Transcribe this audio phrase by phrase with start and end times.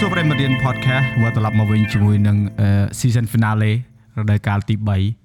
[0.00, 2.36] សួរប្រិមត្តរៀន podcast មកត្រឡប់មកវិញជាមួយនឹង
[2.98, 3.72] season finale
[4.18, 4.74] រដូវកាលទី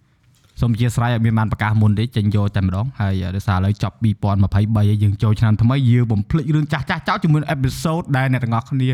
[0.05, 8.89] 3សូមអធិស្ឋានឲ្យមានបានប្រកាសមុនទេចេញយកតែម្ដងហើយដោយសារឥឡូវចប់2023ហើយយើងចូលឆ្នាំថ្មីយើងបំភ្លេចរឿងចាស់ចាស់ចោលជាមួយ episode ដែលអ្នកទាំងអស់គ្នា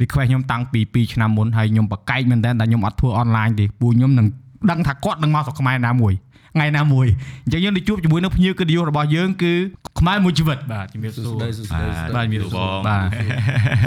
[0.00, 4.26] request ខ្ញុំតាំងពី2ឆ្នាំមុនហើយខ្ញុំបកកែកមែនតើតែខ្ញុំអត់ធ្វើ online ទេពូខ្ញុំនឹង
[4.70, 6.12] ដឹងថាគាត់នឹងមកស្រុកខ្មែរណាមួយ
[6.54, 7.06] ថ្ងៃណាមួយ
[7.44, 9.52] អញ្ចឹងយើងទៅជួបជាមួយនឹងភ្ញៀវកិត្តិយសរបស់យើងគឺ
[9.98, 11.78] ខ្មែរមួយជីវិតបាទជំរាបសួរសួស្ដីសួស្ដី
[12.16, 13.08] បាទជំរាបសួរបាទ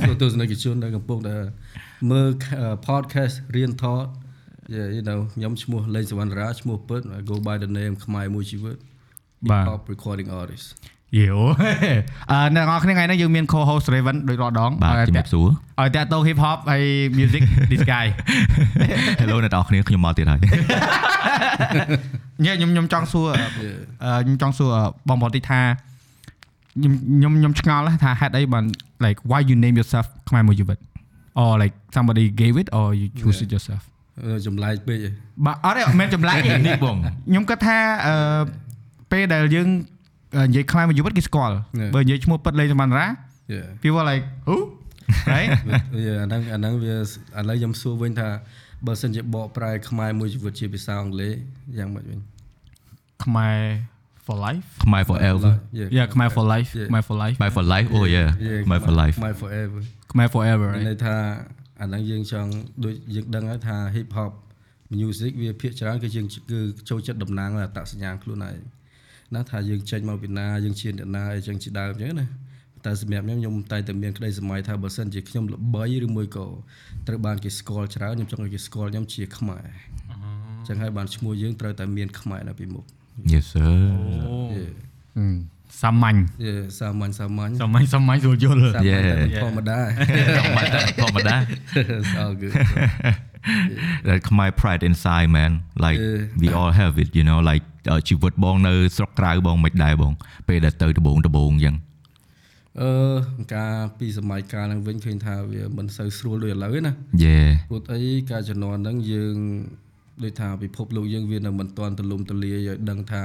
[0.08, 1.36] សួរទស្សនិកជនដែលកំពុងតែ
[2.12, 2.30] មើល
[2.88, 4.06] podcast រៀនថត
[4.76, 8.78] Yeah you know ខ្ញុំឈ្មោះលេងសវណ្ណរាឈ្មោះពិត I go by the name ខ្មែរមួយជីវិត
[9.52, 10.68] បាទ Hip Hop recording artist
[11.18, 11.42] យេអូ
[12.32, 15.48] អឺអ្នកនរគ្នាថ្ងៃនេះយើងមាន co-host Raven ដូចរាល់ដងបាទជំរាបសួរ
[15.82, 16.84] ឲ្យតាក់ទង hip hop ហើយ
[17.18, 18.06] music this guy
[19.22, 20.40] Hello អ្នកនរគ្នាខ្ញុំមកទៀតហើយ
[22.44, 23.28] ញ៉ែខ្ញុំខ្ញុំចង់សួរ
[24.04, 24.70] អឺខ្ញុំចង់សួរ
[25.10, 25.62] បងប្អូនតិចថា
[26.74, 28.66] ខ្ញុំខ្ញុំខ្ញុំឆ្ងល់ណាថាហេតុអីបាន
[29.06, 30.78] like why you name yourself ខ្មែរមួយជីវិត
[31.42, 33.84] or like somebody gave it or you choose it yourself
[34.24, 35.14] អឺចម្លែកពេកឯង
[35.46, 38.16] បាទអត់ទេអត់មែនចម្លែកទេនេះបងខ្ញុំគិតថាអឺ
[39.12, 39.68] ពេលដែលយើង
[40.50, 41.56] និយាយខ្មែរមួយជីវិតគេស្គាល់
[41.96, 43.08] បើនិយាយឈ្មោះពិតលេងសមណ្ណរា
[43.54, 44.58] Yeah people like who
[45.34, 45.50] right
[45.96, 46.98] វាអាហ្នឹងអាហ្នឹងវាឥ
[47.50, 48.30] ឡូវខ្ញុំសួរវិញថា
[48.86, 51.34] បើសិនជាបកប្រែខ្មែរមួយជីវិតជាភាសាអង់គ្លេស
[51.78, 52.20] យ៉ាងម៉េចវិញ
[53.24, 53.62] ខ្មែរ
[54.28, 55.52] for life ខ្មែរ forever
[55.98, 56.88] yeah ខ្មែរ for life Yeah.
[56.90, 58.30] ខ្មែរ for life ខ្មែរ for life អូ yeah
[58.66, 59.80] ខ្មែរ for life ខ្មែរ forever
[60.12, 60.88] ខ្មែរ forever មាន right?
[60.90, 61.16] ន័យថា
[61.82, 62.50] អាហ្នឹងយើងចង់
[62.84, 64.32] ដូចយើងដឹងហើយថា hip hop
[64.96, 68.56] music វាភាគច្រើនគឺយើងគឺចូលចិត្តតំណាងឲ្យអត្តសញ្ញាណខ្លួនឯង
[69.34, 72.28] ណាថាយើងចេញមកពីណាយើងជាអ្នកណាអីចឹងជាដើមចឹងណា
[72.86, 76.48] តែសម្រាប់ខ្ញុំខ្ញុំតែតែមានក្តីសម័យថាបើសិនជាខ្ញុំល្បីឬមួយក៏
[77.08, 79.68] ត្រូវបានគេស្គាល់ច្រើនខ្ញុំចង់ឲ្យគេស្គាល់ខ្ញុំជាខ្មែរ
[80.68, 82.86] ចឹងហើយបានឈ្មោះយើងត្រូវតែមានខ្មែរនៅពីមុខ
[83.32, 83.74] Yes sir
[84.54, 84.64] យេ
[85.18, 85.36] ហឹម
[85.82, 89.02] សាមញ្ញយេសាមញ្ញសាមញ្ញសាមញ្ញសាមញ្ញស្រួលយល់សាមញ្ញ Yeah.
[89.12, 89.80] តែមិនធម្មតា
[90.38, 91.38] ធម្មតាធម្មតា
[91.98, 92.54] It's all good
[94.08, 95.52] that ខ្មែរ pride inside man
[95.86, 96.42] like Yeah.
[96.42, 100.14] we all have it you know like អឺជីវិតបងនៅស្រុកក្រៅបងមិនដែរបង
[100.48, 101.76] ពេលដែលទៅដំបងដំបងអញ្ចឹង
[102.82, 102.92] អឺ
[103.56, 106.94] ការពីសម័យកាលហ្នឹងវិញឃើញថាវាមិនសូវស្រួលដូចឥឡូវទេណា
[107.26, 108.02] Yeah ព្រោះអី
[108.32, 109.38] ការជំនាន់ហ្នឹងយើង
[110.24, 113.24] ដូចថាពិភពលោកយើងវានៅមិនទាន់ទូលំទូលាយឲ្យដឹងថា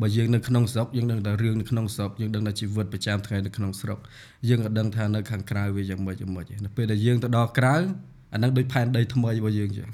[0.00, 3.98] បើយើងនៅក្នុងស្រុកយើងដឹងតែរឿងនៅក្នុងស្រុកយើងដឹងតែជីវិតប្រចាំថ្ងៃនៅក្នុងស្រុក
[4.48, 7.74] យើងក៏ដឹងថានៅខាងក្រៅវាយ៉ាងម៉េចយ៉ាងម៉េចនៅពេលដែលយើងទៅដល់ក្រៅ
[8.32, 9.88] អាហ្នឹងដូចផែនដីថ្មីរបស់យើងចឹង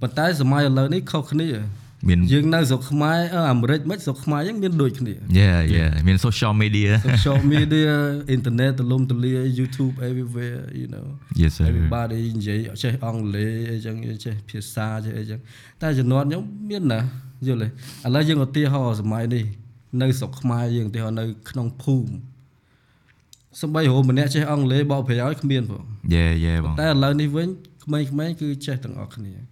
[0.00, 1.48] ប៉ុន្តែសម័យឥឡូវនេះខុសគ្នា
[2.08, 7.92] មានយើងនៅស្រុកខ្មែរអឺអាមេរិកមិនស្រុកខ្មែរយើងមានដូចគ្នា Yeah yeah មាន social media social media
[8.36, 11.06] internet ទូលំទូលាយ YouTube everywhere you know
[11.40, 15.38] Yes sir everybody និយាយចេះអង់គ្លេសអីចឹងចេះភាសាចេះអីចឹង
[15.82, 17.00] តែជំនាន់ខ្ញុំមានណា
[17.46, 17.70] យល់ទេឥ
[18.14, 19.44] ឡូវយើងឧទាហរណ៍សម័យនេះ
[20.02, 22.12] នៅស្រុកខ្មែរយើងឧទាហរណ៍នៅក្នុងភូមិ
[23.60, 25.82] សំបីរោម្នាក់ចេះអង់គ្លេសបកប្រយោជន៍គ្មានផង
[26.14, 27.48] Yeah yeah បងតែឥឡូវនេះវិញ
[27.84, 29.51] ក្មេងៗគឺចេះទាំងអស់គ្នាអញ្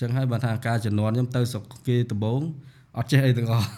[0.00, 2.40] ចឹងហើយបានថាការជំនាន់ខ្ញុំទៅស្រុកគេដំបង
[2.98, 3.68] អត់ចេះអីទាំងអស់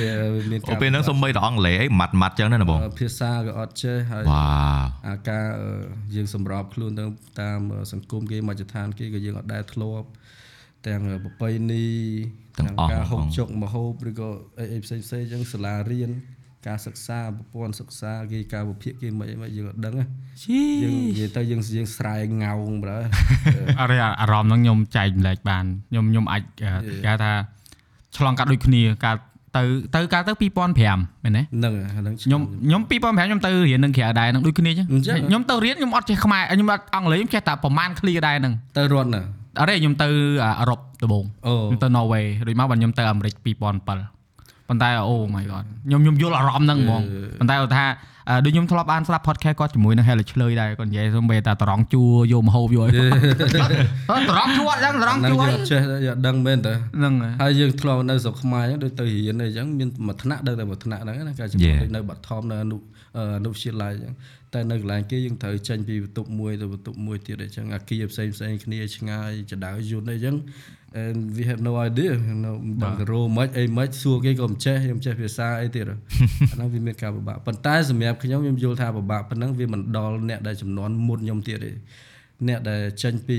[0.00, 0.10] វា
[0.50, 4.46] មានអូពេលហ្នឹងសំបីតអង់គ្លេសអីម៉ាត់ម៉ាត់ចឹងណាបងភាសាក៏អត់ចេះហើយវ៉ា
[4.80, 5.70] វអាការអឺ
[6.14, 7.04] យើងសម្របខ្លួនទៅ
[7.40, 10.08] តាមអឺសង្គមគេមកចឋានគេក៏យើងអត់ដែលធ្លាប់
[10.86, 11.86] ទាំងប្រពៃណី
[12.90, 14.28] ការហូបចុកមហូបឬក៏
[14.58, 16.10] អីអីផ្សេងផ្សេងអញ្ចឹងសាលារៀន
[16.66, 20.06] ការសិក្សាប្រព័ន្ធសិក្សាគេការវិភាគគេមិនអីមិនយើងអត់ដឹងណា
[20.82, 22.96] យើងនិយាយទៅយើងយើងស្រែងងោងបើ
[23.80, 26.66] អរិយអារម្មណ៍ហ្នឹងខ្ញុំចែកម្លែកបានខ្ញុំខ្ញុំអាចគេ
[27.12, 27.32] ហៅថា
[28.16, 29.16] ឆ្លងកាត់ដូចគ្នាកាល
[29.56, 29.62] ទៅ
[29.94, 39.22] ទៅកាលទៅ2005មែនទេហ្នឹងហ្នឹងខ្ញុំខ្ញុំ2005ខ្ញុំទៅរៀននឹងក្រៅដែរនឹងដូចគ្នាចឹងអញ្ចឹងខ្ញុំទៅរៀនខ្ញុំអត់ចេះខ្មែរខ្ញុំអត់អង់គ្លេសខ្ញុំចេះតែប្រមាណ clear ដែរហ្នឹងទៅរត់ណា
[39.60, 40.08] អត់ទេខ្ញុំទៅ
[40.60, 44.17] អឺរ៉ុបដំបូងអូខ្ញុំទៅ Norway រួចមកបានខ្ញុំទៅអាមេរិក2007
[44.68, 47.02] ប៉ុន្តែអូ my god ខ្ញុំខ្ញុំយល់អារម្មណ៍ហ្នឹងហ្មង
[47.40, 47.86] ប៉ុន្តែគាត់ថា
[48.30, 52.02] អឺដូចខ្ញុំធ្លាប់បានស្ដាប់ podcast គាត់ជាមួយនឹង Hell ឆ្លើយដែរគាត់និយាយសំបីតែតរងជួ
[52.32, 52.90] យកមកហូបយកអី
[54.28, 61.80] តរងជួអត់ចឹងតរងហ្នឹងជួយើងអីអត់ចេះយើងអត់ដឹងមែនតើហ្នឹងហើយយើងធ្លាប់នៅស្រុកខ្មែរអញ្ចឹងដូចទៅរៀនអីចឹងមានមួយថ្នាក់ដឹងតែមួយថ្នាក់ហ្នឹងណាការជំនាញ Yeah.
[61.82, 62.76] ដូចនៅបឋមនៅអនុ
[63.16, 64.14] អឺអនុវិទ្យាល័យអញ្ចឹង
[64.54, 70.36] តែនៅកន្លែងគេយើងត្រូវចេញពីបន្ទប់មួយទៅបន្ទប់មួយទៀតអញ្ចឹងអាគារផ្សេងផ្សេងគ្នាឆ្ងាយចដៅយន្តអីចឹង
[71.00, 72.12] and we have no idea
[72.44, 72.50] នៅ
[72.82, 75.96] ដឹងទៅរោមិនអីមិនសួរគេក៏មិនចេះខ្ញុំចេះភាសាអីទៀតហ៎
[76.50, 81.72] អាហ្នឹងវាមានការពិបាកប៉ុន្តែសម្រាប់ខ្ញុំខ្ញុំយល់ថាពិបាកប៉ុណ្ណឹងវាមិនដល់អ្នកដែលចំនួនមុនខ្ញុំទៀតទេ
[82.48, 83.38] អ្នកដែលចេញពី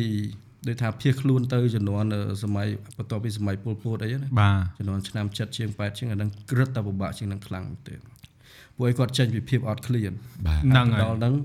[0.68, 2.68] ដូចថាភៀសខ្លួនទៅចំនួនអឺសម័យ
[2.98, 7.96] បន្ទាប់ពីសម័យពលពតអីណាបាទចំនួនឆ្នាំ7ជាង8ជាងអាហ្នឹងក្រឹតតែពិបាកជាងហ្នឹងខ្លាំងទេ
[8.80, 10.12] ពួកឯងគាត់ចេញពីភាពអត់ឃ្លាន
[10.48, 11.36] បាទហ្នឹងហើយដល់ហ្នឹង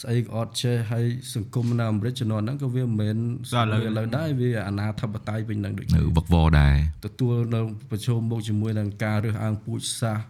[0.00, 1.04] ស្អីក៏អត់ចេះហើយ
[1.34, 3.16] សង្គមនៅអាមេរិកចំនួនហ្នឹងក៏វាមិនមែន
[3.54, 6.76] ដល់ឥឡូវឥឡូវដែរវាអាណាធិបតេយ្យវិញហ្នឹងដូចនៅវឹកវរដែរ
[7.06, 7.60] ទទួលនៅ
[7.90, 10.24] ប្រជុំមុខជាមួយនឹងការរើសអើងពូជសាសន៍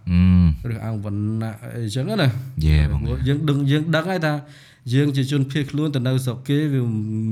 [0.64, 2.28] អឺឬអង្គវណ្ណៈអីចឹងណា
[2.66, 4.34] Yeah បងព្រោះយើងដឹងយើងដឹងហើយថា
[4.90, 6.82] យើងជាជនភៀសខ្លួនទៅនៅស្រុកគេវា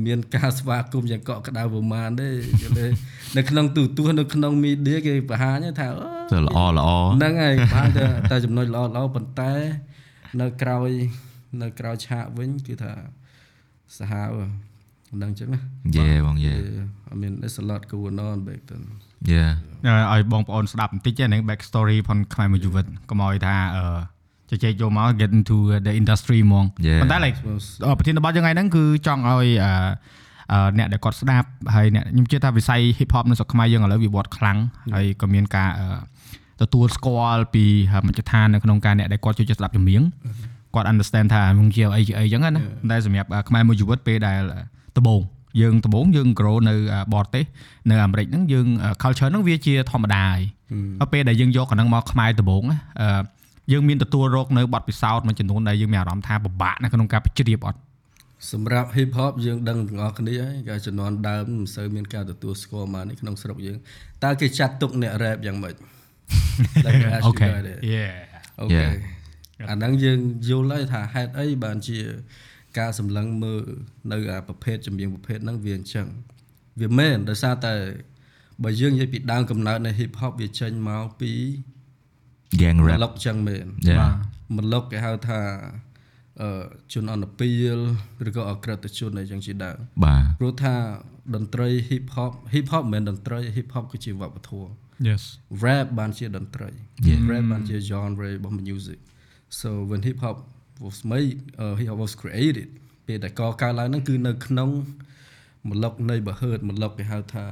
[0.06, 2.86] មានការស្វាគមន៍យ៉ាងកក់ក្ដៅប្រមាណទេយល់ទេ
[3.36, 9.52] នៅក្នុងទូទស្សន៍នៅក្នុងមីឌាគេបង្ហាញថាអូទៅល្អល្អហ្នឹងហើយបានតែតែចំណុចល្អល្អប៉ុន្តែ
[10.40, 10.90] នៅក្រោយ
[11.62, 12.92] នៅក្រោយឆាកវិញគឺថា
[13.98, 14.30] សាហាវ
[15.10, 15.60] មិនដឹងចឹងណា
[15.96, 16.54] យេបងយេ
[17.12, 18.82] I mean there's a lot going on back then
[19.30, 19.42] យេ
[20.12, 23.84] ឲ្យបងប្អូនស្ដាប់បន្តិចហ្នឹង back story ផងខ្មែរមួយជីវិតកុំឲ្យថាអឺ
[24.50, 25.56] ជជែកចូលមក get into
[25.86, 27.00] the industry ហ្មង Yeah.
[27.02, 27.36] ប៉ុន្តែ like
[27.86, 29.72] អឺប្រធានបទយើងថ្ងៃហ្នឹងគឺចង់ឲ្យអឺ
[30.52, 34.58] អឺអ្នកដែលគាត់ស្ដាប់ហើយអ្នកខ្ញុំជឿថាវិស័យ hip hop នៅស្រុកខ្មែរយើងឥឡូវវាវត្តខ្លាំង
[34.94, 35.86] ហើយក៏មានការអឺ
[36.60, 37.64] ទទួលស្គាល់ពី
[38.06, 40.02] មជ្ឈដ្ឋាននៅក្នុងការអ្នកដែលគាត់ចូលចិត្តស្ដាប់ចម្រៀង
[40.74, 42.50] គាត់ understand ថាมึงជាអីជាអីចឹងណា
[42.90, 44.40] តែសម្រាប់អឺខ្មែរមួយជីវិតពេលដែល
[44.96, 45.20] ដំបូង
[45.60, 47.44] យើងដំបូងយើង grow នៅអឺបរទេស
[47.90, 50.40] នៅអាមេរិកហ្នឹងយើងអឺ culture ហ្នឹងវាជាធម្មតាហើយ
[51.00, 53.22] ហើយពេលដែលយើងយកកណ្ដឹងមកខ្មែរដំបូងណាអឺ
[53.72, 57.78] យើងមានទទួលរកនៅបទពិសោធន៍មួយចំនួនដែលយើងមានអារម្មណ៍ថាពិបាកនៅក្នុងការបញ្ជ្រាបអត់
[58.52, 63.78] សម្រាប់ hip hop យើងដឹងទាំងអស់គ្នាហើយកាលជំនាន់ដើមមិនសូវមានការទទួលស្គាល់មកនេះក្នុងស្រុកយើង
[64.24, 65.74] តើគេចាត់ទុកអ្នក rap យ៉ាងម៉េច
[66.86, 67.80] Like I ask you Okay guys that.
[67.94, 68.14] yeah
[68.60, 68.86] អូខេ
[69.70, 70.18] អាហ្នឹងយើង
[70.48, 71.98] យល់ហើយថាហេតុអីបានជា
[72.78, 73.62] ការសម្លឹងមើល
[74.12, 76.06] នៅអាប្រភេទចម្រៀងប្រភេទហ្នឹងវាអញ្ចឹង
[76.80, 77.74] វាមែនដោយសារតែ
[78.64, 81.32] បើយើងនិយាយពីដើមកំណើតនៃ hip hop វាចេញមកពី
[82.62, 84.10] gang ម rap លុកអញ្ចឹងមែន Yeah
[84.56, 85.40] មលុកគេហៅថា
[86.42, 87.78] អឺជនអន្តពាល
[88.28, 90.74] ឬក៏អក្រិតជនអីចឹងជាដើមបាទព្រោះថា
[91.34, 94.70] តន្ត្រី hip hop hip hop មិនមែនតន្ត្រី hip hop គឺជាវប្បធម៌
[95.08, 95.22] yes
[95.64, 96.70] rap បានជាតន្ត្រី
[97.08, 97.20] Yeah.
[97.30, 98.98] rap បានជា genre របស់ music
[99.60, 100.36] so when hip hop
[100.84, 102.68] was made uh, hip hop was created
[103.06, 104.70] ពេលដែលកកើតឡើងហ្នឹងគឺនៅក្នុង
[105.68, 107.46] មលុកនៃបហឺតមលុកគេហៅថា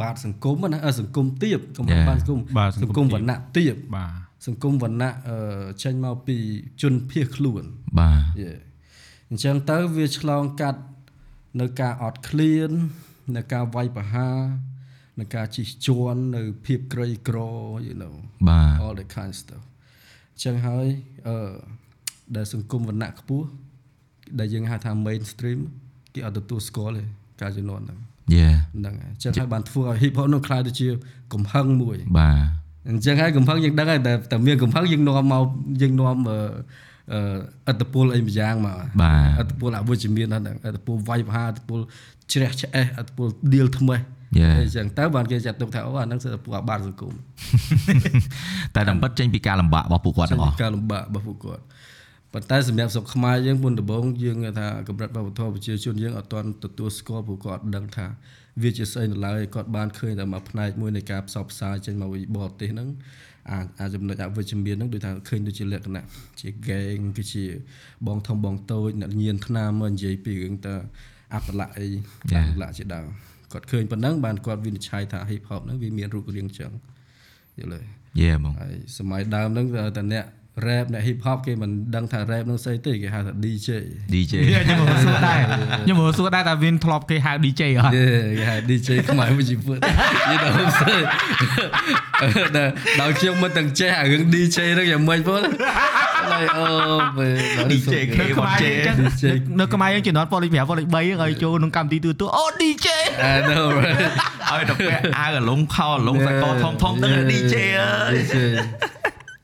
[0.00, 2.06] បាតសង្គមណាអឺសង្គមទៀបកុំ Yeah.
[2.08, 4.12] បាទសង្គមបាទសង្គមសង្គមវណ្ណៈទៀបបាទ
[4.46, 5.36] សង្គមវណ្ណៈអឺ
[5.82, 6.36] ចេញមកពី
[6.82, 7.62] ជនភៀសខ្លួន
[7.98, 8.52] បាទយេ
[9.30, 10.80] អញ្ចឹងទៅវាឆ្លងកាត់
[11.60, 12.70] នៅការអត់ឃ្លាន
[13.36, 14.38] នៅការវាយប្រហារ
[15.20, 17.38] នៅការជិះជាន់នៅភាពក្រីក្រ
[17.86, 18.14] you know
[18.48, 19.64] បាទ all that kind of stuff
[20.32, 20.86] អញ្ចឹងហើយ
[21.28, 21.54] អឺ
[22.36, 23.46] ដែលសង្គមវណ្ណៈខ្ពស់
[24.38, 25.60] ដែលយើងហៅថា mainstream
[26.14, 27.04] គេអត់ទទួលស្គាល់ទេ
[27.42, 27.98] ការជំនាន់ហ្នឹង
[28.34, 28.46] យេ
[28.76, 30.88] ហ្នឹងហើយអញ្ចឹងហើយបានធ្វើឲ្យ hip hop នោះក្លាយទៅជា
[31.34, 32.38] កំហឹងមួយបាទ
[32.90, 35.44] អញ្ចឹងហើយកំផឹងយើងដឹងហើយតែតែមានកំផឹងយើងនាំមក
[35.82, 36.38] យើងនាំអឺ
[37.12, 37.20] អឺ
[37.68, 41.80] អត្តពលអីម្យ៉ាងមកបាទអត្តពលអវិជ្ជមានហ្នឹងអត្តពលវាយប្រហារអត្តពល
[42.32, 44.00] ជ្រះឆ្អេះអត្តពលឌីលថ្មេះ
[44.40, 44.54] Yeah.
[44.60, 47.14] អញ្ចឹងទៅបានគេចាត់ទុកថាអូអាហ្នឹងគឺពួកអាបាតសង្គម
[48.74, 51.62] តែតាមពិតចេញពីការលំបាករបស់ពួកគាត់ទាំងអស់ការលំបាករបស់ពួកគាត់
[52.32, 58.06] ប៉ុន្តែសម្រាប់ស្រុកខ្មែរយើងមុនដំបូងយើងថាកម្រិតវប្បធម៌ប្រជាជនយើងអត់ទាន់ទទួលស្គាល់ពួកគាត់ដឹងថា
[58.62, 62.88] វាជាស្អីនៅឡើយគាត់បានឃើញតែមួយផ្នែកមួយនៃការផ្សព្វផ្សាយចេញមកពីបរទេសហ្នឹង
[63.50, 66.04] អាអាចំណុចអវិជ្ជមានហ្នឹងដូចថាឃើញដូចជាលក្ខណៈ
[66.40, 67.44] ជា gang គឺជា
[68.06, 70.74] បងធំបងតូចអ្នកញៀនថ្នាំមកនិយាយពីរឿងតើ
[71.34, 71.88] អបលៈអី
[72.32, 73.06] អបលៈជាដើម
[73.52, 76.72] គាត់ឃើញប៉ុណ្ណឹងបានគាត់វិនិច្ឆ័យថា hip hop ហ្នឹងវាមានរូបរាងចឹង
[77.58, 77.88] យល់ទេ
[78.20, 79.66] យេបងហើយសម័យដើមហ្នឹង
[79.96, 80.24] តែអ្នក
[80.66, 83.68] rap អ្នក hip hop គេមិនដឹងថា rap ហ្នឹងស្អីទេគេហៅថា DJ
[84.14, 84.32] DJ
[84.66, 85.40] ខ្ញុំមកសួរដែរ
[85.84, 88.06] ខ្ញុំមកសួរដែរថាវាធ្លាប់គេហៅ DJ អត់យេ
[88.38, 89.78] គេហៅ DJ ខ្មែរមួយជីវិត
[90.30, 91.06] you know what I'm saying
[92.56, 92.70] ដល់
[93.00, 95.42] ដល់ខ្ញុំមិនទាំងចេះអារឿង DJ ហ្នឹងយ៉ាងម៉េចបង
[96.32, 96.64] ឡើយអូ
[97.18, 97.34] បែរ
[97.72, 99.24] DJ គេនៅខ្មែរយើងចឹង DJ
[99.60, 102.86] នៅខ្មែរយើងជំនាន់ប៉ុលី5ប៉ុលី3ហ្នឹងឲ្យចូលក្នុងកម្មវិធីទូទៅអូ DJ
[103.32, 103.98] I know right
[104.52, 108.36] ឲ្យទៅពាក់អាវអាលងខោអាលងសាកធំធំទៅ DJ អើយ DJ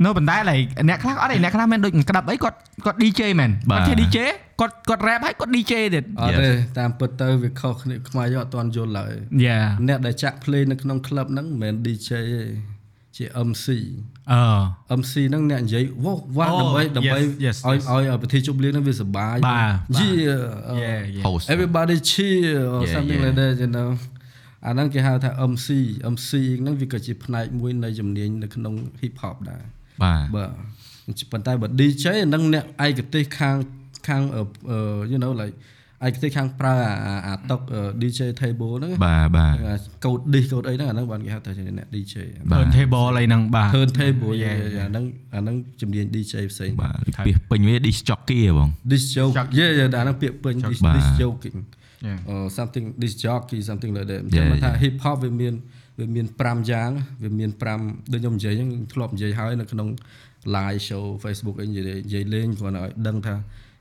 [0.03, 4.19] នៅបណ្ដាលហើយអ្នកខ្លះអត់ទេអ្នកខ្លះមិនដូចក្តាប់អីគាត់គាត់ DJ មែនបាទគាត់ជា DJ
[4.61, 9.13] គាត់គាត់ rap ហើយគាត់ DJ ទៀតអត់ទេតាមពិតទៅវាខុសគ្នាខ្មែរយើងអត់ទាន់យល់ឡើយ
[9.47, 12.45] Yeah អ្នកដែលចាក់ play នៅក្នុង club ហ្នឹងមិនមែន DJ ទេ
[13.17, 13.67] ជា MC
[14.33, 17.85] អឺ MC ហ្នឹងអ្នកនិយាយវ៉ាវ៉ាអូដើម្បីដើម្បី yes, yes, ឲ្យ yes.
[17.93, 23.27] ឲ្យប្រទេសជប់លៀងហ្នឹងវាសុបាយបាទ Yeah uh, Yeah yeah host everybody cheer or Yeah, something yeah.
[23.27, 23.91] like that you know
[24.67, 25.69] អាហ្នឹងគេហៅថា MC
[26.15, 29.63] MC ហ្នឹងវាក៏ជាផ្នែកមួយនៃជំនាញនៅក្នុង hip hop ដែរ
[30.03, 30.51] បាទបាទ
[31.33, 33.57] ប៉ុន្តែបើ DJ អាហ្នឹងអ្នកឯកទេសខាង
[34.09, 34.79] ខាងអឺអឺ
[35.13, 35.57] you know like
[36.07, 42.15] ឯកទេសខាងប្រើអាអាអាតុកអឺ DJ table ហ្នឹងបាទបាទអាកូដ dish កូដអីហ្នឹងអាហ្នឹងបានគេហៅថាជាអ្នក DJ
[42.51, 46.95] បាទ turntable អីហ្នឹងបាទ turn table Yeah, yeah, yeah, អាហ្នឹងអាហ្នឹងជំនាញ DJ ផ្សេងបាទ
[47.27, 49.51] ពីពេញវា disc jockey ហ៎បង this joke Joke.
[49.59, 51.59] yeah yeah អាហ្នឹងពាក្យពេញ this បាទ this joking
[52.09, 52.31] Yeah.
[52.33, 54.83] or something this jockey something like that អញ្ចឹង Yeah, មកថា yeah.
[54.83, 55.55] hip hop វាមាន
[55.99, 56.91] វាមាន5យ៉ាង
[57.23, 59.89] វាមាន5ដូចខ្ញុំនិយាយហ្នឹងធ្លាប់និយាយហើយនៅក្នុង
[60.55, 63.35] live show Facebook អីនិយាយនិយាយលេងគ្រាន់តែឲ្យដឹងថា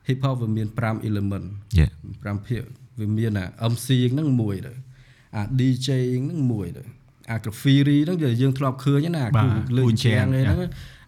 [0.08, 1.46] hip hop វាមាន5 element
[1.78, 2.62] យេ5ភាគ
[3.00, 4.72] វាមានអា MC ហ្នឹងមួយទៅ
[5.36, 5.88] អា DJ
[6.22, 6.84] ហ្នឹងមួយទៅ
[7.30, 10.58] អា graffiti ហ្នឹងគឺយើងធ្លាប់ឃើញណាបាទគូលើគូកជាជាងងហ្នឹង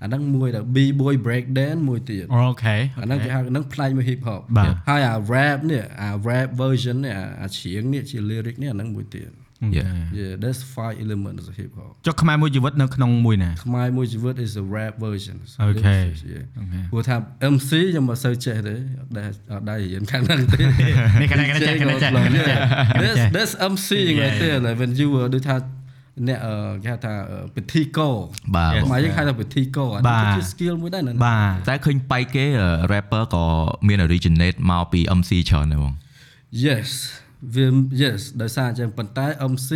[0.03, 8.57] អាហ្នឹងមួយដែល B boy break dance មួយទៀតអូខេអាហ្នឹងគេហៅហ្នឹងផ្នែកមួយ hip hop បាទហើយអា rap នេះអា rap version នេះអាអាច្រៀងនេះជា lyric
[8.63, 9.31] នេះអាហ្នឹងមួយទៀត
[9.77, 9.91] Yeah.
[10.19, 15.37] yeah that's five elements of hip hop ចុះខ្មែរមួយជីវិតនៅក្នុងមួយណាខ្មែរមួយជីវិត is a rap version
[15.71, 16.01] Okay.
[16.33, 17.17] yeah អូខេព្រោះថា
[17.55, 20.63] MC ខ្ញុំមិនសូវចេះទេអត់ដែរអត់ដែររៀនខាងហ្នឹងទេ
[21.21, 22.57] នេះកណ្ដាលកណ្ដាលចេះកណ្ដាលចេះកណ្ដាលចេះ
[23.03, 25.57] This this MC ហ្នឹងទេ like when you were ដូចថា
[26.29, 28.15] អ្នកអឺគេហៅថាអឺពិធីករ
[28.57, 28.83] បាទ Yes.
[28.91, 32.45] មកយើងហៅថាពិធីករអាបាទនេះជា skill មួយដែរណាបាទតែឃើញបែកគេ
[32.93, 33.45] rapper ក៏
[33.87, 35.93] មាន originate មកពី MC ច្រើនដែរបង
[36.67, 36.89] Yes
[37.55, 37.67] វា
[38.03, 39.71] yes ដោយសារអញ្ចឹងប៉ុន្តែ MC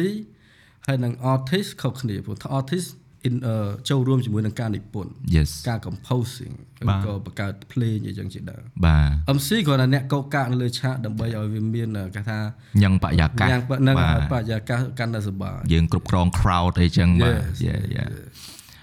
[0.87, 2.89] ហើយនឹង artist ខុសគ្នាព្រោះថា artist
[3.29, 3.55] in អឺ
[3.91, 6.55] ចូលរួមជាមួយនឹងការនិពន្ធ Yes ការ composing
[6.89, 8.99] បាទក៏បង្កើតភ្លេងអីចឹងជាដើមបា
[9.29, 12.39] ទ MC គ្រាន់តែអ្នកកោកកាកនៅលើឆាកដើម្បីឲ្យវាមានអឺគេថា
[12.83, 18.09] ញ៉ឹងបរិយាកាសយ៉ាងប៉នឹងបាទបរិយាកាសកាន់តែសប្បាយយើងគ្រប់គ្រង crowd អីចឹងបាទ Yes, Yeah, yeah.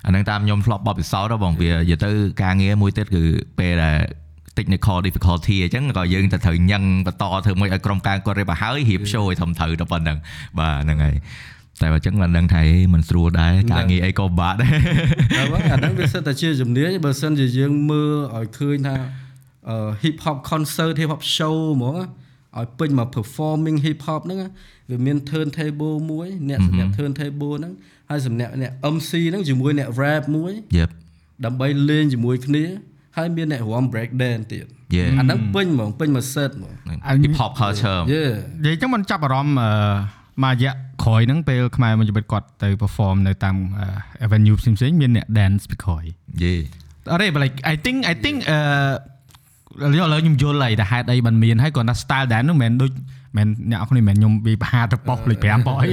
[0.05, 2.11] អាហ្នឹងតាមខ្ញុំធ្លាប់បបពិសោធន៍ដល់បងវានិយាយទៅ
[2.43, 3.23] ការងារមួយទៀតគឺ
[3.59, 3.99] ពេលដែល
[4.57, 10.17] technical difficulty អញ្ចឹងក៏យើងទៅត្រូវញឹងបន្តធ្វើមួយឲ្យក្រុមការគាត់រៀបឲ្យហើយរៀប show ឲ្យធំត្រូវតែប៉ុណ្្នឹង
[10.59, 11.15] បាទហ្នឹងហើយ
[11.81, 14.71] តែបើអញ្ចឹងមិនដឹងថាអីមិនស្រួលដែរការងារអីក៏ពិបាកដែរ
[15.37, 18.95] តែបើអាហ្នឹងវាសិតតែជាជំនាញបើសិនជាយើងមើលឲ្យឃើញថា
[19.69, 21.95] អឺ hip hop concert hip hop show ហ្មង
[22.57, 24.39] ឲ្យពេញមក performing hip hop ហ្នឹង
[24.89, 27.73] វាមាន turntable មួយអ្នកសម្រាប់ turntable ហ្នឹង
[28.09, 30.89] ហើយសម្រាប់អ្នក MC ហ្នឹងជាមួយអ្នក rap មួយយេប
[31.45, 32.65] ដើម្បីលេងជាមួយគ្នា
[33.17, 35.09] ហើយមានអ្នករាំ break dance ទៀត Yeah.
[35.19, 36.73] អាហ្នឹងពេញហ្មងពេញមួយ set ហ្មង
[37.23, 38.33] hip hop culture Yeah
[38.63, 39.71] និយាយចឹងមិនចាប់អារម្មណ៍អឺ
[40.43, 40.71] មួយរយៈ
[41.03, 46.03] ក្រោយហ្នឹងពេលខ្មែរមួយជីវិតគាត់ទៅ perform នៅតាមអឺ avenue ផ្សេងៗមានអ្នក dance ពីក្រោយ
[46.43, 46.55] យេ
[47.11, 52.91] អត់ទេ but like I think I think អឺឥឡូវខ្ញុំយល់ហើយតែហេតុអីបានមានហើយគាត់ថា style dance ហ្នឹងមិនមែនដូច
[53.37, 55.87] មិនអ្នកនរគ្នាមិនមែនខ្ញុំវាបហាទៅប៉ុសលេខ5ប៉ុសអី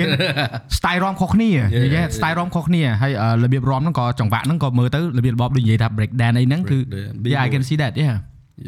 [0.79, 1.51] style រាំខុសគ្នា
[1.85, 8.17] និយាយ style រាំខុសគ្នាហើយអឺរបៀបរាំហ្នឹងក៏ចង្វាក់ហ្នឹងក៏មើលទៅរបៀបរបបដូចនិយាយថា break dance អីហ្នឹងគឺ Break dance, yeah I can see that yeah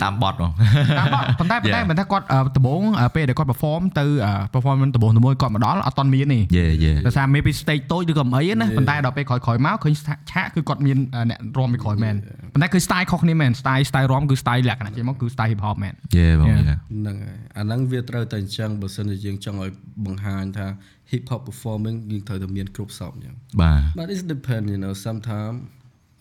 [0.02, 0.52] តាមបត់បង
[0.98, 1.88] តាមបទប៉ុន្តែប៉ុន្តែ Yeah.
[1.90, 9.94] ប៉ុន្តែគាត់អឺដំបូងអឺពេលដែលគាត់ perform ទៅអឺ performance ដំបូងដំបូងគាត់មកដល់អត់តន់មានទេយេយេដោយសារ maybe stage តូចឬក៏មិនអីណាប៉ុន្តែដល់ពេលក្រោយៗមកឃើញ
[10.32, 12.14] ឆាកគឺគាត់មានអឺអ្នករាំពីក្រោយមែន
[12.52, 16.60] ប៉ុន្តែគឺ style ខុសគ្នាមែន style style រាំគឺ style លក្ខណៈជាមកគឺ style hip hop មែនយេបង Yeah.
[16.60, 19.70] យេហ្នឹងហើយអាហ្នឹងវាត្រូវតែអញ្ចឹងបើសិនជាយើងចង់ឲ្យ
[20.04, 20.66] បង្ហាញថា
[21.10, 25.56] hip hop performing យើងត្រូវតែមានគ្រប់សពអញ្ចឹងបាទ but it depend you know sometimes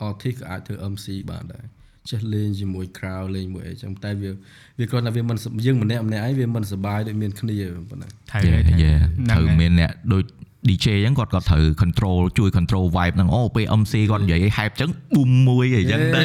[0.10, 1.66] artist ក៏អាចធ្វើ MC បានដែរ
[2.12, 4.32] ចេះលេងជាមួយ crowd លេងមួយអីចឹងតែវា
[4.80, 7.56] វាគ្រាន់តែវាមិនយើងម្នាក់ម្នាក់ឯងវាមិនសប្បាយដូចមានគ្នា
[7.90, 10.24] ប៉ុណ្ណឹងត្រូវយេហើយយេហ្នឹងត្រូវហើយមានអ្នកដូច
[10.70, 16.22] DJ អញ្ចឹងគាត់ក៏ត្រូវ control ជួយ control vibe ហ្នឹងអូពេល MC គាត់និយាយឲ្យ hype អញ្ចឹង boom មួយអីចឹងទៅ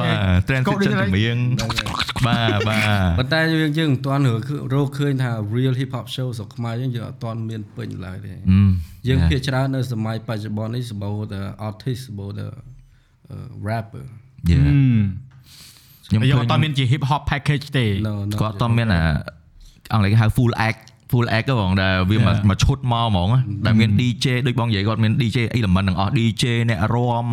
[0.00, 0.14] បាទ
[0.48, 1.36] transition ចម្រៀង
[2.26, 4.22] បាទបាទប៉ុន្តែយើងយើងមិនទាន់
[4.74, 8.34] រកឃើញថា real hip hop show ស្រុកខ្មែរយើងយើងអត់ទាន់មានពេញឡើយទេ
[9.08, 12.46] យើងភាគច្រើននៅសម័យបច្ចុប្បន្ននេះសម្បូរតែ artist សម្បូរតែ
[13.68, 14.06] rapper
[14.50, 15.00] យេហឹម
[16.08, 19.02] ខ្ញុំយើងឃើអញត់តមានជា hip hop package ទេ no no គាត់អត់មានអា
[19.92, 22.48] អង់គ្លេសគេហៅ full act full act ហ្នឹងបងដែលវាមក Yeah.
[22.50, 23.28] មកឈុតមកហ្មង
[23.66, 27.26] ដែលមាន DJ ដូចបងនិយាយគាត់មាន DJ element ទាំងអស់ DJ អ្នករាំ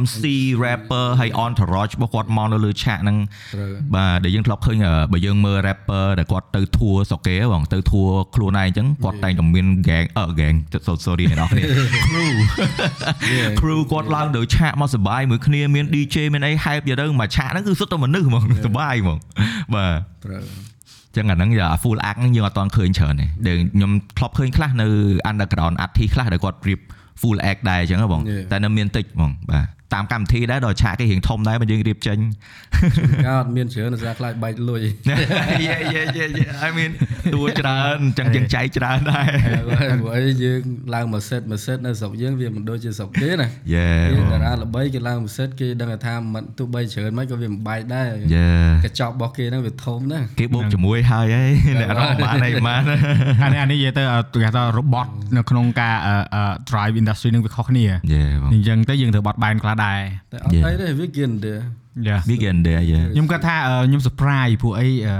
[0.00, 0.22] MC
[0.64, 3.16] rapper ហើយ entourage របស់គាត់មកនៅលើឆាកហ្នឹង
[3.54, 8.02] ត្រូវបាទដែលយើងធ្លាប់ឃើញអឺបើយើងមើល rapper ដែលគាត់ទៅធួស្រុកគេបងទៅធួ
[8.34, 10.56] ខ្លួនឯងអញ្ចឹងគាត់តែងតែមាន gang អឺ gang
[11.06, 11.62] sorry អ្នកនរគ្នា
[12.08, 12.32] crew
[13.60, 19.18] crew គាត់ឡើងទៅឆាកមកសបាយមួយគ្នាមាន DJ មានអី hype ទៅមកឆាកហ្នឹងគឺសុទ្ធតែមនុស្សហ្មងសបាយហ្មង
[19.74, 20.42] បាទត្រូវ
[21.16, 24.86] ចឹងអាហ្នឹងយកអា full act ហ្នឹងយើងអត់ទាន់ឃើញច្រើនទេដែលខ្ញុំធ្លាប់ឃើញខ្លះនៅ
[25.30, 26.80] underground artist ខ្លះដែលគាត់រៀប
[27.20, 28.44] full act ដែរអញ្ចឹងហ៎បង Yeah.
[28.50, 32.18] តែនៅមានតិចបងបាទ តាមកម្មវិធីដែរដល់ឆាកគេរៀងធំដែរបើយើងរៀបចេញ
[33.26, 34.82] ការអត់មានច្រើនសារខ្លាចបែកលុយ
[35.66, 36.90] យេយេយេយេ I mean
[37.34, 39.26] តួច្រើនអញ្ចឹងយើងចែកច្រើនដែរ
[40.02, 40.60] ព្រោះអីយើង
[40.94, 48.48] ឡើងមួយសេតមួយសេតនៅស្រុកយើងវាមិនដូចជាស្រុកគេណាយេគេតារាល្បីគេឡើងមួយសេតគេដឹងថាមិនទោះបីច្រើនមិនក៏វាមិនបែកដែរយេ
[48.84, 51.44] កញ្ចក់របស់គេហ្នឹងវាធំណាស់គេបូកជាមួយហើយហី
[51.80, 52.82] អ្នករកបានអីបាន
[53.42, 60.00] អានេះអានេះនិយាយទៅអឺគេថា robot នៅក្នុងការអឺអឺ drive industry នឹងវាខុសគ្នាយេបងអញ្ចឹងទៅយើងត្រូវបត់បែនខ្លះដែរ
[60.32, 60.64] តែអត់ Yeah.
[60.66, 61.54] អីទេវាគៀនទេ
[62.08, 65.14] Yes វាគេអណ្ដែរយេខ្ញុំគាត់ថាអឺខ្ញុំ surprise ព្រោះអីអឺ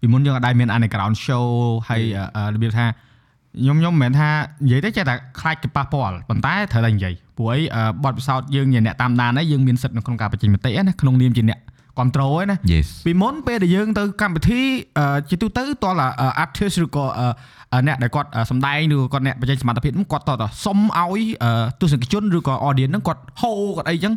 [0.00, 1.46] ពីមុនយើងអត់ដែរមាន underground show
[1.88, 4.30] ហើយអឺអឺរបៀបថាខ្ញុំខ្ញុំមិនមែនថា
[4.64, 11.58] និយាយទៅចេះតែខ្លាចទៅប៉ះពាល់ប៉ុន្តែត្រូវតែនិយាយព្រោះអីអឺបទពិសោធន៍យើងជាអ្នកតាមដានហើយយើងមានសិទ្ធិនៅក្នុងការបញ្ចេញមតិណាក្នុងនាមជាអ្នក
[11.98, 14.62] គ្រប់គ្រងឯណា Yes ពីមុនពេលដែលយើងទៅកម្មវិធី
[14.98, 16.02] អឺជាទូទៅតល
[16.44, 17.26] artist ឬក៏អឺ
[17.72, 21.50] អឺអ្នកដែលគាត់អឺសម្ដែងឬក៏គាត់អ្នកបច្ចេកសមត្ថភាពហ្នឹងគាត់តតសុំឲ្យអឺ
[21.80, 24.14] ទស្សនិកជនឬក៏ audience ហ្នឹងគាត់ហៅគាត់អីចឹង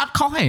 [0.00, 0.46] អត់ខុសទេ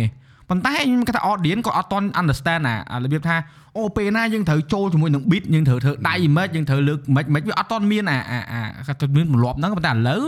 [0.50, 3.36] ប៉ុន្តែខ្ញុំគាត់ថា audience គាត់អត់តន់ understand ណាអារបៀបថា
[3.78, 10.24] អូពេលណាយើងត្រូវចូលជាមួយនឹង beat យើងត្រូវធ្វើដៃ image យើងត្រូវលើក image មិនវាអត់តន់មានអាអាអាគាត់ទៅមានទម្លាប់ហ្នឹងប៉ុន្តែឥឡូវ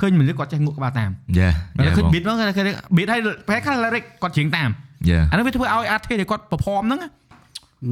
[0.00, 2.62] ឃើញមនុស្សគាត់ចេះងក់ក្បាលតាម Yeah តែ yeah ឃើញបង beat ហ្នឹងគេ
[2.96, 4.87] beat ហើយប្រហែលខ្លះ lyric គាត់ច្រៀងតាម Yeah
[5.30, 7.00] អានោះវាធ្វើឲ្យ artist ដែលគាត់ perform ហ្នឹង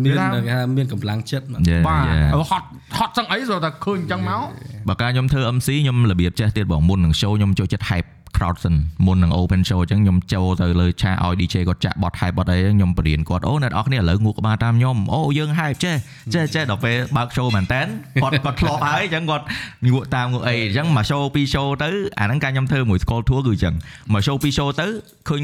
[0.05, 2.67] មានថាគេថាមានកម្លាំងចិត្តមក Yeah បាទ yeah ហត់
[2.99, 4.43] ហត់សឹងអីស្រួលតែឃើញអញ្ចឹងមក
[4.89, 8.75] បើការខ្ញុំធ្វើ MC ខ្ញុំរបៀបចេះទៀតបងមុននឹង show ខ្ញុំចូលចិត្ត hype crowd សិន
[9.07, 15.97] មុននឹង open show អញ្ចឹងខ្ញុំចូលទៅលើឆាកឲ្យ DJ គាត់ចាក់បត់ hype បត់អីហ្នឹងខ្ញុំបរៀនគាត់អូអ្នកនរគ្នាឥឡូវងក់ក្បាលតាមខ្ញុំអូយើង hype ចេះ
[16.35, 17.81] ចេះចេះដល់ពេលបើក show មែនតើ
[18.23, 19.45] គាត់គាត់ធ្លាប់ហើយអញ្ចឹងគាត់
[19.85, 23.75] ងក់តាមងក់អីអញ្ចឹងមក show ពីរ show ទៅអាហ្នឹងការខ្ញុំធ្វើមួយ school tour គឺអញ្ចឹង
[24.13, 24.87] មក show ពីរ show ទៅ
[25.29, 25.43] ឃើញ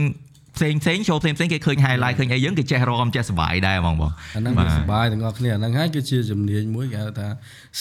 [0.57, 7.29] ផ្សេងផ្សេង show ផ្សេងផ្សេងគេឃើញ highlight ឃើញអីយើងគេចេះរមចេះសប្បាយដែរហ្មងបងអាហ្នឹងវាសុបាយទាំងអស់គ្នាអាហ្នឹងហើយគឺជាជំនាញមួយគេហៅថា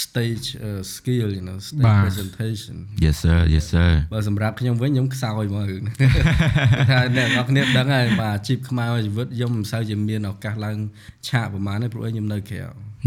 [0.03, 2.75] stage uh, skill you know stage បាទ presentation
[3.05, 10.77] Yes sir yes sir បើសម្រាប់ខ្ញុំវិញខ្ញុំខ្សោយមករឿងហ្នឹងថាអ្នកនរគ្នាដឹងហើយបាទអាជីពខ្មែរជីវិតខ្ញុំមិនសូវជាមានឱកាសឡើង
[11.27, 12.63] ឆាកប្រហែលទេព្រោះខ្ញុំនៅក្រៅ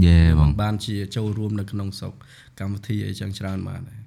[0.06, 2.14] Yeah បងមិនបានជាចូលរួមនៅក្នុងស្រុក
[2.60, 4.03] កម្មវិធីអីចឹងច្រើនបានដែរ Yeah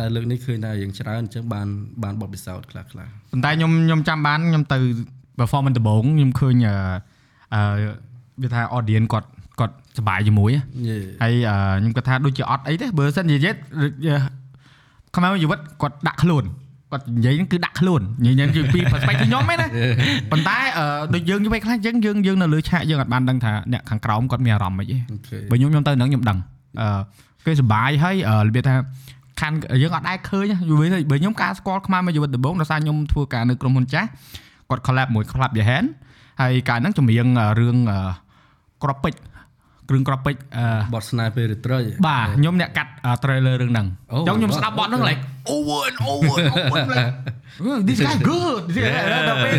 [0.00, 1.66] តែលើកនេះឃើញថាយើងច្រើនអញ្ចឹងបាន
[2.02, 4.78] បានបទពិសោធន៍ខ្លះខ្លះប៉ុន្តែខ្ញុំខ្ញុំចាំបានខ្ញុំទៅ
[5.40, 6.74] performance ដំបូងខ្ញុំឃើញអឺ
[7.54, 7.62] អឺ
[8.42, 9.28] វាថា audience គាត់
[9.60, 13.54] គាត់សប្បាយជាមួយហ៎យេហើយអឺខ្ញុំគាត់ថាដូចជាអត់អីទេបើសិននិយាយ
[15.16, 16.44] ខ្មែរជីវិតគាត់ដាក់ខ្លួន
[16.92, 19.66] គាត់និយាយហ្នឹងគឺដាក់ខ្លួននិយាយហ្នឹងគឺពី perspective ខ្ញុំឯណា
[20.30, 20.84] ប៉ុន្តែអឺ
[21.14, 26.38] ដូចយើងនិយាយខ្លះយើងយើងយើងនៅលើឆាកយើងអត់បានដឹងថាអ្នកខាងក្រោមគាត់មានអារម្មណ៍មិនទេអូខេបើខ្ញុំខ្ញុំទៅហ្នឹងខ្ញុំដឹង
[26.80, 27.00] អឺ
[27.46, 28.74] គេសប្បាយហើយអឺរបៀបថា
[29.40, 34.08] ខាន់យើងអត់ដែរឃើញណាយូរវិញបើខ្ញុំការស្គាល់ខ្មែរមួយជីវិតដំបូងដោយសារខ្ញុំធ្វើការនៅក្រុមហ៊ុនចាស់
[34.70, 35.88] គាត់ collab មួយ Club Your Hand
[36.40, 37.98] ហើយកាលហ្នឹងចម្រៀងអឺរឿងអឺ
[38.82, 39.20] ក្របពេជ្រ
[39.88, 42.90] គ្រឿងក្របពេជ្រអឺបទស្នេហ៍ពេលរាត្រីបាទខ្ញុំអ្នកកាត់
[43.22, 45.20] trailer រឿងហ្នឹងអូអញ្ចឹងខ្ញុំបាទស្ដាប់បទហ្នឹង like
[45.54, 47.12] over and over and over like
[47.66, 49.54] "Oh, this guy good This guy- ដល់ពេល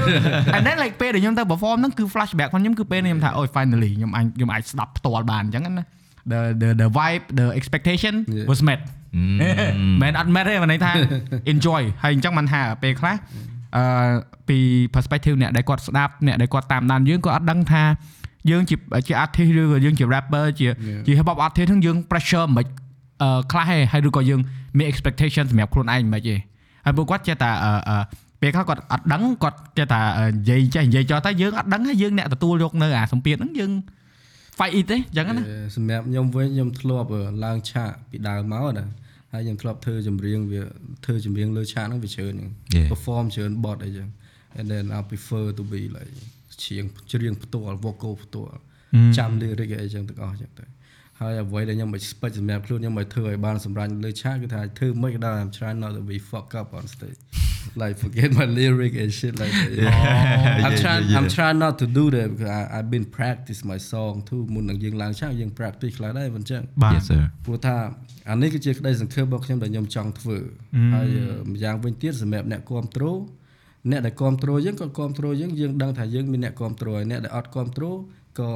[0.56, 5.86] and then like ពេលដែលខ្ញុំទៅ perform ហ្នឹងគឺ flashback របស់ខ្ញុំគឺពេលខ្ញុំថាអូយ finally ខ្ញុំអាចខ្ញុំអាចស្ដាប់ផ្ទាល់បានអញ្ចឹងណា
[6.32, 8.50] the the the vibe the expectation Yeah.
[8.52, 8.80] was met
[10.02, 10.92] មែនអត់មែនទេមិនន័យថា
[11.54, 13.16] enjoy ហើយអញ្ចឹងមិនថាពេលខ្លះ
[13.76, 13.84] អឺ
[14.48, 14.58] ពី
[14.96, 17.84] perspective អ្នកដែលគាត់ស្ដាប់អ្នកដែលគាត់តាមដានយើងគាត់អត់ដឹងថា
[18.52, 18.76] យើងជា
[19.08, 20.68] ជា artist ឬក៏យើងជា rapper ជា
[21.06, 22.66] ជា hip hop artist ហ្នឹងយើង pressure មិន
[23.22, 24.40] អឺខ្លះទេហើយឬក៏យើង
[24.78, 26.36] មាន expectation សម្រាប់ខ្លួនឯងមិនទេ
[26.86, 27.98] ហើយពួកគាត់ចេះតែអឺអឺ
[28.42, 33.72] ពេលខ្លះគាត់អត់ដឹងគាត់ចេះតែអឺនិយាយចេះនិយាយចោះតែយើងអត់ដឹងហើយយើងអ្នកទទួលយកនៅអាសម្ពាធហ្នឹងយើង
[34.58, 35.44] fight it ទេអញ្ចឹងណា
[35.76, 37.08] សម្រាប់ខ្ញុំវិញខ្ញុំធ្លាប់
[37.46, 38.86] ឡើងឆាកពីដើមមកណា
[39.32, 40.62] ហើយខ្ញុំធ្លាប់ធ្វើចម្រៀងវា
[41.06, 42.88] ធ្វើចម្រៀងលើឆាកហ្នឹងវាច្រើនហ្នឹង Yeah.
[42.92, 44.08] perform ច្រើនបទអីចឹង
[44.58, 46.14] and then I prefer to be like
[46.64, 48.58] ច្រៀងច្រៀងផ្ទាល់ vocal ផ្ទាល់
[49.18, 50.66] ចាំ lyric អីចឹងទាំងអស់ចឹងទៅ
[51.22, 57.20] ហើយអ្វីដែលខ្ញុំ expect សម្រាប់ខ្លួនខ្ញុំឲ្យធ្វើឲ្យបានសម្រេចលើឆាកគឺថាធ្វើមិនក៏ដោយ I'm trying not to be fuck up on stage
[57.82, 62.06] like forget my lyric and shit like that I'm trying I'm trying not to do
[62.16, 67.76] that because I I've been practice my song too មុននឹងយើងឡើងឆាកយើង practice ខ្លះដែរមិនចឹងបាទ Yes sir ព្រោះថា
[68.30, 70.38] អានេះគឺជាក្តីសង្ឃឹមរបស់ខ្ញុំដែលខ្ញុំចង់ធ្វើ
[70.94, 73.20] ហើយអឺម្យ៉ាងវិញទៀតសម្រាប់អ្នកគ្រប់គ្រង
[73.92, 77.98] អ្នកដែលគ្រប់គ្រងយើងក៏គ្រប់គ្រងយើងយើងដឹងថាយើងមានអ្នកគ្រប់គ្រងហើយអ្នកដែលអត់គ្រប់គ្រង
[78.40, 78.52] ក៏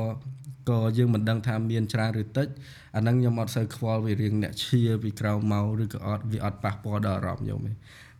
[0.69, 2.47] ក៏យើងមិនដឹងថាមានច្រើនឬតិច
[2.95, 7.73] អាហ្នឹងខ្ញុំអត់សូវខ្វល់វារឿងអ្នកឈៀពីក្រៅមកឬក៏អត់វាអត់ប៉ះពាល់ដល់អារម្មណ៍ខ្ញុំទេ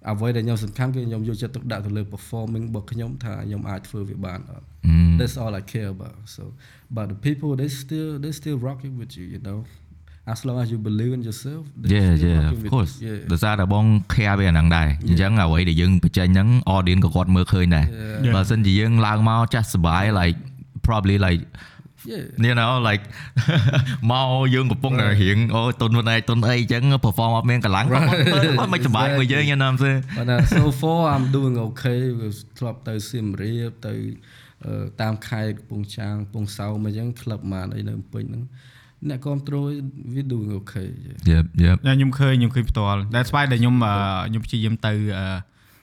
[0.10, 4.66] អ្វីដែលខ្ញុំសំខាន់គឺខ្ញុំយកចិត្តទុកដាក់ទៅលើ performing របស់ខ្ញុំថាខ្ញុំអាចធ្វើវាបានអត់
[5.20, 6.44] That's all I care about so
[6.96, 9.60] but the people they still they still rocking with you you know
[10.34, 12.94] as long as you believe in yourself they Yeah still yeah rocking of with course
[13.06, 13.14] you.
[13.16, 17.86] yeah ដោយសារតែបង care វាអាហ្នឹងដែរអញ្ចឹងអ្វីដែលយើងបញ្ចេញហ្នឹង audience ក៏គាត់មើលឃើញដែរ
[18.26, 18.34] Yeah.
[18.36, 20.38] បើសិនជាយើងឡើងមកចាស់សប្បាយ like
[20.88, 21.42] probably like
[22.12, 23.04] yeah you know like
[24.12, 28.04] មកយើងកំពុងតែរៀងអូទុនខ្លួនឯងទុនអីអញ្ចឹង perform អត់មានកម្លាំងគាត់
[28.60, 33.94] គាត់មិនសប្បាយមួយយើង you know what I'm saying but uh, so far I'm doing okay វាធ្លាប់ទៅសៀមរាបទៅ
[34.66, 38.44] អឺតាមខេត្តកំពង់ចាមកំពង់សោមអញ្ចឹងក្លឹបម៉ានអីនៅភ្នំពេញហ្នឹង
[39.10, 39.64] អ្នកគ្រប់គ្រង
[40.14, 41.18] វា doing okay yeah.
[41.32, 43.94] yep yep តែខ្ញុំឃើញខ្ញុំឃើញផ្ទាល់ That's why ដែលខ្ញុំអឺ
[44.30, 44.94] ខ្ញុំព្យាយាមទៅ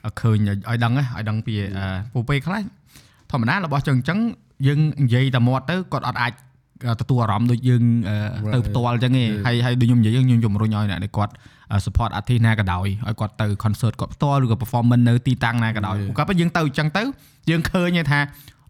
[0.05, 2.61] អឺឃើញឲ្យដឹងណាឲ្យដឹងពីអឺពូពេលខ្លះ
[3.31, 4.19] ធម្មតារបស់ចឹងអញ្ចឹង
[4.65, 6.33] យើងនិយាយតែមាត់ទៅគាត់អត់អាច
[7.01, 8.17] ទទួលអារម្មណ៍ដូចយើងអឺ
[8.53, 11.33] ទៅផ្ទាល់អញ្ចឹងទេហើយហើយដូចខ្ញុំនិយាយខ្ញុំជំរុញឲ្យអ្នកដែលគាត់
[11.85, 17.03] support artist ណាក៏ដោយឲ្យគាត់ទៅ concert គាត់ផ្ទាល់ឬក៏ performance នៅទីតាំងណាក៏ដោយព្រោះគាត់យើងទៅអញ្ចឹងទៅ
[17.49, 18.19] យើងឃើញថា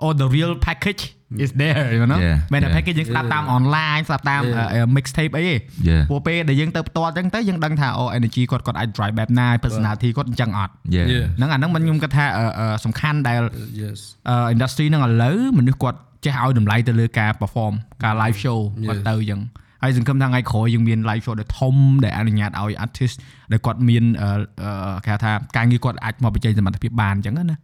[0.03, 1.03] oh the real package
[1.43, 2.75] is there you know Yeah, មែនតែ yeah.
[2.75, 4.41] package យើងស្ដាប់តាម online ស្ដាប់តាម
[4.77, 4.87] Yeah.
[4.95, 5.55] mixtape អីទេ
[5.89, 6.03] Yeah.
[6.09, 11.25] ព្រោះពេលដែលយើងទៅផ្ទាល់អញ្ចឹងទៅយើងដឹងថាអូ energy គាត់គាត់អាច drive បែបណា personality គាត់អញ្ចឹងអត់ yeah Yeah.
[11.37, 19.07] ហ្នឹងអាហ្នឹងមិនខ្ញុំគិតថាអឺអឺសំខាន់ដែល Uh, yes អឺ industry ហ្នឹងឥឡូវមនុស្សគាត់ចេះឲ្យតម្លៃទៅលើការ perform ការ live show គាត់ Yes.
[19.09, 19.41] ទៅអញ្ចឹង
[19.83, 23.15] ហើយសង្ឃឹមថាថ្ងៃក្រោយយើងមាន live show ដែលធំដែលអនុញ្ញាតឲ្យ artist
[23.51, 24.29] ដែលគាត់មានអឺ
[24.63, 27.59] អឺគេហៅថាការងារគាត់អាចមកបញ្ចេញសមត្ថភាពបានអញ្ចឹងណា yeah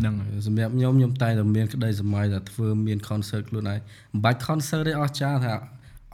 [0.00, 0.14] ហ្នឹង
[0.46, 3.78] សម្រាប់ខ្ញុំខ្ញុំតែងតែមានក្តីសម័យថាធ្វើមាន concert ខ្លួនឯង
[4.12, 5.54] មិនបាច់ concert ទេអស់ចាស់ថា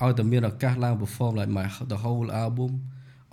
[0.02, 2.72] ឲ្យតែមានឱកាសឡើង perform like my the whole album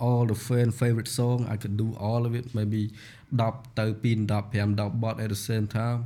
[0.06, 2.82] all the fan favorite song I could do all of it maybe
[3.42, 6.00] 10ទៅ2 10 5 10 bot at the same time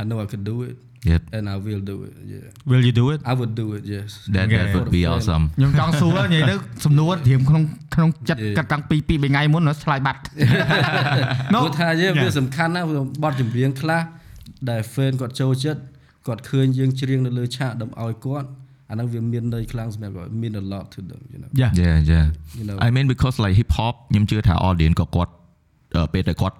[0.00, 0.76] I know I could do it
[1.10, 3.82] Yep and I will do it yeah will you do it I would do it
[3.94, 4.74] yes that that Okay.
[4.76, 6.54] would be awesome ខ្ញុំចង់សួរនិយាយទៅ
[6.84, 7.62] សំណួរធៀមក្នុង
[7.94, 8.56] ក្នុងចិត្ត Yeah.
[8.58, 10.20] កាត់តាំងពី2 3ថ្ងៃមុន nó ឆ្លើយបាត់
[11.54, 12.22] No ព្រោះថាយើង Yeah.
[12.22, 12.86] វាសំខាន់ណាស់
[13.22, 14.02] បទចម្រៀងខ្លះ
[14.70, 15.80] ដែល fan គាត់ចូលចិត្ត
[16.26, 18.48] គាត់ឃើញយើងច្រៀងនៅលើឆាកដើម្បីឲ្យគាត់
[18.90, 22.26] អាហ្នឹងវាមានន័យខ្លាំងសម្រាប់គាត់ mean a lot to them you know yeah yeah yeah
[22.58, 25.32] you know I mean because like hip hop ខ្ញុំជឿថា audience ក៏គាត់
[25.96, 26.56] អឺពេលតែគាត់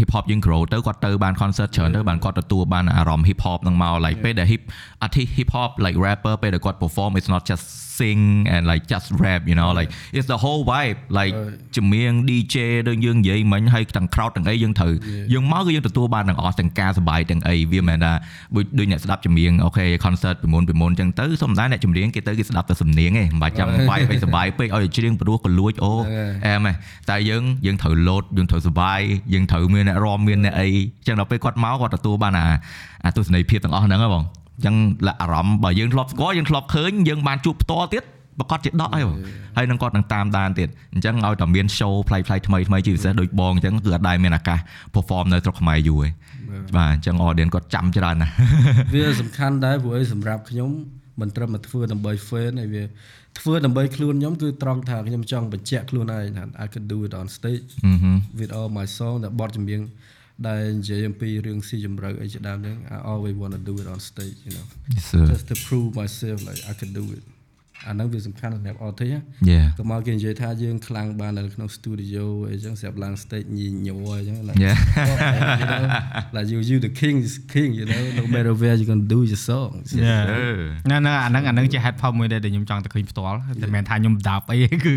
[0.00, 4.62] hip hop យើង grow ទៅគាត់ទៅបាន concert ច្រើនទៅបានគាត់ទទួលបានអារម្មណ៍ hip hop ហ្នឹងមក like ពេលដែល hip
[5.04, 7.64] artist hip hop like rapper ពេលដែលគាត់ perform it's not just
[7.97, 8.21] sing
[8.53, 11.33] and like just rap you know like it's the whole vibe like
[11.75, 12.55] ចម្រៀង DJ
[12.87, 14.93] ដូចយើងនិយាយមិញហើយទាំង crowd ទាំងអីយើងត្រូវ
[15.33, 18.13] យើងមកគឺយើងទទួលបានទាំងអស់ទាំងការសប្បាយទាំងអីវាមិនមែនថា
[18.55, 25.93] ដូចដូចអ្នកស្ដាប់ចម្រៀងអូខេ concert ពីមុនពីមុនអញ្ចឹងទៅសុំដែរអ្នកចម្រៀងគេទៅគេស្ដាប់តែសំនៀងឯងមិនបាច់ចាំ vibe ឲ្យសប្បាយពេកឲ្យច្រៀងព្រោះក៏លួចអូ
[26.45, 26.73] អែមហ៎
[27.09, 28.99] តែយើងយើងត្រូវលោតយើងត្រូវសុបាយ
[29.33, 32.47] យើងត្រូវមានអ្នករំមានអ្នកអីអញ្ចឹងដល់ពេលគាត់មកគាត់ទទួលបានអា
[33.05, 34.75] អាទស្សនីយភាពទាំងអស់ហ្នឹងហ៎បងអញ្ចឹង
[35.07, 38.03] លក្ខអារម្មណ៍បើយើងធ្លាប់ស្គាល់យើងធ្លាប់ឃើញយើងបានជួបផ្ទាល់ទៀត
[38.39, 39.17] ប្រកាសជាដកហើយបង
[39.57, 44.59] ហើយនឹងគាត់នឹងតាមដានទៀតអញ្ចឹងឲ្យតែមាន show ផ្លៃផ្លៃថ្មីថ្មីជាពិសេសដូចបងអញ្ចឹងគឺអត់ដែលមានឱកាស
[44.95, 46.09] perform នៅស្រុកខ្មែរយូរទេ
[46.77, 48.33] បាទអញ្ចឹង audience គាត់ចាំច្រើនណាស់
[48.93, 50.69] វាសំខាន់ដែរព្រោះអីសម្រាប់ខ្ញុំ
[51.21, 52.83] មិនត្រឹមតែធ្វើដើម្បី fan ហើយវា
[53.39, 57.69] ធ្វើដើម្បីខ្លួនខ្ញុំគឺត្រង់ថាខ្ញុំចង់បញ្ជាក់ខ្លួនឯងថា I could do it on stage
[58.39, 59.81] with all my song ដែលបទចម្រៀង
[60.47, 64.65] ដែលនិយាយអំពីរឿងស៊ីជម្រៅអីជាដើមហ្នឹង I always want to do it on stage you know
[64.95, 67.23] Yes sir just to prove myself like I could do it
[67.87, 69.19] អាហ្នឹងវាសំខាន់សម្រាប់ artist ណា
[69.51, 74.77] yeah ក៏មកគេនិយាយថាយើងខ្លាំងបាននៅក្នុង studio អីចឹងស្រាប់ឡើង stage ញីញយអីចឹង like Yeah.
[75.61, 75.83] you know
[76.35, 79.09] like you you the king is king you know no matter where you going to
[79.15, 79.71] do your song
[80.07, 84.93] yeah អឺណាណាអាហ្នឹងអាហ្នឹងជា head pop មួយដែលខ្ញុំចង់តែឃើញផ្ទាល់តែមិនមែនថាខ្ញុំដាប់អីទេគឺ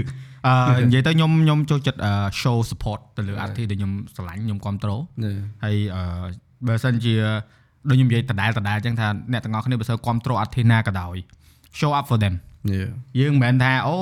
[0.46, 5.38] អឺនិយាយទៅខ្ញុំខ្ញុំចូលចិត្តអឺ show support ទៅលើ artist ដែលខ្ញុំស្រឡាញ់ខ្ញុំគ្រប់ត្រូល Yeah.
[5.64, 6.02] ហើយអឺ
[6.66, 7.14] បើសិនជា
[7.88, 11.16] ដូចខ្ញុំនិយាយដដែលដដែលអញ្ចឹងថាអ្នកទាំងអស់គ្នាបើសិនគ្រប់ត្រូល artist ណាក៏ដោយ
[11.78, 12.34] show up for them
[12.72, 12.88] yeah
[13.20, 13.96] យើងមិនមែនថាអូ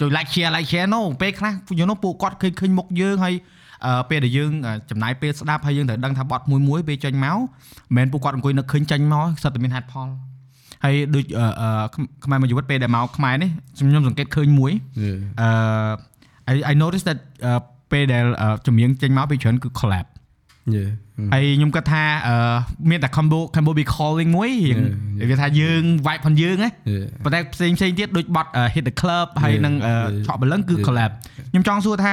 [0.00, 3.34] ជួយ like share like share no ពេលខ្លះយល់នោះពួកគាត់ឃើញឃើញមុខយើងហើយ
[3.86, 10.08] អឺពេលដែលយើងអឺចំណាយពេលស្ដាប់ហើយយើងត្រូវដឹងថាបត់មួយមួយពេលចេញមកមិនមែនពួកគាត់អង្គុយនឹកឃើញចេញមកសិតតែមាន head ផល
[10.84, 11.68] ហើយដូចអឺអឺ
[12.24, 14.72] ខ្មែរមួយជីវិតពេលដែលមកខ្មែរនេះខ្ញុំសង្កេតឃើញមួយ
[15.04, 17.52] yeah អឺ I I noticed that អឺ
[17.92, 20.06] ពេលដែលអឺចម្រៀងចេញមកពីច្រើនគឺ collab
[20.76, 20.90] yeah
[21.32, 22.34] ហើយខ្ញុំគិតថាអឺ
[22.90, 24.78] មានតែ combo combo be calling មួយរៀង
[25.20, 30.26] Yeah, វាថាយើង vibe ផងយើងណា yeah ប៉ុន្តែផ្សេងផ្សេងទៀតដូចបត់ hit the club ហើយ Yeah, នឹង yeah.
[30.26, 30.86] ឆក់បលឹងគឺ Yeah.
[30.86, 31.10] collab
[31.50, 32.12] ខ្ញុំចង់សួរថា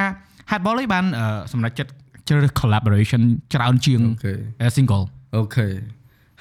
[0.52, 1.92] Headball នេះបានអឺសម្រាប់ចិត្ត
[2.28, 3.22] ជ្រើសរើស collaboration
[3.54, 5.04] ច្រើនជាង okay អឺ single
[5.42, 5.72] okay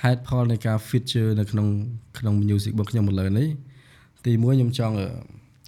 [0.04, 1.66] ហេតុផលនៃការ feature នៅក្នុង
[2.18, 3.48] ក្នុង music របស់ខ្ញុំឥឡូវនេះ
[4.26, 5.08] ទីមួយខ្ញុំចង់អឺ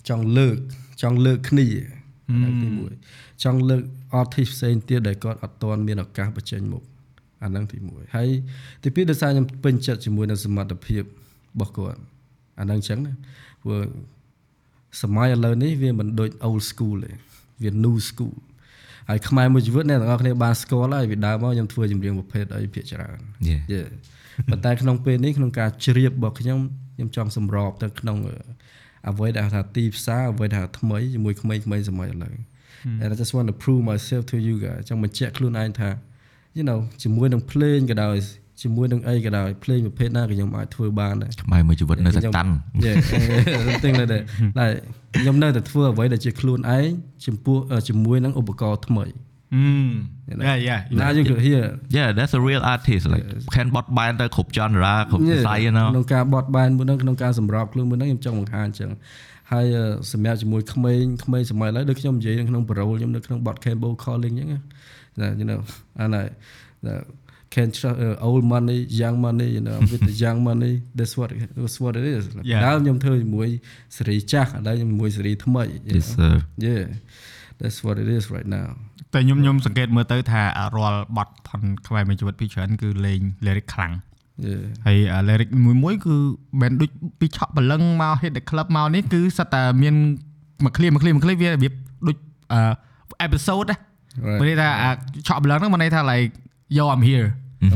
[0.09, 0.57] ចង់លើក
[1.03, 1.67] ចង់លើកគ្នា
[2.29, 2.93] អាហ្នឹងទីមួយ
[3.45, 3.83] ចង់លើក
[4.21, 6.83] artist ផ្សេងទៀតដែលគាត់អត់ទាន់មានឱកាសបញ្ចេញមុខ
[7.43, 8.29] អាហ្នឹងទីមួយហើយ
[8.85, 11.07] ទីពីរដោយសារខ្ញុំពេញចិត្តជាមួយនឹងសមត្ថភាពរ
[11.61, 12.01] បស់គាត់
[12.59, 13.15] អាហ្នឹងអញ្ចឹងណា
[13.63, 13.81] ព្រោះ
[15.03, 17.13] សម័យឥឡូវនេះវាមិនដូច old school ទេ
[17.63, 18.35] វា new school
[19.09, 23.19] ហើយខ្មែរមួយជីវិតអ្នកទាំងអស់គ្នាបានស្គាល់ហើយពីដើមមកខ្ញុំធ្វើចម្រៀងប្រភេទអីភាគច្រើន
[23.51, 23.63] Yeah.
[23.73, 23.81] យេ
[24.51, 26.59] ប៉ុន្តែក្នុងពេលនេះក្នុងការជ្រាបរបស់ខ្ញុំ
[26.95, 28.37] ខ្ញុំចង់សម្របទៅក្នុងអឺ
[29.11, 32.35] អ្វីដែលហៅថាទីផ្សារអ្វីដែលហៅថ្មីជាមួយក្មេងៗសម័យឥឡូវ
[33.03, 35.91] and I just want to prove myself to you guys ចង់បញ្ជាក់ខ្លួនឯងថា
[36.57, 38.17] you know ជាមួយនឹងភ្លេងក៏ដោយ
[38.63, 42.53] ជាមួយនឹងអីក៏ដោយភ្លេងប្រភេទណាក៏ខ្ញុំអាចធ្វើបានដែរខ្មែរមួយជីវិតនៅតែតាន់
[42.87, 42.97] Yeah
[43.69, 44.23] something like that
[44.59, 44.77] like
[45.21, 46.89] ខ្ញុំនៅតែធ្វើអ្វីដែលជាខ្លួនឯង
[47.27, 49.05] ចំពោះអឺជាមួយនឹងឧបករណ៍ថ្មី
[49.51, 51.65] yeah yeah now you could hear
[51.97, 58.91] yeah that's a real artist like can bot បានទៅគ្រប់ genre គ្រប់វិស័យ you know ក្នុងការបត់បែនមួយហ្នឹងក្នុងការសម្របខ្លួនមួយហ្នឹងខ្ញុំចង់បង្ហាញអញ្ចឹង
[59.53, 65.61] ហើយអឺសម្រាប់ជាមួយក្មេងក្មេងសម័យឥឡូវដូចខ្ញុំនិយាយនៅក្នុង parole ខ្ញុំនៅក្នុងបទ Cambo calling អញ្ចឹងណា you know
[66.03, 66.25] and I
[66.87, 66.95] the
[67.55, 71.29] can trust uh, old money young money you know with the young money that's what
[71.39, 72.61] it- that's what it is Yeah.
[72.67, 73.49] ដើមខ្ញុំធ្វើជាមួយ
[73.97, 76.15] សេរីចាស់ឥឡូវខ្ញុំជាមួយសេរីថ្មី you yes know.
[76.17, 76.35] sir
[76.67, 76.85] yeah
[77.60, 78.68] that's what it is right now
[79.14, 80.42] តែខ្ញុំខ្ញុំសង្កេតមើលទៅថា
[80.76, 83.94] រាល់បត់ផនខ្មែរមួយជីវិតពីច្រើនគឺលេង lyric ខ្លាំង
[84.46, 86.16] yeah ហើយអា lyric មួយមួយគឺ
[86.62, 89.96] មិនដូចពីឆក់បលឹងមក hit the club មកនេះគឺសិតតែមាន
[90.64, 91.74] មួយ clear មួយ clear មួយ clear វារបៀប
[92.08, 92.18] ដូច
[92.54, 92.62] អឺ
[93.28, 93.78] episode ណា
[94.28, 94.92] right មិនន័យថាអា
[95.28, 96.32] ឆក់បលឹងហ្នឹងមិនន័យថា like
[96.78, 97.28] yo I'm here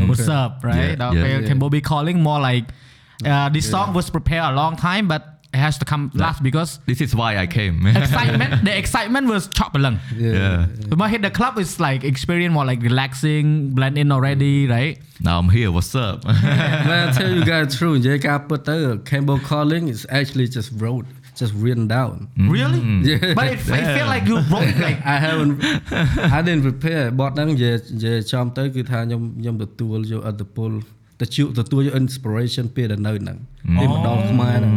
[0.09, 1.23] what's up right Yeah, ដល់ yeah.
[1.23, 1.47] ពេល Yeah.
[1.47, 2.65] Can Bobby calling more like
[3.31, 5.23] uh, this song was prepared a long time but
[5.57, 9.41] it has to come last because this is why I came excitement the excitement was
[9.57, 13.45] ឆក់បលឹង yeah But my hit the club is like experience more like relaxing
[13.77, 14.95] blend in already right
[15.27, 16.17] now I'm here what's up
[16.89, 18.77] Man, I tell you guys the truth និយាយការពិតទៅ
[19.09, 21.07] Campbell Calling is actually just wrote
[21.39, 22.13] just written down
[22.55, 23.33] really Yeah.
[23.37, 25.51] but it, I feel like you wrote like I haven't
[26.37, 30.71] I didn't prepare បទហ្នឹងនិយាយនិយាយចំទៅគឺថាខ្ញុំខ្ញុំទទួលយកអត្តពល
[31.19, 33.37] ទៅជួទទួលយក inspiration ពេលដែលនៅហ្នឹង
[33.79, 34.73] ពេលមកដល់ខ្មែរហ្នឹង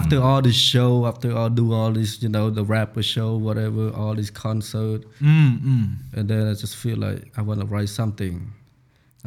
[0.00, 3.84] after all this show after all do all this you know the rapper show whatever
[4.00, 5.00] all this concert
[5.32, 5.86] mm, mm.
[6.16, 8.34] and then I just feel like I want to write something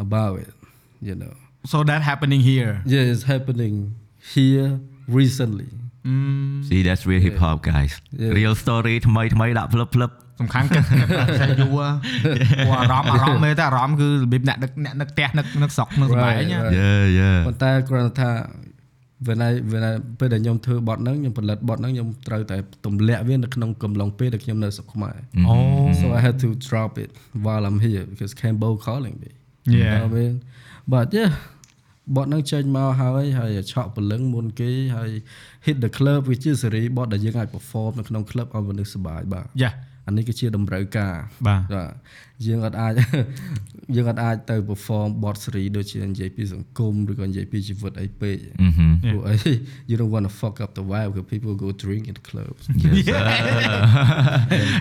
[0.05, 0.53] about it
[1.07, 1.33] you know
[1.71, 3.75] so that happening here yeah it's happening
[4.35, 4.69] here
[5.19, 5.69] recently
[6.05, 6.63] mm.
[6.67, 8.31] See that's real hip hop guys Yeah.
[8.39, 10.09] real story ថ្មីថ្មីដាក់ផ្លឹបផ្លឹប
[10.40, 10.84] សំខាន់គិត
[11.40, 11.88] តែយូរ
[12.66, 16.72] ព្រោះអារម្មណ៍អារម្មណ៍មើលតែអារម្មណ៍គឺរបៀបអ្នកដឹកអ្នកនឹកផ្ទះនឹកនឹកស្រុកនឹកសម្បែង Right, ណា right.
[16.80, 18.30] Yeah yeah ប៉ុន្តែគ្រាន់តែថា
[19.26, 25.16] when I when I ពេលដែលខ្ញុំធ្វើបទហ្នឹងខ្ញុំផលិតបទហ្នឹងខ្ញុំត្រូវតែទម្លាក់វានៅក្នុងកំឡុងពេលដែលខ្ញុំនៅស្រុកខ្មែរ
[25.48, 25.54] អូ
[26.00, 27.10] so I had to drop it
[27.44, 29.76] while I'm here because Cambo calling me Yeah.
[29.76, 30.34] you know what I mean
[30.92, 31.30] but yeah
[32.16, 35.10] បទហ្នឹងចេញមកហើយហើយឆក់ពលឹងមុនគេហើយ
[35.66, 39.70] hit the club វាជាសេរីបទដែលយើងអាច perform នៅក្នុង club ឲ្យមនុស្សសប្បាយបាទយ៉ា
[40.08, 41.14] អានេះគឺជាតម្រូវការ
[41.48, 41.92] បាទបាទ
[42.46, 42.92] យើងអត់អាច
[43.96, 48.36] យើងអត់អាចទៅ perform បទសេរីដូចជានិយាយពីសង្គមឬក៏និយាយពីជីវិតអីពេក
[48.68, 48.88] Mhm.
[49.02, 49.34] ព្រោះអី
[49.90, 52.62] you don't want to fuck up the vibe because people go drink in the clubs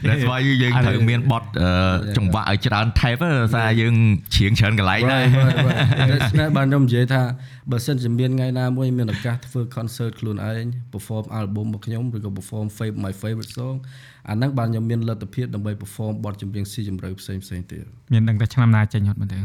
[0.07, 1.69] That's why យើងត្រូវមានបទអឺ
[2.17, 3.95] ចង្វាក់ឲ្យច្រើន type ដោយសារយើង
[4.35, 7.21] ច្រៀងច្រើនកន្លែងណា right right right ដូច្នេះបានខ្ញុំនិយាយថា
[7.71, 13.77] បើសិនជាមានថ្ងៃណាមួយមានឱកាសធ្វើ concert ខ្លួនឯង perform album របស់ខ្ញុំឬក៏ perform favorite my favorite song
[14.29, 19.37] អាហ្នឹងបានខ្ញុំមានលទ្ធភាពដើម្បី perform បទចម្រៀងស៊ីជម្រៅផ្សេងផ្សេងទៀតមានដឹងតែឆ្នាំណាចេញអត់មែនទេ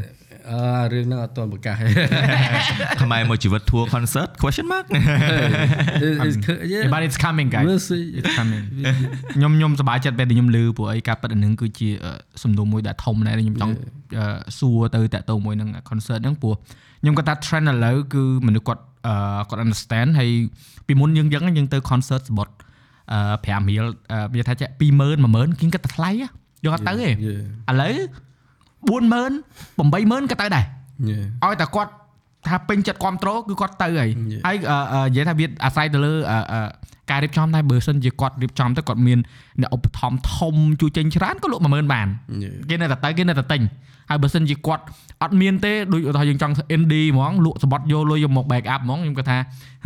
[0.50, 0.60] អឺ
[0.92, 1.84] រឿងហ្នឹងអត់ទាន់ប្រកាសទេ
[3.02, 8.32] ខ្មែរមួយជីវិត tour concert question mark It- it's c- yeah but it's coming guys we'll see it's
[8.38, 8.64] coming
[9.34, 12.10] ខ្ញុំខ្ញុំសប្បាយចិត្តពេលដែលខ្ញុំឮព្រោះអីការប៉ັດអានឹងគឺជាអឺ
[12.42, 13.74] សំណួរមួយដែលធំដែរដែលខ្ញុំចង់
[14.18, 14.26] អឺ
[14.58, 16.54] សួរទៅតាក់ទងមួយនឹង concert ហ្នឹងព្រោះ
[17.02, 20.30] ខ្ញុំគាត់ថា trend ឥឡូវគឺមនុស្សគាត់អឺគាត់ understand ហើយ
[20.86, 22.48] ពីមុនយើងយើងយើងទៅ concert សបុត
[23.12, 23.18] អឺ
[23.62, 26.28] 5រៀលអឺវាថាចេះ20000 10000គេគិតតែថ្លៃហ៎
[26.64, 27.70] យកអត់ទៅទេ Yeah.
[27.70, 27.94] ឥឡូវ
[28.88, 29.32] 40000
[29.78, 30.64] 80000ក៏ទៅដែរ
[31.10, 31.92] yeah ឲ្យតែគាត់
[32.48, 34.40] ថាពេញចិត្តគ្រប់ត្រូលគឺគាត់ទៅហើយ Yeah.
[34.46, 36.60] ហើយអឺអឺនិយាយថាវាអាស្រ័យទៅលើអឺអឺ
[37.10, 39.18] ការរៀបចំដែរបើសិនជាគាត់រៀបចំទៅគាត់មាន
[39.60, 42.08] អ្នកឧបត្ថម្ភធំជួយចេញច្រើនក៏លក់10000បាន
[42.44, 42.54] Yeah.
[42.70, 43.62] គេនៅតែទៅគេនៅតែទិញ
[44.10, 44.82] ហើយបើសិនជាគាត់
[45.22, 49.38] អត់មានទេដូចឧទាហរណ៍យើងចង់ indie ហ្មងលក់សបត់យកលុយយកមក back up ហ្មងខ្ញុំគាត់ថា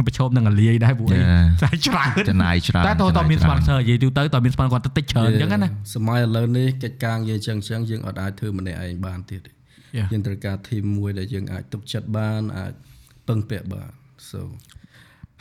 [0.07, 1.45] ប្រឈមនឹងអាលាយដែរព្រោះអី Yeah.
[1.63, 9.51] តែច្រើនចំណាយច្រើនតែតើតើមានចំណាយច្រើន sponsor និយាយទូទៅតើមាន sponsor គាត់ទៅតិចច្រើនអញ្ចឹងណាសម័យឥឡូវនេះកិច្ចការងារចឹងចឹងយើងអត់អាចធ្វើម្នាក់ឯងបានទៀតទេ
[9.99, 10.09] Yeah.
[10.13, 12.73] យើងត្រូវការ team មួយដែលយើងអាចទុកចិត្តបានអាច
[13.29, 13.89] ពឹងពាក់បាន
[14.31, 14.41] so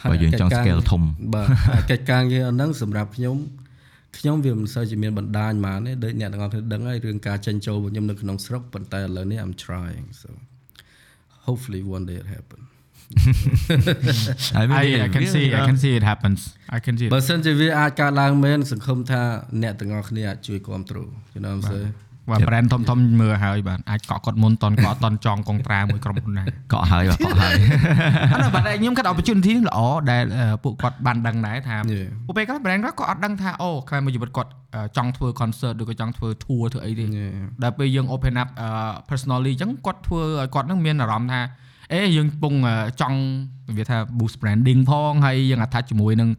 [0.09, 1.01] បើយើងចង់ scale ធំ
[1.33, 3.37] បាទហើយកិច្ចការងារហ្នឹងសម្រាប់ខ្ញុំ
[4.17, 10.29] ខ្ញុំវាមិនសូវជាមានបណ្ដាញមកទេដូចអ្នកទាំងអស់គ្នាដឹងហើយរឿងការចិញ្ចូលរបស់ខ្ញុំនៅក្នុងស្រុកប៉ុន្តែឥឡូវនេះ I'm trying so
[11.47, 12.61] hopefully one day it happen
[14.61, 16.39] I mean, I I can see I can see it happens
[16.77, 19.21] I can see it បើសិនជាវាអាចកើតឡើងមែនសង្ឃឹមថា
[19.63, 21.93] អ្នកទាំងអស់គ្នាអាចជួយគ្រប់គ្រង you know what I'm saying
[22.29, 27.53] បាទ brand ធំធំមើលហើយបាទអាចកក់គាត់មុនតន់កក់តន់ចងកងត្រាមួយក្រុមហ៊ុនណាកក់ហើយបាទកក់ហើយ
[28.33, 29.79] អត់បាទខ្ញុំគិត opportunity នេះល្អ
[30.11, 32.07] ដែលអឺពួកគាត់បានដឹងដែរថា Yeah.
[32.25, 37.63] ពួកពេលគាត់ brand គាត់ក៏អត់ដឹងថាអូខ្មែរមួយជីវិតគាត់អឺចង់ធ្វើ concert ឬក៏ចង់ធ្វើ tour ធ្វើអីទេ Yeah.
[37.63, 38.69] ដល់ពេលយើង open up អឺ
[39.09, 41.41] personally អញ្ចឹងគាត់ធ្វើឲ្យគាត់នឹងមានអារម្មណ៍ថា
[41.93, 43.17] អេយើងកំពុងអឺចង់
[43.77, 46.29] វាថា boost branding ផងហើយយើង attach ជាមួយនឹង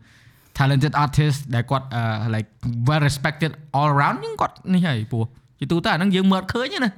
[0.59, 2.49] talented artist ដែលគាត់អឺ like
[2.89, 5.25] well respected all around យើងគាត់នេះហើយព្រោះ
[5.59, 6.91] ជាទូទៅអាហ្នឹងយើងមើលអត់ឃើញទេណា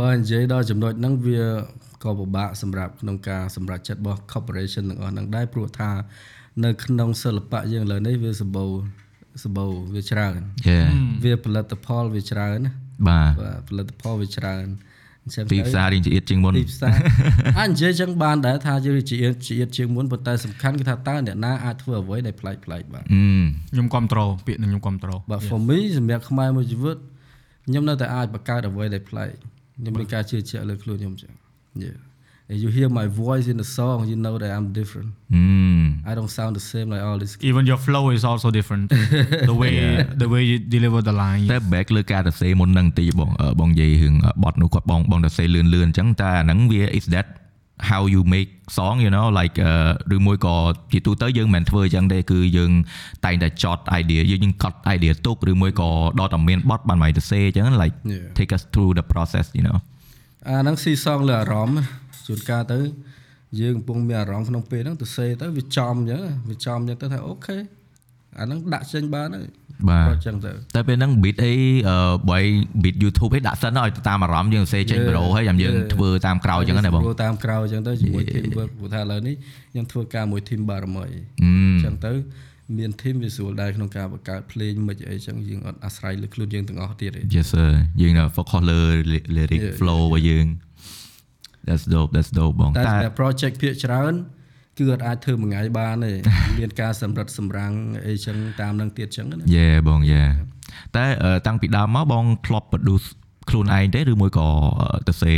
[0.00, 1.42] បើនិយាយដល់ចំណុចហ្នឹងវា
[2.04, 5.90] ក៏ពិបាកសម្រាប់ក្នុងការសម្រេចចិត្តរបស់ corporation ទាំងអស់ហ្នឹងដែរព្រោះថា
[6.64, 8.70] នៅក្នុងសិល្បៈយើងឥឡូវនេះវាសម្បូរ
[9.44, 10.88] សម្បូរវាច្រើន Yeah
[11.24, 12.72] វាផលិតផលវាច្រើនណា
[13.08, 14.66] បាទបាទផលិតផលវាច្រើន
[15.24, 16.96] អញ្ចឹងទីផ្សាររៀងចៀតជាងមុនទីផ្សារ
[17.58, 23.22] អាចនិយាយចឹងបានដែរថាយើងជាជាជាងមុនប៉ុន្តែសំខាន់គឺថាតើអ្នកណាអាចធ្វើអ្វីដែលប្លែកប្លែកបាទអឺ
[23.72, 26.98] ខ្ញុំគ្រប់ត្រូលពាក្យនឹងខ្ញុំគ្រប់ត្រូលបាទ for me សម្រាប់ខ្មែរមួយជីវិត
[27.65, 29.29] ខ្ញុំនៅតែអាចបង្កើតអ្វីដែលប្លែក
[29.77, 31.31] ខ្ញុំមានការជឿជាក់លើខ្លួនខ្ញុំចឹង
[31.85, 31.99] Yeah
[32.51, 35.43] and you hear my voice in the song you know that I'm different អឺ
[36.09, 38.85] I don't sound the same like all these even your flow is also different
[39.51, 39.73] the way
[40.23, 47.27] the way you deliver the line តែ back លើការទៅសេមុនហ្នឹងតិចបងអឺបងនិយាយរឿងបត់នោះគាត់បងបងទៅសេលឿនលឿនអញ្ចឹងតែអាហ្នឹងវា is that
[47.90, 50.56] how you make song you know like អឺឬមួយក៏
[50.92, 52.70] ជាទូទៅយើងមិនមែនធ្វើអញ្ចឹងទេគឺយើង
[53.24, 58.26] តែងតែចត់ idea យើងយើងកត់ idea ទុកឬមួយក៏ដល់តែមានបត់បានមកទៅសេអញ្ចឹង like Yeah.
[58.38, 59.78] take us through the process you know
[60.48, 61.80] អាហ្នឹងស៊ីសងលើអារម្មណ៍
[62.26, 62.78] ជួនកាលទៅ
[63.60, 67.56] យើងកំពុងមានអារម្មណ៍ក្នុងពេលហ្នឹងទៅសេទៅវាចំអញ្ចឹងវាចំអញ្ចឹងទៅថាអូខេ
[68.38, 69.46] អាហ្នឹងដាក់ចេញបានហើយ
[69.88, 71.52] បាទគាត់អញ្ចឹងទៅតែពេលហ្នឹង beat អី
[71.88, 71.96] អឺ
[72.30, 72.38] បើ
[72.82, 75.08] beat YouTube ឯងដាក់សិនឲ្យទៅតាមអារម្មណ៍យើងសេចេញ Yeah.
[75.08, 75.90] ប្រូហើយចាំយើង Yeah.
[75.94, 79.34] ធ្វើតាមក្រោយអញ្ចឹងណាបងធ្វើតាមក្រោយអញ្ចឹងទៅជាមួយ team work ព្រោះថាឥឡូវនេះ
[79.72, 81.46] ខ្ញុំធ្វើការមួយ team បារមីអឺអ
[81.78, 82.12] ញ្ចឹងទៅ
[82.78, 87.70] មាន team visual ដែរក្នុងការបង្កើតភ្លេងមិនអីចឹងយើងអត់អាស្រ័យលើខ្លួនយើងទាំងអស់ទៀតទេ Yes sir
[88.00, 88.80] យើងនៅ focus លើ
[89.36, 90.46] lyric Yeah, flow របស់យើង
[91.68, 94.12] That's dope that's dope បងតែតែសម្រាប់ project ភាគច្រើន
[94.78, 96.12] គឺអត់អាចធ្វើមួយថ្ងៃបានទេ
[96.58, 97.72] មានការសម្រិតសម្រាំង
[98.06, 100.22] អីចឹងតាមនឹងទៀតចឹងណាយេបងយេ
[100.96, 103.06] តែអឺតាំងពីដើមមកបងធ្លាប់ produce
[103.48, 104.48] ខ្លួនឯងទេឬមួយក៏
[105.08, 105.34] ទៅសេ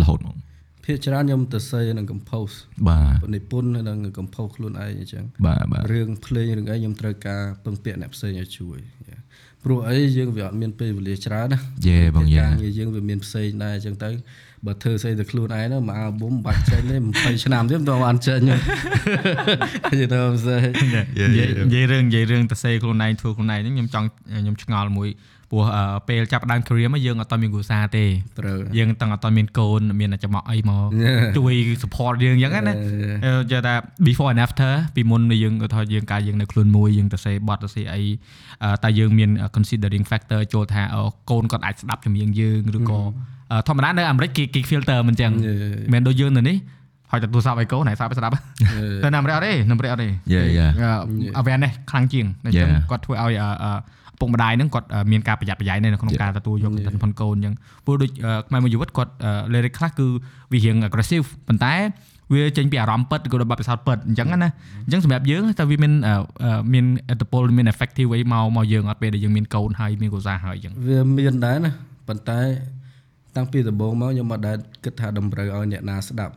[0.00, 0.36] រហូតមក
[0.84, 2.56] ភាគច្រើនខ្ញុំទៅសេនិង compose
[2.88, 8.78] បាទនិពន្ធនិង compose ខ្លួនឯងអញ្ចឹងបាទបាទរឿងភ្លេងរឿងអីខ្ញុំត្រូវការពឹងពាក់អ្នកផ្សេងឲ្យជួយ
[9.10, 9.20] Yeah.
[9.64, 11.58] ព្រោះអីយើងវាអត់មានពេលវេលាច្រើនណា
[11.88, 14.10] យេបងយេការងារយើងវាមានផ្សេងដែរអញ្ចឹងទៅ
[14.66, 18.56] បើធ្វើស្អីទៅខ្លួនឯងទៅមួយអាល់ប៊ុមបាច់ចេញទេ20ឆ្នាំទៀតមិនដល់បានចេញទេ
[20.00, 24.06] you know what I'm saying និយាយនិយាយរឿងនិយាយរឿងទៅសេខ្លួនឯងធ្វើខ្លួនឯងហ្នឹងខ្ញុំចង់
[24.40, 25.08] ខ្ញុំឆ្ងល់មួយ
[25.50, 28.04] ព្រោះអឺពេលចាប់ផ្ដើម career មកយើងអត់តមានគ្រួសារទេ
[28.38, 31.20] ត្រូវយើងទាំងអត់តមានកូនមានអាចមកអីមក Yeah.
[31.38, 33.24] ជួយ support យើងអញ្ចឹងណា Yeah.
[33.24, 33.74] អឺចេះតែ
[34.06, 38.02] before and after ពីមុននេះយើងគាត់ថាយើងកាលយើងនៅខ្លួនមួយយើងទៅសេបត់ទៅសេអី
[38.64, 43.00] អឺតែយើងមាន considering factor ចូលថាអូកូនគាត់អាចស្ដាប់ចម្រៀងយើងឬក៏
[43.52, 45.92] អឺធម្មតានៅអាមេរិកគេគេ filter មិនអញ្ចឹង Yeah.
[45.92, 46.56] មិនដូចយើងនៅនេះ
[47.10, 48.34] ហើយតែទូរស័ព្ទឲ្យកូនហើយសាប់ឲ្យស្ដាប់
[49.04, 52.88] តែនៅអាមេរិកអត់ទេនៅអាមេរិកអត់ទេយេយេអឺ awareness ខ្លាំងជាងអញ្ចឹង Yeah.
[52.90, 53.76] គាត់ធ្វើឲ្យអឺអឺឪ
[54.24, 56.22] ពុកម្ដាយហ្នឹងគាត់អឺមានការប្រយ័ត្នប្រយែងនៅក្នុង Yeah.
[56.22, 60.06] ការទទួលយកទិន្នផលកូនអញ្ចឹងព្រោះដូចអឺខ្មែរមួយជីវិតគាត់អឺ lyric ខ្លះគឺ
[60.52, 61.74] វារៀង aggressive ប៉ុន្តែ
[62.32, 64.50] វាចេញពីអារម្មណ៍ពិតក៏ដូចបទពិសោធន៍ពិតអញ្ចឹងណា
[64.84, 71.70] អញ្ចឹងសម្រាប់យើងតែវាមានអឺអឺមានអត្តពលមាន effective អីមកមកយើងអត់ពេលដែលយើងមានកូនហើយមានគ្រួសារហើយអញ្ចឹងវាមានដែរណា
[72.08, 72.40] ប៉ុន្តែ
[73.36, 76.34] តាំងពីដំបូងមកខ្ញុំអត់ដែលគិតថាតម្រូវឲ្យអ្នកណាស្ដាប់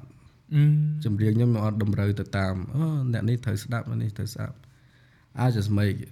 [1.06, 4.56] ចម្រៀងខ្ញុំអត់តម្រូវទៅតាមអូអ្នកនេះត្រូវស្ដាប់អ្នកនេះត្រូវស្ដាប់
[5.43, 6.12] I just make it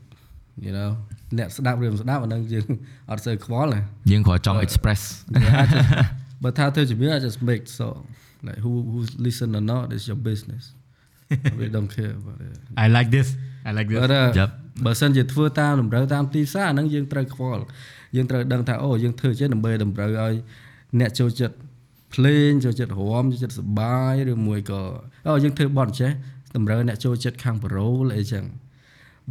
[0.65, 0.89] you know
[1.37, 2.65] អ្នកស្ដាប់ឬមិនស្ដាប់អាហ្នឹងយើង
[3.09, 5.01] អត់សូវខ្វល់ណាយើងគ្រាន់ចង់ express
[5.43, 5.89] Yeah, I just
[6.43, 8.01] បើថាធ្វើចម្រៀង I just make song
[8.47, 10.63] like who who listen or not is your business
[11.49, 13.27] I really don't care about it I like this
[13.69, 14.49] I like this បើថា Yep.
[14.85, 17.63] បើសិនជាធ្វើតាមតម្រូវតាមទីផ្សារអាហ្នឹងយើងត្រូវខ្វល់
[18.15, 20.33] យើងត្រូវដឹងថាអូយើងធ្វើចេះដើម្បីតម្រូវឲ្យ
[20.99, 21.55] អ្នកចូលចិត្ត
[22.13, 24.81] ភ្លេងចូលចិត្តរាំចូលចិត្តសប្បាយឬមួយក៏
[25.27, 26.11] អូយើងធ្វើបទចេះ
[26.55, 28.43] តម្រូវអ្នកចូលចិត្តខាងប្រូលអីចឹង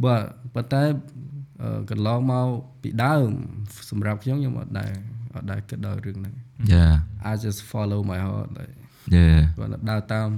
[0.03, 0.15] បើ
[0.55, 0.83] ប៉ុន្តែ
[1.61, 2.47] អឺកន្លងមក
[2.81, 3.29] ពីដើម
[3.89, 4.91] សម្រាប់ខ្ញុំខ្ញុំអត់ដែរ
[5.35, 6.33] អត់ដែរគិតដល់រឿងហ្នឹង
[6.73, 6.93] Yeah
[7.29, 8.75] I just follow my heart like
[9.15, 10.29] yeah គាត់ដើរតាម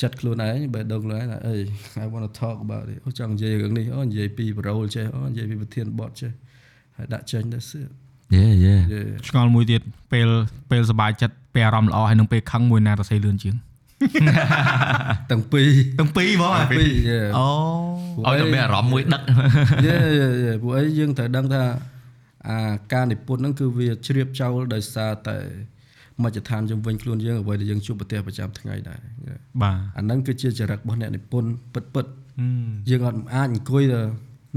[0.00, 1.56] ចិត្តខ្លួនឯងបើដងខ្លួនឯងថាអេ
[2.02, 6.30] I want to talk about it អូចង់និយាយរឿងនេះអូនិយាយពីប្រូលចេះអូនិយាយពីប្រធានបទចេះ
[6.96, 7.88] ហើយដាក់ចេញទៅសៀត
[8.36, 10.28] yeah yeah យេឆ្ងល់មួយទៀតពេល
[10.70, 13.54] ពេលសប្បាយចិត្តពេលអារម្មណ៍ល្អហើយនឹងពេលខឹងមួយណាទៅសេលឿនជាង
[15.30, 17.48] ទាំងពីរទាំងពីរហ្មងទាំងពីរយេអូ
[18.26, 19.22] ឲ្យតែមានអារម្មណ៍មួយដឹក
[19.86, 21.62] យេយេយេពួកអីយើងត្រូវដឹងថា
[22.48, 22.58] អា
[22.92, 25.38] ការនិពន្ធហ្នឹងគឺវាជ្រាបចោលដោយសារតែ
[26.22, 34.00] មជ្ឈដ្ឋានជំវិញខ្លួនយើងអ្វីដែលយើងជួបប្រទះប្រចាំថ្ងៃដែរយេបាទអាហ្នឹងគឺជាចរិតរបស់អ្នកនិពន្ធពិតពិតៗហឹមយើងអត់អាចអង្គុយទៅ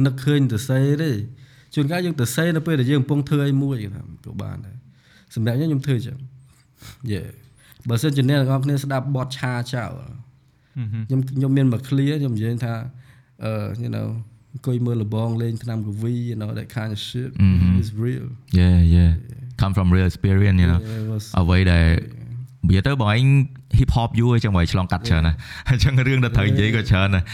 [0.06, 1.12] នឹកឃើញទៅសេទេ
[1.76, 4.76] ជួនកាលយើងទៅសេនៅពេលដែលយើងកំពុងធ្វើអីមួយថាក៏បានដែរ
[5.36, 6.18] សម្រាប់ខ្ញុំខ្ញុំធ្វើចឹង
[7.12, 7.22] យេ
[7.90, 9.94] បើសិនជាអ្នកទាំងអស់គ្នាស្ដាប់បទឆាចោល
[11.08, 12.76] ខ្ញុំខ្ញុំមានមកឃ្លាខ្ញុំនិយាយថា
[13.44, 13.52] អឺ
[13.84, 14.08] you know
[14.54, 17.32] អង្គុយមើលលបងលេងឆ្នាំកវី you know that kind of shit
[17.82, 18.28] is real
[18.60, 19.12] yeah yeah
[19.62, 21.88] come from real experience you know Yeah, it was អ្វីដែល
[22.68, 23.24] និយាយទៅបងឯង
[23.78, 25.38] hip hop យូរអញ្ចឹងបងឯងឆ្លងកាត់ច្រើនណាស់
[25.70, 27.26] អញ្ចឹងរឿងដែលត្រូវនិយាយក៏ច្រើនណាស់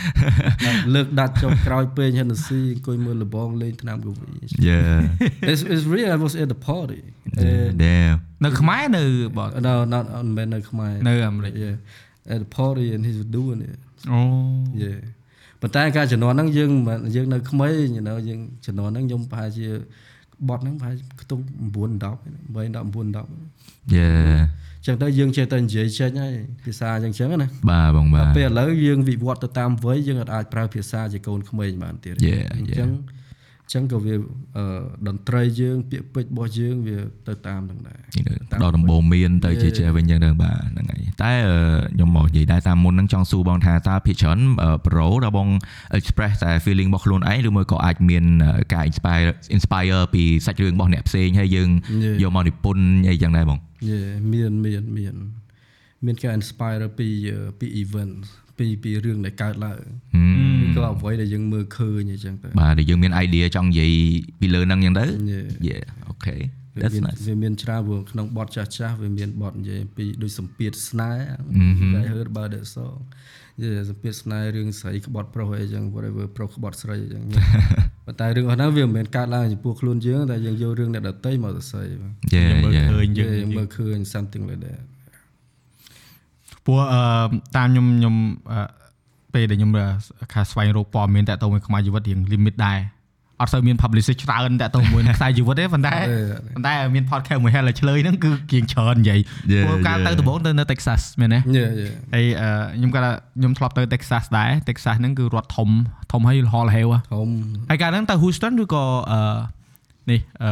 [0.94, 4.30] លើកដាច់ចុះក្រោយពេញ Hennessy អង្គុយមើលលបងលេងឆ្នាំកវី
[4.70, 7.02] yeah it's it's real I was at the party
[7.48, 9.04] and damn នៅខ្មែរនៅ
[9.38, 11.76] បត no not on man នៅខ្មែរនៅអាមេរិក yeah
[12.34, 13.78] at the party and he's doing it
[14.12, 14.20] អូ
[14.84, 15.00] yeah
[15.62, 19.68] ប៉ុន្តែការជំនាន់ហ្នឹងយើងមិនយើងនៅក្មេង you know យើងជំនាន់ហ្នឹងខ្ញុំប្រហែលជា
[20.50, 21.43] បត់ហ្នឹងប្រហែលខ្ទង់
[21.76, 22.17] 9 10
[22.56, 24.39] 8 10 9 10 yeah
[24.86, 26.34] ចឹងទៅយើងចេះតែនិយាយចេញហើយ
[26.65, 34.16] ភាសាចឹងចឹងណាបាទបងបាទពេលឥឡូវយើងវិវត្តទៅតាមវ័យយើងអាចប្រើភាសាជាកូនក្មេងបានទៀត Yeah, អញ្ចឹងអញ្ចឹងក៏វា
[34.58, 34.66] អឺ
[35.08, 38.00] តន្ត្រីយើង ពាក្យពេចន៍របស់យើងវាទៅតាមហ្នឹងដែរ
[38.64, 41.58] ដល់ដំបូងមានទៅជាជាវិញអញ្ចឹងទៅបាទហ្នឹងហើយតែអឺ
[41.96, 44.40] ខ្ញុំមកនិយាយដែរតាមមុនហ្នឹងចង់សួរបងថាតើភាគច្រើន
[44.88, 45.48] ប្រូដល់បង
[45.98, 51.70] express តែ feeling របស់ខ្លួនឯងឬមួយក៏អាចមានអឺការ inspire inspire ពីសាច់រឿងរបស់អ្នកផ្សេងហើយយើង
[52.04, 52.15] Yeah.
[52.24, 53.60] យកមកនិពន្ធអីចឹងដែរបង
[53.90, 54.00] យេ
[54.34, 55.15] មានមានមាន
[56.06, 58.15] មានការ inspire ពីអឺពី event
[58.58, 59.82] ពីពីរឿងដែលកើតឡើង
[60.15, 63.92] ហឹមឬ ក៏អ្វីដែលយើងមើលឃើញអញ្ចឹងទៅបាទដែលយើងមាន idea ចង់និយាយ
[64.40, 65.48] ពីលើហ្នឹងអញ្ចឹងទៅ Yeah.
[65.69, 66.40] yeah okay
[66.78, 71.25] វា that's មាន nice វាមានច្រើនព្រោះក្នុងបទចាស់ចាស់ៗវាមានបទនិយាយអំពីដូចសម្ពាធស្នេហ៍
[72.02, 73.00] I heard about that song
[73.62, 77.23] យេសម្ពាធស្នេហ៍រឿងស្រីក្បត់ប្រុសអីចឹង whatever ប្រុសក្បត់ស្រីអីចឹង
[78.06, 84.82] ប៉ុន្តែរឿងអស់ហ្នឹងវាមិនមែនកើតឡើងចំពោះខ្លួនយើងតែយើងយករឿងអ្នកដទៃមកសរសេរបាទ yeah មើល yeah ឃើញយើងយើងមើលឃើញ something like that
[86.65, 87.02] ព្រោះអឺ
[87.56, 88.15] តាមខ្ញុំខ្ញុំ
[89.38, 89.71] អឺពពេលដែលខ្ញុំ
[90.33, 92.79] ខាស្វែងរកព័ត៌មានតាក់ទងមួយខ្មៅជីវិតរៀង limit ដែរ
[93.42, 95.96] អត់សូវមាន publicist ច្រើនតាក់ទងមួយនឹងខ្សែជីវិតទេប៉ុន្តែ
[96.56, 99.19] ប៉ុន្តែមាន podcast មួយ Hell ឆ្លើយហ្នឹងគឺគៀងច្រើននិយាយ
[99.54, 100.19] Yeah, ព្រោះការទៅ yeah.
[100.19, 105.69] ដំបូងទៅនៅ Texas មែនទេយេយេហើយអឺខ្ញុំគាត់ថាខ្ញុំធ្លាប់ទៅ Texas ដែរ Texas ហ្នឹងគឺរដ្ឋធំ
[106.12, 107.29] ធំហើយហលហេវហ៎ធំ
[107.69, 109.21] ហើយកាលហ្នឹងទៅ Houston ឬក៏អឺ
[110.12, 110.52] នេះអឺ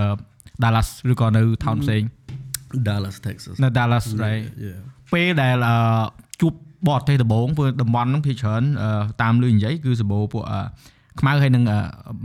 [0.63, 2.03] Dallas ឬក៏នៅ town ផ្សេង
[2.87, 4.71] Dallas Texas នៅ Dallas right យេ
[5.13, 5.75] ពេលដែលអឺ
[6.41, 6.53] ជួប
[6.89, 8.89] បរទេសដំបូងព្រោះតំបន់ហ្នឹងភាគច្រើនអឺ
[9.21, 10.59] តាមលឺនិយាយគឺសម្បូរពួកអឺ
[11.19, 11.79] ខ្មៅហើយនឹងអឺ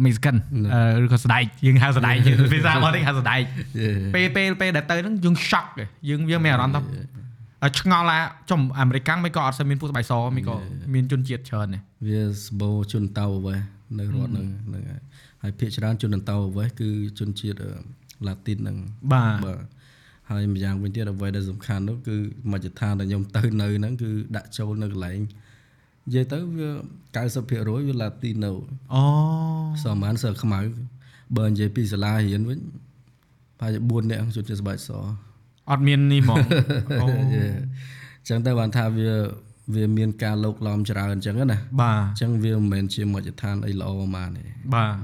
[0.04, 0.36] Mexican
[0.74, 3.40] អឺឬក៏ស្ដែកយើងហៅស្ដែកយើងភាសាបរទេសហៅស្ដែក
[3.80, 6.80] យេពេលពេលពេលដែលទៅហ្នឹងយើង shock ឯងយើងយើងមានអារម្មណ៍ថា
[7.64, 8.18] អឺឆ្ងល់ថា
[8.50, 10.54] ចំអាមេរិកមិនក៏អត់សូវមានពួកស្បែកសមិនក៏
[10.94, 13.60] មានជនជាតិច្រើនដែរវាសបោជនតៅអ្វេស
[13.98, 15.00] នៅរដ្ឋហ្នឹងហ្នឹងហើយ
[15.42, 16.88] ហើយភាគច្រើនជនតៅអ្វេសគឺ
[17.18, 17.68] ជនជាតិ
[18.26, 18.76] ឡាទីនហ្នឹង
[19.12, 19.58] បាទបាទ
[20.30, 22.16] ហើយម្យ៉ាងវិញទៀតអ្វីដែលសំខាន់នោះគឺ
[22.52, 25.18] មជ្ឈដ្ឋានដែលខ្ញុំទៅនៅហ្នឹងគឺដាក់ចូលនៅកន្លែង
[26.06, 26.70] និយាយទៅវា
[27.28, 28.52] 90%វាឡាទីណូ
[28.94, 29.02] អូ
[29.84, 30.60] សមបានសើខ្មៅ
[31.36, 32.58] បើនិយាយពីសាលារៀនវិញ
[33.58, 34.90] ប្រហែលជា4នាក់ជនជាតិស្បែកស
[35.70, 36.38] អត់មាននេះហ្មង
[37.02, 37.44] អូយេ
[38.20, 39.10] អញ្ចឹងទៅបានថាវា
[39.74, 44.96] វាមានការលោកឡំច្រើនអញ្ចឹងណាបាទអញ្ចឹងវាមិនមែនជាមជ្ឈដ្ឋានអីល្អហ្មងទេបាទ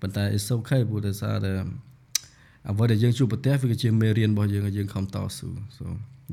[0.00, 1.52] ប៉ុន្តែ it's okay ព្រោះតែសារតែ
[2.70, 5.84] អ្វីដែលយើងជួបប្រទះវាគឺជាមេរៀនរបស់យើងឲ្យយើងខំតស៊ូ so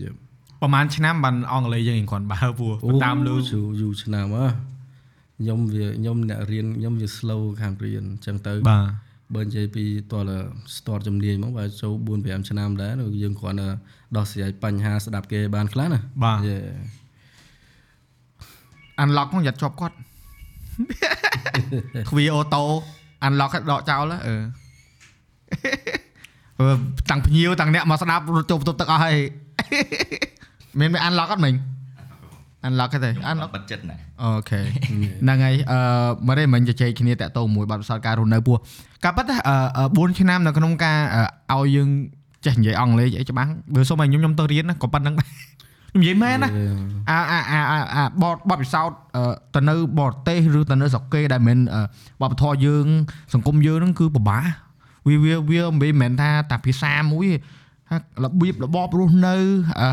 [0.01, 0.15] yeah
[0.61, 2.73] ប្រហែលឆ្នាំបានអង់គ្លេសយើងរៀងគ្រាន់បើព្រោះ
[3.05, 4.45] តាមលឺយូរយូរឆ្នាំហ៎
[5.39, 8.85] ខ្ញុំវាខ្ញុំអ្នករៀនខ្ញុំវា slow ខាងរៀនអញ្ចឹងទៅបាទ
[9.35, 10.31] បើនិយាយពីតល
[10.75, 13.67] start ជំនាញមកបើចូល4 5ឆ្នាំដែរយើងគ្រាន់តែ
[14.15, 16.57] ដោះស្រាយបញ្ហាស្ដាប់គេបានខ្លះណាបាទយេ
[19.03, 19.95] unlock ហ្នឹងយ៉ាត់ជាប់គាត់
[22.09, 22.63] គ្វីអូតូ
[23.27, 24.35] unlock ឲ្យដកចោលហ៎អឺអឺ
[27.09, 29.15] តាំងភ្ញៀវតាំងអ្នកមកស្ដាប់រត់ចូលបន្ទប់ទឹកអស់ហើយ
[30.79, 31.53] មានមាន unlock អត់មិញ
[32.67, 34.59] unlock ទេ unlock បិទចិត្តណាអូខេ
[35.23, 35.79] ហ្នឹងហើយអឺ
[36.27, 38.57] មកទេមិញជជែកគ្នាតាក់ទងមួយបាត់ផ្សោតការរស់នៅពោះ
[39.03, 39.25] ការប៉ັດ
[39.77, 40.97] អឺ4ឆ្នាំនៅក្នុងការ
[41.51, 41.89] អឺឲ្យយើង
[42.45, 45.29] ចេះនិយាយអង់គ្លេសអីច្បាស់បើសុំឲ្យខ្ញុំខ្ញុំទៅរៀនណាក៏ប៉ុណ្្នឹងដែរ
[45.91, 46.49] ខ្ញុំនិយាយមែនណា
[47.09, 49.23] អាអាអាអាអាបតបតពិសោធន៍អឺ
[49.55, 51.81] ទៅនៅបរទេសឬទៅនៅស្រុកគេដែលមិនអឺ
[52.21, 52.85] បបធរយើង
[53.33, 54.43] សង្គមយើងហ្នឹងគឺពិបាក
[55.07, 57.37] វាវាវាមិនមែនថាតាភាសាមួយទេ
[57.89, 59.35] ថារបៀបរបបរស់នៅ
[59.81, 59.89] អឺ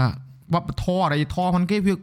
[0.54, 1.94] បបធរអរិយធម៌ហ្នឹងគេវា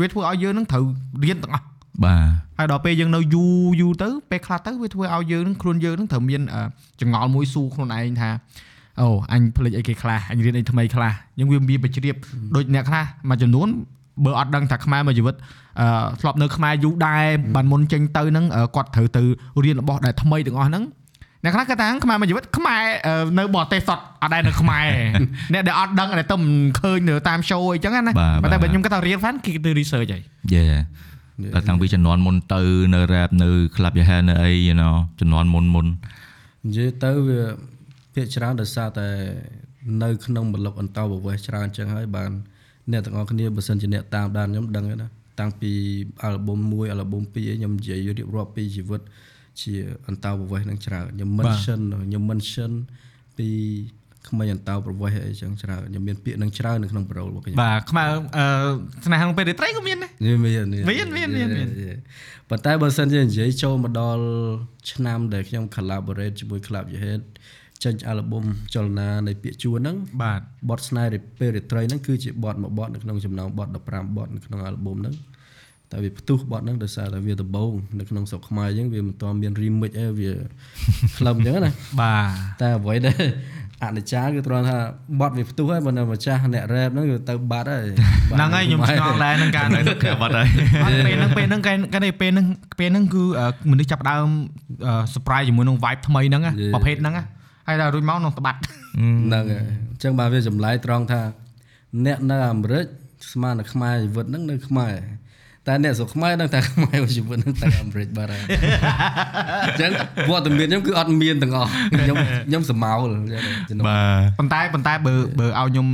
[0.00, 0.84] វាធ្វើឲ្យយើងហ្នឹងត្រូវ
[1.24, 1.66] រៀនទាំងអស់
[2.04, 6.60] បាទហើយដល់ពេលយើងនៅយូរយូរទៅពេលខ្លះទៅវាធ្វើឲ្យយើងហ្នឹងខ្លួនយើងហ្នឹងត្រូវមានអឺ
[7.00, 8.30] ចងល់មួយស៊ូខ្លួនឯងថា
[9.00, 12.16] អូអញភ្លេចអីគេខ្លះអញរៀនអីថ្មីខ្លះយើងវាមានបជ្រាប
[12.54, 13.68] ដូចអ្នកខ្លះមួយចំនួន
[14.24, 15.34] បើអត់ដឹងថាខ្មែរមួយជីវិត
[15.80, 15.86] អឺ
[16.20, 19.22] ធ្លាប់នៅខ្មែរយូរដែរបានមុនចេញទៅហ្នឹងអឺគាត់ត្រូវទៅ
[19.64, 20.84] រៀនរបស់ដែលថ្មីទាំងអស់ហ្នឹង
[21.44, 24.86] អ្នកខ្លះគាត់ថាខ្មែរមួយជីវិតខ្មែរអឺនៅបរទេសសតអត់ដែរនៅខ្មែរ
[25.52, 30.22] អ្នកដែលអត់ដឹងដែលទៅមិនឃើញនៅតាម show អីចឹងណាប៉ុន្តែបើខ្ញុំគាត់ថារៀនហ្វានគេទៅ research ហើយ
[30.52, 30.62] យេ
[31.54, 32.60] តែតាំងពីជំនាន់មុនទៅ
[32.94, 35.86] នៅ rap នៅ club យ៉ាហែនៅអី you know ជំនាន់មុនមុន
[36.66, 37.40] និយាយទៅវា
[38.14, 39.08] ភាគច្រើនដោយសារតែ
[40.02, 42.30] នៅក្នុងប្លុកអន្តោប្រវេសន៍ច្រើនអញ្ចឹងហើយបាន
[42.92, 45.08] អ្នកទាំងអស់គ្នាបើសិនជាអ្នកតាមដានខ្ញុំដឹងហើយណា
[45.40, 45.72] តាំងពី
[46.22, 49.00] អាល់ប៊ុម1អាល់ប៊ុម2ខ្ញុំនិយាយរៀបរាប់ពីជីវិត
[49.62, 49.74] ជា
[50.08, 52.72] អន្តោប្រវេសន៍នឹងច្រើនខ្ញុំ mention ខ្ញុំ mention
[53.38, 53.48] ពី
[54.28, 58.46] ក្មេងអន្តោប្រវេសន៍អីចឹងច្រើនខ្ញុំមានពាក្យនឹងច្រើននៅក្នុងប្រូលរបស់ខ្ញុំបាទខ្មែរអឺ
[59.04, 61.68] ស្នេហ៍ក្នុងពេលរាត្រីក៏មានដែរមានមានមានមានមានមាន
[62.50, 64.24] ប៉ុន្តែបើសិនជានិយាយចូលមកដល់
[64.92, 67.22] ឆ្នាំដែលខ្ញុំ collaborate ជាមួយ Club Yahed
[67.84, 68.44] ចេញអាល់ប៊ុម
[68.74, 70.40] ចលនានៃពាក្យជួនហ្នឹងបាទ
[70.70, 75.14] បទស្នេហ៍រីពេលរាត្រីហ្នឹងគឺជាបទមួយបទនៅក្នុងចំណោមបទ15បទនៅក្នុងអាល់ប៊ុមហ្នឹង
[75.92, 80.32] តែវាផ្ទុះបទហ្នឹងដោយសារតែវាដំបូងនៅក្នុងស្រុកខ្មែរអញ្ចឹងវាមិនទាន់មាន remix អីវា
[81.18, 83.22] ក្លឹមអញ្ចឹងណាបាទតែអ្វីដែល
[83.82, 84.76] អនិច្ចាគឺត្រង់ថា
[85.20, 87.84] បទវាផ្ទុះហើយបើនៅម្ចាស់អ្នក rap ហ្នឹងគឺទៅបាត់ហើយ
[88.32, 90.48] ហ្នឹងហើយខ្ញុំឆ្ងល់ដែរនឹងការនៅក្រាបអត់ហើយ
[90.84, 92.46] អត់ពេលហ្នឹងពេលហ្នឹងគេគេពេលហ្នឹង
[92.78, 94.26] ពេលហ្នឹងគឺអឺមនុស្សចាប់ផ្ដើម
[94.86, 97.24] អឺ surprise ជាមួយនឹង vibe ថ្មីហ្នឹងណាប្រភេទហ្នឹងណា
[97.66, 101.20] ហើយដល់រួចមកនឹងត្បាត់ហ្នឹងហើយអញ្ចឹងបាទវាចម្លែកត្រង់ថា
[102.06, 102.86] អ្នកនៅអាមេរិក
[103.32, 104.92] ស្មើនឹងខ្មែរជីវិតហ្នឹងនៅខ្មែរ
[105.66, 108.42] តែអ្នកស្រុកខ្មែរដឹងតែខ្មែរជីវិតហ្នឹងទៅអាមេរិកបាត់ហើយ
[109.64, 109.90] អញ្ចឹង
[110.30, 112.16] វត្តមានខ្ញុំគឺអត់មានទាំងអស់ខ្ញុំ
[112.48, 115.86] ខ្ញុំសមោលអញ្ចឹងជំនួសបាទប៉ុន្តែប៉ុន្តែបើបើឲ្យខ្ញុំ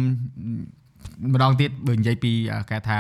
[1.32, 2.98] ម្ដងទៀតបើនិយាយពីអឺគេថា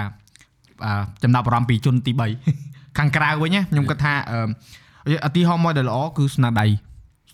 [0.84, 0.92] អឺ
[1.22, 2.12] ចំណាប់អារម្មណ៍ពីជនទី
[2.56, 6.66] 3ខាងក្រៅវិញណាខ្ញុំគាត់ថាអឺឧទាហរណ៍មួយដែលល្អគឺស្នាដៃ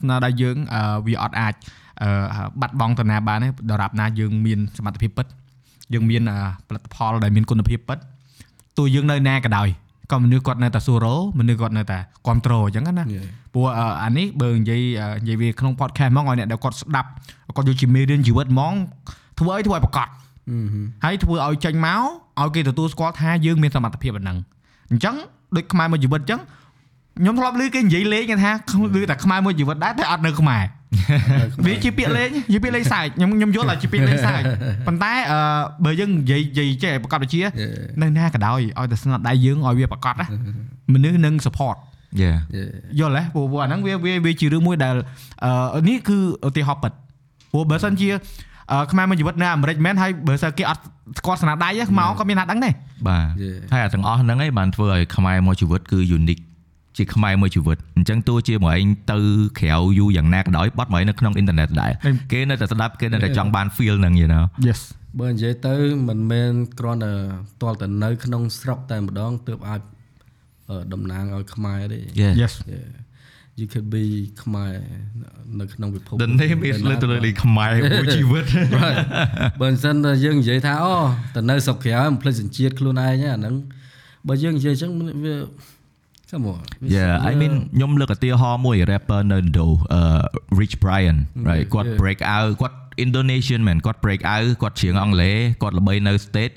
[0.01, 1.55] ស្នាដៃយើងអឺវាអត់អាច
[2.03, 2.09] អឺ
[2.61, 5.26] បាត់បង់ទៅណាបានទេដរាបណាយើងមានសមត្ថភាពពិត
[5.95, 7.99] យើងមានអឺផលិតផលដែលមានគុណភាពពិត
[8.79, 9.68] ទោះយើងនៅណាក៏ដោយ
[10.12, 11.07] ក៏មនុស្សគាត់នៅតែសួររ
[11.39, 13.05] មនុស្សគាត់នៅតែគ្រប់គ្រងអញ្ចឹងណា
[13.55, 17.09] ព្រោះអឺអានេះបើនិយាយអឺនិយាយវាក្នុង podcast ហ្មងឲ្យអ្នកដែលគាត់ស្ដាប់
[17.57, 18.74] គាត់យកជាមេរៀនជីវិតហ្មង
[19.39, 20.09] ធ្វើអីធ្វើឲ្យប្រកប
[21.05, 22.01] ហើយធ្វើឲ្យចេញមក
[22.41, 24.37] ឲ្យគេទទួលស្គាល់ថាយើងមានសមត្ថភាពប៉ុណ្ណឹង
[24.91, 25.14] អញ្ចឹង
[25.57, 26.41] ដូចខ្មែរមួយជីវិតអញ្ចឹង
[27.18, 28.51] ខ្ញុំធ្លាប់ឮគេនិយាយលេងគេថា
[28.95, 30.62] ឮតែខ្មែរមួយជីវិតដែរតែអត់នៅខ្មែរ
[31.66, 34.42] វាជាពាក្យលេងជាពាក្យលេងសើចខ្ញុំខ្ញុំយល់ថាជាពាក្យលេងសើច
[34.86, 35.38] ប៉ុន្តែអឺ
[35.84, 37.40] បើយើងនិយាយនិយាយចេះប្រកបវិជា
[38.03, 40.26] នៅណាក៏ដោយឲ្យតែស្នាដៃយើងឲ្យវាប្រកបណា
[40.94, 41.76] មនុស្សនឹង support
[42.22, 42.38] Yeah
[42.99, 44.94] យល់ទេព្រោះព្រោះអាហ្នឹងវាវាវាជារឿងមួយដែល
[45.76, 46.18] អឺនេះគឺ
[46.49, 46.92] ឧទាហរណ៍ពិត
[47.53, 48.09] ព្រោះបើសិនជា
[48.72, 50.82] អឺខ្មែរមួយជីវិតនៅអាមេរិកមែនហើយបើសិនគេអត់
[51.18, 52.72] ស្គាល់ស្នាដៃហ្នឹងមកក៏មានណាដឹងដែរ
[53.09, 53.59] បាទ Yeah.
[53.72, 56.42] ហើយអាទាំងអស់ហ្នឹងឯងបានធ្វើឲ្យខ្មែរមួយជីវិតគឺ unique
[56.97, 59.18] ជាខ្មែរមួយជីវិតអញ្ចឹងទោះជាមួយឯងទៅ
[59.59, 64.80] ក្រៅយូរយ៉ាងណាក៏ដោយបត់មកឯងនៅក្នុងអ៊ីនធឺណិតដែរតែគេនៅតែស្ដាប់គេនៅតែចង់បាន feel ហ្នឹង you know Yes
[65.20, 65.74] បើនិយាយទៅ
[66.09, 67.12] មិនមែនគ្រាន់តែ
[67.62, 69.80] តលតែនៅក្នុងស្រុកតែម្ដងទើបអាច
[70.70, 72.88] អឺតំណាងឲ្យខ្មែរទេ Yeah Yes Yeah.
[73.61, 74.05] you could be
[74.42, 74.72] ខ្មែរ
[75.61, 78.44] នៅក្នុងពិភព The name is literally ខ្មែរមួយជីវិត
[78.80, 78.99] Right.
[79.61, 80.94] បើមិនសិនតែយើងនិយាយថាអូ
[81.34, 83.55] ទៅនៅស្រុកក្រៅមិនភ្លេចសញ្ជាតិខ្លួនឯងហ្នឹងអាហ្នឹង
[84.28, 84.92] បើយើងនិយាយអញ្ចឹង
[85.24, 85.36] វា
[86.31, 86.61] come on
[86.95, 90.01] Yeah I mean ខ្ញុំលើកឧទាហរណ៍មួយ rapper នៅ Indo អឺ
[90.61, 91.16] Rich Brian
[91.49, 92.01] right គាត់ Yeah.
[92.03, 96.55] break out គាត់ Indonesian man គាត់ break out គាត់ច្រៀងអង់គ្លេសគាត់ល្បីនៅ state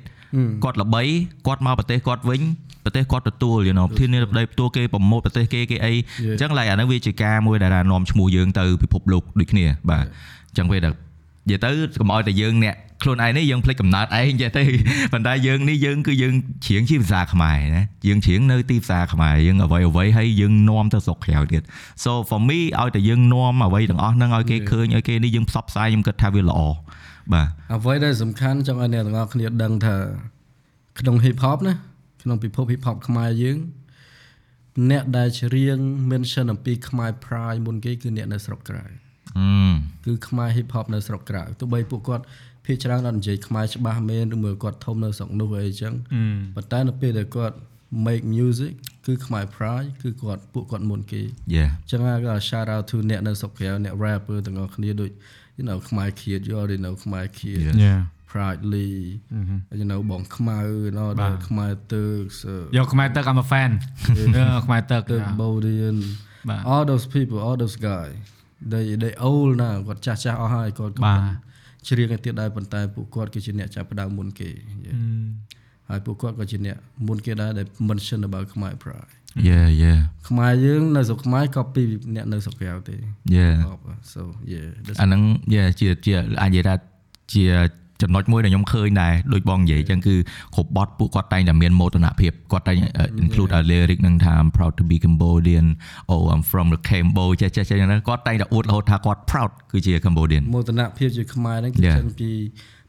[0.64, 1.02] គាត់ល្បី
[1.48, 2.42] គាត់មកប្រទេសគាត់វិញ
[2.86, 5.94] ប្រទេសគាត់ទទួល you know ធានាប្តីទទួលគេប្រម៉ូទប្រទេសគេគេអី
[6.32, 10.94] អញ្ចឹង like អាហ្នឹងវាជាការមួយដែលនាំឈ្មោះយើងទៅពិភពលោកដូចគ្នាបាទអញ្ចឹងពេលដែល
[11.48, 11.70] និយាយទៅ
[12.00, 14.64] កុំឲ្យតែយើងអ្នកខ្លួនឯងនេះយើងភ្លេចកំណើតឯងចេះទេ
[15.14, 16.34] ប៉ុន្តែយើងនេះយើងគឺយើង
[16.66, 21.62] ច្រៀងជាភាសាខ្មែរណាយើងច្រៀងនៅទីភាសាខ្មែរយើងអ្វីអ្វីហើយយើងនាំទៅស្រុកក្រៅទៀត
[22.04, 26.60] so for me ឲ្យតែយើងនាំអ្វីទាំងអស់ហ្នឹងឲ្យគេឃើញឲ្យគេនេះយើងផ្សព្វផ្សាយខ្ញុំគិតថាវាល្អ
[27.34, 29.96] បាទអ្វីដែលសំខាន់ចង់ឲ្យអ្នកទាំងអស់គ្នាដឹងថា
[31.00, 31.74] ក្នុង hip hop ណា
[32.24, 33.58] ក្នុងពិភព hip hop ខ្មែរយើង
[34.92, 35.78] អ្នកដែលច្រៀង
[36.12, 39.09] mention អំពីខ្មែរ pride មុនគេគឺអ្នកនៅស្រុកក្រៅអឺ
[40.06, 42.24] គឺខ្មែរ hip hop នៅស្រុកក្រៅទោះបីពួកគាត់
[42.66, 45.94] ភាគច្រើនអត់និយាយខ្មែរច្បាស់មែនឬមួយគាត់ធំនៅស្រុកនោះអីចឹង
[46.56, 47.56] ប៉ុន្តែនៅពេលដែលគាត់
[48.08, 48.74] make music
[49.06, 51.22] គឺខ្មែរ pride គឺគាត់ពួកគាត់មុនគេ
[51.56, 55.12] yeah ចឹងហើយក៏ shout out to អ្នកនៅស្រុកក្រៅអ្នក rapper ទាំងអស់គ្នាដូច
[55.58, 57.76] you know ខ្មែរ Kid you already know ខ្មែរ Kid Yeah.
[57.88, 58.02] Yeah
[58.32, 59.00] Pride Lee
[59.80, 62.28] you know បងខ្មៅ you know បាទខ្មែរ Turk
[62.78, 63.72] យកខ្មែរទឹក I'm a fan
[64.18, 65.98] អឺខ្មែរទឹក Turk Bodian
[66.50, 68.16] បាទ all those people all those guys
[68.72, 71.20] they they old ណាគាត់ចាស់ចាស់អស់ហើយគាត់បាទ
[71.88, 74.50] ច្រៀងឲ្យទៀតដែរប៉ុន្តែពួកគាត់គឺជាអ្នកចាប់ផ្ដើមមុនគេ
[74.88, 74.98] Yeah.
[75.90, 79.10] ហើយពួកគាត់ក៏ជាអ្នកមុនគេដែរដែល mention about ខ្មែរ Pride
[79.50, 81.84] yeah yeah ខ្មែរយើងនៅស្រុកខ្មែរក៏ពី
[82.16, 82.96] អ្នកនៅស្រុកក្រៅទេ
[83.38, 83.54] yeah
[84.14, 84.22] so
[84.54, 85.22] yeah that's អាហ្នឹង
[85.56, 86.76] yeah ជាជាអាចនិយាយថា
[87.34, 87.46] ជា
[88.02, 90.16] ចំណុចមួយដែលខ្ញុំឃើញដែរដូចបងនិយាយអញ្ចឹងគឺ
[90.56, 92.78] គ្រប់បទពួកគាត់តែងតែមានមោទនភាពគាត់តែង
[93.24, 95.68] include ឲ្យ lyric នឹងថា I'm proud to be Cambodian
[96.14, 101.98] oh I'm from the Cambodia ចេះចេះចេះហ្នឹងគាត់តែងតែអួតរហូតថាគាត់ proud គឺជា Cambodian មោទនភាពជាខ្មែរហ្នឹងគឺ Yeah.
[101.98, 102.32] ចេញពី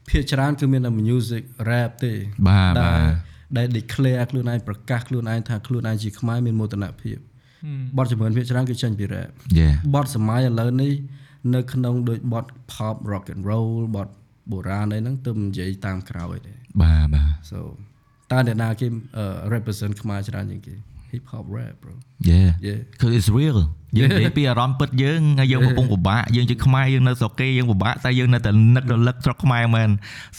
[0.09, 2.13] ភាគច្រើនគឺមានតែ music rap ទេ
[2.47, 3.13] បាទដែលបាទ
[3.57, 7.17] ដែល declare ខ្លួនឯងប្រកាសខ្លួនឯងថាខ្លួនឯងជាខ្មែរមានមោទនភាព
[7.97, 10.93] បទចម្រៀងភាគច្រើនគឺចេញពី rap yeah បទសម័យឥឡូវនេះ
[11.55, 14.07] នៅក្នុងដូចបទ pop rock and roll បទ
[14.51, 17.59] បុរាណអីហ្នឹងទើបនិយាយតាមក្រោយទេបាទបាទ so
[18.31, 18.87] តើអ្នកណាគេ
[19.21, 20.75] uh, represent ខ្មែរច្រើនជាងគេ
[21.11, 21.93] hip hop rap bro
[22.29, 23.59] yeah yeah cause it's real
[23.97, 29.89] យើងនិយាយពីអារម្មណ៍ពិតយើងហើយយើងកំពុងពិបាកយើងជាខ្មែរយើងនៅស្រុកគេយើងពិបាកតែយើងនៅតែនឹករលឹកស្រុកខ្មែរមែន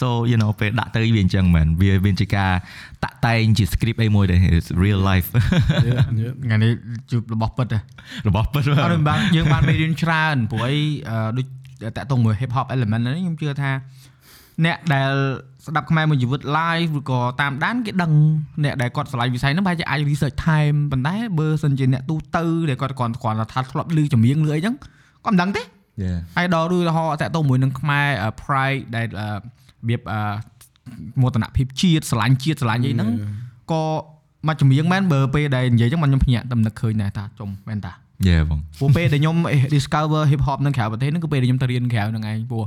[0.01, 2.51] so you know ពេលដាក់ទៅវាអញ្ចឹងមែនវាវាជាការ
[3.03, 5.27] តាក់តែងជា script អីមួយដែរ it's real life
[5.87, 6.71] yeah yeah ថ្ងៃនេះ
[7.11, 7.79] ជួបរបស់ពិតហ៎
[8.27, 10.77] របស់ពិតអត់បានយើងបានមេរៀនច្រើនព្រោះអី
[11.09, 11.47] អឺដូច
[11.97, 13.71] តាក់ទងមួយ hip hop element ហ្នឹងខ្ញុំជឿថា
[14.65, 15.11] អ្នកដែល
[15.65, 18.11] ស្ដាប់ខ្មែរមួយជីវិត live ឬក៏តាមដានគេដឹង
[18.63, 24.75] អ្នកដែលគាត់ឆ្លៃវិស័យហ្នឹងប្រហែលជាអាច research time ប៉ុន្តែបើសិនជាអ្នកទូទៅដែលគាត់គាត់គាត់ថាធ្លាប់ឮចម្រៀងឮអីហ្នឹង
[25.25, 25.61] គាត់មិនដឹងទេ
[26.03, 29.37] yeah ហើយដល់ឬហោតាក់ទងមួយនឹងខ្មែរអឺ pride ដែលអឺរ
[29.87, 30.19] បៀបអឺ
[31.21, 33.09] មោទនភាពជាតិស្រឡាញ់ជាតិស្រឡាញ់អីហ្នឹង
[33.71, 33.83] ក៏
[34.47, 37.93] មកចម្រៀងមែនបើពេលដែលនិយាយចឹងមកខ្ញុំភ្ញាក់តែនឹកឃើញដែរថាចំមែនតា
[38.27, 39.35] yeah បងព្រោះពេលដែលខ្ញុំ
[39.75, 42.65] discover hip hop នៅក្រៅប្រទេសហ្នឹងគឺពេលដែលខ្ញុំទៅរៀនក្រៅហ្នឹងឯងព្រោះ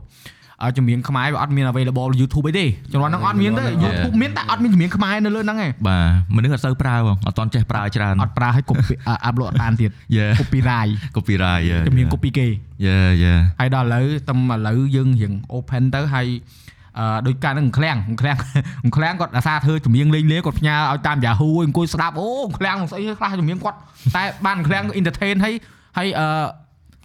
[0.62, 8.94] អឺចម្រៀងខ្មែរវាអត់មាន available YouTube អីទេជំនាន់ហ្នឹងអត់មានទេ YouTube មានតែអត់មានចម្រៀងខ្មែរនៅលើហ្នឹងឯងបាទមនុស្សអត់សូវប្រើបងអត់តន់ចេះប្រើច្រើនអត់ប្រើឲ្យ copy
[9.24, 12.46] អាប់ឡូតបានទៀត Yeah copyright copyright yeah ចម្រៀង copy គេ
[12.86, 16.65] yeah yeah ហើយដល់ឥឡូវតែឥឡូវយើងរៀង open ទៅហើយអឺ
[17.26, 18.38] ដោយការហ្នឹងឃ្លាំងឃ្លាំង
[18.96, 22.28] ឃ្លាំងគាត់អាសាធ្វើចម្រៀងលេងលេងគាត់ផ្ញើឲ្យតាម Yahoo អង្គុយស្ដាប់អូ
[22.58, 23.78] ឃ្លាំងស្អីខ្លះចម្រៀងគាត់
[24.16, 25.54] តែបានឃ្លាំង entertain ហើយ
[25.98, 26.28] ហើយអឺ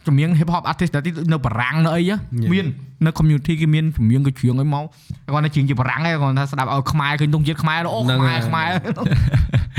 [0.08, 2.16] ចម្រៀង hip hop artist ដែលនៅបារាំងនៅអីហ៎
[2.54, 2.66] មាន
[3.06, 4.86] នៅ community គេមានចម្រៀងគេច្រៀងឲ្យមក
[5.34, 8.70] គាត់ថាច្រៀងជាបារាំងឯងគាត់ថាស្ដាប់ឲ្យខ្មែរឃើញទងជាតិខ្មែរអូហ្នឹងខ្មែរហើយខ្មែរ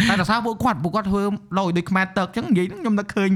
[0.09, 1.23] តែដោយសារពួកគាត់ពួកគាត់ធ្វើ
[1.59, 3.31] ដោយដូចខ្មែរទឹកអញ្ចឹងនិយាយហ្នឹងខ្ញុំនឹកឃើញ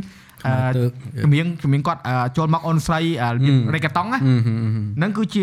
[0.47, 0.83] អឺទៅ
[1.23, 5.43] ចម្រៀងចម្រៀងគាត់អឺចូលមកអូនស្រីអឺរបៀប reggaeton ណាហឹមហឹមហឹមហ្នឹងគឺជា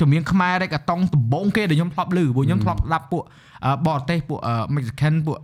[0.00, 3.22] អឺអឺជំនាញខ្មែររ៉េកតុងដំបងគេដែលខ្ញុំធ្លាប់ឮព្រោះខ្ញុំធ្លាប់ស្ដាប់ពួក
[3.64, 5.36] អឺបរទេសពួកអឺ Mexican ពួក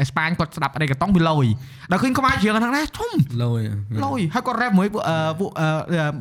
[0.00, 1.46] អេស្ប៉ាញគាត់ស្ដាប់រ៉េកតុងវាលយ
[1.90, 3.10] ដល់ឃើញខ្មែរច្រៀងហ្នឹងណាធំ
[3.42, 3.60] លយ
[4.04, 5.68] លយហើយគាត់ rap មួយពួកអឺពួកអឺ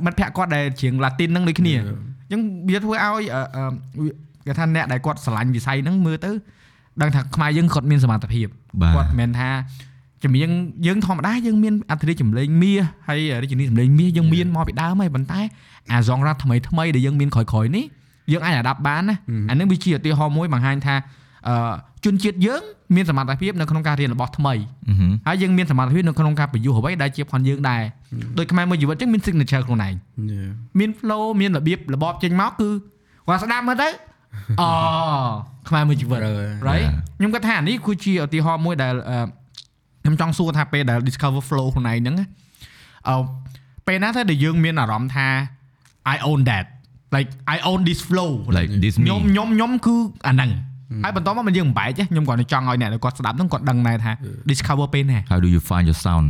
[0.06, 4.08] មិត្តភក្តិគាត់ដែលច្រៀង Latin ហ្នឹងដូចគ្នាអញ្ចឹងវាធ្វើឲ្យអឺអឺ
[4.46, 6.32] គេថាអ្នកដែលគាត់ស្រឡាញ់វិស័យហ្នឹងមើលទៅ
[7.02, 8.48] ដឹងថាខ្មែរយើងគាត់មានសមត្ថភាព
[8.82, 9.50] បាទគាត់មិនមែនថា
[10.26, 10.50] ចម្រៀង
[10.88, 15.42] យើងធម្មតាយើងមានអត្ថន័យចម្លេងមាសហើយរាជនីចម្លេងមាសយើងមានមកពីដើមហើយប៉ុន្តែ
[15.92, 17.86] អាសងរ៉ាថ្មីថ្មីដែលយើងមានក្រោយៗនេះ
[18.32, 19.16] យើងអាចអាដាប់បានណា
[19.50, 20.96] អានឹងវាជាឧទាហរណ៍មួយបង្ហាញថា
[21.48, 21.74] អឺ
[22.06, 22.62] ជនជាតិយើង
[22.96, 24.54] មានសមត្ថភាពនៅក្នុងការរៀនរបស់ថ្មី
[24.90, 27.82] អឺហឹមហើយយើងមានសមត្ថភាពនៅក្នុងការបញ្យុះអ្វីដែលជាផនយើងដែរ
[28.38, 29.94] ដូចខ្មែរមួយជីវិតចឹងមាន signature ខ្លួនឯង
[30.80, 32.70] មាន flow មានរបៀបរបបចេញមកគឺ
[33.28, 33.90] គាត់ស្ដាប់មើលទៅ
[34.62, 34.70] អូ
[35.70, 39.18] ខ្មែរមួយជីវិតត្រូវហើយ right ខ្ញុំគាត់ថាអានេះគឺជាឧទាហរណ៍មួយដែលអឺ
[40.06, 42.28] ខ្ញុំចង់សួរថាពេលដែល discover flow ខ្លួនឯងហ្នឹងណា
[43.10, 43.16] អឺ
[43.88, 45.28] ពេលណាទៅដែលយើងមានអារម្មណ៍ថា
[46.14, 46.66] I own that
[47.16, 49.96] like I own this flow like this ខ្ញុំ me ខ្ញុំខ្ញុំគឺ
[50.28, 50.52] អាហ្នឹង
[51.04, 54.12] ហើយបន្តមកមិនយើងបំបែកទេខ្ញុំគាត់ចង់ឲ្យអ្នកដែលគាត់ស្ដាប់ហ្នឹងគាត់ដឹងដែរថា
[54.52, 56.28] discover ពេលណា how do you find your sound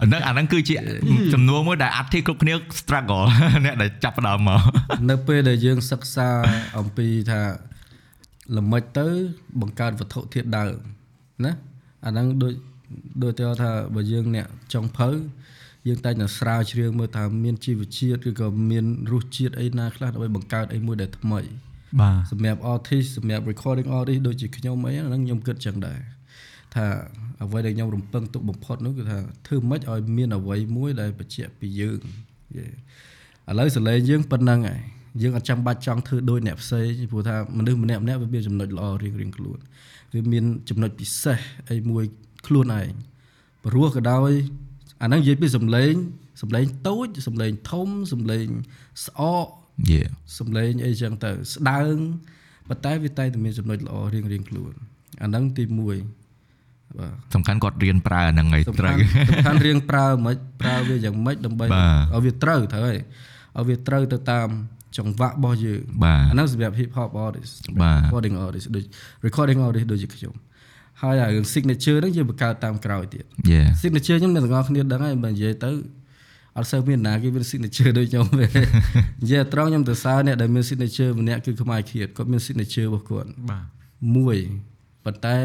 [0.00, 0.74] អាហ្នឹងអាហ្នឹងគឺជា
[1.34, 3.24] ចំនួនមួយដែលអធិគ្រប់គ្នា struggle
[3.64, 4.60] អ្នកដែលចាប់ផ្ដើមមក
[5.10, 6.28] នៅពេលដែលយើងសិក្សា
[6.78, 7.40] អំពីថា
[8.56, 9.06] ល្មិចទៅ
[9.60, 10.74] បង្កើតវត្ថុធាតុដើម
[11.44, 11.52] ណា
[12.04, 12.52] អាហ្នឹងដូច
[13.22, 15.08] ដូចទៅថាបើយើងអ្នកចង់ភៅ
[15.86, 21.40] យើងតែងតែស្រាវជ្រាវមើលថាមានជីវជាតិឬក៏មានរសជាតិអីណាខ្លះដើម្បីបង្កើតអីមួយដែលថ្មី
[22.00, 25.98] បាទសម្រាប់ artist សម្រាប់ recording artist ដូចជាខ្ញុំអីហ្នឹងខ្ញុំគិតចឹងដែរ
[26.74, 26.86] ថា
[27.42, 32.00] អ្វីដែលខ្ញុំរំពឹងទុកបំផុតនោះគឺថាធ្វើម៉េចឲ្យមានអ្វីមួយដែលបញ្ជាក់ពីយើង
[32.56, 32.68] យេឥ
[33.58, 34.80] ឡូវសលេងយើងប៉ុណ្ណឹងហើយ
[35.22, 39.58] យើងអត់ចាំបាច់ចង់ធ្វើដូចអ្នកផ្សេងព្រោះថាមនុស្សម្នាក់ម្នាក់វាមានចំណុចល្អរៀងរៀងៗខ្លួន
[40.14, 41.38] វាមានចំណុចពិសេស
[41.70, 42.04] អីមួយ
[42.46, 42.92] ខ្លួនឯង
[43.64, 44.32] ព្រោះក៏ដោយ
[45.02, 45.94] អាហ្នឹងនិយាយពីសំឡេង
[46.42, 48.46] សំឡេងតូចសំឡេងធំសំឡេង
[49.06, 49.48] ស្អក
[49.90, 50.08] yeah
[50.38, 51.96] សំឡេងអីចឹងទៅស្ដើង
[52.68, 54.72] ប៉ុន្តែវាតែងតែមានចំណុចល្អរៀងរៀងៗខ្លួន
[55.22, 62.98] អាហ្នឹងទី1បាទសំខាន់គាត់រៀនប្រើអាហ្នឹងហើយសំត្រូវខាន់សំខាន់រៀងប្រើមិនប្រើវាយ៉ាងម៉េចដើម្បីបាទឲ្យវាត្រូវត្រូវហើយ
[63.56, 64.48] ឲ្យវាត្រូវទៅតាម
[64.96, 68.84] ចង្វាក់របស់យើងបាទអាហ្នឹងសម្រាប់ hip hop artist បាទ recording artist ដូច
[69.26, 70.34] recording artist ដូចជាខ្ញុំ
[71.02, 75.70] ហើយអារឿង signature ហ្នឹងយើងបង្កើតតាមក្រោយទៀត yeah signature ខ្ញុំអ្នកទាំងអស់គ្នាដឹងហើយបើនិយាយទៅ
[76.56, 78.46] អត់សូវមានណាគេមាន signature ដូចខ្ញុំទេ
[79.22, 83.64] និយាយត្រង់ខ្ញុំទៅសើអ្នកដែលមាន signature ម្នាក់គឺខ្មែរឃាតគាត់មាន signature របស់គាត់បាទ
[84.16, 84.36] មួយ
[85.04, 85.36] ប៉ុន្តែ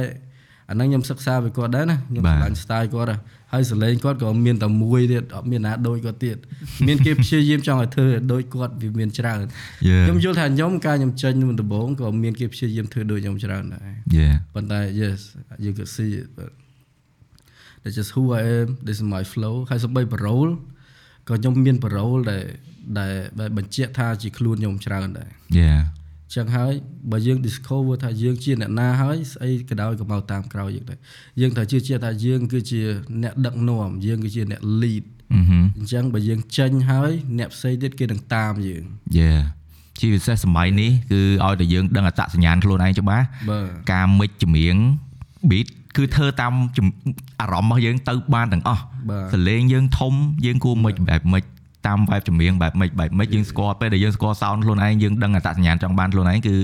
[0.70, 3.20] អាហ្នឹងខ្ញុំសិក្សាពីគាត់ដែរណាខ្ញុំបាទឆ្លាញ់ style គាត់ដែរ
[3.53, 6.38] ហើយសលេងគាត់ក៏មានតែមួយទៀតអត់មានណាដូចគាត់ទៀត
[6.88, 9.39] មានគេព្យាយាមចង់ឲ្យធ្វើឲ្យដូចគាត់វាមានច្រើន
[9.89, 15.20] Yeah ខ្ញុំយល់ថាខ្ញុំការខ្ញុំចេញមុនដំបូងក៏មានគេព្យាយាមធ្វើដូចខ្ញុំច្រើនដែរ yeah ប៉ុន្តែ yes
[15.63, 16.49] you could see it but
[17.82, 20.51] that's just who I am this is my flow ហើយសម្បី parole
[21.28, 22.43] ក៏ខ្ញុំមាន parole ដែល
[22.99, 25.30] ដែលដែលបញ្ជាក់ថាជាខ្លួនខ្ញុំច្រើនដែរ
[25.61, 25.80] yeah
[26.36, 26.73] ចឹងហើយ
[27.11, 30.99] បើយើង discover ថាយើងជាអ្នកណាហើយស្អីក៏ដោយក៏មកតាមក្រោយយើងដែរ
[31.41, 32.82] យើងត្រូវជឿជាក់ថាយើងគឺជា
[33.23, 35.03] អ្នកដឹកនាំយើងគឺជាអ្នក lead
[35.34, 38.84] អឺហឹមអញ្ចឹងបើយើងចេញហើយអ្នកផ្សេងទៀតគេនឹងតាមយើង
[39.19, 39.41] yeah
[39.99, 44.75] ជាពិសេសសម័យនេះគឺឲ្យតែយើងដឹងអត្តសញ្ញាណខ្លួនឯងច្បាស់បាទការមិចចម្រៀង
[45.49, 45.67] beat
[45.97, 46.88] គឺធ្វើតាមជំ
[47.41, 50.13] អារម្មណ៍របស់យើងទៅបានទាំងអស់បាទសលេងយើងធំ
[50.45, 51.43] យើងគួរមិចបែបមិច
[51.88, 56.55] តាម vibe ចម្រៀងបែបមិចបែបមិចយើងស្គាល់ពេលដែលយើងស្គាល់ sound ខ្លួនឯងយើងដឹងអត្តសញ្ញាណចង់បានខ្លួនឯងគឺ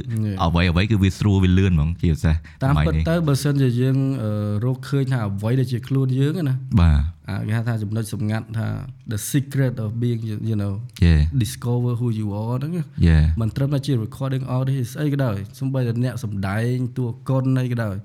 [0.43, 4.31] អ្វីអ្វីគឺវាស្រួលវាលឿនហ្មងជាពិសេសតាមសម័យពិតនេះទៅបើសិនជាយើងអឺ
[4.65, 8.67] រកឃើញថាអ្វីដែលជាខ្លួនយើងហ្នឹងណាបាទអាគេហៅថាចំណុចសម្ងាត់ថា
[9.11, 10.73] the secret of being you you know
[11.05, 17.95] yeah discover who you are ហ្នឹងណា yeah មិនត្រឹមតែជា recording artist ស្អីក៏ដោយសូម្បីតែអ្នកសម្ដែងតួកុនអីក៏ដោយ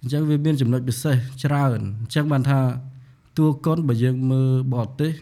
[0.00, 2.60] អញ្ចឹងវាមានចំណុចពិសេសច្រើនអញ្ចឹងបានថា
[3.38, 5.12] តួកុនបើយើងមើលបរទេស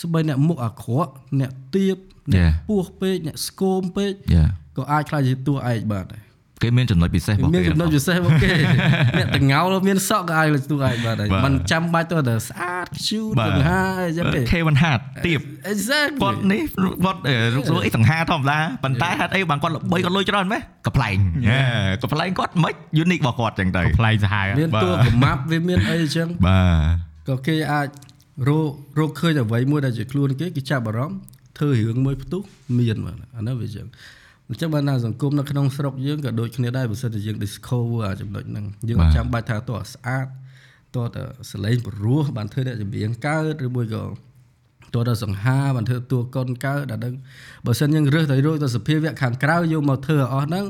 [0.00, 1.96] សូម្បីអ្នកមុខអាក្រក់អ្នកទៀប
[2.34, 2.52] អ្នក Yeah.
[2.68, 6.22] ពោះពេកអ្នកស្គមពេក yeah ក៏អាចខ្លាចជាតួឯកបានដែរ
[6.62, 8.52] គេមានចំណុចពិសេសរបស់មានគេចំណុចពិសេសរបស់គេ
[9.18, 15.40] អ្នកតងោលមានសក់ក៏អាចលើតួឯកបានដែរបាទมันចាំបាច់ទៅតែស្អាតខ្ជូតបាទបង្ហាអីចឹងទេខេមិនហាត់ទៀប
[15.72, 16.62] exactly គាត់នេះ
[17.04, 21.16] គាត់អឺរូបស្រួលអីសង្ហាធម្មតាប៉ុន្តែហេតុអីបានគាត់ល្បីគាត់លុយច្រើនម៉េះកំ pl ែង
[22.02, 22.74] កំ pl ែងគាត់មិន
[23.04, 26.60] unique របស់គាត់ចឹងទៅប្លែកសាហាវមានតួកម្មាប់វាមានអីចឹងបា
[27.26, 27.88] ទក៏គេអាច
[28.48, 31.18] រករកឃើញអ្វីមួយដែលជាខ្លួនគេគេចាប់អារម្មណ៍
[31.58, 32.42] ធ្វើរឿងមួយផ្ទុះ
[32.78, 33.86] មានបាទអានោះវាចឹង
[34.48, 40.26] អញ្ចឹងបានថាសង្គមនៅក្នុងស្រុកយើងក៏ដូចគ្នាដែរបើសិនជាយើង discover អាចំណុចហ្នឹងយើងអត់ចាំបាច់ថាតោះស្អាត
[40.96, 44.04] តោះតែសលេងព្រោះបានធ្វើអ្នកចម្រៀងកើតឬមួយក៏
[44.94, 47.14] តោះតែសង្ហាបានធ្វើតួកុនកើតដល់ហ្នឹង
[47.66, 50.64] បើសិនយើងរើសទៅរកទៅសភាវៈខាងក្រៅយកមកធ្វើឲ្យអស់ហ្នឹង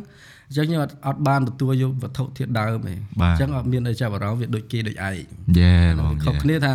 [0.53, 5.15] អញ្ចឹងយើងអត់អត់បានទទួលយកវត្ថុធាតុដើមទេអញ្ចឹងអត់មានអីចាប់អារម្មណ៍វាដូចគេដូចឯង
[5.59, 6.73] យេបងខុសគ្នាថា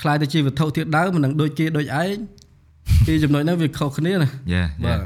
[0.00, 2.16] ខ្លាយទៅជាវត្ថុធាតុដើមមិននឹងដូចគេដូចឯង
[3.06, 5.04] ពីចំណុចហ្នឹងវាខុសគ្នាណា Yeah បាទ yeah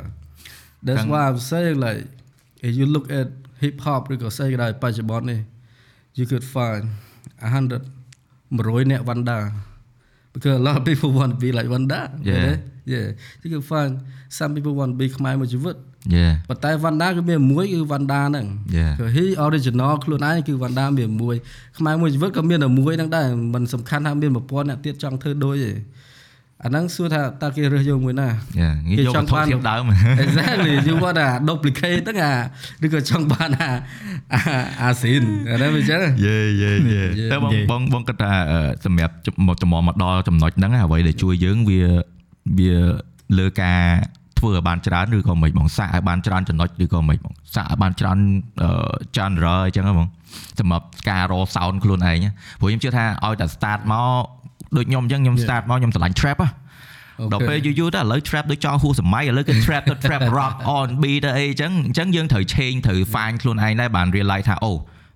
[0.86, 2.02] That's why I'm saying like
[2.66, 3.26] if you look at
[3.62, 5.40] hip hop ឬក៏ស្អីក៏ដោយបច្ចុប្បន្ននេះ
[6.18, 6.82] you could find
[7.40, 7.82] 100
[8.58, 9.38] 100អ្នក Vanda
[10.32, 12.00] because a lot of people want to be like Vanda
[12.30, 12.56] Yeah.
[12.92, 13.06] yeah
[13.42, 13.92] you could find
[14.38, 15.76] some people want to be ខ្មែរមួយជីវិត
[16.16, 18.46] yeah ប៉ុន្តែ Vanda គឺមានមួយគឺ Vanda ហ្នឹង
[18.78, 18.92] Yeah.
[19.00, 21.36] គឺ he original ខ្លួនឯងគឺ Vanda មានមួយ
[21.78, 25.72] ខ្មែរមួយជីវិតក៏មានតែមួយហ្នឹងដែរមិនសំខាន់ថាមាន1000អ្នកទៀតចង់ធ្វើដូចទេ
[26.64, 28.28] អាហ្នឹងសួរថាតើគេរើសយកមួយណា
[28.60, 29.82] yeah ងាយគេយកចវង់ត្ថុបានធៀបដើម
[30.24, 32.34] exactly you want a duplicate ហ្នឹងអា
[32.84, 33.70] ឬក៏ចង់បានអា
[34.32, 34.40] អា
[34.82, 37.30] អាស៊ីនអាហ្នឹងវាចឹងយេយេយេ Yeah.
[37.32, 37.66] តែបង Yeah.
[37.70, 39.14] បងបងគិតថាអឺសម្រាប់
[39.46, 41.80] មកចំមកដល់ចំណុចហ្នឹងអ្វីដែលជួយយើងវា
[42.58, 42.74] វា
[43.38, 43.82] លើការ
[44.44, 48.18] ធ្វើឲ្យបានច្រើនឬក៏មិនបងសាកឲ្យបានច្រើនចំណុចឬក៏មិនបងសាកឲ្យបានច្រើន
[48.62, 48.70] អឺ
[49.16, 50.08] genre អញ្ចឹងហ៎បង
[50.58, 52.30] សម្រាប់ការរ sound ខ្លួនឯងណា
[52.60, 54.22] ព្រោះខ្ញុំជឿថាឲ្យតែ start មក
[54.76, 56.48] ដូចខ្ញុំអញ្ចឹងខ្ញុំ start មកខ្ញុំឆ្លាញ់ trap ហ៎
[57.32, 64.72] ដល់ពេលយូរយូរទៅឥឡូវ trap ដូចចោលហួសសម័យឥឡូវគេ trap ទៅ trap rock R&B ទៅអីអញ្ចឹងអញ្ចឹងយើងត្រូវ change ត្រូវ find ខ្លួនឯងដែរបាន realize ថាអូ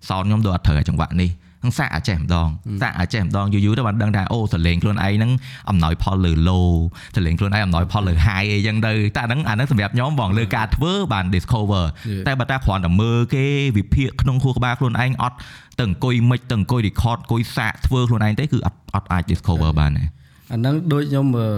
[0.09, 2.49] sound ខ្ញុំដូចអត់ត្រូវឲ្យចង្វាក់នេះហ្នឹងសាកអាចចេះម្ដង
[2.83, 5.33] សាកអាចចេះម្ដងយូរយូរទៅបានដឹងថាអូសលេងខ្លួនឯងហ្នឹង
[5.71, 6.69] អំណោយផលលើ low
[7.17, 12.25] សលេងខ្លួនឯងអំណោយផលលើ high អីចឹងទៅតែអាហ្នឹងអាហ្នឹងសម្រាប់ខ្ញុំបងលើការធ្វើបាន discover Yeah.
[12.29, 13.45] តែបើតាគ្រាន់តែមើលគេ
[13.77, 15.37] វិភាគក្នុងខួរក្បាលខ្លួនឯងអត់
[15.79, 20.05] ទៅអង្គុយមិចទៅអង្គុយ record អង្គុយសាកធ្វើខ្លួនឯងទេគឺអត់អត់អាច discover បានទេ
[20.53, 21.49] អាហ្នឹងដូចខ្ញុំអឺ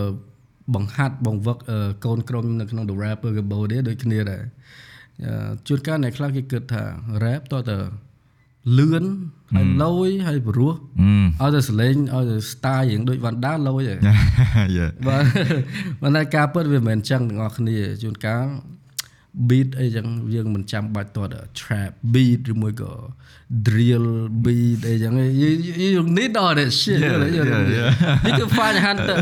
[0.74, 4.42] បង្ហាត់បង្វឹកអឺកូនក្រុមនៅក្នុង The Rapper Cambodia ដូចគ្នាដែរ
[5.24, 6.82] អឺជួនកាលអ្នកខ្លះគេគិតថា
[7.24, 7.78] rap តើតើ
[8.78, 9.04] លឿន
[9.54, 10.72] ហើយលយហើយព្រោះ
[11.40, 13.96] អឺឲ្យតែសលេងឲ្យតែ style រៀងដូច Vanda លយហ៎
[14.76, 15.24] yeah បាទ
[16.02, 18.44] មិនតែការពិតវាមិនមែនចឹងទាំងអស់គ្នាជួនកាល
[19.48, 22.92] beat អីចឹងយើងមិនចាំបាច់តតែ trap beat ឬមួយក៏
[23.66, 24.06] drill
[24.44, 27.62] beat អីចឹង you, you you need all that shit Yeah, you know, you know.
[27.76, 28.26] yeah, yeah.
[28.26, 29.16] you can find a hunter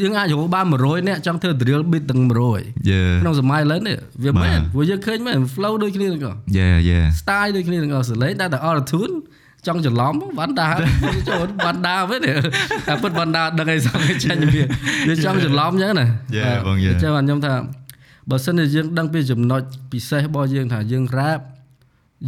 [0.00, 9.14] យើងអាចរកបាន100នាក់ចង់ធ្វើ drill beat ទាំង100 yeah ក្នុងសម័យឥឡូវនេះវាមែនបាទព្រោះយើងឃើញមែន flow ដូចគ្នាទាំងអស់ yeah yeah style ដូចគ្នាទាំងអស់សលេងតែតែ auto tune
[9.66, 10.70] ចង់ច្រឡំបានដា
[11.28, 12.20] ចូលបានដាវិញ
[12.88, 14.62] តែពិតបានដាដឹងអីសោះគេចាញ់វា
[15.08, 16.06] វាចង់ច្រឡំអញ្ចឹងណា
[16.38, 17.54] Yeah បង yeah អញ្ចឹងខ្ញុំថា
[18.30, 21.40] បើសិនជាយើងដឹងពីចំណុចពិសេសរបស់យើងថាយើង rap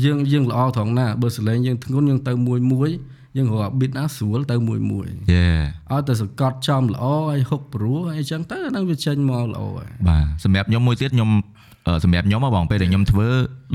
[0.05, 2.91] យើងយើងល្អត្រង់ណាបើសលេងយើងធ្ងន់យើងទៅមួយមួយ
[3.37, 11.56] យើងរក beat ណាស្រួលទៅមួយមួយ yeah ឲ្យតែសង្កត់ចំល្អហើយហុកព្រោះអីចឹងទៅអាហ្នឹងវាចេញមកល្អហើយបាទសម្រាប់ខ្ញុំមួយទៀតខ្ញុំអឺ
[12.05, 13.29] សម្រាប់ខ្ញុំហ៎បងពេលដែលខ្ញុំធ្វើ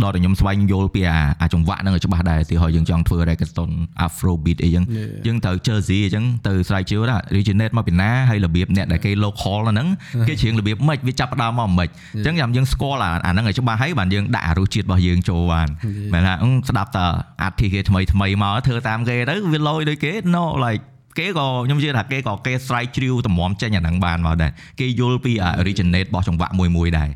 [0.03, 3.72] ដល់តែខ្ញុំស្វែងយល់ពីអាអាចង្វាក់ហ្នឹងឲ្យច្បាស់ដែរទីហើយយើងចង់ធ្វើ reggaeton
[4.05, 5.26] afro beat អីចឹង Yeah.
[5.28, 9.88] យើងត្រូវ Jersey អញ្ចឹងទៅស្រាវជ្រាវថា originate មកពីណាហើយរបៀបអ្នកដែលគេ local ហ្នឹង
[10.28, 15.68] គេច្រៀងរបៀបម៉េចវាចាប់ផ្ដើមមកម៉េចអញ្ចឹងចាំយើងស្គាល់អាអាហ្នឹងឲ្យច្បាស់ហើយបានយើងដាក់អារសជាតិរបស់យើងចូលបាន
[16.14, 17.05] មែនថាអឺស្ដាប់តា
[17.43, 20.82] អាធីគេថ្មីថ្មីមកធ្វើតាមគេទៅវាលយដូចគេ no like
[21.20, 27.09] គេក៏ខ្ញុំជឿថាគេក៏គេស្រ័យជ្រាវតម្រាំចេញអាហ្នឹងបានមកដែរគេយល់ពីអា originate របស់ចង្វាក់មួយមួយៗដែរ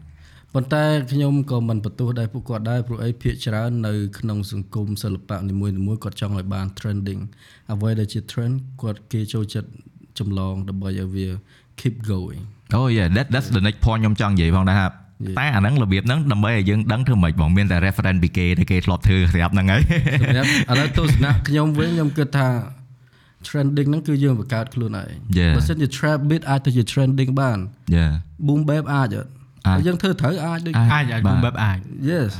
[0.55, 7.21] ប៉ុន្តែខ្ញុំក៏មិនបន្ទោសដែរពួកគាត់ដែរព្រោះអីភាកច្រើននៅក្នុងសង្គមសិល្បៈនីមួយៗគាត់ចង់ឲ្យបាន trending
[7.71, 9.69] អ្វីដែលជា trend គាត់គេចូលចិត្ត
[10.19, 11.27] ចម្លងដើម្បីឲ្យវា
[11.79, 12.41] keep going
[12.75, 14.77] អូ yeah that that's the next point ខ្ញុំចង់និយាយផងដែរ
[15.39, 19.81] តែអាហ្នឹងរបៀបហ្នឹងដើម្បីឲ្យយើងដឹងធ្វើម៉េចបងមានតែ reference ពីគេដែលគេធ្លាប់ធ្វើស្រាប់ហ្នឹងហើយ
[20.21, 22.47] សម្រាប់ឥឡូវទស្សនៈខ្ញុំវិញខ្ញុំគិតថា
[23.47, 25.53] trending ហ្នឹងគឺយើងបង្កើតខ្លួនឯង Yeah.
[25.55, 27.59] បើសិនជា trap beat អាចទៅជា trending បាន
[27.95, 28.11] yeah
[28.47, 29.44] boom bap អាចអត់អាចបើ
[29.87, 31.77] យើងធ្វើត្រូវអាចដូចអាចអាចបាទ boom bap អាច
[32.09, 32.31] Yes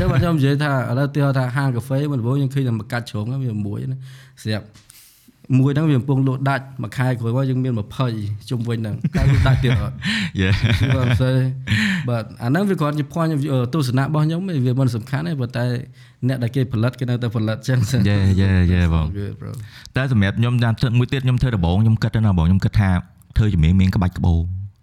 [0.00, 3.98] តែបើខ្ញុំនិយាយថាឥឡូវទីថាហាងកាហ្វេមិនព្រោះយើងឃើញតែមកកាត់ជ្រុងហ្នឹងវាមួយណា
[4.42, 4.66] ស្រាប់
[5.58, 7.72] មួយហ្នឹងវាកំពុងលក់ដាច់មួយខែក្រោយមកយើងមាន
[8.10, 9.94] 20ជុំវិញហ្នឹងតែលក់ដាច់ទៀតអត់
[10.40, 11.34] yeah គឺបងស្អី
[12.08, 15.64] បាទអាហ្នឹងវាគ្រាន់ជា point of view អឺទស្សនៈរបស់ខ្ញុំទេវាមិនសំខាន់ទេប៉ុន្តែ
[16.28, 19.50] អ្នកដែលគេផលិតគេនៅតែផលិតចឹង yeah yeah yeah បង Good bro
[19.96, 22.90] តែសម្រាប់ខ្ញុំតាមធ្វើមួយទៀតខ្ញុំធ្វើដំបូងខ្ញុំគិតទៅណាបងខ្ញុំគិតថា
[23.36, 24.34] ធ្វើជំនាញមានក្បាច់ក្បោ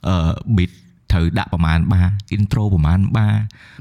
[0.08, 0.16] អឺ
[0.58, 0.72] beat
[1.14, 2.02] ត្រូវដាក់ប្រហែលបា
[2.36, 3.28] intro ប្រហែលបា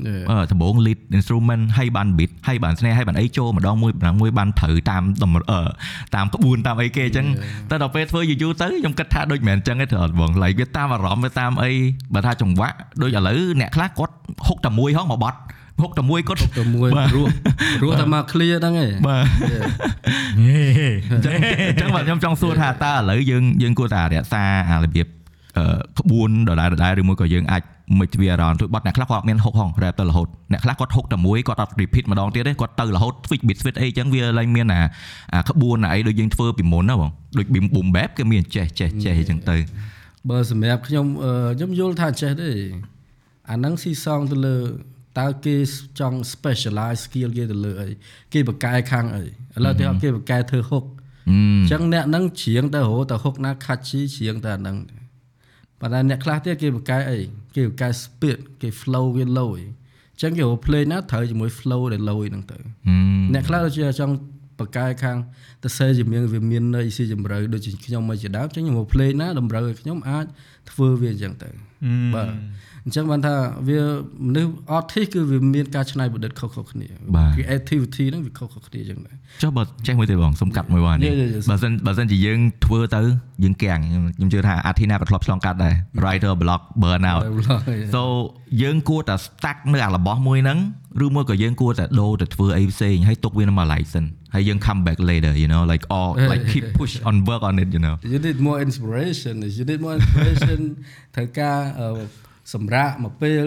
[0.07, 0.25] Yeah.
[0.31, 5.61] អឺដំបូង lead instrument ហើយបាន beat ហើយបានស្នេហ៍ហើយបានអីចូលម្ដងមួយម្ដងមួយបានត្រូវតាមតម្រអឺ
[6.15, 7.27] តាមក្បួនតាមអីគេអញ្ចឹង
[7.71, 11.73] តែដល់ពេលធ្វើយូរយូរទៅខ្ញុំគិតថាដូចមិនមែនអញ្ចឹងទេត្រូវអត់បង like វាតាមអារម្មណ៍វាតាមអី
[12.15, 14.15] បើថាចង្វាក់ដូចឥឡូវអ្នកខ្លះគាត់
[14.47, 15.39] ហុកតែមួយហងមកបត់
[15.83, 17.29] ហុកតែមួយគាត់ទៅមួយបាទរស់
[17.83, 19.67] រស់តែមក clear ហ្នឹងឯងបាទ Yeah.
[20.41, 20.65] ហេ
[21.11, 21.35] អញ្ចឹង
[21.71, 25.22] អញ្ចឹងបាទខ្ញុំចង់សួរថាតើឥឡូវយើងយើងគួរតែរក្សាអារបៀបអឺ
[26.01, 27.63] ក្បួនដដែលដដែលឬមួយក៏យើងអាច
[28.01, 34.81] មិនវាអារម្មណ៍ទូបត់អ្នកខ្លះគាត់អត់មានហុកហង rap ទៅរហូតអ្នកខ្លះគាត់ហុកតែមួយគាត់អត់ repeat ម្ដងទៀតទេគាត់ទៅរហូត switch beat switch អីអញ្ចឹងវាឡើងមានអា
[35.35, 39.57] អាក្បួនអាអីដូចយើងធ្វើពីមុនណាបងដូច boom boom bap គេមានចេះចេះចេះអញ្ចឹងទៅ
[40.31, 42.51] បើសម្រាប់ខ្ញុំអឺខ្ញុំយល់ថាចេះទេ
[43.51, 44.57] អាហ្នឹងស៊ីសងទៅលើ
[45.19, 45.57] តើគេ
[46.01, 47.89] ចង់ specialize skill គេទៅលើអី
[48.33, 49.29] គេបកកែខាងអីឥ
[49.65, 50.85] ឡូវទីគេបកកែធ្វើហុក
[51.31, 54.77] អឺអញ្ចឹងអ្នកហ្នឹងច្រៀងទៅរហូតទៅហុកណាខាត់ជីច្រៀងតែអាហ្នឹង
[55.83, 57.19] ប៉ុន្តែអ្នកខ្លះទៀតគេបកកែអី
[57.57, 62.59] គេបកកែ speed គេ flow គេ low អញ្ចឹងគេរក play ណាត្រូវជាមួយ flow ដែល low ហ្នឹងទៅ
[63.35, 64.15] អ្នកខ្លះដូចជាចង់
[64.59, 65.17] បកកែខាង
[65.63, 70.27] ទៅសេជំនាញវាមានន័យស៊ីជម្រៅដូចជាខ្ញុំមកជាដើមអញ្ចឹងខ្ញុំមក play ណាតម្រូវឲ្យខ្ញុំអាច
[70.71, 71.51] ធ្វើវាអញ្ចឹងទៅ
[72.15, 72.33] បាទ
[72.85, 73.35] អញ្ចឹងបានថា
[73.69, 73.81] វា
[74.27, 76.89] មនុស្ស artist គឺវាមានការច្នៃប្រឌិតខុសៗគ្នា
[77.37, 81.49] creativity ហ្នឹងវាខុសៗគ្នាអញ្ចឹងដែរចុះបើចេះមួយទេបងសុំកាត់មួយបងនេះ Yeah, yeah, yeah.
[81.51, 83.01] បើសិនបើសិនជាយើងធ្វើទៅ
[83.45, 87.23] យើងកាំងខ្ញុំខ្ញុំជឿថាអាធីណាក៏ធ្លាប់ឆ្លងកាត់ដែរ writer block burn out
[87.95, 88.03] so
[88.63, 90.59] យើងគួរតែ stack នៅអារបស់មួយហ្នឹង
[91.05, 97.55] ឬមួយក៏យើងគួរតែដូរទៅធ្វើអីផ្សេងហើយទុកវានៅមួយ license ហើយយើង come back later you know like or like keep push on work on
[97.63, 100.61] it you know you need more inspiration you need more inspiration
[101.15, 101.89] ត្រូវការអឺ
[102.55, 103.47] សម្រាប់មកពេល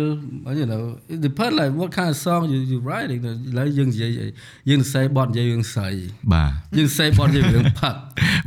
[0.59, 0.83] you know
[1.13, 4.27] it depend like what kind of song you you writing ឥឡូវយើងនិយាយអី
[4.69, 5.89] យើងសរសេរបទនិយាយរឿងស្រី
[6.33, 7.95] បាទយើងសរសេរបទនិយាយរឿងផឹក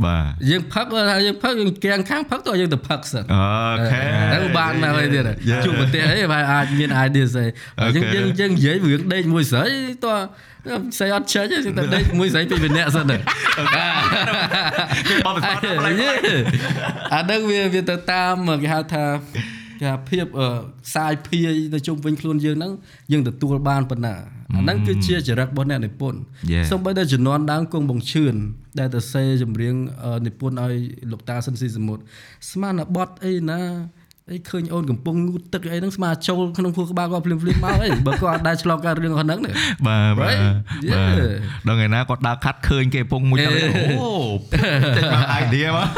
[0.05, 3.43] បាទយើងផឹកថាយើងផឹកយើងកៀងខាងផឹកទៅយើងទៅផឹកសិនអូ
[3.93, 4.03] ខេ
[4.35, 5.31] ទៅបានណាស់ហើយទៀត
[5.65, 7.47] ជួបប្រទេសអីបើអាចមាន idea ស្អី
[7.97, 9.67] យើងយើងយើងនិយាយរឿងដេកមួយស្រី
[10.05, 10.17] តោះ
[10.99, 13.17] ស្អីអត់ចេញទេតែដេកមួយស្រីពីរនាក់សិនទៅ
[15.27, 16.11] បបិសោតផ្លែយេ
[17.15, 20.49] អានឹងវាវាទៅតាមគេហៅថាគេ ថាភាពអឺ
[20.87, 22.73] ខ្សាយភាយទៅជុំវិញខ្លួនយើងហ្នឹង
[23.13, 24.15] យើងទទួលបានប៉ុណ្ណា
[24.55, 26.19] អាហ្នឹងគឺជាចរិតរបស់អ្នកនិពន្ធ
[26.53, 26.65] Yeah.
[26.71, 28.35] សូម្បីតែជំនាន់ដើមគង់បងឈឿន
[28.79, 29.75] ដែលទៅសេចម្រៀង
[30.05, 30.75] អឺនិពន្ធឲ្យ
[31.11, 32.03] លោកតាសិនស៊ីសមុទ្រ
[32.51, 33.61] ស្មានតែបត់អីណា
[34.33, 39.51] អីឃើញអូនកំពុងងូតទឹកអីហ្នឹងស្មាចូលក្នុងខួរក្បាលគាត់ភ្លាមភ្លាមៗមកអីបើគាត់អត់ដែរឆ្លងកាត់រឿងហ្នឹងទេ
[39.87, 40.41] បាទបាទ Right?
[40.41, 40.61] បាទ
[40.91, 41.11] Yeah.
[41.67, 44.13] ដល់ថ្ងៃណាគាត់ដើរខាត់ឃើញគេពងមួយទៅអូ
[44.97, 45.89] ចេញមក idea មក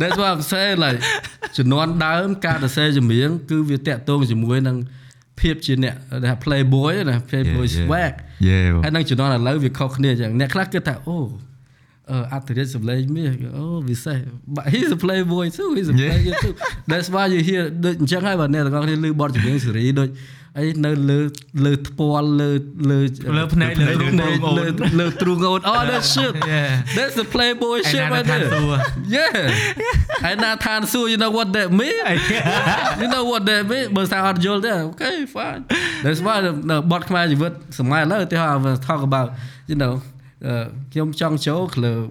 [0.00, 0.98] That's what I'm saying like
[1.56, 4.76] ជំនាន់ដើមការសរសេរចម្រៀងគឺវាតាក់ទងជាមួយនឹង
[5.40, 8.12] ភាពជាអ្នកដែលថា playboy ណា playboy swag
[8.48, 11.18] យេហើយនឹងជំនាន់ឥឡូវវាខុសគ្នាអញ្ចឹងអ្នកខ្លះគិតថាអូ
[12.10, 14.18] អឺអត្តរិទ្ធសម្លេងមាសអូវិសេស
[14.56, 16.10] but he's a playboy too he's a Yeah.
[16.12, 16.54] player too
[16.90, 20.08] that's why you hear ដូចអញ្ចឹងហើយបើអ្នកទាំងអស់គ្នាឮបទចម្រៀងសេរីដូច
[20.58, 21.20] អីនៅលើ
[21.64, 22.50] លើថ្ពាល់លើ
[22.90, 22.98] លើ
[23.36, 24.66] លើភ្នែកលើទ្រូងភ្នែកអូនលើ
[25.00, 26.70] លើទ្រូងអូន oh that shit Yeah.
[26.96, 28.78] that's the playboy ឯ shit ណា right នៅឋាន there សួគ៌
[29.16, 29.38] Yeah
[30.24, 31.96] ហើយណាឋានសួគ៌ you know what that mean
[33.02, 35.62] you know what that mean បើស្អាអត់យល់ទេ okay fine
[36.04, 36.36] that's why
[36.70, 39.28] នៅបទខ្មែរជីវិតសម័យឥឡូវឧទាហរណ៍ talk about
[39.70, 39.94] you know
[40.46, 40.54] អឺ
[40.92, 42.02] ខ្ញុំចង់ចូល club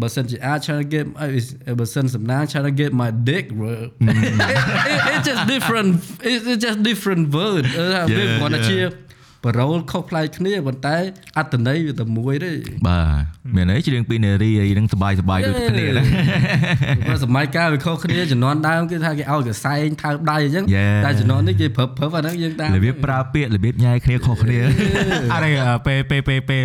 [0.00, 1.04] បើសិនជា I trying to get
[1.80, 3.90] បើសិនសំណាង trying to get my dick bro it,
[4.92, 5.90] it, it just different
[6.30, 8.78] it, it just different word វាគាត់ថាជា
[9.44, 10.96] បរោលខុសផ្លៃគ្នាប៉ុន្តែ
[11.38, 12.52] អត្តន័យវាតែមួយទេ
[12.86, 20.64] បាទមានអីច្រៀងពីនារីអីនឹងសបាយសបាយដូចគ្នាដែរសម័យកាលវាខុសគ្នាជំនាន់ដើមគេថាគេឲ្យកសែងថើបដៃអញ្ចឹង
[21.04, 24.58] តែជំនាន់នេះគេប្រើប្រើអាហ្នឹងយើងតាមរបៀបប្រើពាក្យរបៀបញ៉ៃគ្នាខុសគ្នា
[25.34, 25.50] អរិ
[25.86, 26.64] ពេលពេលពេលពេល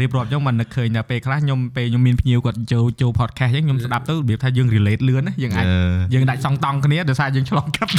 [0.00, 5.92] រៀបរាប់ចឹងមិននឹកឃើញថាពេលខ្លះខ្ញុំពេលខ្ញុំមានភ្ញៀវគាត់ចូលចូល podcast ចឹងខ្ញុំស្ដាប់ទៅរបៀបថាយើង relate លឿនណាយើងអាច Yeah.
[6.14, 7.92] យើងដាច់សងតង់គ្នាដោយសារយើងឆ្លងកាត់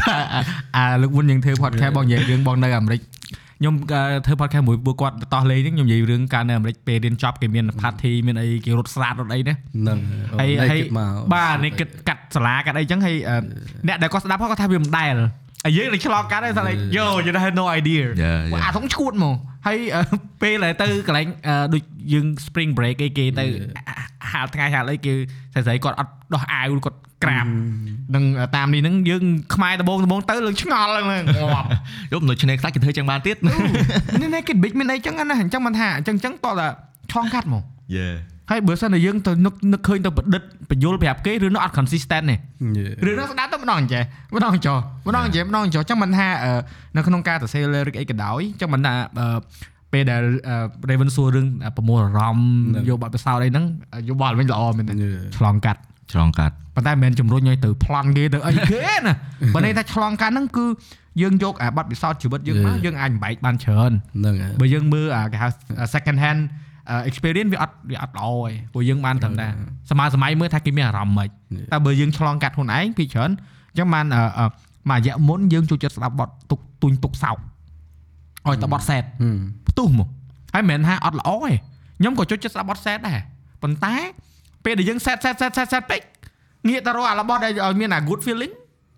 [0.00, 0.14] ថា
[0.76, 3.00] អាលើកមុនយើងធ្វើ podcast បងនិយាយរឿងបងនៅអាមេរិក
[3.58, 9.98] ខ្ញុំក៏ធ្វើ podcast មួយពួកគាត់តោះលេងហ្នឹងខ្ញុំនិយាយរឿងការនៅអាមេរិកពេលរៀនចប់គេមាន party មានអីគេរត់ស្រាតរត់អីណាហ្នឹង
[10.40, 13.36] ហើយអូហើយ naked មកបាទនេះគិតកាត់សាលាកាត់អីចឹងហើយអឺ
[13.88, 15.14] អ្នកដែលគាត់ស្ដាប់គាត់ថាវាមិនដែល
[15.64, 18.62] ហើយយើងនឹងឆ្លងកាត់ហើយថា like yo you have no idea Yeah, yeah.
[18.64, 19.36] អាថងឈួតមក
[19.66, 20.02] ហើយអឺ
[20.42, 21.82] ពេលដែលទៅកន្លែងអឺដូច
[22.12, 23.44] យើង spring break អីគេទៅ
[24.32, 25.12] ហាលថ្ងៃហាលអីគេ
[25.52, 27.46] ស្រីស្រីគាត់អត់ដោះអាវគាត់ក្រាប
[28.14, 28.24] នឹង
[28.56, 31.66] តាមនេះហ្នឹងយើងខ្មែរដបងដបងទៅលើឆ្ងល់ហ្នឹងងាប់
[32.12, 36.68] យប់នៅឆ្នេរខ្សាច់គេធ្វើចឹងបានទៀតនេះនេះគេ big មានអីចឹងណាអញ្ចឹងមិនថាអញ្ចឹងអញ្ចឹងតោះតែ
[37.12, 37.62] ឆ្លងកាត់មក
[37.96, 38.08] យេ
[38.50, 42.36] ហើយបើសិនតែយើងទៅនឹកនឹកឃើញទៅប្រឌិតបញ្យលប្រាប់គេឬនោះអត់ consistent ទេ
[42.78, 42.92] Yeah.
[43.06, 44.02] រឿងហ្នឹងស្ដាប់ទៅម្ដងអញ្ចេះ
[44.34, 44.78] ម្ដងអញ្ចោះ
[45.08, 46.52] ម្ដងអញ្ចេះម្ដងអញ្ចោះចឹងមិនថាអឺ
[46.96, 49.38] នៅក្នុងការសរសេរ lyric អីក៏ដោយចឹងមិនថាអឺ
[49.92, 50.56] ពេលដែលអឺ
[50.90, 51.46] Raven សួររឿង
[51.76, 52.48] ប្រមូលអារម្មណ៍
[52.88, 53.64] យកបទពិសោធន៍អីហ្នឹង
[54.08, 55.18] យោបល់វិញល្អមែនទេ Yeah.
[55.38, 55.80] ឆ្លងកាត់
[56.12, 59.14] ឆ្លងកាត់ប៉ុន្តែមិនមែនជំរុញឲ្យទៅប្លន់គេទៅអីគេណា
[59.54, 60.64] បើន័យថាឆ្លងកាត់ហ្នឹងគឺ
[61.22, 62.84] យើងយកអាបទពិសោធន៍ជីវិតយើងមក Yeah.
[62.84, 65.48] យើងអាចបំបែកបានច្រើនហ្នឹងហើយបើយើងមើលអាគេហៅ
[65.94, 66.50] second hand អឺ
[67.10, 69.46] experience វាអត់វាអត់ល្អទេព្រោះយើងបានត្រឹមតែ
[69.90, 71.28] សម័យសម័យមើលថាគេមានអារម្មណ៍មិន
[71.72, 73.30] តែបើយើងឆ្លងកាត់ខ្លួនឯងពីច្រើន
[73.70, 74.46] អញ្ចឹងបានអឺអឺ
[74.90, 77.38] មួយរយៈមុនយើងចូលចិត្តស្ដាប់បទទុកទុញទុកសោក
[78.46, 79.38] ឲ្យតែបទសែតហឹម
[79.68, 80.08] ផ្ទុះមក
[80.54, 81.52] ហើយមិនមែនថាអត់ល្អទេ
[81.98, 83.18] ខ្ញុំក៏ចូលចិត្តស្ដាប់បទសែតដែរ
[83.62, 83.94] ប៉ុន្តែ
[84.64, 86.00] ពេលដែលយើងសែតសែតសែតសែតសែតពេក
[86.68, 88.52] ងាកទៅរកអារបស់ដែលឲ្យមានអា good feeling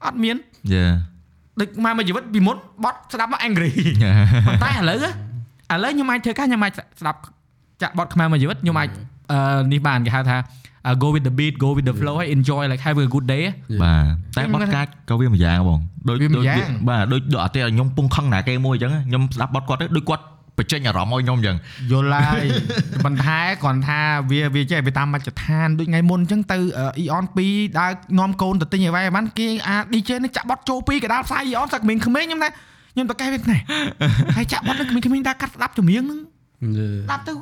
[0.07, 0.37] អត់មាន
[0.73, 0.85] យេ
[1.61, 3.71] ដូចមកមួយជីវិតពីមុនបត់ស្ដាប់មក angry
[4.47, 5.11] ប៉ុន្តែឥឡូវហ៎
[5.75, 7.21] ឥឡូវខ្ញុំអាចធ្វើការខ្ញុំអាចស្ដាប់
[7.83, 8.89] ចាក់បទខ្មែរមួយជីវិតខ្ញុំអាច
[9.33, 10.37] អឺនេះបានគេហៅថា
[10.87, 13.27] uh, go with the beat go with the flow ហើយ enjoy like have a good
[13.33, 13.45] day
[13.83, 13.95] បា
[14.37, 20.25] ទតែបត់កាចក៏វាមួយយ៉ាងបងដូចវាមួយដូចយ៉ាងបាទដូចដូចអត់ទេខ្ញុំពងខឹងណាគេមួយអញ្ចឹងខ្ញុំស្ដាប់បត់គាត់ទៅដូចគាត់
[20.59, 21.57] បញ្ចេញអារម្មណ៍ឲ្យខ្ញុំអញ្ចឹង
[21.91, 22.47] យល់ហើយ
[23.05, 32.49] ប៉ុន្តែគ្រាន់ថាវាវាចេះវាតាមមជ្ឈដ្ឋានដូចថ្ងៃមុនអញ្ចឹងទៅអ៊ីអន2ដើរនាំកូនទៅទិញអីវ៉ៃបានគេអា DJ នេះចាក់បត់ចូលពីកដាលផ្សាយអ៊ីអនសាក់ក្មេងៗខ្ញុំណា
[32.95, 33.59] ខ្ញុំតកែវាណែ
[34.37, 36.32] ហើយចាក់បត់នឹងក្មេងៗដើរកាត់ស្ដាប់ចម្រៀងហ្នឹង Yeah.
[36.32, 37.33] ស្ដាប់ទៅ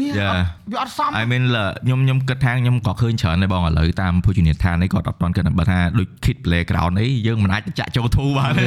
[0.00, 0.34] នេះ Yeah.
[0.72, 8.66] វាអត់សម I mean លើខ្ញុំខ្ញុំគិតថាខ្ញុំក៏ឃើញច្រើនដែរបងឥឡូវតាមភោជនីយដ្ឋាននេះគាត់អត់ទាន់គិតបើថាដូច kid playground អីយើងមិនអាចទៅចាក់ចូលធូបានទេ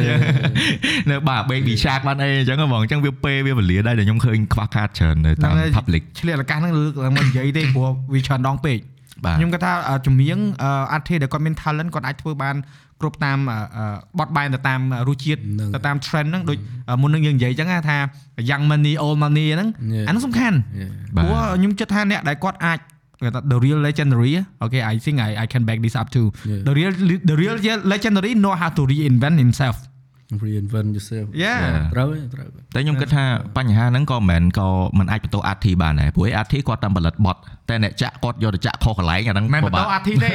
[1.10, 8.95] នៅបាទ baby shark បានអីអញ្ចឹងបងអញ្ចឹងវាពេលវាវេលាដែរដែលខ្ញុំឃើញខ្វះខាតច្រើននៅតាម public ឆ្លៀតឱកាសហ្នឹងលើកឡើងមកនិយាយទេព្រោះវាច្រើនដងពេកបាទ
[9.38, 12.56] ខ្ញុំគាត់ថាអឺចម្រៀងអឺអាร์តដែលគាត់មាន talent គាត់អាចធ្វើបាន
[13.02, 16.58] គ្រប់តាមអឺអឺបត់បែនទៅតាមរសជាតិហ្នឹងទៅតាម trend ហ្នឹងដូច
[17.02, 17.98] មុននឹងយើងនិយាយអញ្ចឹងណាថា
[18.50, 20.06] young money old money ហ្នឹង Yeah.
[20.08, 20.92] អាហ្នឹងសំខាន់ Yeah.
[21.16, 22.80] បាទព្រោះខ្ញុំគិតថាអ្នកដែលគាត់អាច
[23.22, 24.34] គេថា the real legendary
[24.66, 26.62] okay i think i i can back this up too Yeah.
[26.68, 26.92] the real
[27.30, 27.56] the real
[27.94, 29.76] legendary know how to reinvent himself
[30.44, 31.82] reinvent yourself yeah Yeah.
[31.94, 33.26] ត្រូវទេត្រូវទេតែខ្ញុំគិតថា
[33.58, 34.68] បញ្ហាហ្នឹងក៏មិនមែនក៏
[34.98, 40.32] មិនអាចបន្ទោស RT បានដែរព្រោះ RT គាត់តាមផលិតបត់តែអ្នកចាក់គាត់យកទៅចាក់ខុសកន្លែងអាហ្នឹងមិនពិបន្តបាកអាធីទេ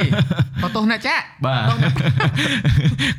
[0.63, 1.63] បន្ទោសអ្នកចាក់បាទ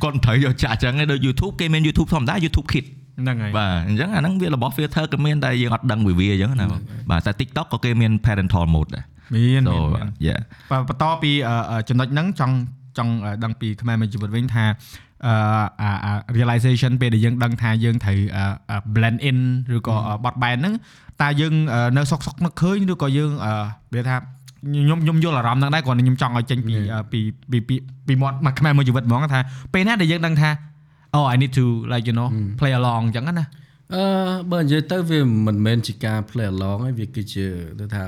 [0.03, 2.85] គាត់មិនត្រូវយកចាក់អញ្ចឹងឯងដូច YouTube គេមាន YouTube ធម្មតា YouTube Kid
[3.19, 9.03] ហ្នឹងហើយបាទអញ្ចឹងអាហ្នឹងវារបស់ filter ក៏មានតែយើងអត់ដឹងវាវាអញ្ចឹងណាបងបាទតែ TikTok ក៏គេមាន parental mode ដែរ
[9.35, 10.39] មាន so មាន yeah
[10.71, 12.55] បើបន្តពីអឺអឺចំណុចហ្នឹងចង់
[12.97, 14.65] ចង់អឺដឹងពីខ្មែរមួយជីវិតវិញថា
[15.27, 15.35] អឺ
[15.81, 19.39] អាអា realization ពេលដែលយើងដឹងថាយើងត្រូវអឺអឺ blend in
[19.75, 20.73] ឬក៏អឺបត់បែនហ្នឹង
[21.21, 23.53] តើយើងអឺនៅសុកសុកនឹកឃើញឬក៏យើងអឺ
[23.95, 27.19] វាថាខ្ញុំខ្ញុំយល់អារម្មណ៍ហ្នឹងដែរគ្រាន់តែខ្ញុំចង់ឲ្យចេញពីអឺពី
[27.51, 27.75] ពីពី
[28.07, 29.39] ពីមាត់មកខ្មែរមួយជីវិតហ្មងថា
[29.73, 30.49] ពេលណាដែលយើងដឹងថា
[31.17, 33.45] oh i need to like you know play along អញ្ចឹងណា
[33.93, 34.03] អឺ
[34.51, 37.45] បើនិយាយទៅវាមិនមែនជាការ play along ទេវាគឺជា
[37.79, 38.03] ទៅថា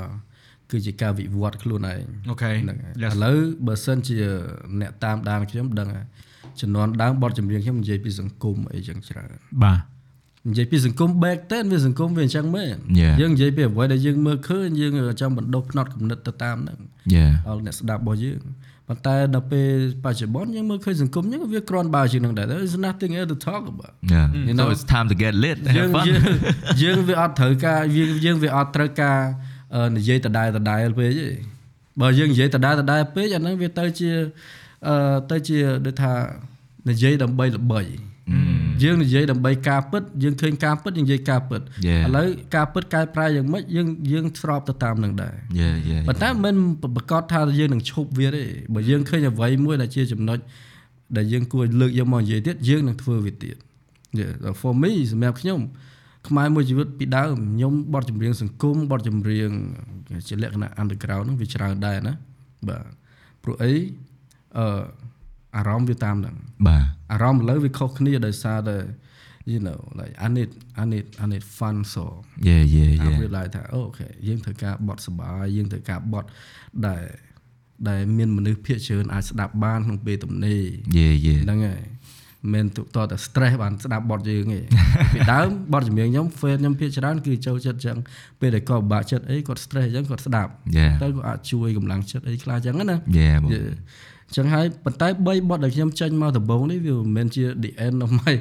[0.72, 3.14] គឺជាការវិវត្តខ្លួនឯងអូខេហ្នឹងហើយ Yes.
[3.14, 3.38] ឥឡូវ
[3.68, 4.18] បើសិនជា
[4.82, 6.06] អ្នកតាមដានខ្ញុំដឹងហើយ
[6.62, 9.30] ជំនាន់ដើមបទចម្រៀងខ្ញុំនិយាយពីសង្គមអីចឹងច្រើន
[9.64, 9.80] បាទ
[10.50, 13.14] និយាយពីសង្គម back then វាសង្គមវាអញ្ចឹងមែន Yeah.
[13.22, 14.92] យើងនិយាយពីអ្វីដែលយើងមើលឃើញយើង
[15.22, 16.78] ចង់បណ្ដុះផ្នត់គំនិតទៅតាមហ្នឹង
[17.16, 18.42] yeah ដល់អ្នកស្ដាប់របស់យើង
[18.88, 19.70] ប៉ុន្តែដល់ពេល
[20.06, 25.34] បច្ចុប្បន្នយើងមើលឃើញសង្គមហ្នឹងវាគ្រាន់បើជាងហ្នឹងដែរ There is nothing else to talk about yeah You so know- it's time to get
[25.44, 26.22] lit យើង have fun យើង
[26.84, 29.20] យើងវាអត់ត្រូវការយើងយើងវាអត់ត្រូវការ
[29.76, 31.28] អឺនិយាយដដែលដដែលពេកទេ
[32.02, 34.12] បើយើងនិយាយដដែលដដែលពេកអាហ្នឹងវាទៅជា
[34.88, 34.96] អឺ
[35.32, 36.14] ទៅជាដូចថា
[36.90, 37.82] និយាយដើម្បីល្បី
[38.84, 42.04] យើងនិយាយដើម្បីការពិតយើងឃើញការពិតយើងនិយាយការពិត Yeah.
[42.08, 46.56] ឥឡូវការពិតកែប្រែយ៉ាងម៉េចយើងយើងស្របទៅតាមនឹងដែរ yeah yeah ប៉ុន្តែមិន
[46.96, 50.38] ប្រកាសថាយើងនឹងឈប់វាទេបើយើងឃើញអ្វីមួយដែលជាចំណុច
[51.18, 53.58] ដែលយើងគួរលើកយកមកនិយាយទៀតយើងនឹងធ្វើវាទៀត
[54.20, 55.60] Yeah for me សម្រាប់ខ្ញុំ
[56.28, 59.50] ខ្មែរមួយជីវិតពីដើមខ្ញុំបទចម្រៀងសង្គមបទចម្រៀង
[60.28, 62.14] ជាលក្ខណៈ underground ហ្នឹងវាច្រើនដែរណា
[62.68, 62.86] បាទ
[63.44, 63.74] ព្រោះអី
[64.60, 64.68] អឺ
[65.58, 66.36] អារម្មណ៍វាតាមហ្នឹង
[66.68, 66.84] បាទ
[67.14, 68.78] អារម្មណ៍ឥឡូវវាខុសគ្នាដោយសារតែ
[69.52, 70.50] you know like I need
[70.82, 72.04] I need I need fun so
[72.48, 76.28] yeah yeah អា yeah វាឡាយថាអូខេយើងត្រូវការបត់សបាយយើងត្រូវការបត់
[76.88, 77.04] ដែល
[77.90, 80.62] ដែលមានមនុស្សភាគច្រើនអាចស្ដាប់បានក្នុងពេលទំនេរ
[80.98, 81.84] yeah yeah ហ្នឹងហើយ
[82.54, 84.60] មិនតតតែ stress បានស្ដាប់បត់យើងទេ
[85.14, 87.98] ពីដើមបត់ចម្រៀងខ្ញុំ fan ខ្ញុំភាគច្រើនគឺចូលចិត្តចឹង
[88.40, 90.92] ពេលដែលគាត់ពិបាកចិត្តអីគាត់ stress អញ្ចឹងគាត់ស្ដាប់ Yeah.
[91.02, 98.34] ទៅគាត់អាចជួយកម្លាំងចិត្តអីខ្លះចឹងណា yeah បងយេអញ្ចឹងហើយប៉ុន្តែ3បទដែលខ្ញុំចេញមកដំបូងនេះវាមិនមែនជា the end of my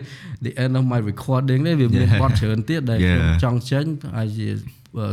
[0.46, 3.84] the end of my recording ទេវាមានបទច្រើនទៀតដែលខ្ញុំចង់ចេញ
[4.18, 4.48] អាចជា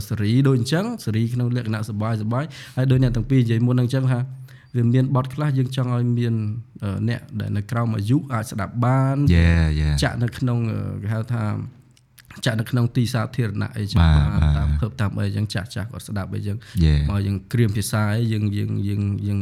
[0.07, 2.45] សេរីដូចអញ្ចឹងសេរីក្នុងលក្ខណៈសបាយសបាយ
[2.77, 4.19] ហើយដូចអ្នកទាំងពីរនិយាយមុនហ្នឹងអញ្ចឹងថា
[4.75, 6.33] វាមានបទខ្លះយើងចង់ឲ្យមាន
[7.09, 9.17] អ្នកដែលនៅក្រោមអាយុអាចស្ដាប់បាន
[10.03, 10.57] ចាក់នៅក្នុង
[11.01, 11.43] គេហៅថា
[12.45, 16.57] ចាក់នៅក្នុងទីសាធារណៈអីចឹងបានតាមភើបតាមអីចឹងចាស់ចាស់គាត់ស្ដាប់អីចឹង
[17.09, 19.39] មកយើងក្រៀមភាសាអីយើងយើងយើងយើង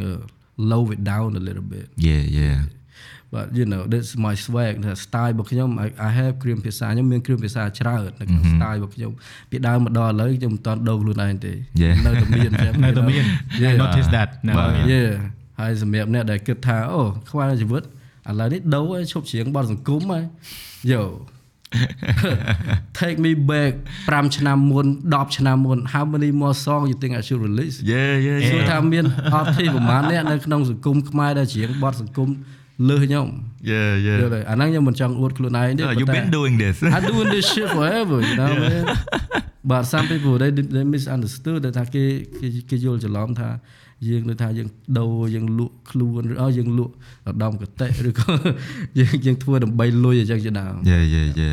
[0.59, 2.57] អឺ low it down a little bit yeah yeah
[3.33, 9.11] but you know that's my swag ថា style របស់ខ្ញុំ I, I have គ្រាមភាសាខ្ញុំមានគ្រាមភាសាច្រើននៅក្នុង style របស់ខ្ញុំ
[9.49, 11.53] ពីដើមមកដល់ឥឡូវខ្ញុំមិនតាន់ដូរខ្លួនឯងទេ
[11.83, 11.95] Yeah.
[12.05, 13.23] នៅតែមានអញ្ចឹងនៅតែមាន
[13.63, 13.73] Yeah.
[13.73, 15.11] I notice that នៅតែមាន Yeah
[15.59, 17.85] ហើយសម្រាប់អ្នកដែលគិតថាអូខ្វះជីវិតឥ
[18.39, 20.23] ឡូវនេះដូរហើយឈប់ច្រៀងបទសង្គមហើយ
[20.91, 21.01] Yo
[22.99, 23.73] Take me back
[24.07, 32.29] 5ឆ្នាំមុន10ឆ្នាំមុន How many more song you think I should release yeah yeah សួរ yeah ថាមានអត់ទេប្រហែលអ្នកនៅក្នុងសង្គមខ្មែរដែលច្រៀងបទសង្គម
[32.89, 33.27] លើសខ្ញុំ
[33.71, 37.67] yeah យ yeah ល់ទេអាហ្នឹងខ្ញុំមិនចង់អួតខ្លួនឯងទេ Yeah, ប៉ុ you've ន្តែ been doing this I doing this shit
[37.77, 38.85] forever you know man
[39.69, 42.03] but some people they they misunderstood ដែលថាគេ
[42.39, 43.49] គេគេយល់ច្រឡំថា
[44.07, 44.67] យើងដូចថាយើង
[44.99, 46.93] ដូរយើងលក់ខ្លួនឬអោយើងលក់
[47.27, 48.31] រដំកតិឬក៏
[48.99, 51.49] យើងយើងធ្វើដើម្បីលុយអញ្ចឹងជាដើមយេយេយេ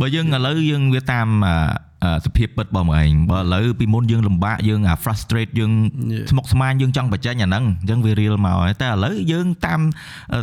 [0.00, 1.87] បើយើងឥឡូវយើងវាតាមអឺ
[2.26, 5.72] សភាពពិតរបស់មកឯងបើឥឡូវពីមុនយើងលំបាកយើងអា frustrate យើង
[6.12, 6.26] Yeah.
[6.30, 9.80] ស្មុគស្មាញយើងចង់បញ្ចេញអាហ្នឹងអញ្ចឹងវា real មកហើយតែឥឡូវយើងតាម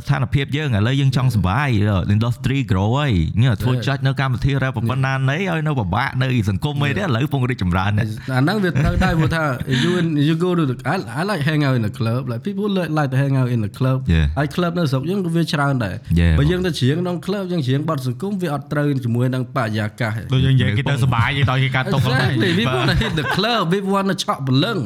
[0.03, 1.69] ស្ថានភាពយើងឥឡូវយើងចង់សុបាយ
[2.15, 3.85] industry grow ហើយញ៉ាធ្វើ Yeah.
[3.87, 9.43] ចុចនៅកម្មវិធី rap ប៉ុណ្ណាណីឲ្យនៅពិបាកនៅសង្គមអីទេឥឡូវពងរីកចម្រើនណាស់អាហ្នឹងវាត្រូវដែរព្រោះថា
[9.83, 12.41] you in, you go to the I, I like hang out in the club like
[12.47, 14.25] people like, like to hang out in the club Yeah.
[14.37, 16.33] ហើយ club នៅស្រុកយើងក៏វាច្រើនដែរ Yeah.
[16.39, 22.49] បើយើងទៅច្រៀងក្នុង club យើងច្រៀងបទសង្គមវាអត់ត្រូវជាមួយនឹងបរិយាកាសទេដូចយើងនិយាយគេទៅសុបាយយើងដល់គេកាត់ទុកហ្នឹង Exactly.
[22.59, 23.61] We want to hit the club.
[23.73, 24.79] We want to chop balloon.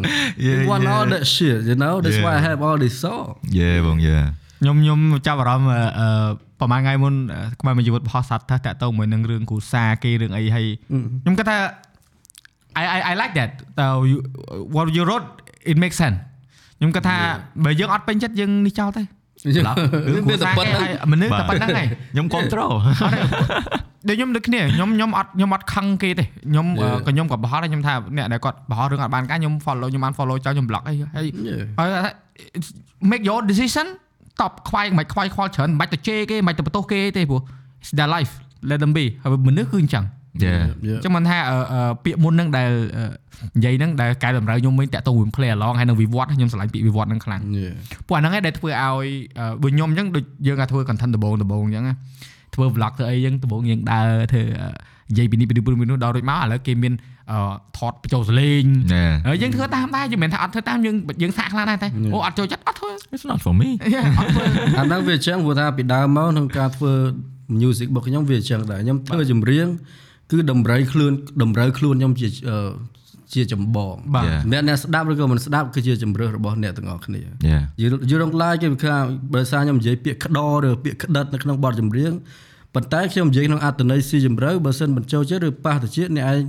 [0.45, 0.93] Yeah, we want yeah.
[0.95, 1.59] all that shit.
[1.69, 1.95] You know.
[2.03, 2.47] That's why I Yeah.
[2.47, 3.27] have all this song.
[3.57, 4.17] យេបងយេ
[4.61, 6.29] ខ្ញុំខ្ញុំចាប់អារម្មណ៍អឺអឺ
[6.59, 10.67] ប្រហែលថ្ងៃមុនអឺក្បែរមួយជីវិតបោះសត្វថាតាក់ទងមួយនឹងរឿងគ្រូសាគេរឿងអីហើយ
[11.23, 11.57] ខ្ញុំគិតថា
[12.81, 13.49] I I I like that
[13.79, 14.23] តើ you-
[14.75, 15.27] what you wrote
[15.71, 16.17] it makes sense
[16.77, 17.17] ខ្ញុំគិតថា
[17.63, 19.03] បើយើងអត់ពេញចិត្តយើងនេះចោលទៅ
[19.45, 19.73] Yeah.
[20.15, 22.71] រឿងគ្រូវាតែសាប៉ុណ្្នឹងគេហើយមនុស្សតែប៉ុណ្្នឹងហើយខ្ញុំ control
[24.07, 26.97] ដូចខ្ញុំដូចគ្នាខ្ញុំខ្ញុំអត់ខ្ញុំអត់ខឹងគេទេខ្ញុំអឺ Yeah.
[27.05, 31.63] ក៏ខ្ញុំក៏បោះហើយខ្ញុំថាអ្នកដែលគាត់បោះរឿងអត់បានការខ្ញុំ follow ខ្ញុំបាន follow ចោលខ្ញុំ block អីហើយ Yeah.
[31.79, 31.89] ហើយ
[33.11, 33.87] make your decision
[34.41, 37.41] តបខ្វាយមិនខ្វាយខ្វល់ច្រើនមិនបាច់ទៅជេរគេមិនបាច់ទៅបន្ទោសគេទេព្រោះ
[37.81, 38.33] it's their life
[38.69, 40.03] let them be ហើយមនុស្សគឺអញ្ចឹង
[40.43, 40.63] យេ Yeah.
[40.83, 43.03] អញ្ចឹងមិនថាអឺអឺពាក្យមុនហ្នឹងដែលអឺ
[43.55, 47.73] និយាយហ្នឹងដែលកែតម្រូវខ្ញុំវិញតាក់ទងវិញ play along ហើយនឹងវិវត្តខ្ញុំឆ្លាញ់ពាក្យវិវត្តហ្នឹងខ្លាំង Yeah.
[48.07, 49.07] ពួកអាហ្នឹងឯងដែលធ្វើឲ្យ
[49.39, 51.95] អឺដូចខ្ញុំអញ្ចឹងដូចយើងអាចធ្វើ content ដំបូងដំបូងអញ្ចឹងណា
[52.55, 54.69] ធ្វើ vlog ធ្វើអីអញ្ចឹងដំបូងយើងដើរធ្វើអឺ
[55.11, 56.93] និយាយពីនេះពីនេះពីនោះដល់រួចមកឥឡូវគេមាន
[57.31, 57.39] អឺ
[57.77, 58.63] ថតបញ្ចូលសលេង
[58.93, 63.69] ណែហើយយើងធ្វើតាមដែរយើងមិនមែនថាអត់ធ្វើតាមយើងយើងសាកខ្លះដែរតែអូអត់ចូលចិត្តអត់ធ្វើ it's not for me
[64.19, 64.43] អត់ធ្វើ
[64.77, 66.93] អាហ្នឹងវាអញ្ចឹងព្រោះថាពីដើមមកក្នុងការធ្វើ
[67.59, 69.67] music របស់ខ្ញុំវាអញ្ចឹងដែរខ្ញុំធ្វើចម្រៀង
[70.31, 71.11] គឺតម្រូវខ្លួន
[71.41, 72.57] តម្រូវខ្លួនខ្ញុំជាអឺ
[73.33, 74.41] ជាចម្បងបាទ Yeah.
[74.51, 77.27] អ្នកអ្នកស្ដាប់ឬក៏មិនស្ដាប់គឺជាជំរឿសរបស់អ្នកទាំងអស់គ្នាយេ
[77.81, 78.93] យល់យល់រងឡាយគេវាថា
[79.33, 82.11] បើសារខ្ញុំនិយាយពាក្យក្តរឬពាក្យក្តិតនៅក្នុងបទចម្រៀង
[82.75, 86.39] ប៉ុន្តែខ្ញុំនិយាយក្នុងអត្ថន័យស៊ីជម្រៅបើសិនបញ្ចូលចិត្តឬប៉ះទៅជាតិអ្នកឯង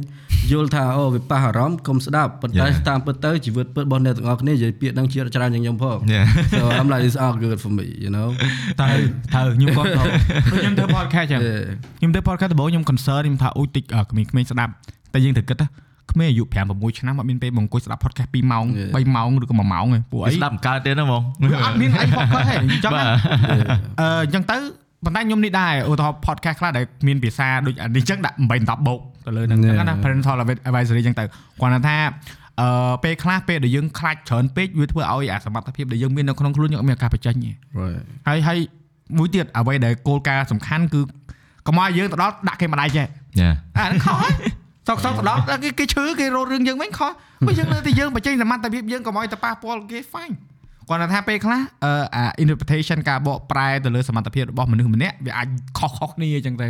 [0.53, 2.87] យល់ថាអូវាប៉ះអារម្មណ៍កុំស្ដាប់ប៉ុន្តែ Yeah.
[2.89, 6.27] តាមពិតទៅជីវិតពិតរបស់អ្នកទាំងអស់គ្នានិយាយពាក្យហ្នឹងជាតិច្រើនជាងខ្ញុំផង Yeah.
[6.61, 8.29] so I'm like it's all good for me you know
[8.81, 8.87] តើ
[9.33, 10.07] ត្រូវខ្ញុំក៏ត្រូវ
[10.57, 11.63] ខ្ញុំធ្វើ podcast ចឹង Yeah.
[11.99, 14.73] ខ្ញុំធ្វើ podcast ដំបូងខ្ញុំ concern ខ្ញុំថាអូយតិចអឺក្មេងៗស្ដាប់
[15.15, 15.67] តែយើងត្រូវគិតថា
[16.13, 18.91] ក្មេងអាយុ5 6ឆ្នាំអត់មានពេលមកអង្គុយស្ដាប់ podcast 2ម៉ោង Yeah.
[19.07, 21.23] 3ម៉ោងឬក៏1ម៉ោងទេពួកអីស្ដាប់កើតទៀតណាបង
[21.65, 23.15] អត់មានអី podcast ទេអញ្ចឹងបាទណា
[24.01, 24.59] អឺអញ្ចឹងទៅ
[25.05, 30.03] ប៉ុន្តែខ្ញុំនេះដែរឧទាហរណ៍ podcast ខ្លះដែលមានភាសាដូចអានេះអញ្ចឹងដាក់8 10បូកទៅលើហ្នឹងអញ្ចឹងណា Yeah.
[30.05, 30.37] parental
[30.69, 31.25] advisory អញ្ចឹងទៅ
[31.61, 31.97] គាត់ថា
[32.61, 38.59] អឺពេលខ្លះពេលដែលយើងខ្លាចច្រើនពេកវាធ្វើឲ្យអាសមត្ថភាពដែលយើងមាននៅក្នុងខ្លួនយើងអត់មានឱកាសបញ្ចេញទេ right ហើយហើយ
[39.19, 41.01] មួយទៀតអ្វីដែលគោលការណ៍សំខាន់គឺ
[41.67, 43.07] កុំឲ្យយើងទៅដល់ដាក់គេម្ដាយចេះ
[43.41, 43.49] យេ
[43.79, 44.35] អាហ្នឹងខុសហើយ
[44.89, 47.13] សោកសោកទៅដល់គេគេឈឺគេរត់រឿងយើងវិញខុស
[47.47, 50.35] បើយើងនៅតែយើងបញ្ចេញសមត្ថភាពយើងកុំឲ្យទៅប៉ះពាល់គេ fine
[50.91, 56.69] គាត់ថាពេលខ្លះអឺអា interpretation ការបកប្រែទៅលើសមត្ថភាពរបស់មនុស្សម្នាក់វាអាចខុសខុសគ្នាអញ្ចឹងទៅ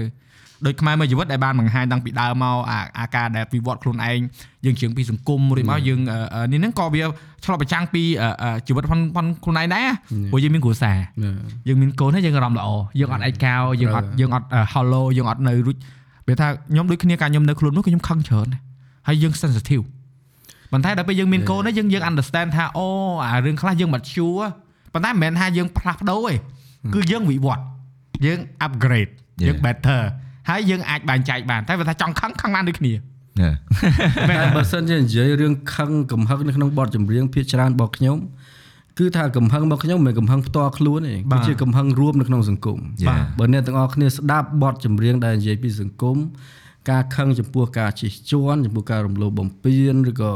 [0.66, 4.18] ដូចខ្មែរមួយជីវិតដែលបានបង្ហាញតាំងពីដើមមកអាអាការដែលវិវត្តខ្លួនឯង
[4.64, 7.02] យើងជឿងពីសង្គមរួចមកយើងអឺអឺនេះហ្នឹងក៏វា
[7.44, 9.86] ឆ្លុះបញ្ចាំងពីអឺអឺជីវិតផងផងខ្លួនឯងដែរ
[10.30, 11.36] ព្រោះយើងមានគ្រួសារ yeah
[11.68, 12.68] យើងមានកូនហើយយើងអារម្មណ៍ល្អ
[13.00, 15.76] យើងអត់ឯកោយើងអត់យើងអត់ hollow យើងអត់នៅរួច
[16.28, 18.62] វាថាខ្ញុំដូចគ្នាកាលខ្ញុំនៅខ្លួននោះគឺខ្ញុំខឹងច្រើនណាស់
[19.08, 19.84] ហើយយើង sensitive
[20.72, 22.86] ប៉ុន្តែដល់ពេលយើងមានកូនហើយយើងយើង understand ថាអូ
[23.24, 24.44] អារឿងខ្លះយើង mature
[24.92, 26.34] ប៉ុន្តែមិនមែនថាយើងផ្លាស់ប្ដូរទេ
[26.94, 27.62] គឺយើងវិវត្ត
[28.26, 29.12] យើង upgrade
[29.42, 29.64] យើង Yeah.
[29.66, 30.00] better
[30.48, 32.98] ហើយយើងអាចបែងចែកបានតែវាថាចង់ខឹងខឹងបានដូចគ្នាយេ
[34.30, 38.16] តែបើសិនជានិយាយរឿងខឹងកំហឹងនៅក្នុងបទចម្រៀងភាគច្រើនរបស់ខ្ញុំ
[38.98, 46.16] គឺថាកំហឹងរបស់ខ្ញុំមិនមែនកំហឹងផ្ទាល់ខ្លួនទេបាទគឺជាកំហឹងរួមនៅក្នុងសង្គមបាទបើអ្នកទាំងអស់គ្នាស្ដាប់បទចម្រៀងដែលនិយាយពីសង្គម
[46.90, 50.32] ការខឹងចំពោះការជិះជាន់ចំពោះការរំលោភបំពានឬក៏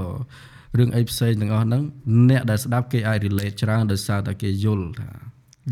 [0.79, 1.83] រឿងអីផ្សេងទាំងអស់ហ្នឹង
[2.29, 5.11] អ្នកដែលស្ដាប់គេអាច relate ច្រើនដោយសារតែគេយល់ថា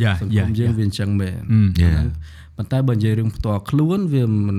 [0.03, 1.41] យ៉ាសង្គមយើងវាអញ្ចឹងមែន
[1.83, 1.93] យេ
[2.57, 4.59] ប៉ុន្តែបើនិយាយរឿងផ្ទាល់ខ្លួនវាមិន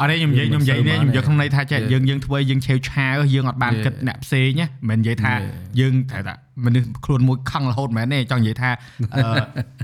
[0.00, 1.92] អត់ទេខ្ញុំនិយាយខ្ញុំនិយាយនេះខ្ញុំយកក្នុងន័យថាចេះ Yeah.
[1.92, 3.84] យើងយើងធ្វើយើងឆេវឆាវយើងអត់បាន Yeah.
[3.84, 5.78] គិតអ្នកផ្សេងណាមិនមែននិយាយថា Yeah.
[5.80, 6.34] យើងត្រូវថា
[6.64, 8.70] មនុស្សខ្លួនមួយខឹងរហូតមែនទេចង់និយាយថា
[9.16, 9.22] អឺ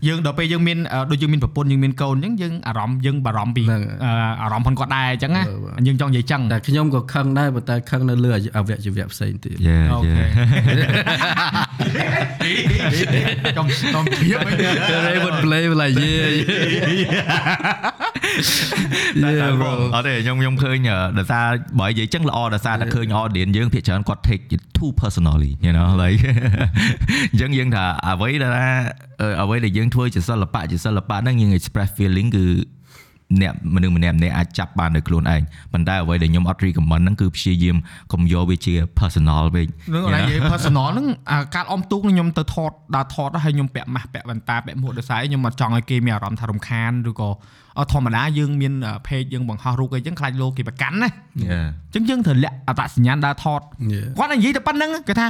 [0.09, 4.11] យើងដល់ពេលយើងមានអឺដូចយើងមានប្រពន្ធយើងមានកូនអញ្ចឹងយើងអារម្មណ៍យើងបារម្ភពីហ្នឹងអឺ
[4.43, 10.27] អារម្មណ៍ផងគាត់ដែរអញ្ចឹងណាបាទបាទយើងចង់និយាយចឹងតែខ្ញុំក៏ខឹងដែរប៉ុន្តែខឹងនៅលើអវយវៈផ្សេងទៀតយេអូយេខេ
[13.47, 14.55] ខ្ញុំខ្ញុំធៀបវិញ
[15.07, 17.23] They would play like yeah
[19.39, 21.47] yeah bro អត់ទេខ្ញុំខ្ញុំឃើញអឺដោយសារ
[21.81, 26.23] បើនិយាយចឹងល្អដោយសារតែឃើញ audience យើងភាគច្រើនគាត់ take it too personally you know like
[27.33, 28.67] អញ្ចឹងយើងថាអ្វីដែលថា
[29.21, 32.47] អឺអ្វីដែលយើងធ្វើជាសិល្បៈជាសិល្បៈហ្នឹងយើង express feeling គឺ
[33.43, 35.43] អ្នកមនុស្សម្នាក់ម្នាក់អាចចាប់បានដោយខ្លួនឯង
[35.73, 37.77] ប៉ុន្តែអ្វីដែលខ្ញុំអត់ recommend ហ្នឹងគឺព្យាយាម
[38.13, 47.39] កុំយកវាជា personal ពេកនឹងអនឡាញនិយាយ personal ហ្នឹងអាការអមទូកខ្ញុំទៅថតដើរថតហើយខ្ញុំពាក់ម៉ាស់ពាក់វ៉ែនតាពាក់មួកដោយសារអីខ្ញុំអត់ចង់ឲ្យគេមានអារម្មណ៍ថារំខានឬក៏អត់
[47.93, 48.73] ធម្មតាយើងមាន
[49.07, 51.09] page យើងបង្ហោះរូបអីចឹងខ្លាចលោកគេប្រកាន់ណា
[51.51, 53.61] Yeah អញ្ចឹងយើងត្រូវលាក់អត្តសញ្ញាណដើរថត
[53.93, 54.07] Yeah.
[54.19, 55.27] គាត់និយាយតែប៉ុណ្្នឹងគេថា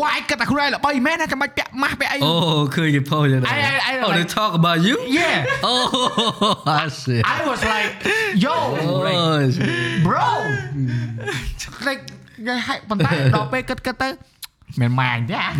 [0.00, 2.32] វ៉ាយគិតតែខ្លួនឯងល្បីមែនណាចាំបាច់ពាក់ម៉ាស់ពាក់អីអូ
[2.76, 5.38] ឃើញគេ post យ៉ាងណា I- I- I- Oh they like- talk about you Yeah
[5.70, 5.84] Oh
[6.82, 7.90] I see I was like
[8.44, 8.54] yo
[9.06, 9.38] like, Oh
[10.06, 10.28] bro
[11.88, 12.02] like
[12.38, 14.08] និយាយឲ្យប៉ុន្តែដល់ពេលគិតគិតទៅ
[14.80, 15.50] មិនម៉ាញទេអា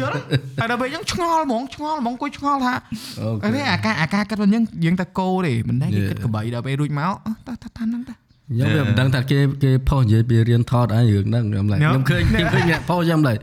[0.00, 0.14] យល់
[0.58, 2.74] តែដល់ពេលយើងឆ្ងល់ហ្មងឆ្ងល់ហ្មងគួយឆ្ងល់ថា
[3.20, 6.10] អូខេអីអាការអាការគិតរបស់យើងយើងតែគោទេមិនដែលគេ Yeah.
[6.10, 11.80] គិតកបីដល់ពេលរួចមកអឺតើតើតាមហ្នឹងតាខ្ញុំវាមិនដឹងថាគេគេ post និយាយពីរៀនថតអីរឿងហ្នឹងខ្ញុំឡៃ No.
[11.80, 13.34] ខ្ញុំឃើញខ្ញុំឃើញអ្នក post ខ្ញុំឡៃ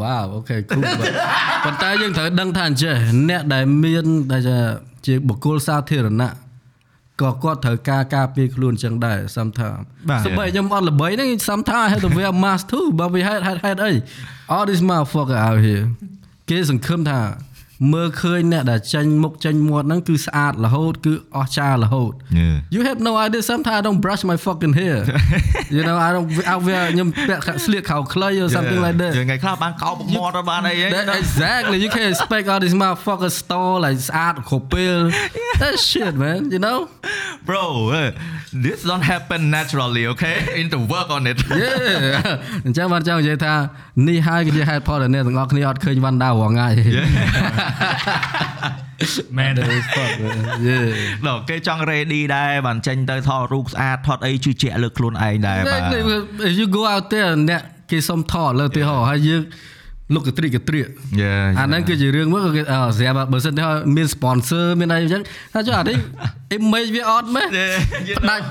[0.00, 0.82] វ៉ាវអូខេ cool
[1.64, 2.94] ប៉ុន្តែយើងត្រូវដឹងថាអញ្ចេះ
[3.28, 4.56] អ្នកដែលមានដែលជា
[5.06, 6.32] ជាបុគ្គលសាធារណៈ
[7.22, 13.76] ក៏គាត់ត្រូវការការពារខ្លួនចឹងដែរ sometimes បាទសូម្បីខ្ញុំអត់ល្បីហ្នឹង sometimes I have to wear mask too but we had had had
[13.84, 13.92] អី
[14.54, 15.84] all this motherfucker out here
[16.50, 17.20] គេសង្ឃឹមថា
[17.92, 24.98] មើលឃើញអ្នកដែលចាញ់មុខចាញ់មាត់ហ្នឹងគឺស្អាតរហូតគឺអស្ចារ្យរហូត Yeah You have no idea sometimes I don't brush my fucking hair
[25.76, 31.90] you know I don't I wear ខ្ញុំពាក់ស្លៀកខោខ្លី or something like that យើងថ្ងៃខ្លះបានកោបមាត់បានអី That, exactly you
[31.94, 34.98] can't expect all these motherfuckers store like ស្អាតគ្រប់ពេល
[35.60, 36.78] that shit man you know
[37.48, 37.64] bro
[38.00, 38.10] uh,
[38.64, 43.54] this don't happen naturally okay in the work on it yeah អញ្ចឹងបានចង់និយាយថា
[44.08, 46.68] នេះហើយគឺជាហេតុផលដែលអ្នកទាំងអស់គ្នាអត់ឃើញវ៉ាន់ដារងថ្ងៃ
[49.38, 50.86] មែន That is fuck man yeah
[51.26, 56.48] ដល់គេចង់ ready ដែរបានចេញទៅថតរូបស្អាតថតអីជឿជាក់លើខ្លួនឯងដែរបាទ Exactly.
[56.50, 59.42] If you go out there អ្នកគេសុំថតលើទីហោហើយយើង
[60.14, 60.86] លុកកត្រិកកត្រៀក
[61.22, 63.64] Yeah អាហ្នឹងគឺជារឿងមួយក៏គេអឺស្រាប់បើសិនទៅ
[63.96, 65.22] មាន sponsor មានអីអញ្ចឹង
[65.54, 65.96] ថាចុះអានេះ
[66.56, 67.48] image វាអត់មែន
[68.18, 68.44] ផ្ដាច់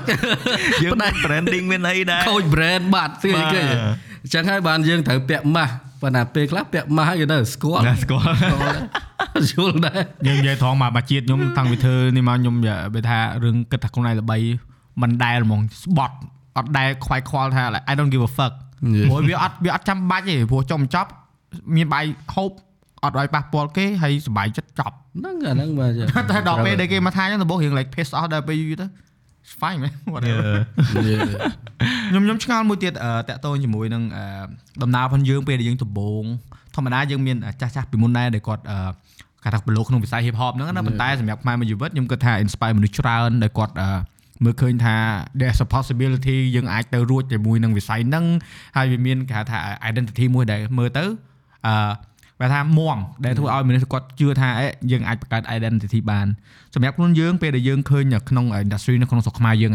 [0.82, 8.24] យើងផ្ដាច់ branding មានអីដែរខូច brand បាត់ស្អីគេបាទអញ្ចឹងហើយបានយើងត្រូវពាក់ម៉ាស់ ប៉ុន្តែពេលខ្លះពាក់ម៉ាស់ហើយគេនៅស្គាល់ណាស្គាល់
[9.50, 14.38] យល់ដែរយើងនិយាយត្រង់មកមកជាតិខ្ញុំតាំងពីធ្វើនេះមកខ្ញុំនិយាយបើថារឿងគិតថាខ្លួនឯងល្បី
[15.02, 16.16] មិនដែលហ្មងស្បត់
[16.56, 18.54] អត់ដែលខ្វាយខ្វល់ថា like, I don't give a fuck
[19.10, 21.10] ព្រោះវាអត់វាអត់ចាំបាច់ទេព្រោះចុះបញ្ចប់
[21.76, 22.04] មានបាយ
[22.34, 22.50] ហូប
[23.04, 25.90] អត់ឲ្យប៉ះពាល់គេហើយសុបាយចិត្តចប់ហ្នឹងអាហ្នឹងបាទ
[26.30, 28.86] តែដល់ពេលដែលគេមកថាអញ្ចឹងដំបូងរឿង like piss off ដល់ពេលយូរទៅ
[29.48, 30.52] it's fine man whatever
[32.08, 34.24] ខ្ញុំខ្ញុំឆ្ងល់មួយទៀតអឺតាក់ទងជាមួយនឹងអឺ
[34.82, 36.24] ដំណើរផងយើងពេលដែលយើងដំបូង
[36.74, 38.78] ធម្មតាយើងមានចាស់ចាស់ពីមុនដែរដែលគាត់អឺ
[39.42, 43.90] គាត់ថាប្រឡូកក្នុងវិស័យ hip hop ហ្នឹងណាប៉ុន្តែសម្រាប់ខ្មែរមួយជីវិតខ្ញុំគិតថា inspire មនុស្សច្រើនដែលគាត់អឺ
[44.44, 44.96] មើលឃើញថា
[45.38, 48.24] there's a possibility យើងអាចទៅរួចជាមួយនឹងវិស័យហ្នឹង
[48.76, 49.58] ហើយវាមានគេហៅថា
[49.90, 51.04] identity មួយដែលមើលទៅ
[51.66, 51.74] អឺ
[52.40, 56.26] បើថាមួមដែលធ្វើឲ្យមនុស្សគាត់ជឿថាអេយើងអាចបង្កើត identity បាន
[56.74, 59.72] សម្រាប់ខ្លួនយើងពេលដែលយើងឃើញក្នុង industry នៅក្នុងស្រុកខ្មែរយើង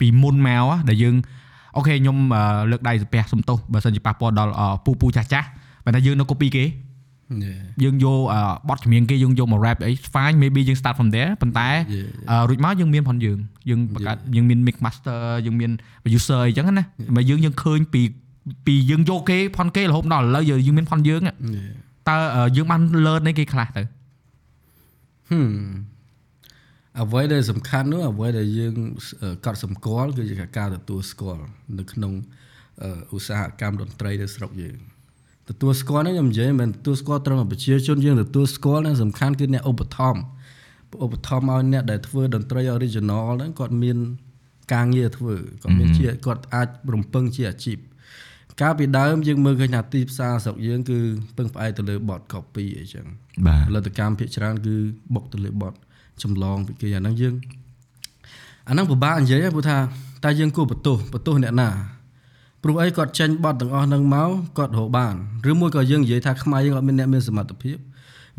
[0.00, 1.14] ពីមុនមកដែលយើង
[1.76, 2.16] អូខេខ្ញុំ
[2.70, 4.52] លើកដៃសំពះសំទោសបើសិនជាប៉ះពាល់ដល់
[4.84, 5.46] ពូពូចាស់ចាស់
[5.84, 6.64] បើថាយើងនៅ copy គេ
[7.82, 8.18] យើងយក
[8.68, 11.68] បទចម្រៀងគេយើងយកមក rap អី fine maybe យើង start from there ប៉ុន្តែ
[12.48, 13.38] រួចមកយើងមានផងយើង
[13.68, 15.70] យើងបង្កើតយើងមាន mix master យើងមាន
[16.02, 16.84] producer អីចឹងណា
[17.16, 18.02] មកយើងយើងឃើញពី
[18.66, 21.22] ពីយើងយកគេផនគេរហូតដល់ឥឡូវយើងមានផនយើង
[22.08, 23.82] តើអឺយើងបាន learn នៃគេខ្លះទៅ
[25.30, 25.54] Hmm
[27.02, 28.74] អ្វីដែលសំខាន់នោះអ្វីដែលយើង
[29.22, 31.44] អឺកត់សម្គាល់គឺជាការទទួលស្គាល់
[31.78, 32.12] នៅក្នុង
[32.82, 34.78] អឺឧស្សាហកម្មតន្ត្រីនៅស្រុកយើង
[35.48, 43.98] ទទួលស្គាល់ហ្នឹងខ្ញុំនិយាយមិនមែនទទួលស្គាល់ត្រឹមតែប្រជាជនយើងទទួលស្គាល់ហ្នឹងសំខាន់គឺអ្នកឧបត្ថម្ភឧបត្ថម្ភឲ្យអ្នកដែលធ្វើតន្ត្រី original ហ្នឹងគាត់មាន
[44.74, 47.78] ការងារធ្វើគាត់មានជាគាត់អាចរំពឹងជាអាជីព
[48.60, 50.98] កាលពីដើមយើងមើលឃើញថាទីផ្សារស្រុកយើងគឺ
[51.36, 53.06] ពឹងផ្អែកទៅលើបទ copy អីចឹង
[53.46, 54.76] បាទផលិតកម្មភាគច្រើនគឺ
[55.14, 55.76] បុកទៅលើបត់
[56.22, 57.34] ចម្លងពីគេអាហ្នឹងយើង
[58.68, 59.78] អាហ្នឹងពិបាកនិយាយហ្នឹងព្រោះថា
[60.24, 61.68] តែយើងគួរបន្ទោសបន្ទោសអ្នកណា
[62.62, 65.14] ព្រោះអីគាត់ចេញបត់ទាំងអស់ហ្នឹងមកគាត់រកបាន
[65.50, 67.76] ឬមួយក៏យើងនិយាយថាខ្មែរយើងអត់មានអ្នកមានសមត្ថភាព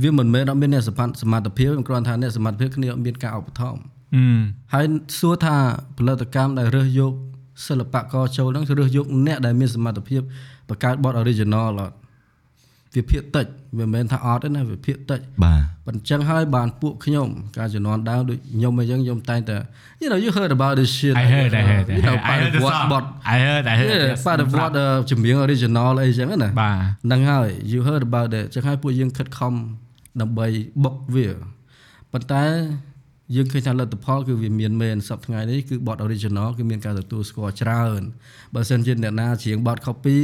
[0.02, 3.82] វាមិនមែនអត់មានអ្នកសមត្ថសមត្ថភាពគ្រាន់តែថាអ្នកសមត្ថភាពគ្នាអត់មានការឧបត្ថម្ភ
[4.16, 4.26] អឺ
[4.74, 4.86] ហើយ
[5.20, 5.56] សួរថា
[5.98, 7.14] ផលិតកម្មដែលរើសយក
[7.64, 10.22] សិល្បករចូលហ្នឹងរើសយកអ្នកដែលមានសមត្ថភាព
[10.70, 11.96] បង្កើតបទ original អត់
[12.96, 13.46] វាភាគតិច
[13.78, 17.28] វាមិនមែនថាអត់ទេណាវាភាគតិចបាទប៉ុន្តែចឹងហើយបានពួកខ្ញុំ
[17.58, 19.58] ការជំនាន់ដើមដូចខ្ញុំអីចឹងខ្ញុំតែងតែ
[20.02, 22.54] you know you heard about this shit I heard I heard you know I heard
[22.56, 24.80] the វត្ត song បត់ I heard I heard yeah yes បាត់វត្ត
[25.10, 29.54] ចម្រៀង original អីចឹងណាបាទហ្នឹងហើយ you heard about that ចឹងហើយពួកយើងខិតខំ
[30.22, 30.48] ដើម្បី
[30.84, 31.28] បុកវា
[32.12, 32.44] ប៉ុន្តែ
[33.34, 38.02] យើងឃើញថាលទ្ធផលគឺវាមានមែនសប្តាហ៍ថ្ងៃនេះគឺបទ original គឺមានការទទួលស្គាល់ច្រើន
[38.54, 40.18] បើសិនជាអ្នកណាច្រៀងបទ copy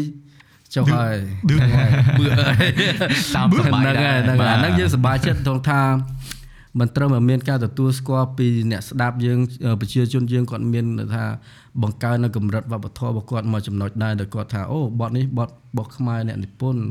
[0.76, 1.16] ចុះហើយ
[1.50, 1.90] បឿហើយ
[3.36, 5.82] តាមសប្បាយហ្នឹងដែរហើយហ្នឹងហើយបាទអាហ្នឹងយើងសប្បាយចិត្តត្រង់ថា
[6.80, 11.24] មិនត្រូវមកមានការទទួលស្គាល់ពីអ្នកស្ដាប់យើងអឺប្រជាជនយើងគាត់មានថា
[11.82, 16.84] បង្កើននៅកម្រិតវប្បធម៌របស់គាត់មកចំណុចដែរដែលគាត់ថាអូបទនេះបទរបស់ខ្មែរអ្នកនិពន្ធ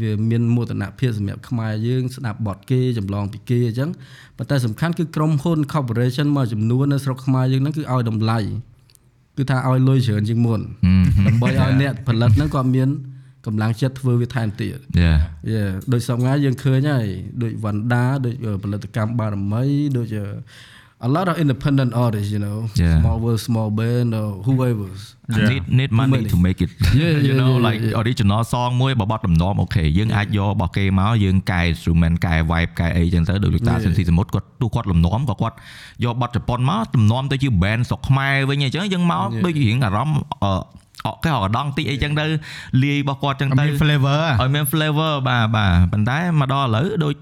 [0.00, 3.90] វាមានមោទនភាពសម្រាប់ខ្មែរយើងស្ដាប់បទគេចម្លងពីគេអញ្ចឹង
[4.36, 8.38] ប៉ុន្តែសំខាន់គឺក្រុមហ៊ុន corporation មួយចំនួននៅស្រុកខ្មែរយើងហ្នឹងគឺឲ្យតម្លៃ
[9.36, 10.60] គឺថាឲ្យលុយច្រើនជាងមុន
[11.26, 12.88] ដើម្បីឲ្យអ្នកផលិតហ្នឹងគាត់មាន
[13.46, 15.18] កម្លាំងចិត្តធ្វើវាថែមទៀត Yeah
[15.50, 15.62] យេ
[15.92, 17.06] ដូចសពថ្ងៃយើងឃើញហើយ
[17.42, 18.34] ដូចវណ្ដាដូច
[18.64, 19.64] ផលិតកម្មបារមី
[19.96, 20.06] ដូច
[21.06, 22.96] a lot of independent artists you know Yeah.
[23.02, 24.88] small world small band or whoever
[25.50, 26.70] need need money to make it
[27.00, 28.00] Yeah, you yeah, know yeah, like yeah.
[28.00, 33.84] original song មួយបើបត់ដំណំអូខេយើងអាចយករបស់គេមកយើងកែ instrument កែ vibe កែអីចឹងទៅដូចលោកតា Yeah.
[33.84, 35.56] សិនស៊ីសមុទ្រគាត់ទោះគាត់លំនាំក៏គាត់
[36.04, 39.42] យកបត់ជប៉ុនមកលំនាំទៅជា band ស្រុកខ្មែរវិញអញ្ចឹងយើងមក Yeah.
[39.44, 40.52] ដូចរៀងអារម្មណ៍អឺ
[41.06, 42.24] អកគេអកដងតិចអីចឹងទៅ
[42.82, 47.14] លាយរបស់គាត់ចឹងទៅមាន flavor ឲ្យមាន flavor បាទបាទប៉ុន្តែមកដល់ឥឡូវដូច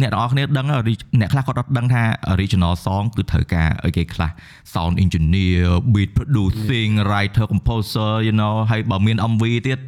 [0.00, 0.82] អ្នកទាំងអស់គ្នាដឹងហើយ
[1.20, 2.02] អ្នកខ្លះគាត់អត់ដឹងថា
[2.34, 4.30] original song គឺត្រូវការអីគេខ្លះ
[4.72, 9.80] sound engineer beat producing writer composer you know ហើយបើមាន MV ទៀត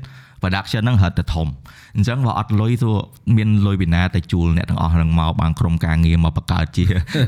[0.43, 1.49] production ហ្នឹងរត់តែធំ
[1.97, 2.91] អញ្ចឹងបើអត់លុយទៅ
[3.37, 6.85] មានលុយពីណាទៅជួលអ្នកទាំងអស់ហ្នឹងមកបានក្រុមការងារមកបង្កើតជា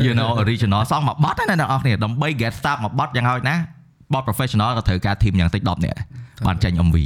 [0.06, 3.62] you know original song មួយបទណាអ្នកទាំងអស់គ្នាដើម្បី get start មួយបទយ៉ាងហោចណាស់
[4.14, 5.98] បទ professional ក៏ត្រូវការ team យ៉ាងតិច10នាក់ដែរ
[6.46, 6.96] បានចេញ MV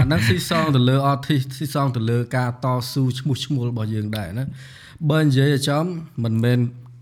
[0.00, 4.44] អាហ្នឹងស៊ីសងទៅលើ artist ស៊ីសងទៅលើការតស៊ូឈ្មោះឈ្មោះរបស់យើងដែរណា
[5.10, 5.84] បើនិយាយឲ្យចំ
[6.24, 6.58] មិនមែន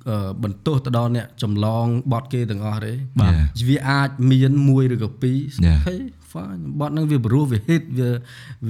[0.09, 3.29] អឺបន្ទោសទៅដល់អ្នកចម្លងបត់គេទាំងអស់ទេបា
[3.59, 5.79] ទវាអាចមានមួយឬក៏ពីរ Yeah.
[5.87, 5.97] ហេ
[6.33, 8.11] fine បត់ហ្នឹងវាព្រោះវា hit វា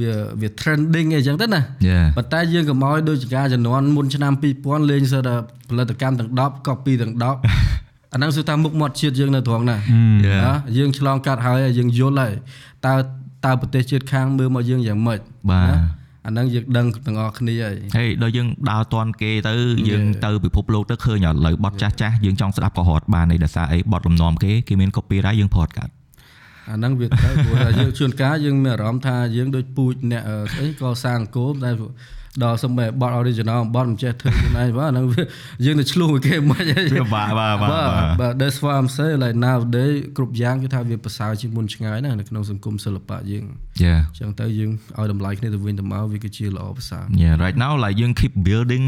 [0.01, 2.07] វាវា trending អីចឹងទៅណា Yeah.
[2.17, 5.35] ប៉ុន្តែយើងកុំឲ្យដូចជាការជំនាន់មុនឆ្នាំ2000លេងសើតែ
[5.71, 7.74] ផលិតកម្មទាំង10 copy ទាំង10
[8.15, 9.77] អាហ្នឹងគឺថាមុខមាត់ជាតិយើងនៅត្រង់ណា
[10.27, 10.43] Yeah.
[10.47, 12.33] ណាយើងឆ្លងកាត់ហើយហើយយើងយល់ហើយ
[12.87, 12.95] តើ
[13.45, 15.21] តើប្រទេសជាតិខាងមើលមកយើងយ៉ាងម៉េច
[15.51, 15.77] បាទណា
[16.27, 19.55] អាហ្នឹងយើងដឹងទាំងអស់គ្នាហើយហេដល់យើងដើរតន់គេទៅ
[19.89, 25.93] យើងទៅពិភពលោកទៅឃើញឥឡូវបត់ចាស់ចាស់យើងចង់ស្ដាប់ក៏រត់បានឯដោយសារអីបត់លំនាំគេគេមាន copyright យើងប្រត់កាត់
[26.69, 31.71] អាហ្នឹងវាត្រូវព្រោះថាយើងជួនកាលយើងមានអារម្មណ៍ថាយើងដូចពូជអ្នកអឺស្អីក៏សាងអង្គមតែ
[32.43, 35.23] ដល់សំបីបត់ original បត់មិនចេះធ្វើខ្លួនឯងបាទអាហ្នឹងវា
[35.65, 37.87] យើងទៅឆ្លុះមួយគេមិនអីវាបាទបាទបាទ
[38.21, 43.45] បាទ that's why I'm say like nowadays គ្រប់យ៉ាងគឺថាវាប្រសើរជាងមុនឆ្ងាយណាស់នៅក្នុងសង្គមសិល្បៈយើង
[43.85, 48.87] Yeah អញ្ចឹងទៅយើងឲ្យតម្លៃគ្នាទៅវិញទៅមកវាគឺជាល្អប្រសើរ Yeah right now like យើង keep building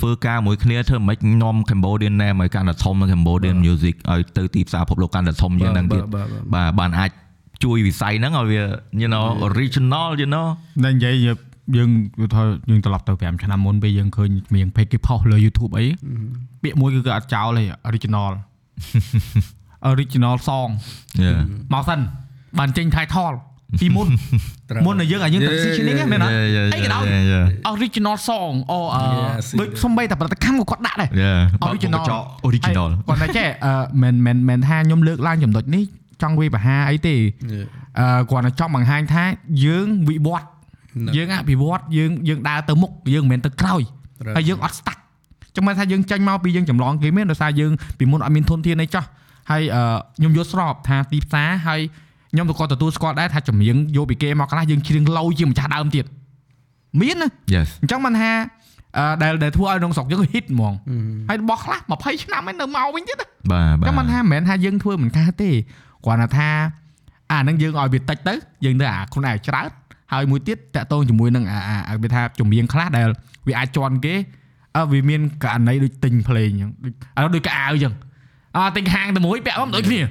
[0.00, 7.10] ធ្វើការមួយគ្នាធ្វើមិននាំ Cambodian name ឲ្យកាន់តែធំនៅ Cambodian music ឲ្យទៅទីផ្សារពិភពលោកកាន់តែធំជាងហ្នឹងទៀតបាទបាទបាទបានអាច
[7.64, 8.62] ជួយវិស័យហ្នឹងឲ្យវា
[9.02, 10.46] you know original you know
[10.84, 11.28] តែនិយាយ
[11.74, 11.90] យើងយើង
[12.20, 15.86] វាថាយើងត្រឡប់ទៅ5ឆ្នាំមុនពេលយើងឃើញមាន page គេផុសលើ YouTube អី
[16.62, 18.32] ពាក្យមួយគឺគេអត់ចោលទេ original
[19.92, 20.70] original song
[21.24, 21.40] Yeah
[21.74, 22.00] មកសិន
[22.58, 23.36] បានចេញ title
[23.80, 24.08] ពីមុន
[24.70, 27.72] ត្រូវមុនដែលយើងឲ្យយើងទៅ positioning ហ្នឹងមែនអត់ Yeah, yeah, អីក៏ដោយ yeah, yeah.
[27.72, 33.72] original song អូអឺ Yeah, ដូចសំបីតែផលិតកម្មក៏គាត់ដាក់ដែរ Yeah original បកកញ្ចក់ original គាត់តែចេះអឺ
[34.02, 35.84] មិនមិនមិនថាខ្ញុំលើកឡើងចំណុចនេះ
[36.22, 37.66] ចង់វាបហាអីទេ Yeah.
[38.00, 39.24] អឺគាត់តែចង់បង្ហាញថា
[39.64, 40.55] យើងវិវត្តណា
[41.16, 43.82] យើងអភិវឌ្ឍយើងយើងដើរទៅមុខយើងមិនមែនទៅក្រោយ
[44.22, 44.98] ត្រូវហើយយើងអត់ stuck
[45.56, 49.04] ចាំមិនថាយើងចាញ់មកពីយើងចម្លងគេមានដោយសារយើងពីមុនអត់មានធនធានអីចោះ
[49.50, 49.82] ហើយអឺ
[50.16, 51.80] ខ្ញុំយល់ស្របថាទីផ្សារហើយ
[52.32, 56.04] ខ្ញុំក៏ទទួលស្គាល់ដែរថាចម្រៀងយកពីគេមកខ្លះយើងច្រៀងឡូជាម្ចាស់ដើមទៀត
[57.00, 58.30] មានណា Yes អញ្ចឹងមិនថា
[58.98, 60.72] អឺដែលដែលធ្វើឲ្យក្នុងស្រុកយើង hit ហ្មង
[61.28, 65.50] ហើយរបស់ខ្លះ20ឆ្នាំហើយនៅមកវិញទៀតណាបាទបាទចាំមិនថាមិនមែនថាយើងធ្វើមិនកើតទេ
[66.04, 66.48] គ្រាន់តែថា
[67.32, 69.66] អាហ្នឹងយើងឲ្យវាតិចទៅយើងទៅអាខ្លួនឯងច្រើន
[70.12, 73.08] ហើយមួយទៀតតាក់ទងជាមួយនឹងអាអាអាវាថាចម្រៀងខ្លះដែល
[73.48, 74.14] វាអាចជន់គេ
[74.76, 77.94] អើវាមានករណីដូចទិញភ្លេងអញ្ចឹងដូចឥឡូវដូចកៅអៅអញ្ចឹង
[78.56, 80.04] អើទិញហាងតែមួយពាក់មកដូចគ្នា Yeah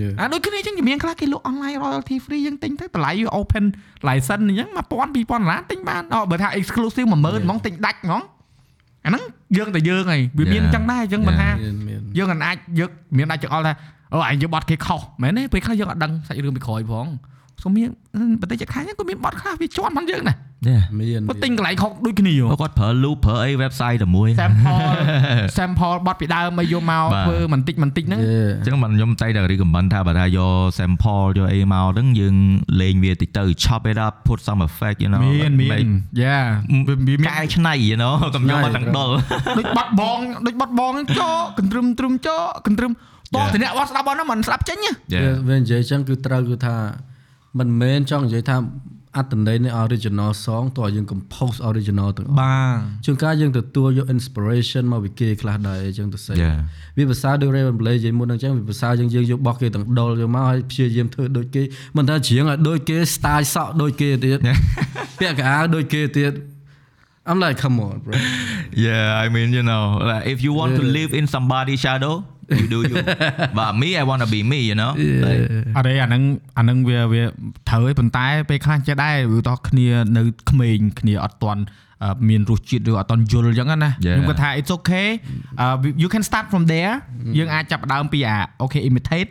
[0.00, 0.12] Yeah.
[0.18, 3.64] អាដូចគ្នាអញ្ចឹងចម្រៀងខ្លះគេលក់ online royalty free យើងទិញទៅតម្លៃវា open
[4.08, 8.22] license អញ្ចឹង1000 2000ដុល្លារទិញបានអបើថា exclusive 10000ហ្មងទិញដាច់ហ្មង
[9.04, 9.22] អាហ្នឹង
[9.56, 13.74] យើងតែយើងហីវាមានអញ្ចឹងដែរអញ្ចឹងមិនថាមានមានយើងមិនអាចយកមានអាចចង្អល់ថា
[14.12, 17.06] អូឯងយកបត់គេខុសមែនទេពេលខ្លះយើងអត់ដឹងសាច់រឿងពីក្រោយផង
[17.62, 17.88] សូមមាន
[18.40, 20.38] ប្រទេសជិតខាងហ្នឹងក៏មានបត់ខ្លះវាជាប់មិនយើងដែរ
[20.68, 24.78] Yeah មានគាត់ទិញកន្លែងខុសដូចគ្នាគាត់ប្រើ loop ប្រើអី website តែមួយ sample
[25.56, 32.34] sample បត់ពីដើមមកយកមកបាទធ្វើបន្តិចបន្តិចហ្នឹងយេអញ្ចឹងមិនខ្ញុំតែតែ recommend ថាបើថាយក sample យកអីមកហ្នឹងយើង
[32.80, 35.88] លេងវាតិចទៅ chop it up put some effect you know មានមាន make
[36.22, 36.38] យ៉ា
[36.88, 39.08] វាមាកែច្នៃ you know កុំយកមកទាំងដុល
[39.58, 42.92] ដូចបត់បងដូចបត់បងហ្នឹងចោកន្ទ្រឹមទ្រឹមចោកន្ទ្រឹម
[43.34, 43.52] តោះ Yeah.
[43.54, 46.74] តែអ្នកបត់ស្ដាប់បត់ហ្នឹងមិនស្ដាប់ចេញណា Yeah វានិយាយអញ្ចឹងគឺត្រូវគឺថា
[47.58, 48.56] មិនមែនចង់និយាយថា
[49.18, 56.58] អត្តន័យនៃ original song តើយើង compose original ទាំងអស់បាទជួនកាលយើងទទួលយក inspiration មកពីគេខ្លះដែរអញ្ចឹងទៅសេ Yeah
[56.96, 61.62] វាភាសាដូច Raven Play និយាយមុនហ្នឹងអញ្ចឹងវាភាសាយើងយើងយកបោះគេទាំងដុលយកមកហើយព្យាយាមធ្វើដូចគេ
[61.96, 64.38] មិនថាច្រៀងឲ្យដូចគេ style សក់ដូចគេទៀត
[65.18, 66.34] ពាក់កៅអៅដូចគេទៀត
[67.28, 68.12] I'm like come on bro
[68.86, 70.96] Yeah, I mean, you know, like if you want to Yeah.
[70.98, 72.14] live in somebody's shadow,
[72.60, 72.96] you do you.
[73.58, 74.92] But me, I want to be me, you know.
[75.26, 75.42] Like,
[75.76, 76.22] អត់ទេអាហ្នឹង
[76.58, 77.22] អាហ្នឹងវាវា
[77.68, 81.62] ត្រូវឯងប៉ុន្តែពេលខ្លះចេះដែរវាតោះគ្នានៅក្មេងគ្នាអត់តន់
[82.04, 84.16] អឺមានរសជាតិឬអត់តន់យល់អញ្ចឹងណា Yeah.
[84.16, 85.08] ខ្ញុំគាត់ថា it's okay
[85.62, 86.92] uh, you can start from there
[87.38, 89.30] យើងអាចចាប់ផ្ដើមពីអា okay imitate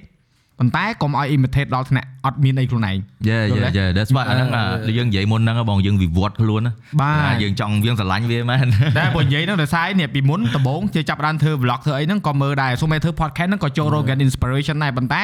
[0.60, 2.98] ប៉ុន្តែកុំឲ្យ imitate ដល់ថ្នាក់អត់មានអីខ្លួនឯង
[3.30, 3.80] yeah, Đúng yeah, đấy.
[3.80, 3.90] yeah.
[3.98, 8.65] That's why អាហ្នឹងអាយើងនិយាយមុនហ្នឹងបងយើងវិវត្តខ្លួនណាបាទអាយើងចង់យើងស្រឡាញ់វាមែន
[8.98, 15.22] តែបើនិយាយហ្នឹងដោយសារនេះពីមុនដំបូងជាចាប់ផ្ដើមធ្វើ vlog ធ្វើអីហ្នឹងក៏មើលដែរសូម្បីធ្វើ podcast ហ្នឹងក៏ចូល Rogan inspiration ដែរប៉ុន្តែ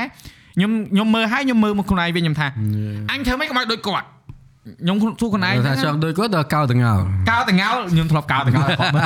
[0.55, 2.47] ខ្ញុំខ្ញុំមើលហើយខ្ញុំមើលមកខ្លួនឯងវិញខ្ញុំថា
[3.11, 4.05] អញធ្វើម៉េចកុំឲ្យដូចគាត់
[4.65, 9.03] ខ្ញុំសួរខ្លួនឯងថាហ្នឹងចង់ដូចគាត់ដល់កៅតងោលកោតងោលខ្ញុំធ្លាប់កោតងោលគាត់មើល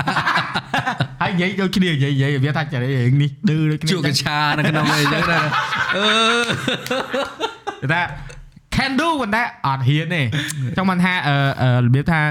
[1.22, 5.46] ហើយនិយាយដូចគ្នានិយាយនិយាយវាថាចរិយារឿងនេះឌឺដូចគ្នាជក់កញ្ឆានៅក្នុងអីចឹងដែរ
[5.98, 8.02] អឺថា
[8.76, 10.22] can do ប៉ុន្តែអត់ហ៊ានទេ
[10.78, 12.22] ចង់បានថាអឺអឺរបៀបថា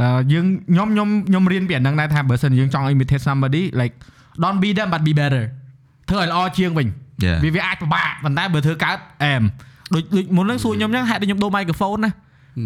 [0.00, 3.94] អឺយើងខ្ញុំខ្ញុំខ្ញុំរៀនពីអាហ្នឹងដែរថាបើសិនយើងចង់ imitate somebody like
[4.42, 5.44] don't be them but be better
[6.08, 6.88] ធ្វើឲ្យល្អជាងវិញ
[7.26, 7.38] Yeah.
[7.44, 9.42] វាវាអាចពិបាកប៉ុន្តែបើធ្វើកើតអែម
[9.94, 12.12] ដូចដូចមុនហ្នឹងសួរខ្ញុំអញ្ចឹងហេតុតែខ្ញុំដូរ microphone ណា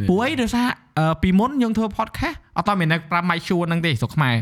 [0.08, 0.66] ព្រោះអីដោយសារ
[0.98, 4.34] អឺពីមុនយើងធ្វើ podcast អត់តមានតែប្រើ mic ជួហ្នឹងទេស្រុកខ្មែរ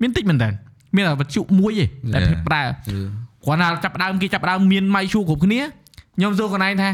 [0.00, 0.48] មានតិចមែនតើ
[0.94, 1.84] មានតែវត្ថុមួយទេ
[2.14, 2.40] តែ Yeah.
[2.48, 2.62] ប្រើ
[3.46, 5.60] គាត់ណាចាប់ផ្ដើមគេចាប់ផ្ដើមមាន mic ជួគ្រប់គ្នា
[6.16, 6.88] ខ្ញុំសួរខ្លួនឯងថា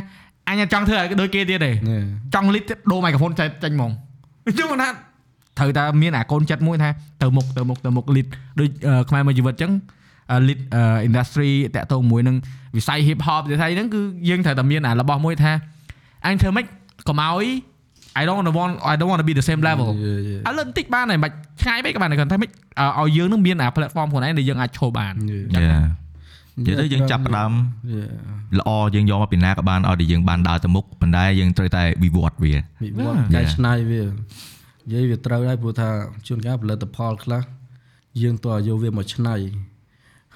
[0.49, 1.75] អញអត់ចង់ធ្វើឲ្យដូចគេទៀតទេនេះ
[2.35, 3.91] ចង់លីតទៀតដូរ microphone ចេញចេញហ្មង
[4.47, 4.89] ខ្ញុំគាត់ថា
[5.59, 6.91] ត្រូវតែមានអាកូនចិត្តមួយថា
[7.23, 8.27] ទៅមុខទៅមុខទៅមុខលីត
[8.59, 9.73] ដូចអឺខ្មែរមួយជីវិតអញ្ចឹង
[10.49, 10.59] លីត
[11.09, 12.37] industry តាក់ទងមួយនឹង
[12.77, 15.53] វិស័យ hip hop វិស័យហ្នឹងគឺយើងត្រូវតែមានអារបស់មួយថា
[16.27, 16.67] អញធ្វើម៉េច
[17.09, 17.47] កុំឲ្យ
[18.19, 21.31] I don't want to want I don't want to be the same level ឥឡូវបន្តិចបានហើយមិន
[21.63, 22.51] ឆ្ងាយពេកក៏បានតែគាត់ថាម៉េច
[22.99, 25.15] អឺឲ្យយើងនឹងមានអា platform ខ្លួនឯងដែលយើងអាចឈរបាន
[25.65, 25.87] Yeah
[26.67, 27.53] និយាយទៅយើងចាប់ផ្ដើម
[28.59, 32.53] ល្អយើងយកមកពីណាក៏បានឲ្យតែយើងបានដើរទៅមុខប៉ុន្តែយើងត្រូវតែវិវត្តវា
[32.85, 35.89] វិវត្តកែច្នៃវានិយាយវាត្រូវដែរព្រោះថា
[36.27, 37.43] ជួនកាលផលិតផលខ្លះ
[38.23, 39.35] យើងតើយកវាមកច្នៃ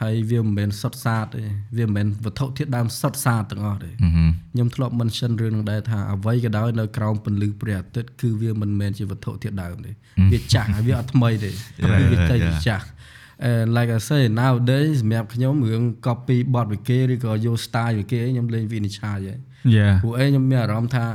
[0.01, 1.43] ហើយវាមិនមែនសុទ្ធសាធទេ
[1.79, 9.91] វាមិនមែនវត្ថុធាតុដើមសុទ្ធសាធទាំងអស់ទេអឺហឹមខ្ញុំធ្លាប់ mention រឿងនឹងដែរថាអ្វីក៏ដោយនៅក្រោមពន្លឺព្រះអាទិត្យគឺវាមិនមែនជាវត្ថុធាតុដើមទេ
[10.33, 12.87] វាចាស់ហើយវាអត់ថ្មីទេគឺវាតែវាចាស់
[13.51, 19.41] and like i say nowadays សម្រាប់ខ្ញុំរឿង copy បទវិគេឬក៏យក style វិគេខ្ញុំលេងវិនិច្ឆ័យហើយ
[19.77, 21.07] Yeah ពួកឯងខ្ញុំមានអារម្មណ៍ថា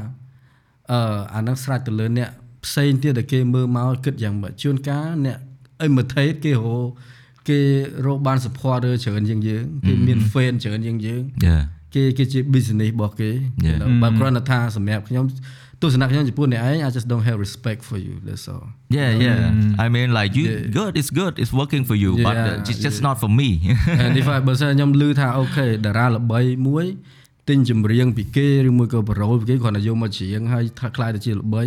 [0.91, 1.01] អឺ
[1.35, 2.29] អាហ្នឹងស្រេចទៅលើអ្នក
[2.65, 5.37] ផ្សេងទៀតដែលគេមើលមកគិតយ៉ាងម៉េចជួនកាលអ្នក
[5.87, 7.16] imitate គេរកគេ
[8.05, 11.61] រកបាន supporter ច្រើនជាងយើងគេមាន fan ច្រើនជាងយើង Yeah
[11.93, 13.29] គេគេជា business របស់គេ
[13.65, 13.67] Yeah.
[13.69, 15.25] you know បើគ្រាន់តែថាសម្រាប់ខ្ញុំ
[15.81, 18.65] ទស្សនៈខ្ញុំចំពោះអ្នកឯង I just don't have respect for you that's all
[18.97, 20.75] Yeah yeah I mean like you Yeah.
[20.79, 23.07] good it's good it's working for you but Yeah, uh, it's just yeah.
[23.07, 23.49] not for me
[24.03, 26.85] and if I បើសិនខ្ញុំឮថាអូខេតារាល្បីមួយ
[27.49, 31.63] ទិញចម្រៀងពីគេឬមួយក៏ប្រូលពីគេគ្រាន់តែយកមកច្រៀងហើយថាខ្លាយទៅជាល្បី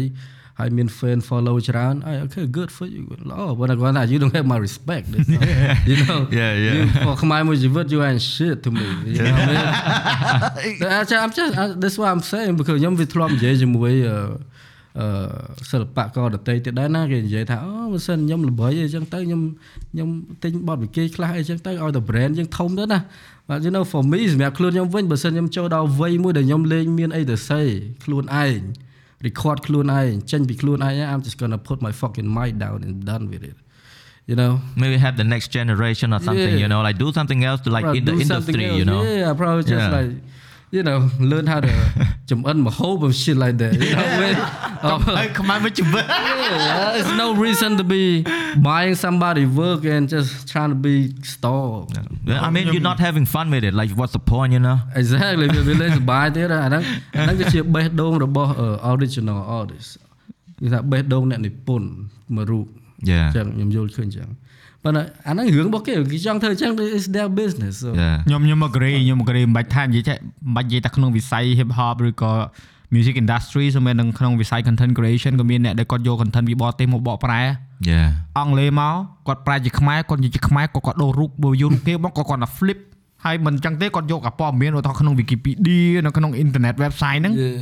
[0.59, 5.29] ហើយមាន fan follow ច្រើនអី okay good for you ល្អបើតែគ្រាន់តែ you don't have my respect that's
[5.37, 5.43] all.
[5.89, 6.75] you know Yeah, yeah.
[6.77, 8.85] you for ខ្មែរមួយជីវិត you ain't shit to me
[9.15, 9.67] you know what I mean
[10.97, 14.17] I'm just, I'm just I, that's what I'm saying because ខ្ញុំវាធ្លាប់និយាយជាមួយអឺ
[14.99, 15.07] អឺ
[15.71, 19.41] សិល្បករដតីទៀតដែរណាគេនិយាយថាអូបើសិនខ្ញុំល្បីអីចឹងទៅខ្ញុំ
[19.91, 20.09] ខ្ញុំ
[20.43, 22.99] ទិញបទវិគេខ្លះអីចឹងទៅឲ្យតែ brand យើងធំទៅណា
[23.49, 27.61] but you know for me សម្រាប់ខ្លួនខ្ញុំវិញបើសិនខ្ញុំចូលដល់វ័យមួយដែលខ្ញុំលេងមានអីទៅសេ
[28.03, 28.61] ខ្លួនឯង
[29.27, 33.57] record ខ្លួនឯងចេញពីខ្លួនឯង I'm just gonna put my fucking mic down and done with it
[34.29, 34.51] you know
[34.81, 36.63] maybe have the next generation or something Yeah.
[36.63, 38.79] you know like do something else to like Bro, in the do something industry else.
[38.79, 39.97] you know Yeah, probably just Yeah.
[39.97, 40.11] like
[40.75, 40.99] you know
[41.31, 41.71] learn how to
[42.31, 43.73] ចំអិនម្ហូប and shit like that.
[43.73, 44.37] You know what I mean?
[45.17, 46.05] ហើយខ្មែរមួយជី វិត
[46.69, 48.03] yeah, there's no reason to be
[48.69, 50.95] buying somebody work and just trying to be
[51.33, 51.75] store.
[52.29, 54.77] Yeah, I mean you're not having fun with it like what's the point you know
[55.01, 56.83] Exactly វាវាលេងសប្បាយទៀតអាហ្នឹង
[57.17, 59.89] អាហ្នឹងគឺជាបេះដូងរបស់អឺ original artist
[60.61, 61.87] គេថាបេះដូងអ្នកនិពន្ធ
[62.35, 62.65] មួយរូប
[63.11, 64.29] yeah អញ្ចឹងខ្ញុំយល់ឃើញអញ្ចឹង
[64.84, 72.32] ប៉ុន្តែអាហ្នឹងរឿងរបស់គេគេចង់ធ្វើអញ្ចឹង is their business so yeah ខ្ញុំខ្ញុំ agree ខ្ញុំ agree មិនបាច់ថានិយាយចេះមិនបាច់និយាយតែក្នុងវិស័យ hip hop ឬក៏
[72.94, 77.40] music industry សូម្បីនឹងក្នុងវិស័យ content creation ក៏មានអ្នកដែលគាត់យក content ពីបរទេសមកបកប្រែ
[77.90, 78.08] yeah
[78.38, 78.94] អង់គ្លេសមក
[79.28, 82.78] គាត់ប្រែជាខ្មែរគាត់និយាយជាខ្មែរគាត់គាត់ដូររូបបើយករូបគេមកគាត់គាត់ថា flip
[83.24, 87.60] ហើយមិនអញ្ចឹងទេគាត់យកអាព័ត៌មានឧទាហរណ៍ក្នុង Wikipedia នៅក្នុង internet website ហ្នឹង Yeah.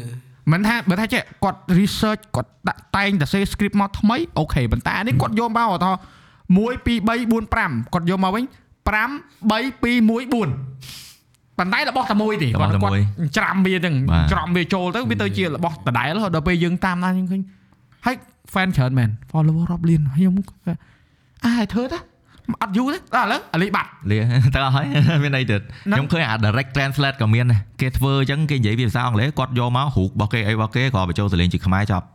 [0.52, 6.00] មិនថាបើថាចេះគាត់ research គាត់ដាក់តែងតែសេ script មកថ្មីអូខេប៉ុន្តែអានេះគាត់យកមកឧទាហរណ៍
[6.56, 8.44] 1 2 3 4 5គាត់យកមកវិញ
[8.88, 9.52] 5 3
[9.84, 12.98] 2 1 4ប៉ុន្តែរបស់តែមួយទេរបស់តែមួយ
[13.36, 17.40] ច្រាំវាចឹងបាទច្រាំវាចូលទៅវាទៅជារបស់ដដែលហើយដល់ពេលយើងតាមដានយើងឃើញ
[18.06, 18.16] ហើយ
[18.54, 20.54] fan ច្រើនមែន follower រាប់លានហើយខ្ញុំក៏
[21.44, 21.98] អាយធ្វើទៅ
[22.62, 24.18] អត់យូរទេដល់ឥឡូវអាលីបាត់លា
[24.54, 24.86] ទៅអស់ហើយ
[25.24, 25.60] មានអីទៀត
[25.90, 32.06] ណាខ្ញុំឃើញអា direct translate ក៏មានដែរគេធ្វើអញ្ចឹងគេនិយាយវាភាសាអង់គ្លេសគាត់យកមករូបរបស់គេអីរបស់គេក៏បញ្ចូលសលេងជាខ្មែរចប់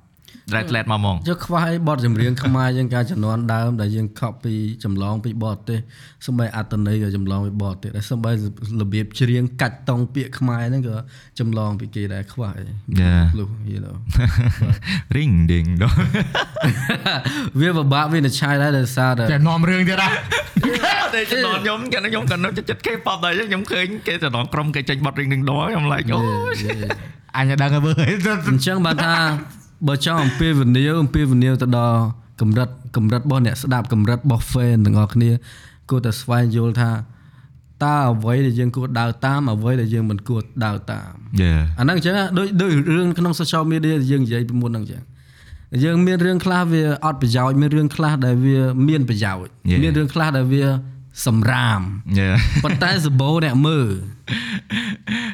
[0.55, 5.79] Red Flag មកហ្មងយកខ្វះអីបទចម្រៀងខ្មែរយើងការជំនាន់ដើមដែលយើង copy ចម្លងពីបរទេស
[6.27, 8.31] សម្បីអត្តន័យក៏ចម្លងពីបរទេសដែរសម្បី
[8.81, 10.95] របៀបច្រៀងកាច់តង់ពាក្យខ្មែរហ្នឹងក៏
[11.39, 12.63] ចម្លងពីគេដែរខ្វះអី
[13.01, 13.23] Yeah.
[13.39, 13.95] លុះ you know
[15.15, 15.97] Ring ding dong
[17.59, 20.09] វាពិបាកវានឹងឆាយដែរដោយសារតែតែនាំរឿងទៀតណា
[21.15, 26.19] តែចំណងខ្ញុំកាលខ្ញុំក៏នៅចិត្ត K-pop ដែរខ្ញុំឃើញគេចំណងក្រុមគេចេញបត់ Ring ding dong ខ្ញុំ like អូ
[27.37, 27.95] អញដឹងហើយមើល
[28.49, 29.13] អញ្ចឹងបានថា
[29.87, 31.97] បើចង់អំពីវិនិយោអំពីវិនិយោទៅដល់
[32.41, 35.29] កម្រិតកម្រិតរបស់អ្នកស្ដាប់កម្រិតរបស់ fan ទាំងអស់គ្នា
[35.89, 36.91] គួរតែស្វែងយល់ថា
[37.83, 41.11] តើអ្វីដែលយើងគួរដើរតាមអ្វីដែលយើងមិនគួរដើរតាម
[41.41, 45.03] Yeah អាហ្នឹងអញ្ចឹងដូចដូចរឿងក្នុង social media ដែលយើងនិយាយពីមុនហ្នឹងអញ្ចឹង
[45.83, 49.79] យើងមានរឿងខ្លះវាអត់ប្រយោជន៍មានរឿងខ្លះដែលវាមានប្រយោជន៍ Yeah.
[49.83, 50.65] មានរឿងខ្លះដែលវា
[51.27, 51.81] សម្រាម
[52.19, 53.87] Yeah ប៉ុន្តែសម្បូរអ្នកមើល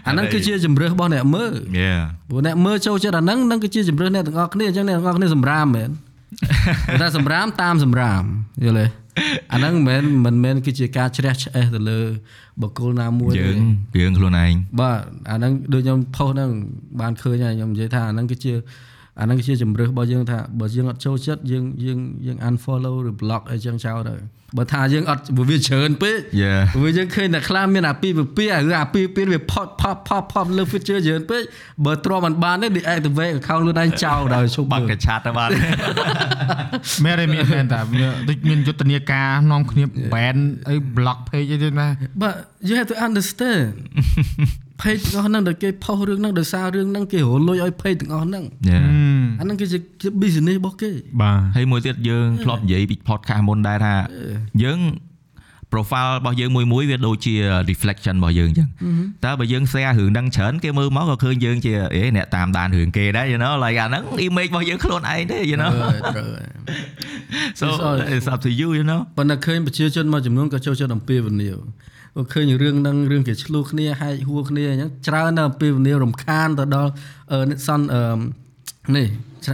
[0.07, 5.89] អាហ្នឹងគឺជាជំរឿសរបស់អ្នកមើល Yeah ព្រោះអ្នកមើលចូលចិត្តអាហ្នឹងហ្នឹងគឺជាជំរឿសអ្នកទាំងអស់គ្នាអញ្ចឹងអ្នកទាំងអស់គ្នាសម្រាមមែន
[7.01, 8.23] តែសម្រាមតាមសម្រាម
[8.63, 8.85] យល់ទេ
[9.53, 11.99] អាហ្នឹងមិនមែនមិនមែនគឺជាការជ្រះឆ្អេះទៅលើ
[12.61, 13.59] បុគ្គលណាមួយទេយើង
[13.99, 14.99] យើងខ្លួនឯងបាទ
[15.29, 16.49] អាហ្នឹងដូចខ្ញុំផុសហ្នឹង
[16.99, 18.53] បានឃើញហើយខ្ញុំនិយាយថាអាហ្នឹងគឺជា
[19.19, 24.15] អាហ្នឹងគឺជាជំរឿសរបស់យើងថាបើយើងអត់ចូលចិត្តយើងយើងយើង unfollow ឬ block អីចឹងចោលទៅ
[24.57, 31.41] បើថាយើងអត់ព្រោះវាច្រើនពេក Yeah ព្រោះយើងឃើញតែខ្លះមានអាពីពីពីឬអាពីពីវាផុតផុតផុតផុតលើ feature ច្រើនពេក
[31.85, 35.49] បើទ្រាំមិនបានទេ deactivate account ខ្លួនឯងចោលដល់ឈប់បាមើត់លកឆាតទៅបាទ
[37.03, 40.37] មែនទេមានមែនតាវាដូចមានយុទ្ធនាការនាំគ្នា ban
[40.69, 41.87] អី block page អីទៀតណា
[42.21, 42.33] but
[42.67, 43.65] you have to understand
[44.81, 48.83] page ទាំងអស់ហ្នឹងដែលគេផុសរឿងហ្នឹងដោយសាររឿងហ្នឹងគេរលួយឲ្យ page ទាំងអស់ហ្នឹង Yeah
[49.39, 50.91] អាហ្នឹងគឺជាជា business របស់គេ
[51.21, 53.93] បាទហើយមួយទៀតយើងធ្លាប់និយាយពី podcast មុនដែរថា
[54.63, 54.79] យើង
[55.73, 57.33] profile របស់យើងមួយមួយវាដូចជា
[57.69, 58.67] reflection របស់យើងអញ្ចឹង
[59.25, 65.71] តើបើយើង share រឿងហ្នឹងច្រើនគេមើលមកក៏ឃើញយើងជាអេអ្នកតាមដានរឿងគេដែរ you know like អាហ្នឹង image របស់យើងខ្លួនឯងទេ you know
[66.15, 66.47] ត្រូវហើយ
[67.59, 67.65] so
[68.15, 71.57] it's up to you you know ប៉ុន្តែឃើញប្រជាជនមួយចំនួនក៏ចូលចិត្តអំពាវនាវ
[72.15, 76.91] ក៏ឃើញរឿងហ្នឹងរឿងគេឆ្លោះគ្នាហែកហួរគ្នាអញ្ចឹងច្រើនណាស់អំពាវនាវរំខានទៅដល់
[77.31, 78.17] អឺសនអឺ
[78.95, 79.07] នេះ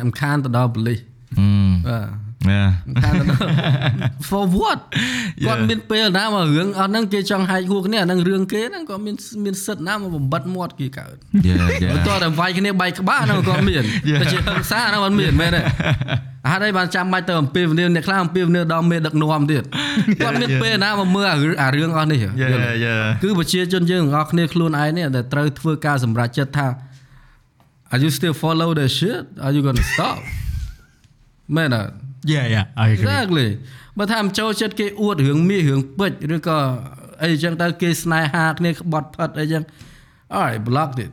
[0.03, 0.99] រំខានទៅដល់ប៉ូលីស
[1.39, 1.47] អឺ
[1.87, 2.69] បាទ Yeah
[3.03, 3.39] ខានទៅដល់
[4.29, 4.79] for what
[5.45, 11.15] គាត់មានពេលណាមករឿងអត់ហ្នឹងគេចង់ហែកហួរគ្នាអាហ្នឹងរឿងគេហ្នឹងក៏មានមានសិទ្ធណាមកបំបត្តិមាត់គេកើត
[11.47, 13.83] yeah បើ yeah តើតែវាយគ្នាបែកក្បាលហ្នឹងក៏មាន
[14.19, 15.61] តែជាហិង្សាហ្នឹងអត់មានមែនទេ
[16.51, 19.63] ហេតុអីបានចាំបាច់ទៅអំពាវនាវអ្នកខ្លះអំពាវនាវដល់មេដឹកនាំទៀត
[20.21, 26.67] គាត់មានពេលណាមកមើលអារឿងអារឿងអស់នេះយល់ទេ yeah yeah គឺប្រជាជនយើងទាំងអស់គ្នាខ្លួនឯងនេះដែលត្រូវធ្វើការសម្រេចចិត្តថា
[27.93, 30.17] Are you still follow the shit are you going to stop
[31.55, 31.75] មែន
[32.25, 33.49] អត់ Yeah yeah I agree Exactly
[33.97, 36.57] បើថាមិនចូលចិត្តគេអួតរឿងមាសរឿងពេជ្រឬក៏
[37.23, 39.63] អីចឹងទៅគេស្នេហាគ្នាក្បត់ផិតអីចឹង
[40.35, 41.11] Alright block it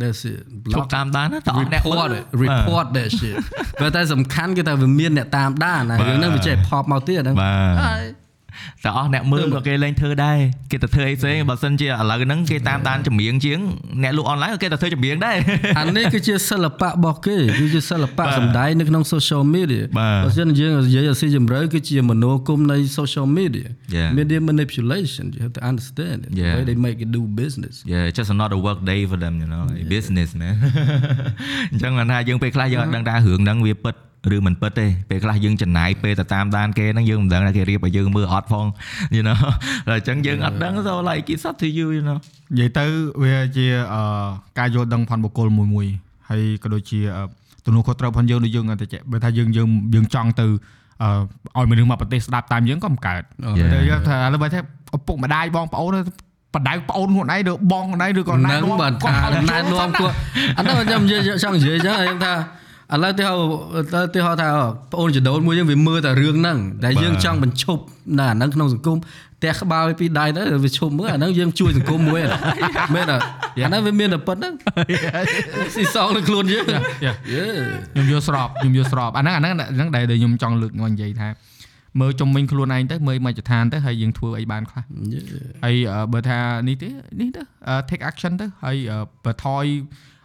[0.00, 0.40] That's it
[0.72, 3.36] ជួប block តាមដានណាតើអស់អ្នក report it report that shit
[3.80, 8.02] បើតែសំខាន់គឺថាវាមានអ្នកតាមដានណារឿងហ្នឹងវាចេះ pop មកទៀតហ្នឹងបាទហើយ
[8.84, 10.38] តែអស់អ្នកមើលក៏គេលែងធ្វើដែរ
[10.70, 13.58] គេទៅធ្វើអីផ្សេងបើសិនជាឥឡូវហ្នឹងគេតាមដានចម្រៀងជាង
[14.02, 15.36] អ្នកលក់អនឡាញក៏គេទៅធ្វើចម្រៀងដែរ
[15.78, 24.08] អានេះគឺជាសិល្បៈរបស់គេគឺជាសិល្បៈបាទសម្ដែងនៅក្នុង social media បាទបើមិនយើងនិយាយឲ្យស៊ីជម្រៅគឺជាមនោគមនៃ social media Yeah.
[24.18, 26.54] media manipulation you have to understand it the Yeah.
[26.56, 29.48] way they make it do business Yeah it's just another work day for them you
[29.52, 30.54] know like business man
[31.72, 33.94] អញ្ចឹងគាត់ថាយើងពេលខ្លះយើងអត់ដឹងថារឿងហ្នឹងវាពិត
[34.36, 38.66] ឬមិនពិតទេពេលខ្លះយើងចំណាយពេលទៅតាមដានគេហ្នឹងយើងមិនដឹងថាគេរៀបឲ្យយើងមើលអត់ផង
[39.16, 39.38] you know
[39.88, 42.18] ហើយអញ្ចឹងយើងអត់ដឹង so like it's up to you you know
[42.52, 42.84] និយាយទៅ
[43.22, 44.02] វាជាអឺ
[44.58, 45.86] ការយល់ដឹងផនបុគ្គលមួយមួយ
[46.30, 47.22] ហើយក៏ដូចជាអឺ
[47.66, 50.46] ទំនួលខុសត្រូវផងយើងដូចយើងអត់តែបើថាយើងយើងយើងចង់ទៅ
[51.02, 51.10] អឺ
[51.56, 53.22] ឲ្យមនុស្សមកប្រទេសស្ដាប់តាមយើងក៏មិនកើត
[53.58, 53.70] Yeah.
[53.72, 54.60] តែយើងថាឥឡូវបើថា
[54.96, 55.96] ឪពុកម្ដាយបងប្អូន
[56.54, 59.12] បដៅប្អូនខ្លួនឯងឬបងខ្លួនឯងឬក៏ហ្នឹងបានថា
[59.50, 60.14] ណែនាំគាត់
[60.56, 62.32] អានោះខ្ញុំនិយាយចង់និយាយចឹងខ្ញុំថា
[62.92, 63.34] ឥឡូវទៅហៅ
[63.92, 64.48] ទៅទៅហៅថា
[64.90, 67.82] បងអូនចដូនមួយយើងវាមើលតែរឿងហ្នឹងដែលយើងចង់បញ្ឈប់
[68.18, 68.98] នៅអាហ្នឹងក្នុងសង្គម
[69.38, 72.20] ផ្ទះក្បាលពីដៃទៅវាឈប់មើលអាហ្នឹងយើងជួយសង្គមមួយ
[72.94, 73.24] មែនអត់
[73.58, 74.52] អាហ្នឹងវាមានតែប៉ុណ្្នឹង
[75.74, 76.64] ស៊ីសងនឹងខ្លួនយើង
[77.04, 77.12] យេ
[77.92, 81.28] ខ្ញុំយល់ស្របខ្ញុំយល់ស្របអាហ្នឹងអាហ្នឹងអាហ្នឹងដែលដែលខ្ញុំចង់លើកមកនិយាយថា
[82.00, 84.82] មើលជំនាញខ្លួនឯងទៅមើលមកចឋានទៅហើយយើងធ្វើអីបានខ្លះ
[85.64, 86.38] ហើយអឺបើថា
[86.68, 86.88] នេះទេ
[87.20, 90.17] នេះទៅអឺ take action ទៅហើយអឺបន្ថយអឺអឺ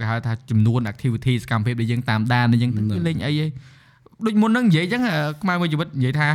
[0.00, 3.46] គេហៅថាចំនួន activity សកម្មភាពដែលយើងតាមដានអញ្ចឹងទៅវាលេងអីហី
[4.26, 6.28] ដូចមុនហ្នឹងនិយាយអញ្ចឹងអឺខ្មែរមួយជីវិតនិយាយថា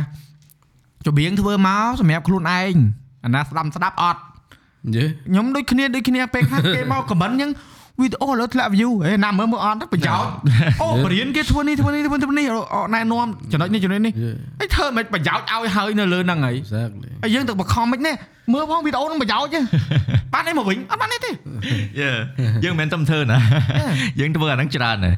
[1.06, 2.74] ចម្រៀងធ្វើមកសម្រាប់ខ្លួនឯង
[3.24, 4.20] អាណាស្ដាប់ស្ដាប់អត់
[4.96, 7.50] យេខ្ញុំដូចគ្នាដូចគ្នាពេលខ្លះគេមក comment អញ្ចឹង
[8.00, 10.30] វីដេអូលើធ្លាក់ view ហេណាមើលមើលអត់ប្រយោជន៍
[10.82, 14.36] អូបរៀនគេធ្វើនេះធ្វើនេះធ្វើនេះអូណែនាំចំណុចនេះចំណុចនេះ Yeah.
[14.60, 18.14] អីធ្វើមិនប្រយោជន៍ឲ្យហើយនៅលើហ្នឹងហើយ exactly ហើយយើងទៅបខំមិននេះ
[18.52, 19.60] មើលផងវីដេអូនឹងប្រយោជន៍ទេ
[20.34, 22.10] បានអីមកវិញអត់បានអីទេយេ
[22.64, 23.38] យើងមិនមែនទំធ្វើណា
[24.20, 25.16] យើងធ្វើអាហ្នឹងច្រើនណាស់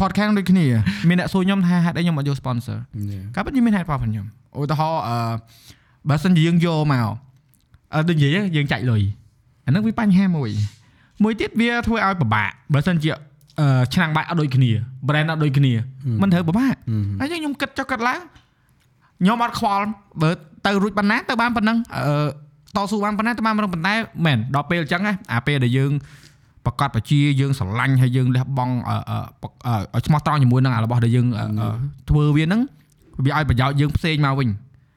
[0.00, 0.64] podcast ដូចគ្នា
[1.08, 2.76] មានអ្នកសួរខ្ញុំថាហេតុអីខ្ញុំអត់យក sponsor
[3.10, 4.26] yeah កាពិតខ្ញុំមានហេតុផលផងខ្ញុំ
[4.60, 5.16] ឧទាហរណ៍អឺ
[6.08, 7.06] បើសិនជាយើងយកមក
[7.94, 9.02] អឺដូចនិយាយយើងចាច់លុយ
[9.66, 10.50] អាហ្នឹងវាបញ្ហាមួយ
[11.22, 13.10] មួយទៀតវាធ្វើឲ្យពិបាកបើសិនជា
[13.60, 14.70] អឺឆ្នាំងបាយអត់ដូចគ្នា
[15.08, 15.72] brand អត់ដូចគ្នា
[16.22, 16.74] มันត្រូវពិបាក
[17.20, 18.20] ហើយខ្ញុំគិតចុះគិតឡើង
[19.20, 19.84] ខ្ញុំអត់ខ្វល់
[20.22, 20.30] បើ
[20.66, 22.26] ទៅរួចប៉ុណ្ណាទៅបានប៉ុណ្ណឹងអឺ
[22.76, 23.94] តស៊ូបានប៉ុណ្ណាទៅបានប៉ុណ្ណឹងប៉ុន្តែ
[24.26, 25.92] មែនដល់ពេលអញ្ចឹងណាអាពេលដែលយើង
[26.66, 29.18] ប្រកាសបជាយើងស្រឡាញ់ហើយយើងលះបង់អឺអឺ
[29.66, 31.68] អឺឲ្យស្មោះត្រង់ជាមួយនឹងអារបស់ដែលយើងអឺអឺ
[32.10, 32.60] ធ្វើវាហ្នឹង
[33.24, 34.48] វាឲ្យប្រយោជន៍យើងផ្សេងមកវិញ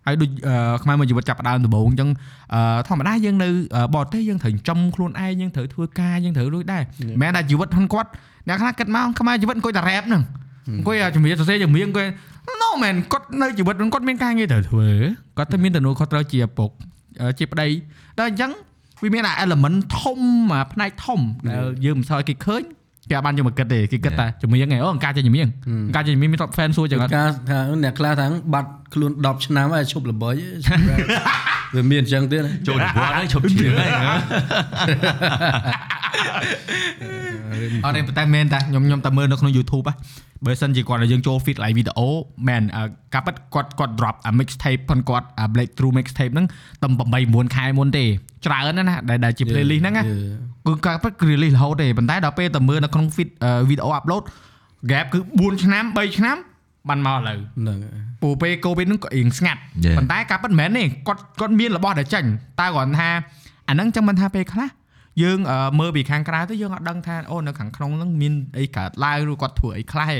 [0.08, 2.10] ហើយដូចអឺខ្មែរមួយជីវិតចាប់ផ្ដើមដំបូងអញ្ចឹង
[2.54, 8.10] អឺធម្មតាយើងនៅអឺបរទេសយើងត្រូវចំខ្លួនឯងយើងត្រូវធ្វើការយើងត្រូវរួចដែរមិនមែនថាជីវិតហ្នឹងគាត់
[8.48, 10.24] អ្នកខ្លះគិតមកខ្មែរជីវិតអង្គុយតែរ៉េបហ្នឹង
[10.78, 12.08] អង្គុយតែជំនាញសរសេរជំនាញអង្គុយ
[12.62, 14.88] no man គាត់នៅជីវិតហ្នឹងគាត់មានការងារត្រូវធ្វើ
[15.38, 16.70] គាត់ទៅមានទំនួលខុសត្រូវជាឪពុក
[17.22, 17.68] អឺជាប្តី
[18.20, 18.52] ដល់អញ្ចឹង
[19.04, 20.20] វាមានអា element ធំ
[20.54, 21.20] អាផ្នែកធំ
[21.50, 22.64] ដែលយើងមិនសូវឲ្យគេឃើញ
[23.10, 25.48] គេអាចបានយកមកគិតទេគេគិតតែជំនាញឯងអូអង្ការចេញជំនាញ
[25.88, 30.32] អង្ការចេញជំនាញមាន top fan សួរចឹងអត់ការថាអ្នកខ្លះថាបាត់ខ្លួន10ឆ្នាំហើយឈប់ល្បី
[31.76, 33.90] វាមានអញ្ចឹងទៀតចូលនិវត្តន៍ហើយឈប់ជឿហើយ
[37.86, 39.96] អត់ទេប៉ុន្តែមែនតាខ្ញុំខ្ញុំតែមើលនៅក្នុង YouTube ហ៎
[40.46, 42.08] បើសិនជាគាត់ឲ្យយើងចូល feed ឡើងវីដេអូ
[42.48, 42.84] មែនអឺ
[43.14, 46.48] កាពិតគាត់គាត់ drop អា mixtape ផងគាត់អា breakthrough mixtape ហ្នឹង
[46.82, 46.88] តែ
[47.18, 48.06] 8 9ខែមុនទេ
[48.46, 50.04] ច្រើនណាស់ណាដែលដែលជា playlist ហ្នឹងណា
[50.66, 53.30] គឺកាពិតគឺ release រហូតទេប៉ុន្តែដល់ពេលទៅមើលនៅក្នុង feed
[53.70, 54.24] វីដេអូ upload
[54.92, 56.38] gap គឺ4ឆ្នាំ3ឆ្នាំ
[56.90, 57.78] បានមកឥឡូវហ្នឹង
[58.22, 59.96] ពូពេល covid ហ្នឹងក៏រៀងស្ងាត់ Yeah.
[59.98, 62.30] ប៉ុន្តែការពិតមិនមែនទេគាត់គាត់មានរបស់ដែលចាញ់
[62.60, 63.10] តែគ្រាន់ថា
[63.70, 64.68] អាហ្នឹងចឹងមិនថាពេលខ្លះ
[65.24, 70.20] យើងអឺមើលពីខាងក្រៅទៅយើងអត់ដឹងថាអូនៅខាងក្នុងហ្នឹងមានអីកើតឡើងឬគាត់ធ្វើអីខ្លះទេ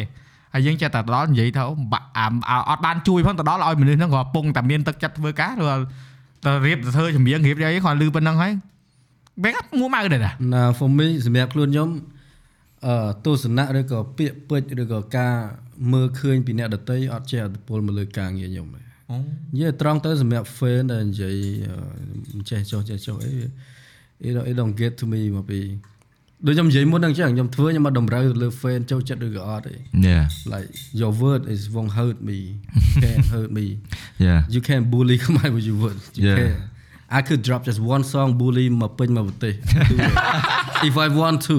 [0.54, 5.66] ហើយយើងចេះតែទៅដល់និយាយថាអូបាក់អាអាអត់បានជួយផងទៅដល់ឲ្យមនុស្សហ្នឹងក៏កំពុងតែមានទឹកចិត្តធ្វើការឬ
[6.46, 8.52] ទៅរៀបទៅធ្វើចម្រៀងរៀបអីគាត់លឺប៉ុណ្ណឹងហើយ
[9.44, 11.90] បែកមួម៉ៅដែរតាណា for me សម្រាប់ខ្លួនខ្ញុំ
[12.88, 15.36] អឺទស្សនៈឬក៏ពាក្យពេចន៍ឬក៏ការ
[15.92, 18.82] មើលឃើញពីអ្នកដតីអត់ចេះអត្តពលមកលើការងារខ្ញុំទេ
[19.54, 21.36] និយាយត្រង់ទៅសម្រាប់ fan ដែលនិយាយ
[21.68, 21.76] អឺ
[22.38, 23.34] មិនចេះចុះចេះចុះអី
[24.27, 25.61] it don't, it don't get to me មកពី
[26.47, 29.75] ដូចខ្ញុំនិយាយមុនហ្នឹងចឹងខ្ញុំធ្វើខ្ញុំអត់តម្រូវលើ fan ចូលចិត្តឬក៏អត់ទេ
[30.09, 30.71] Yeah like
[31.01, 32.39] your word is won't hurt me
[33.03, 33.67] can hurt me
[34.27, 36.39] yeah you can bully ខ្មែរ with your word you Yeah.
[36.41, 36.53] can
[37.19, 39.55] I could drop just one song bully មកពេញមកប្រទេស
[39.91, 40.15] Do it.
[40.89, 41.57] if I want to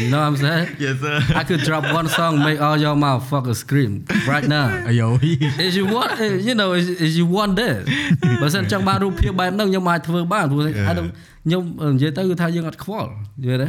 [0.00, 2.96] you know what I'm saying Yes sir I could drop one song make all your
[3.04, 3.92] motherfuckers scream
[4.32, 5.02] right now អាយ
[5.66, 7.78] is you want eh, you know is, is you want that
[8.42, 11.10] បើសិនចង់បានរូបភាពបែបហ្នឹងខ្ញុំអាចធ្វើបានព្រោះ I don't
[11.44, 11.62] ខ្ញុំ
[11.94, 13.08] និយាយទៅគឺថាយើងអត់ខ្វល់
[13.44, 13.68] យល់ទេ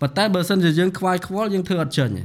[0.00, 2.24] ប៉ុន្តែបើសិនជាយើងខ្វាយខ្វល់យើងធ្វើអត់ចេញទេ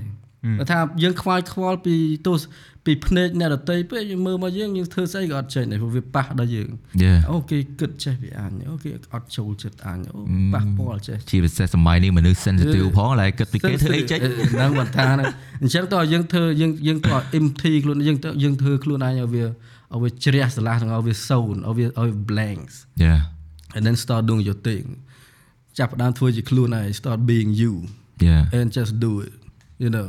[0.59, 1.95] បើថាយើងខ្វាយខ្វល់ពី
[2.27, 2.41] ទស្ស
[2.86, 6.68] ពីភ្នែកអ្នកដតីពេកយើងមើលមកយើងយើងធ្វើស្អីក៏អត់ចេញដែរព្រោះវាប៉ះដល់យើង
[7.02, 10.18] Yeah អូគេគិតចេះពីអញអូគេអត់ចូលចិត្តអញអូ
[10.54, 14.18] ប៉ះពាល់ចេះជាពិសេសសម័យនេះមនុស្ស sensitive ផងឡើយគិតពីគេធ្វើអីចេញ
[14.52, 15.26] ហ្នឹងគាត់ថាហ្នឹង
[15.62, 23.20] អញ្ចឹងតើយើងធ្វើយើងយើងទៅ empty ខ្លួនយើងទៅយើងធ្វើខ្លួនឯងឲ្យវាឲ្យវាជ្រះស្រឡះទាំងឲ្យវា zone ឲ្យវាឲ្យ blanks Yeah
[23.76, 24.86] and then start doing your thing
[25.78, 27.72] ចាប់ផ្ដើមធ្វើជាខ្លួនឯង start being you
[28.28, 29.34] Yeah and just do it
[29.84, 30.08] you know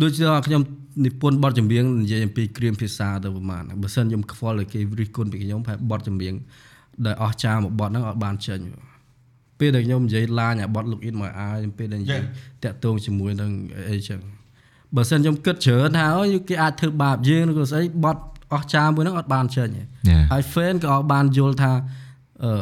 [0.00, 0.62] ដូចជាខ្ញុំ
[1.04, 6.34] និពន្ធបទចម្រៀងនិយាយអំពីគ្រាមភាសាទៅប្រហែលបើសិនខ្ញុំខ្វល់ឲ្យគេរិះគន់ពីខ្ញុំប្រហែលបទចម្រៀង
[7.06, 8.58] ដែលអស់ចាមួយបទហ្នឹងអត់បានចេញ
[9.58, 12.20] ពេលដែលខ្ញុំនិយាយឡាញអាបទ look in my eye ពេលដែលនិយាយ
[12.64, 13.50] តាក់ទងជាមួយនឹង
[13.90, 14.20] អីចឹង
[14.96, 18.16] បើសិនខ្ញុំគិតច្រើនថាអូយគេអាចធ្វើបាបយើងឬក៏ស្អីបទ
[18.54, 21.72] អស់ចាមួយហ្នឹងអត់បានចេញទេ Yeah ហើយ fan ក៏អត់បានយល់ថា
[22.44, 22.52] អឺ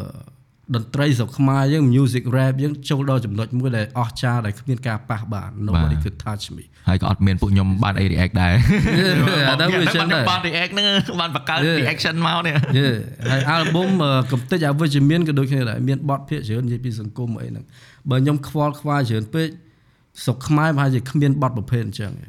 [0.76, 8.52] តន្ត្រីស្រុកខ្មែរយើង music rap យើងចូលដល់ចំណុចមួយដែលអស្ចារ្យដែលគ្មានការប៉ះបាន nobody could touch me ហើយក៏អត់មានពួកខ្ញុំបានអី react ដែរ
[9.48, 10.84] អាហ្នឹងវាចឹងដែរបាន react ហ្នឹង
[11.20, 11.78] បានបង្កើត Yeah.
[11.80, 12.88] reaction មកនេះយេ
[13.30, 17.64] ហើយ album អឺកំតិចអវិជ្ជមានក៏ដូចគ្នាដែរមានបទភាគច្រើននិយាយពីសង្គមអីហ្នឹង
[18.10, 19.48] បើខ្ញុំខ្វល់ខ្វាយច្រើនពេក
[20.24, 22.24] ស្រុកខ្មែរប្រហែលជាគ្មានបទប្រភេទអញ្ចឹងទ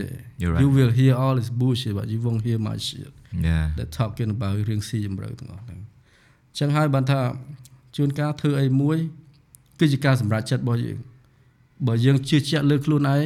[0.00, 0.04] Yeah.
[0.40, 0.62] You're right.
[0.62, 3.12] you will hear all this bullshit but you won't hear my shit
[3.48, 7.20] Yeah that talking about រឿងស៊ីជម្រៅទាំងអស់ហ្នឹងអញ្ចឹងហើយបានថា
[7.96, 8.98] ជួនកាលធ្វើអីមួយ
[9.78, 10.98] គឺជាការសម្រេចចិត្តរបស់យើង
[11.86, 13.24] បើយើងជឿជាក់លើខ្លួនឯង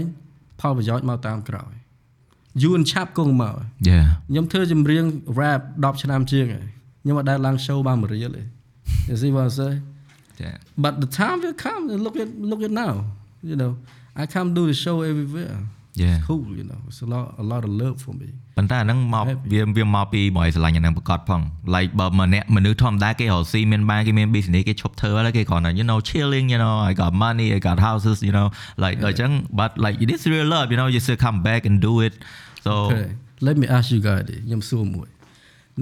[0.60, 1.72] ផលប្រយោជន៍មកតាមក្រោយ
[2.62, 3.54] យូរឆាប់គង់មក
[3.88, 5.04] Yeah ខ្ញុំធ្វើចម្រៀង
[5.40, 6.66] rap 10ឆ្នាំជាងហើយ
[7.02, 8.42] ខ្ញុំអត់ដែលឡើង show បានមួយរៀលទេ
[9.08, 9.72] You see what I say
[10.42, 12.94] Yeah but the time will come look at look at now
[13.50, 13.72] you know
[14.20, 15.56] I come do the show everywhere
[16.02, 19.48] Yeah cool you know it's a lot a lot of love for me ប៉ុន្តែអាហ្នឹងមក Happy.
[19.52, 21.40] វាវាមកពីមកឲ្យស្រឡាញ់អាហ្នឹងប្រកបផង
[21.74, 28.18] like បើម្នាក់មនុស្សធម្មតាគេរកស៊ីមានបានគេមាន business គេឈប់ធ្វើហើយគេគ្រាន់តែ you know chilling you know I got money I got houses
[28.28, 28.48] you know
[28.82, 29.30] like ដល់អញ្ចឹង
[29.60, 32.14] but like it is real love you know you still come back and do it
[32.66, 33.08] so Okay
[33.46, 35.08] let me ask you guys ខ្ញុំសួរមួយ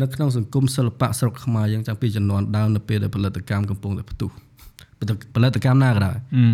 [0.00, 4.30] នៅក្នុងសង្គមសិល្បៈស្រុកខ្មែរយើងតាំងពីជំនាន់ដើមនៅពេលដែលផលិតកម្មកំពុងតែផ្ទុះ
[5.34, 6.44] ផលិតកម្មណាក៏ដោយអឺ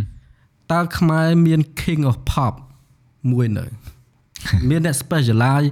[0.73, 2.55] តើខ្មែរមាន king of pop
[3.33, 3.65] មួយនៅ
[4.69, 5.69] មានអ្នក specialize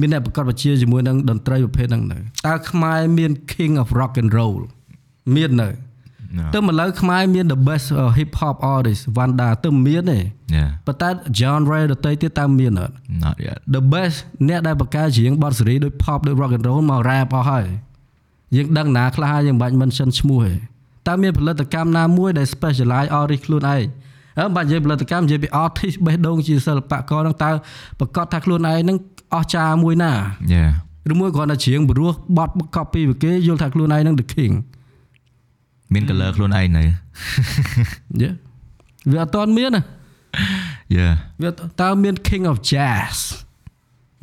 [0.00, 4.60] មានអ្នកប្រកបវិជ្ជាជាមួយនឹងតន្ត្រីប្រភេទហ្នឹងនៅតើខ្មែរមាន king of rock and roll
[5.36, 5.70] មាននៅ
[6.38, 6.42] No.
[6.54, 10.18] ទៅមកលើខ្មែរមាន the best uh, hip hop artist Vanda ទៅមានទេ
[10.56, 11.08] yeah ប៉ុន្តែ
[11.40, 14.16] genre ដទៃទៀតតើមានអត់ not yet the best
[14.48, 17.66] អ្នកដែលបកកែច្រៀងបទសេរីដូច pop ដូច rock and roll មក rap អស់ហើយ
[18.56, 20.54] យើងដឹងណាខ្លះហើយយើងមិនបាច់ mention ឈ្មោះទេ
[21.08, 23.82] តើមានផលិតកម្មណាមួយដែល specialize artist ខ្លួនឯងអើមិន
[24.54, 27.50] បាច់និយាយផលិតកម្មនិយាយពី artist បេះដូងជាសិល្បករហ្នឹងតើ
[28.00, 28.98] ប្រកាសថាខ្លួនឯងហ្នឹង
[29.34, 30.12] អស្ចារ្យមួយណា
[30.54, 30.70] yeah
[31.12, 34.52] ឬមួយគ្រាន់តែច្រៀងព្រោះបទ copy ពីគេយល់ថាខ្លួនឯងហ្នឹង the king
[35.92, 38.28] មាន color ខ្លួនឯងនៅយេ
[39.10, 39.82] វាអត់ទាន់មានណា
[40.96, 41.12] yeah
[41.42, 41.50] វា
[41.80, 43.16] តើមាន king of jazz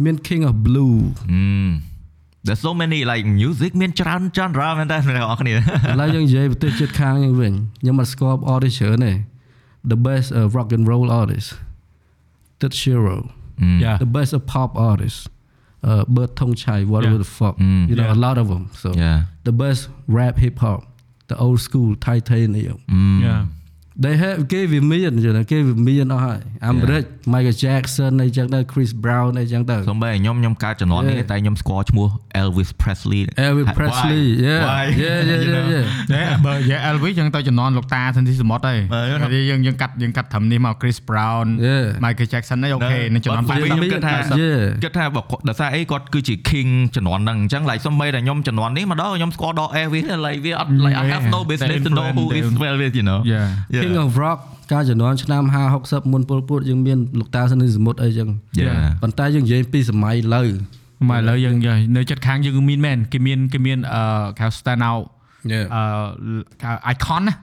[0.04, 0.98] មាន king of blue
[1.34, 1.72] mm
[2.46, 5.56] there's so many like music មានច្រើនច្រើនរ៉ាមែនតើអ្នកនរគ្នាឥ
[6.00, 9.12] ឡូវយើងនិយាយប្រទេសជិតខាងយើងវិញខ្ញុំអត់ស្គាល់ artist ច្រើនទេ
[9.88, 11.54] the best uh, rock and roll artist
[12.60, 13.80] Ted Shiro Mm.
[13.82, 13.98] Yeah.
[13.98, 15.30] the best of pop artist
[15.84, 17.18] uh Bert Thong Chai whatever Yeah.
[17.26, 17.90] the fuck Mm.
[17.90, 18.14] you know Yeah.
[18.14, 20.82] a lot of them so yeah the best rap hip hop
[21.28, 23.22] the old school titanium mm.
[23.26, 23.46] Yeah.
[24.04, 27.04] They have គេវាមានចឹងណាគេវាមានអស់ហើយអាមេរិក
[27.34, 31.30] Michael Jackson អីចឹងទៅ Chris Brown អីចឹងទៅសំបីខ្ញុំខ្ញុំកើតជំនាន់នេះ Yeah.
[31.32, 32.08] តែខ្ញុំស្គាល់ឈ្មោះ
[32.42, 33.76] Elvis Presley Elvis Why?
[33.78, 34.86] Presley yeah Why?
[35.04, 35.74] yeah yeah You yeah know?
[35.74, 41.86] yeah តែបើនិយាយ LV ចឹងទៅចំនួនលោកតាសិនទីសមុទ្រហើយបើយើងហើយយើងយើងកាត់យើងកាត់ត្រឹមនេះមក Chris Brown Yeah.
[42.06, 44.62] Michael Jackson អីអូខេនឹងចំនួនបាត់80ខ្ញុំគិតថា Yeah.
[44.84, 51.50] គិតថាបើគាត់ដោយសារអីគាត់គឺជា king ជំនាន់ហ្នឹងអញ្ចឹង like សំបីតែខ្ញុំជំនាន់នេះមកដល់ខ្ញុំស្គាល់ដល់ Elvis like វាអត់ like I have no Yeah.
[51.52, 53.48] business to know who is Influence, Elvis you know Yeah.
[53.76, 53.84] Yeah.
[53.88, 54.40] King of Rock
[54.72, 55.44] កាលជំនាន់ឆ្នាំ
[55.74, 55.78] 50
[56.08, 58.30] 60មុនពលពតយើងមានលោកតាសិនសមុទ្រអីចឹង
[58.62, 58.78] Yeah.
[59.02, 60.44] ប៉ុន្តែយើងនិយាយពីសម័យលើ
[61.10, 64.02] មកឥឡូវយើងយើងនៅចិត្តខាងយើងមានមែនគេមានគេមានអឺ
[64.40, 65.04] ហៅ stand out
[65.76, 66.32] អឺ
[66.64, 67.34] ហៅ icon ណា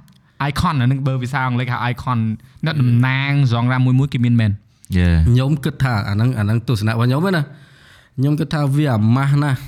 [0.50, 2.18] icon អានឹងបើភាសាអង់គ្លេសហៅ icon
[2.64, 4.52] អ្នកតំណាងសងរ៉ាមួយមួយគេមានមែន
[4.98, 7.42] Yeah ខ្ញុំគិតថាអាហ្នឹងអាហ្នឹងទស្សនៈរបស់ខ្ញុំឯណា
[8.16, 9.58] ខ្ញុំគិតថាវាអាម៉ាស់ណាស់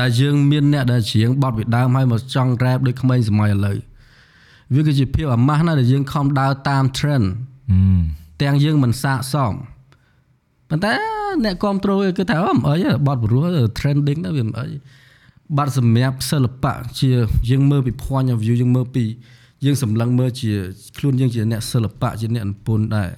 [0.00, 3.76] ដែលយើងមានអ្នកដែលច្រៀងបទពីដើមហើយមកចង់ rap ដូចក្មេងសម័យឥឡូវ
[4.74, 7.26] វាគឺជាភាពអាម៉ាស់ណាស់ដែលយើងខំដើរតាម trend
[7.72, 8.00] mm.
[8.42, 9.54] ទាំងយើងមិនសាកសម
[10.68, 10.92] ប៉ុន្តែ
[11.44, 13.44] អ្នកគ្រប់គ្រងគឺថាអូមិនអីទេបទព្រោះ
[13.78, 14.68] trending ទៅវាមិនអី
[15.56, 17.10] បាត់សម្រាប់សិល្បៈជា
[17.50, 19.04] យើងមើលពី point of view យើងមើលពី
[19.64, 20.52] យើងសម្លឹងមើលជា
[20.98, 23.10] ខ្លួនយើងជាអ្នកសិល្បៈជាអ្នកនិពន្ធដែរ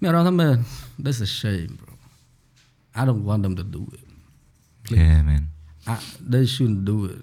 [0.00, 0.54] មានអារម្មណ៍ថាមែន
[1.04, 1.92] that's a shame bro
[2.98, 4.06] I don't want them to do it
[4.98, 5.42] yeah man
[5.92, 5.94] I,
[6.32, 7.22] they shouldn't do it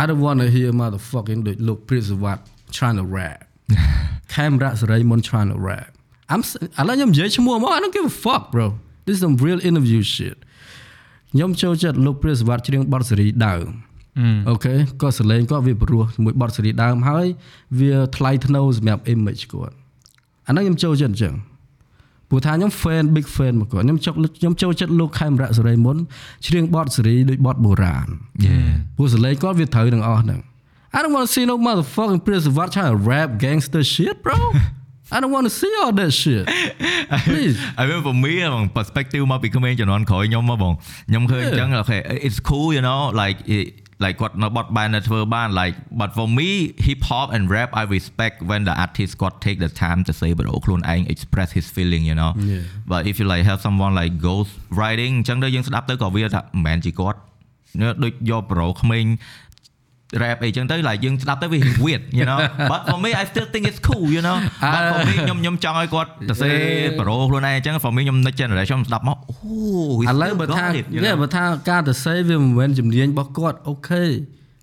[0.00, 2.40] I don't want to hear motherfucking ដូចលោក Prince Watt
[2.76, 3.38] trying to rap
[4.34, 5.88] ខេមរៈសេរីមុន trying to rap
[6.32, 8.66] I'm s- ឥឡូវខ្ញុំនិយាយឈ្មោះមក I don't give a fuck bro
[9.06, 10.36] this is some real interview shit
[11.32, 13.66] ខ្ញុំចូលចិត្តលោក Prince Watt ច្រៀងបទសេរីដើម
[14.48, 17.26] អូខេគាត់សលេងគាត់វាព្រោះជាមួយបទសេរីដើមហើយ
[17.78, 19.74] វាថ្លៃថ្នូរសម្រាប់ image គាត់
[20.48, 21.34] អាហ្នឹងខ្ញុំចូលចិត្តអញ្ចឹង
[22.29, 25.97] ព្រោះថាខ្ញុំ fan big fan មកគាត់ខ្ញុំចុកខ្ញុំចូលចិត្តលោកខេមរៈសេរីមុន
[26.47, 28.07] ច្រៀងបទសេរីដូចបទបុរាណ
[28.47, 30.39] yeah ព្រោះសលេងគាត់វាត្រូវទាំងអស់ហ្នឹង
[30.95, 34.15] I don't want to see no motherfucking Prince of What trying to rap gangster shit
[34.25, 34.37] bro
[35.15, 36.45] I don't want to see all that shit
[37.29, 40.73] please I mean for me បង perspective មកពីក្មេងជំនាន់ក្រោយខ្ញុំមកបង
[41.09, 43.67] ខ្ញុំឃើញអញ្ចឹង okay it's cool you know like it,
[44.04, 46.50] like គាត់នៅបត់បែននៅធ្វើបាន like but for me
[46.86, 50.30] hip hop and rap I respect when the artist គាត់ take the time to say
[50.38, 52.62] បដូរខ្លួនឯង express his feeling you know Yeah.
[52.92, 57.18] but if you like have someone like ghost writing អញ្ចឹងទៅយើងស្ដាប់ទៅក៏វាថាមិនមែនជាគាត់
[58.02, 59.04] ដូចយកប្រូក្មេង
[60.23, 62.39] rap អីចឹងទៅ like យើងស្ដាប់ទៅវា weird you know
[62.71, 64.37] but for me I still think it's cool you know
[64.73, 66.49] but for me ខ្ញុំខ្ញុំចង់ឲ្យគាត់ទៅសេ
[66.99, 69.35] ប្រូខ្លួនឯងអញ្ចឹង for me ខ្ញុំ next generation ខ្ញុំស្ដាប់មកអូ
[70.01, 71.15] he ឥឡូវ still បើថា got it, you យេ know?
[71.21, 74.03] បើថាការទៅសេវាមិនមែនជំនាញរបស់គាត់អូខេ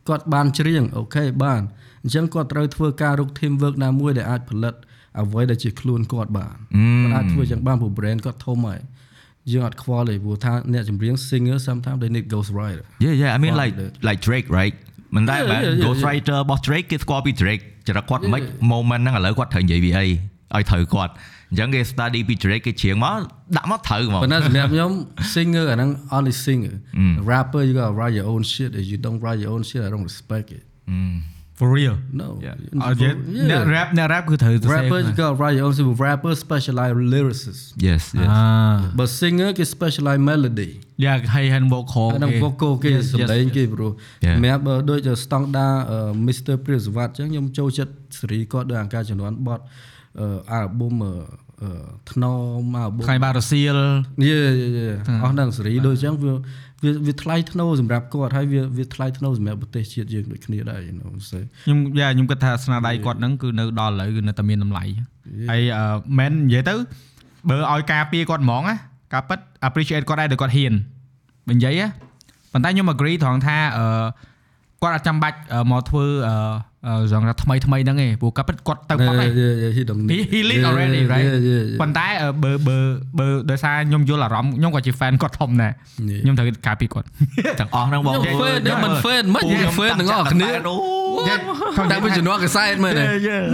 [0.08, 1.62] គាត់បានច្រៀងអូខេបាន
[2.02, 4.74] អញ្ចឹងគាត់ត្រូវធ្វើការរុក team work ណាមួយដែលអាចផលិត
[5.20, 6.56] អ្វីដែលជាខ្លួនគាត់បាន
[7.02, 8.80] គាត់អាចធ្វើយ៉ាងបានព្រោះ brand គាត់ធំហើយ
[9.52, 13.74] យើងអត់ខ្វល់ទេព្រោះថាអ្នកចម្រៀង singer sometimes they need ghost writer Yeah yeah I mean like
[14.08, 14.74] like Drake right
[15.16, 16.06] មិនដែរ Yeah, បែប yeah, yeah, Ghost yeah.
[16.06, 18.70] Writer របស់ Drake គេស្គាល់ពី Drake ចរិតគាត់មិន Yeah.
[18.72, 21.12] moment ហ្នឹងឥឡូវគាត់ត្រូវនិយាយពីអីឲ្យត្រូវគាត់
[21.50, 23.18] អញ្ចឹងគេ study ពី Drake គេច្រៀងមក
[23.56, 24.90] ដាក់មកត្រូវហ្មងប៉ុន្តែសម្រាប់ខ្ញុំ
[25.34, 26.74] singer អាហ្នឹង only singer
[27.30, 29.80] rapper you got to write your own shit if you don't write your own shit
[29.86, 30.62] I don't respect it
[31.58, 32.28] for real no
[32.84, 33.14] អត់និយាយ
[33.50, 38.02] អ្នក rap អ្នក rap គឺត្រូវទៅ rapper you got write your own shit rapper specialize lyricist yes
[38.20, 38.42] yes អា
[38.98, 40.70] but singer គេ specialize melody
[41.04, 43.88] យ៉ាហើយ hand vocal អានឹង vocal គេ Yes, សម្ដែង yes, គេប្រូ
[44.26, 44.36] Yeah.
[44.36, 46.54] សម្រាប់បើដូច standard អឺ Mr.
[46.64, 49.64] Priyaswat អញ្ចឹងខ្ញុំចូលចិត្តសេរីគាត់ដោយអង្ការជំនាន់បត់
[50.20, 50.26] អឺ
[50.60, 51.12] album អឺ
[51.62, 51.70] អឺ
[52.10, 52.24] ថ្ន
[52.74, 53.78] ម album ថ្ងៃបារសៀល
[54.28, 54.88] យេយេយេ
[55.22, 56.32] អស់ហ្នឹងសេរីដូចអញ្ចឹងវា
[56.86, 64.84] វាវាថ្លៃថ្នូរសម្រាប់គាត់ហើយវាវាថ្លៃថ្នូរសម្រាប់ប្រទេសជាតិយើងដូចគ្នាដែរ you know so ខ្ញុំយ៉ាខ្ញុំគិតថាស្នាដៃគាត់ហ្នឹងគឺនៅដល់ឥឡូវគឺនៅតែមានតម្លៃ
[65.50, 65.84] ហើយអឺ
[66.18, 66.74] មិននិយាយទៅ
[67.48, 68.76] បើឲ្យការពារគាត់ហ្មងណា
[69.12, 70.72] ការពិត appreciate គាត់ដែរដែលគាត់ហ៊ាន
[71.48, 71.86] បើនិយាយណា
[72.52, 73.84] ប៉ុន្តែខ្ញុំ agree ត្រង់ថាអឺ
[74.82, 76.04] គាត់អត់ចាំបាច់អឺមកធ្វើ
[76.88, 81.80] អឺអឺ genre ថ្មីថ្មីហ្នឹងឯងព្រោះការពិតគាត់ទៅគាត់ហើយ yeah yeah he don't he he lit already right yeah yeah yeah
[81.80, 82.76] ប៉ុន្តែអឺបើបើ
[83.18, 85.72] បើដោយសារខ្ញុំយល់អារម្មណ៍ខ្ញុំក៏ជា fan គាត់ធំដែរ
[86.10, 86.20] Yeah.
[86.22, 87.06] ខ្ញុំត្រូវការពារគាត់
[87.60, 90.48] ទាំងអស់ហ្នឹងបងខ្ញុំ fan ខ្ញុំមិន fan មិនខ្ញុំ fan ទាំងអស់គ្នា
[91.90, 93.04] តែវាជំនាន់កសែតមែនទេ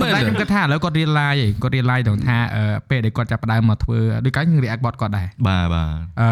[0.01, 5.89] មែមែននតែទេខ្ញុំគិតថាឥឡូវគាត់រៀន live ឯងគាត់រៀន live ត្រង់ថាអឺពេលដែលគាត់ចាប់ផ្ដើមមកធ្វើដូចកាលខ្ញុំ react bot គាត់ដែរបាទបាទ
[6.21, 6.29] អឺ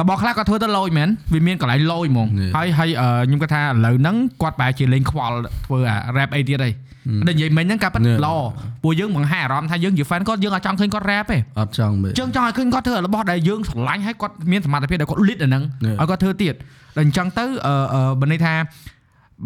[0.00, 2.52] របស់ខ្លះគាត់ធ្វើទៅលយមែនវាមានកន្លែងលយហ្មង Yeah.
[2.56, 5.36] ហើយហើយអឺខ្ញុំគិតថាឥឡូវហ្នឹងគាត់បែរជាលេងខ្វល់
[5.66, 6.72] ធ្វើអា rap អីទៀតឯង
[7.26, 8.18] ដូចនិយាយមិញហ្នឹងការប៉ັດ Yeah.
[8.26, 8.36] ល្អ
[8.82, 15.96] ពួកយើងបង្ហាញអារម្មណ៍ថាយើងជា fan គាត់យើងអត់ចង់ឃើញគាត់ rap ទេអត់ចង់មែនយើងចង់ឲ្យឃើញគាត់ធ្វើរបស់ដែលយើងស្រឡាញ់ហើយគាត់មានសមត្ថភាពដែលគាត់ lead អាហ្នឹង Yeah.
[16.00, 16.54] ឲ្យគាត់ធ្វើទៀត
[16.96, 18.54] ដល់អញ្ចឹងទៅអឺអឺបើន័យថា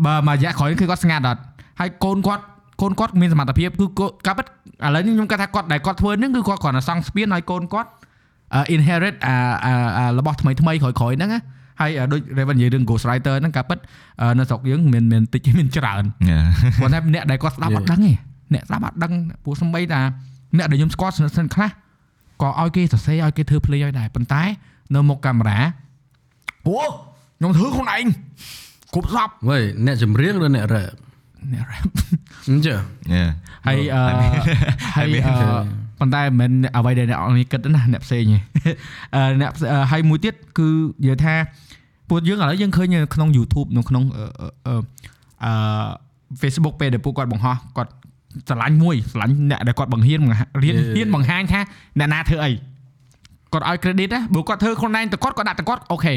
[0.04, 1.40] បើមករយៈក្រោយគឺគាត់ស្ងាត់អត់
[1.80, 2.44] ហើយកូនគាត់
[2.82, 4.48] កូនគាត់មានសមត្ថភាពគឺគាត់ការពិតឥ
[4.94, 7.99] ឡូវនេះខ្ញុំគាត់ថាគាត់ដែលគាត់ធ្វើហ្នឹងគឺគាត់គ្រាន់តែសង់ស្ពានឲ្យកូនគាត់អឺ
[8.74, 11.40] inherit អាអាអារបស់ថ្មីថ្មីក្រោយក្រោយហ្នឹងណា
[11.80, 13.78] ហើយអឺដូច Raven និយាយរឿង Ghost Rider ហ្នឹងការពិត
[14.20, 16.04] អឺនៅស្រុកយើងមានមានតិចមានច្រើន
[16.80, 18.12] គាត់ថាអ្នកដែលគាត់ស្ដាប់អត់ដឹងទេ
[18.54, 19.12] អ្នកស្ដាប់អត់ដឹង
[19.44, 20.00] ពួកសំបីតា
[20.56, 21.70] អ្នកដែលខ្ញុំស្គាល់ស្និទ្ធស្និទ្ធខ្លះ
[22.42, 24.42] ក៏ឲ្យគេសរសេរឲ្យគេធ្វើ play ឲ្យដែរប៉ុន្តែ
[24.94, 25.60] នៅមុខកាមេរ៉ា
[26.66, 26.78] អូ
[27.38, 28.04] ខ្ញុំធ្វើខ្លួនឯង
[28.94, 30.94] គ្រប់សពវ៉េអ្នកចម្រៀងឬអ្នក rap
[31.52, 31.88] អ្នក rap
[32.48, 32.80] អញ្ចឹង
[33.66, 34.02] ហើយអឺ
[34.96, 38.38] ហើយអឺ ប៉ុន្តែមិនមែនអ្វីដែលអ្នកអង្គនេះគិតទេណាអ្នកផ្សេងទេ
[39.14, 40.68] អឺអ្នកផ្សេងអឺហើយមួយទៀតគឺ
[41.02, 41.34] និយាយថា
[42.08, 44.74] ពួកយើងឥឡូវយើងឃើញនៅក្នុង YouTube នៅក្នុងអឺអឺអឺ
[45.44, 45.52] អឺ
[46.40, 47.92] Facebook ពេលដែលពួកគាត់បង្ហោះគាត់
[48.48, 50.96] ស្រឡាញ់មួយស្រឡាញ់អ្នកដែលគាត់បង្ហាញបង្ហាញរៀន Yeah.
[50.96, 51.60] រៀនបង្ហាញថា
[51.98, 52.50] អ្នកណាធ្វើអី
[53.52, 56.14] គាត់ឲ្យ credit ណាបើគាត់ធ្វើខ្លួនឯងទៅគាត់គាត់ដាក់ទៅគាត់អូខេ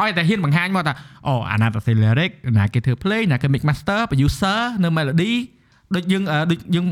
[0.00, 0.94] ឲ្យតែហ៊ានបង្ហាញមកថា
[1.26, 5.32] អូអាណាទៅ lyric ណាគេធ្វើ play ណាគេ mix master producer នៅ melody
[5.94, 6.86] ដូចយើងដូចយើង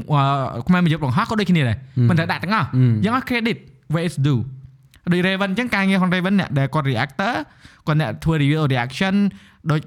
[0.66, 1.77] ខ្មែរមួយយប់បង្ហោះក៏ដូចគ្នាដែរ
[2.09, 2.66] មិនត្រូវដាក់ទាំងអស់
[3.05, 3.56] យើងអស់ credit
[3.93, 4.40] where is due
[5.12, 7.35] ដូច Raven អញ្ចឹងការងាររបស់ Raven អ្នកដែលគាត់ reactor
[7.86, 9.14] គាត់អ្នកធ្វើ review reaction
[9.70, 9.81] ដូច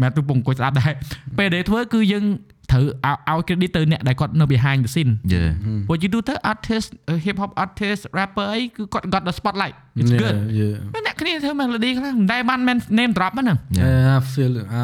[0.00, 0.92] មែនទូពងអង្គុយស្ដាប់ដែរ
[1.38, 2.24] ពេលដែលធ្វើគឺយើង
[2.70, 5.42] ត្រូវឲ្យឲ្យ credit ទៅអ្នកដែលគាត់នៅ behind the scene យេ
[5.88, 6.88] ពួក you do ទៅ artist
[7.24, 12.60] hip hop artist rapper អីគឺគាត់ got the spotlight it's good yeah តែអ្នកគ្នាធ្វើ melody ខ្លះមិនដែលបាន
[12.98, 14.82] name drop ហ្នឹង yeah I feel it អា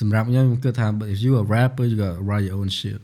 [0.00, 3.00] សម្រាប់ខ្ញុំខ្ញុំគិតថា if you a rapper you got to write your own shit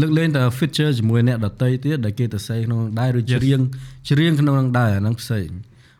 [0.00, 3.60] លើកលែងតែ feature ជាមួយអ្នកដតីទៀតដែលគេទៅសេក្នុងដែរឬច្រៀង
[4.10, 5.48] ច្រៀងក្នុងនឹងដែរអាហ្នឹងផ្សេង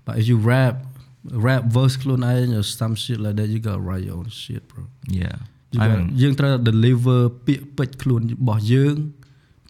[0.06, 0.74] but if you rap
[1.46, 4.62] rap verse ខ្លួនឯង or some shit like that you got to write your own shit
[4.70, 4.82] bro
[5.18, 5.55] យេ You got-
[6.22, 8.96] យើងត្រូវ deliver ពាក្យពេចន៍ខ្លួនរបស់យើង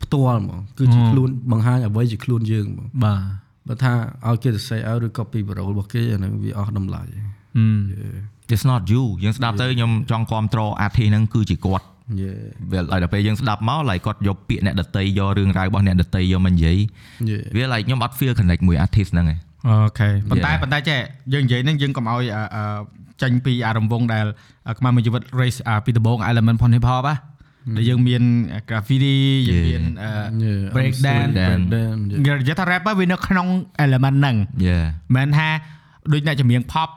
[0.04, 3.20] ផ្ទាល់ហ្មងគឺជាខ្លួនបង្ហាញអ្វីជាខ្លួនយើងហ្មងបាទ
[3.68, 3.92] បើថា
[4.28, 7.02] ឲ្យគេសរសេរឲ្យឬ copy parole របស់គេអាហ្នឹងវាអស់តម្លៃ
[8.54, 11.86] It's not you យើងស្ដាប់ទៅខ្ញុំចង់គ្រប់គ្រង artist ហ្នឹងគឺជាគាត់
[12.20, 12.30] យេ
[12.72, 16.78] វាឲ្យដល់ពេលយើងស្ដាប់មក like គាត់យកពាក្យអ្នកដតីយករឿងរ៉ាវរបស់អ្នកដតីយកមកនិយាយ
[17.30, 19.38] យេវា like ខ្ញុំអត់ feel connect មួយ artist ហ្នឹងឯង
[19.68, 20.60] អូខេប៉ុន្តែ Yeah.
[20.62, 20.98] ប៉ុន្តែចេះ
[21.32, 22.62] យើងនិយាយហ្នឹងយើងកុំឲ្យអឺអឺ
[23.22, 24.26] ចាញ់ពីអារង្វង់ដែល
[24.78, 27.14] ខ្មែរមួយជីវិត race អាពីដំបូង element ផន hip hop ហ៎
[27.76, 28.22] ដែលយើងមាន
[28.68, 29.16] graffiti
[29.48, 33.46] យើងមានអឺ break dance break dance និយាយថា rapper វានៅក្នុង
[33.84, 34.36] element ហ្នឹង
[34.66, 34.78] យេ
[35.14, 35.48] មិនថា
[36.12, 36.88] ដូចអ្នកចម្រៀង pop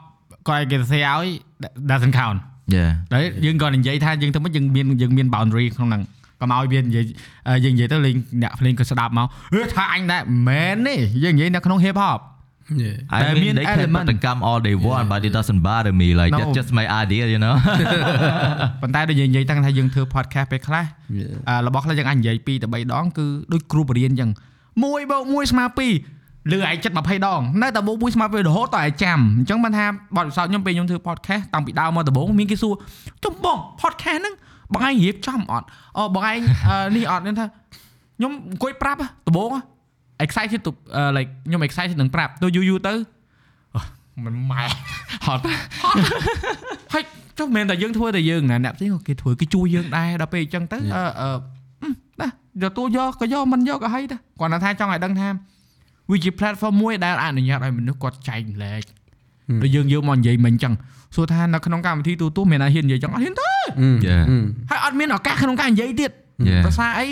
[0.48, 1.26] ក៏ឲ្យគេសរសេរឲ្យ
[1.90, 2.38] doesn't count
[2.74, 6.02] យេហើយយើងក៏និយាយថាយើងទៅមកយើងមានយើងមាន boundary ក្នុងហ្នឹង
[6.40, 7.04] កុំឲ្យវានិយាយ
[7.48, 10.94] អឺយើងនិយាយទៅលេងអ្នកភ្លេងក៏ស្ដាប់មកអឺថាអញដែរមែនទេ
[11.24, 12.20] យើងនិយាយនៅក្នុង hip hop
[12.82, 15.20] យេ I តែ mean មាន they can element put the gum all they want but
[15.28, 16.38] it doesn't bother me like No.
[16.38, 17.54] that's just my idea you know
[18.82, 20.84] ប៉ុន្តែដូចយើងនិយាយតាំងថាយើងធ្វើ podcast ពេលខ្លះ
[21.18, 24.30] យេអឺរបស់ខ្លះយើងអាចនិយាយ2ទៅ3ដងគឺដូចគ្រូបរៀនអញ្ចឹង
[24.70, 29.86] 1បូក1ស្មើ2លឺឯងចិត្ត20ដងនៅតែបូក1ស្មើ2រហូតតឯងចាំអញ្ចឹងបានថា
[30.16, 32.74] បទពិសោធន៍ខ្ញុំពេលខ្ញុំធ្វើ podcast តាំងពីដើមមកដំបូងមានគេសួរ
[33.24, 34.34] ចំបង podcast ហ្នឹង
[34.72, 35.66] បងឯងរៀបចំអត់
[35.96, 36.38] អូបងឯង
[36.68, 37.46] អឺនេះអត់ហ្នឹងថា
[38.16, 39.60] ខ្ញុំអង្គុយប្រាប់ហ៎ដំបូងហ៎
[40.24, 42.94] excited to អឺ like ខ្ញុំ excited នឹងប្រាប់ទៅយូរយូរទៅ
[43.74, 43.80] អូ
[44.24, 44.64] មិនម៉ែ
[45.26, 45.42] ហត់
[46.92, 47.04] ហើយ
[47.38, 51.90] ចុះមិនមែនតែយើងធ្វើតែយើងណាអ្នកផ្សេងក៏គេធ្វើគេជួយយើងដែរដល់ពេលអញ្ចឹងទៅអឺអឺ
[52.20, 52.28] ណា
[52.62, 55.28] យកតួយកក៏យកមិនយកក៏ហើយដែរគាត់ថាចង់ឲ្យដឹងថា
[56.10, 58.84] វាជា platform មួយដែលអនុញ្ញាតឲ្យមនុស្សគាត់ចែកលែក
[59.62, 60.74] ដូចយើងយកមកនិយាយមិញអញ្ចឹង
[61.14, 63.52] សួរថានៅក្នុងកម្មវិធីទូទស្សន៍មានអ្នកហ៊ាននិយាយអញ្ចឹងអត់ហ៊ានទេ
[64.08, 64.24] Yeah
[64.70, 66.10] ហើយអត់មានឱកាសក្នុងការនិយាយទៀត
[66.48, 67.06] Yeah ភាសាអី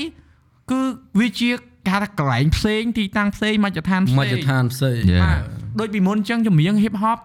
[0.70, 0.80] គឺ
[1.20, 1.50] វាជា
[1.88, 5.40] គេហៅថាកន្លែងផ្សេងទីតាំងផ្សេងមជ្ឈដ្ឋានផ្សេងមជ្ឈដ្ឋានផ្សេង Yeah បាទ
[5.78, 7.18] ដូចពីមុនអញ្ចឹងចម្រៀង hip hop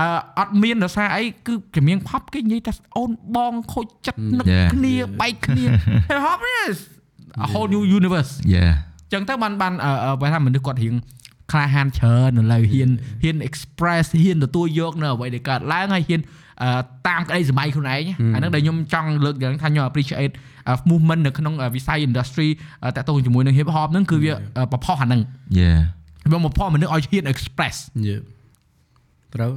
[0.00, 0.06] អឺ
[0.38, 4.68] អត់មានដោយសារអីគឺចម្រៀង pop គេនិយាយថាអូនបងខូចចិត្តនឹក Yeah.
[4.74, 5.64] គ្នាបែកគ្នា
[6.08, 6.76] hip hop is
[7.44, 10.94] a whole new universe Yeah អញ្ចឹងទៅបានបានអឺអឺបើថាមនុស្សគាត់រៀង
[11.52, 12.90] ក្លាហានច្រើននៅលើហ៊ាន
[13.22, 16.49] ហ៊ាន express ហ៊ានទទួលយកនៅអ្វីដែលកើតឡើងហើយហ៊ានអឺ
[17.08, 18.02] តាមក្តីសម័យខ្លួនឯង
[18.34, 20.32] អាហ្នឹងដែលខ្ញុំចង់លើកយ៉ាងថាខ្ញុំ appreciate
[20.68, 22.48] អឺ movement នៅក្នុងអឺវិស័យ industry
[22.84, 25.20] អឺតាក់ទងជាមួយនឹង hip hop ហ្នឹងគឺវាអឺប្រផុសអាហ្នឹង
[25.60, 25.80] Yeah
[26.32, 27.76] វាមកផុសមនុស្សឲ្យហ៊ាន express
[28.06, 28.16] យេ
[29.34, 29.52] ត្រូវ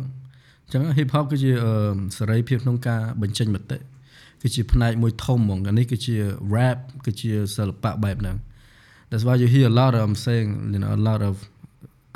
[0.64, 1.72] អញ្ចឹង hip hop គឺជាអឺ
[2.18, 3.78] សេរីភាពក្នុងការបញ្ចេញមតិ
[4.42, 6.16] គឺជាផ្នែកមួយធំហ្មងអានេះគឺជា
[6.56, 8.38] rap គឺជាសិល្បៈបែបហ្នឹង
[9.10, 11.36] That's why you hear a lot of I'm saying you know a lot of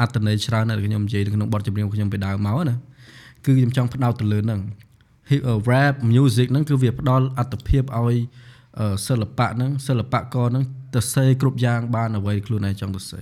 [0.01, 2.75] អត្តន័យច្រើនដែលខ្ញុំនិយាយនៅក្នុងបទចម្រៀងខ្ញុំពីដើមមកណា
[3.47, 4.61] គឺខ្ញុំចង់ផ្ដោតទៅលើហ្នឹង
[5.29, 8.17] hip uh, rap music ហ្នឹងគឺវាផ្ដល់អត្តភាពឲ្យ
[8.79, 10.65] អឺសិល្បៈហ្នឹងសិល្បករហ្នឹង
[10.95, 13.21] ទៅសេគ្រប់យ៉ាងបានអ្វីខ្លួនឯងចង់ទៅសេ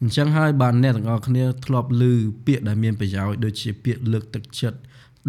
[0.00, 2.02] អញ្ចឹងហើយបានអ្នកទាំងអស់គ្នាធ្លាប់ឮ
[2.46, 4.78] ពាក្យដែលមានប្រយោជន៍ដូចជាពាក្យលើកទឹកចិត្ត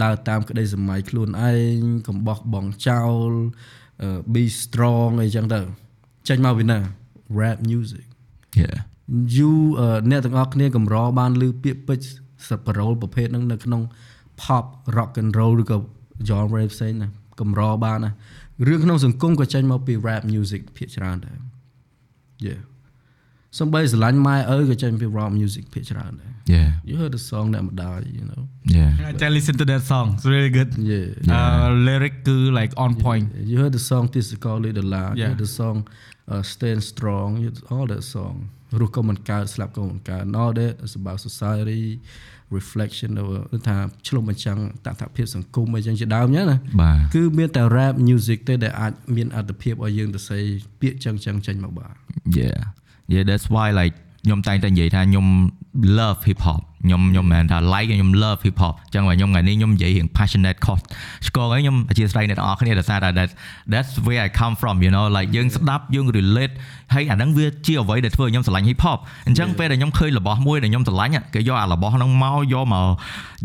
[0.03, 3.31] ដើរតាមក្តីសម័យខ្លួនឯងកំបោះបងចោល
[4.02, 5.61] អឺ be strong អីចឹងទៅ
[6.27, 6.80] ចេញមកពីណា
[7.40, 8.06] rap music
[8.61, 8.80] Yeah
[9.35, 13.82] you អឺអ្នកទាំងអស់គ្នាកម្របានឮពាក្យពេចន៍ សប្បុរលប្រភេទហ្នឹងនៅក្នុង
[14.41, 14.65] pop
[14.98, 15.78] rock and roll ឬក៏
[16.30, 17.07] genre ផ្សេងណា
[17.40, 18.11] កម្របានណា
[18.68, 21.38] រឿងក្នុងសង្គមក៏ចេញមកពី rap music ភាគច្រើនដែរ
[22.48, 22.61] Yeah
[23.60, 28.41] សំបីស្រឡាញ់ម៉ែឪក៏ចេញពី rap music ភាគច្រើនដែរ Yeah You heard the song អ្នកម្ដាយ you know
[28.78, 28.90] Yeah
[29.28, 33.26] I listen to that song it's really good Yeah uh lyric គឺ like on point
[33.52, 35.30] You heard the song ទេសកលលេដុល្លារ You Yeah.
[35.32, 35.78] heard the song
[36.32, 38.36] uh, Stand Strong you heard all that song
[38.80, 41.84] រស់ក៏មិនកើតស្លាប់ក៏មិនកើត and all that is about society
[42.59, 43.09] reflection
[43.53, 43.75] ទៅថា
[44.07, 50.39] ឆ្លុះបញ្ចាំងតថភាពសង្គមអីចឹងជាដើមចឹងណាបាទគឺមានតែ rap music ទេដែលអាចមានអត្ថភាពឲ្យយើងទៅសេ
[50.81, 51.93] ពាក្យចឹងចឹងចេញមកបាទ
[52.39, 52.59] Yeah
[53.13, 53.95] yeah that's why like
[54.26, 55.26] ខ្ញុំតែងតែនិយាយថាខ្ញុំ
[55.98, 60.84] love hip hop ខ្ញុំខ្ញុំមិនមែនថា like ទេខ្ញុំ love hip hop អញ្ចឹងបើខ្ញុំថ្ងៃនេះខ្ញុំនិយាយរៀង passionate cost
[61.28, 63.30] ឆ្កងហើយខ្ញុំអធិស្ឋានអ្នកទាំងអស់គ្នាដោយសារតែ that
[63.72, 66.54] that's where I come from you know like យើងស្ដាប់យើង relate
[66.94, 72.88] ហើយអាហ្នឹងវាជាអ្វីដែលធ្វើឲ្យខ្ញុំស្រឡាញ់ hip hop អញ្ចឹងពេលដែលខ្ញុំឃើញរបស់មួយដែលខ្ញុំស្រឡាញ់គេយកអារបស់ហ្នឹងមកយកមក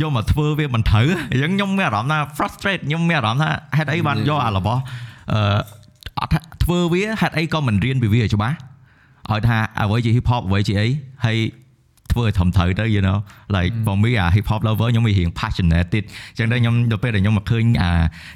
[0.01, 4.81] យកមកធ្វើវាមិនត្រូវអញ្ចឹងខ្ញុំមានអារម្មណ៍ថា frustrate ខ្ញុំមានអារម្មណ៍ថាហេតុអីបានយកអារបស់
[5.33, 5.41] អឺ
[6.21, 8.57] អត់ថាធ្វើវាហេតុអីក៏មិនរៀនពីវាឲ្យច្បាស់
[9.31, 10.89] ឲ្យថាអ្វីជា hip hop អ្វីជាអី
[11.27, 11.39] ហើយ
[12.13, 13.19] ធ្វើឲ្យត្រឹមត្រូវទៅ you know
[13.57, 17.93] like for me អា hip hop lover ខ្ញុំវារៀង passionate ទៀតអញ្ចឹងដល់ខ្ញុំដល់ពេលដែលខ្ញុំមកឃើញអា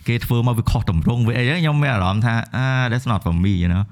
[0.09, 3.85] គេធ្វើមកវាខុសតម្រង់វាអីហ្នឹងខ្ញុំមានអារម្មណ៍ថាអា that's not for me you know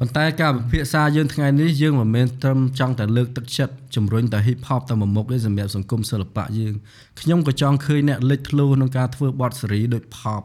[0.00, 6.74] ប៉ុន្តែការពិភាក្សាយើងថ្ងៃនេះយើងមិនមែនត្រឹមចង់តែលើកទឹកចិត្តជំរុញតែ hip hop តែមួយមុខទេសម្រាប់សង្គមសិល្បៈយើង
[7.20, 10.42] ខ្ញុំក៏ចង់ឃើញអ្នកលេចធ្លោក្នុងការធ្វើបទសេរីដូច pop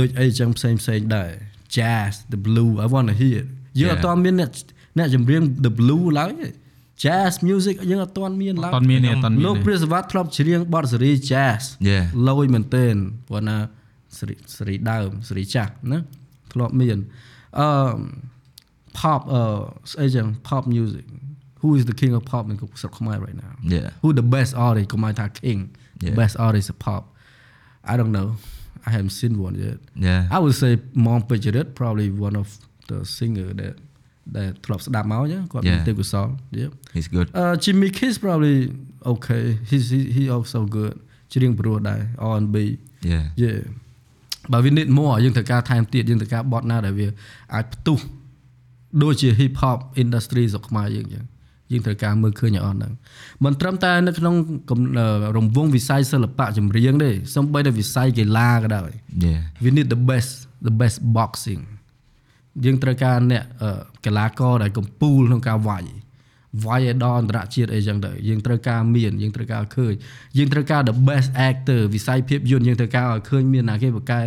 [0.00, 1.30] ដូចអីចឹងផ្សេងផ្សេងដែរ
[1.76, 3.46] jazz the blue i want to hear it
[3.80, 3.96] យើងអ Yeah.
[3.96, 4.50] ត់ទាន់មានអ្នក
[4.97, 6.47] អ្នកចម្រៀង the blue ឡើយទេ
[7.05, 12.03] jazz music យើងអត់ទាន់មានឡើ អ យ ត់មានទេអត់មាន លោក ទេ ព្រាសវត្តធ្លាប់ច្រៀងបទសេរី jazz Yeah.
[12.27, 12.95] លយមែនទែន
[13.27, 13.57] ព្រោះណា
[14.17, 15.99] សេរីសេរីដើមសេរីចាស់ណា
[16.53, 16.97] ធ្លាប់មាន
[17.59, 17.67] អឺ
[18.99, 19.41] pop អឺ
[19.91, 21.05] ស្អីចឹង pop music
[21.61, 25.25] who is the king of pop នៅស្រុកខ្មែរ right now yeah who the best artist កុំឲ្យថា
[25.43, 25.61] king
[26.05, 26.15] Yeah.
[26.21, 27.03] best artist of pop
[27.91, 28.29] I don't know
[28.87, 30.71] I haven't seen one yet yeah I would say
[31.05, 32.47] Mom Pejarit probably one of
[32.89, 33.75] the singer that
[34.36, 35.86] ដែលធ្លាប់ស្ដាប់មកចឹងគាត់មាន Yeah.
[35.88, 36.28] ទេពកោសល
[36.60, 38.56] yeah he's good Uh, Jimmy Kiss probably
[39.14, 39.44] okay.
[39.70, 40.94] He's he, he also good.
[41.32, 42.00] ច្រៀងព្រោះដែរ
[42.34, 42.56] R&B
[43.12, 43.58] yeah yeah
[44.52, 47.08] បើ we need more យើងត្រូវការថែមទៀតយើងត្រូវការបត់ណាដែលវា
[47.54, 47.98] អាចផ្ទុះ
[49.02, 51.24] ដូចជា hip hop industry ស្រុកខ្មែរយើងចឹង
[51.72, 52.92] យើងត្រូវការមើលឃើញឲ្យអស់ហ្នឹង
[53.44, 54.34] មិនត្រឹមតែនៅក្នុង
[54.70, 55.06] កំអឺ
[55.36, 58.90] រង្វង់វិស័យសិល្បៈចម្រៀងទេសូម្បីតែវិស័យកីឡាក៏ដោយ
[59.26, 60.30] yeah we need the best
[60.68, 61.62] the best boxing
[62.64, 63.70] យើងត្រូវការអ្នកអឺ
[64.08, 65.84] កីឡាករដែលកំពូលក្នុងការវាយ
[66.64, 69.92] វាយឲ្យដល់អន្តរជាតិអីចឹងទៅយើងត្រូវការមានយើងត្រូវការឃើញ
[70.38, 74.20] យើងត្រូវការ the best actor វិស័យភាពយន្តយើងត្រូវការឲ្យឃើញមានណាគេបកកែ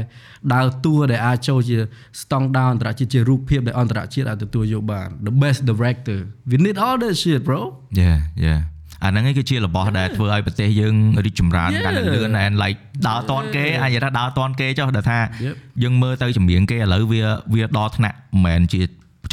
[0.54, 1.78] ដើរតួដែលអាចចូលជា
[2.22, 7.60] ស្តង់ដារអន្តរជាតិជារូបភាពដែលអន្តរជាតិអាចទទួលយកបាន the best director we need all that shit bro
[8.02, 8.62] yeah yeah
[9.04, 10.96] អាហ្នឹងឯងគឺជារបស់ដែលធ្វើឲ្យប្រទេសយើង
[11.26, 11.84] រីកចម្រើន Yeah.
[11.86, 15.56] កាន់តែលឿន and like ដើរតនគេអាចនិយាយថាដើរតនគេចុះដែលថា Yep.
[15.84, 18.82] យើងមើលទៅចម្រៀងគេឥឡូវវាវាដល់ថ្នាក់មិនមែនជា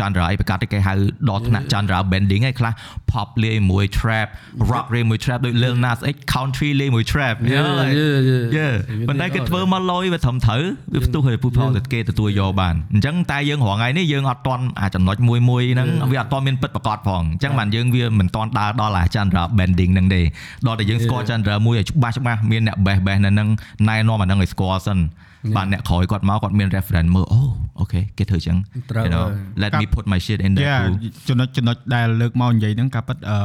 [0.01, 0.93] genre អីប្រកាសតែគេហៅ
[1.29, 2.73] ដល់ថ្នាក់ genre bending ឯខ្លះ
[3.11, 4.29] pop លេងមួយ trap
[4.71, 7.59] rock លេងមួយ trap ដូច Lil Nas X country លេងមួយ trap យេ
[7.99, 8.69] យេយេយេ
[9.09, 10.63] ប៉ុន្តែគេធ្វើមកលយវាត្រឹមត្រូវ
[10.95, 20.23] វាផ្ទុះឲ្យពូផលទៅគេទទួលយកបានអញ្ចឹងតែយើងរងថ្ងៃនេះយើងអត់តន់អាចំណុចមួយមួយហ្នឹងវាអត់តន់មានពិតប្រកបផងអញ្ចឹងបានយើងវាមិនតន់ដើរដល់អា genre bending ហ្នឹងទេ
[20.67, 23.49] ដល់តែយើងស្គាល់ genre មួយឲ្យច្បាស់ច្បាស់មានអ្នក bass bass នៅហ្នឹង
[23.89, 24.99] ណែនាំអាហ្នឹងឲ្យស្គាល់សិន
[25.57, 27.41] បានអ្នកក្រោយគាត់មកគាត់មាន reference មើលអូ
[27.81, 28.57] អូខេគេធ្វើអញ្ចឹង
[28.91, 33.39] ត្រូវ you know ហើយ let me put my shit in there Yeah too ចំណុចចំណុចដែលលើកមកនិយាយហ្នឹងការពិតអឺ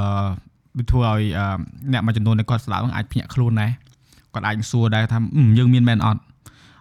[0.78, 1.46] វាធ្វើឲ្យអឺ
[1.94, 3.72] អ្នកមួយចំនួនដែលគាត់ស្ដាប់ហ្នឹងអាចភ្ញាក់ខ្លួនដែរ
[4.34, 6.22] គាត់អាចសួរដែរថាអឺយើងមានមែនអត់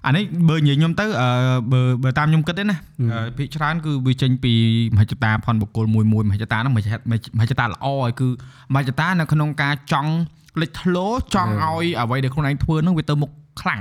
[0.06, 1.28] អានេះបើនិយាយខ្ញុំទៅអឺ
[1.72, 2.76] បើបើតាមខ្ញុំគិតទេណា
[3.12, 4.52] អឺភាគច្រើនគឺវាចេញពី
[4.94, 8.28] មហិច្ឆតាផនបុគ្គលមួយមួយមហិច្ឆតាហ្នឹងមហិច្ឆតាមហិច្ឆតាល្អហើយគឺ
[8.72, 10.12] មហិច្ឆតានៅក្នុងការចង់
[10.60, 13.30] លេចធ្លោចង់ឲ្យអ្វីដែលខ្លួនឯងធ្វើហ្នឹងវាទៅមុខ
[13.60, 13.80] ខ្លាំង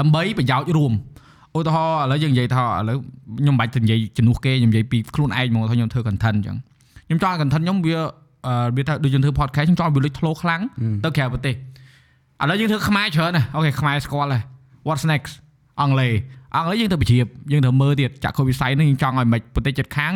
[0.00, 0.92] ដើម្បីប្រយោជន៍រួម
[1.56, 2.96] ឧទាហរណ៍ឥឡូវយើងនិយាយថាឥឡូវ
[3.40, 6.56] ខ្ញុំមិនបាច់ទៅនិយាយជំនួសគេខ្ញុំនិយាយពីខ្លួនឯងហ្មងថាខ្ញុំធ្វើ content អញ្ចឹង
[7.06, 7.96] ខ្ញុំចង់ឲ្យ content ខ្ញុំវា
[8.46, 10.60] អឺវាថាដូចយើងធ្វើ podcast ខ្ញុំចង់ឲ្យវាលេចធ្លោខ្លាំង
[11.04, 11.56] ទៅក្រៅប្រទេសឥ
[12.50, 14.42] ឡូវយើងធ្វើខ្មែរច្រើនណាស់អូខេខ្មែរស្គាល់ហើយ
[14.86, 15.32] what's next
[15.80, 16.12] អង់គ្លេស
[16.54, 20.12] អង់គ្លេសយើងទៅបញ្ជ្រាបយើងទៅមើលទៀតចាក់ខូវិស័យហ្នឹងយើងចង់ឲ្យមិនប្រទេសជិតខាង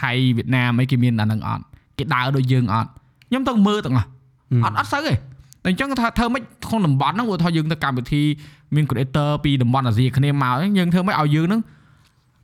[0.00, 1.62] ថៃវៀតណាមអីគេមានអាហ្នឹងអត់
[1.98, 2.88] គេដើរដូចយើងអត់
[3.28, 4.08] ខ្ញុំទៅមើលទាំងអស់
[4.64, 8.22] អត់អត់សូវទេតែអញ្ចឹងថាធ្វើម៉េចក្នុងតំបន់ហ្នឹងឧទាហរណ៍យើងទៅកម្មវិធី
[8.74, 11.60] មាន creator ពីតំបន់អាស៊ីគ្នាមកហ្នឹងយើងធ្វើម៉េចឲ្យយើងហ្នឹង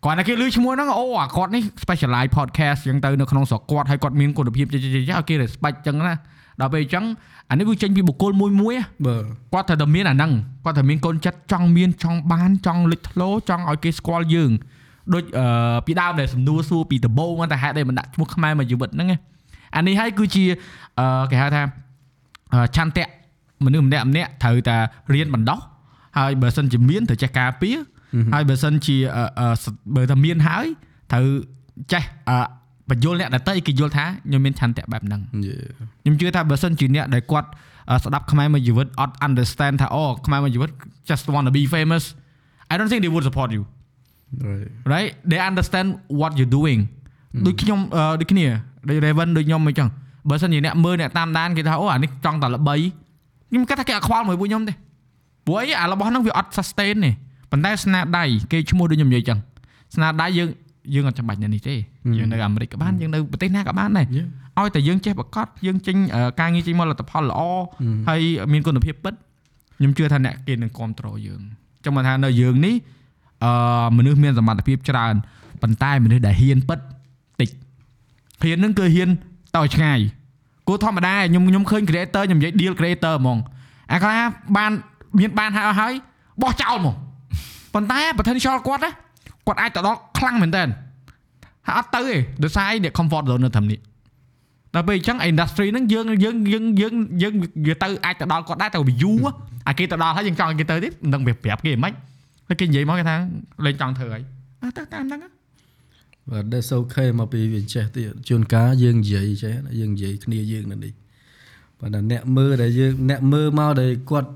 [0.04, 6.14] គាត់តែគេលឺឈ្មោះហ្នឹងអូអាគាត់នេះ specialize podcast អញ្ចឹងទៅនៅក្នុងស្រុកគាត់ហើយគាត់មានគុណភាពចេះចេះឲ្យគេ respect អញ្ចឹងណា
[6.60, 7.04] ដល់ពេលអញ្ចឹង
[7.50, 9.16] អានេះវាចេញពីបុគ្គលមួយមួយៗបើ
[9.52, 10.32] គាត់ត្រូវតែមានអាហ្នឹង
[10.64, 14.50] គាត់ត្រូវមានកូនចិត្តចង់មានចង់បានចង់លេចធ្លោចង់ឲ្យគេស្គាល់យើង
[15.14, 19.18] ដូចអឺពីដើមដែលសំណួរសួរពីដំបូងហ្នឹងតែហេតុអីមិនដាក់ឈ្មោះខ្មែរមកជីវិតហ្នឹងណា
[19.76, 20.44] អានេះហើយគឺជា
[20.98, 21.62] អឺគេហៅថា
[22.52, 23.06] អឺឆន្ទៈ
[23.64, 24.76] មនុស្សម្នាក់ម្នាក់ត្រូវតែ
[25.14, 25.58] រៀនបណ្ដោះ
[26.18, 27.76] ហើយបើសិនជាមានត្រូវចេះការពារ
[28.34, 29.48] ហើយបើសិនជាអឺអឺ
[29.94, 30.66] បើថាមានហើយ
[31.12, 31.26] ត្រូវ
[31.92, 32.38] ចេះអឺ
[32.90, 35.56] បញ្យល់អ្នកដទៃគេយល់ថាខ្ញុំមានឆន្ទៈបែបហ្នឹងយេ
[36.02, 37.48] ខ្ញុំជឿថាបើសិនជាអ្នកដែលគាត់
[37.90, 40.70] អឺស្ដាប់ខ្មែរមួយជីវិតអត់ understand ថាអូខ្មែរមួយជីវិត
[41.08, 42.04] just want to be famous
[42.72, 43.62] I don't think they would support you
[44.48, 45.88] right right they understand
[46.20, 46.80] what you doing
[47.46, 48.46] ដូចខ្ញុំអឺដូចគ្នា
[48.88, 49.88] ដូច Raven ដូចខ្ញុំអញ្ចឹង
[50.28, 52.74] បើសិនជាអ្នកមើលអ្នកតាមដានគេថាអូអានេះចង់តែល្បី
[53.50, 54.72] ខ្ញុំគិតថាគេអត់ខ្វល់មួយពួកខ្ញុំទេ
[55.48, 57.10] ព្រោះអីអារបស់ហ្នឹងវាអត់ sustain ទេ
[57.50, 59.38] ប៉ុន្តែស្នាដៃគេឈ្មោះដូចខ្ញុំនិយាយអញ្ចឹង
[59.94, 60.48] ស្នាដៃយើង
[60.94, 61.74] យើងអត់ចាំបាច់នៅនេះទេ
[62.18, 64.28] យើងនៅអាមេរិកក៏បានយើងនៅប្រទេសណាក៏បានដែរ Yeah.
[64.58, 67.40] ឲ្យតែយើងចេះប្រកាសយើងចេញអឺការងារចេញមកលទ្ធផលល្អ
[68.08, 68.20] ហើយ
[68.52, 69.14] មានគុណភាពពិត
[69.78, 71.40] ខ្ញុំជឿថាអ្នកគេនឹងគ្រប់គ្រងយើង
[71.84, 72.74] ចាំមកថានៅយើងនេះ
[73.44, 73.52] អឺ
[73.96, 75.14] មនុស្សមានសមត្ថភាពច្រើន
[75.62, 76.78] ប៉ុន្តែមនុស្សដែលហ៊ានពិត
[77.40, 77.50] តិច
[78.42, 79.08] ហ៊ាននឹងគឺហ៊ាន
[79.54, 79.98] ទៅឲ្យឆ្ងាយ
[80.68, 83.38] គួរធម្មតាខ្ញុំខ្ញុំឃើញ creator ខ្ញុំនិយាយ deal creator ហ្មង
[83.92, 84.20] អាខ្លះ
[84.56, 84.72] បាន
[85.18, 85.92] មានបានហើយហើយ
[86.42, 86.94] បោះចោលហ្មង
[87.74, 88.90] ប៉ុន្តែ potential គាត់ណា
[89.46, 90.62] គាត់អាចទៅដល់ខ្លាំងមែនតើ
[91.66, 93.78] ហើយអត់ទៅទេដោយសារអីអ្នក comfort zone នៅត្រឹមនេះ
[94.74, 97.34] ដល់ពេលអញ្ចឹង industry ហ្នឹងយើងយើងយើងយើងយើង
[97.66, 99.30] វាទៅអាចទៅដល់គាត់ដែរទៅ view ហ៎
[99.68, 101.92] អាគេទៅដល់ហើយយើងចង់ឲ្យគេទៅទៀតមិនដឹងវាប្រាប់គេមិន
[102.48, 103.16] តែគេនិយាយមកគេថា
[103.66, 104.22] លេងចង់ធ្វើហើយ
[104.62, 105.30] អើទៅតាមហ្នឹងហ៎
[106.30, 110.92] បាទ that's okay មកពីវាចេះទៀតជួនកាលយើងនិយាយចេះណាយើងនិយាយគ្នាយើងនៅនេះ
[111.80, 114.30] ប៉ុន្តែអ្នកមើលដែលយើងអ្នកមើលមកដែលគាត់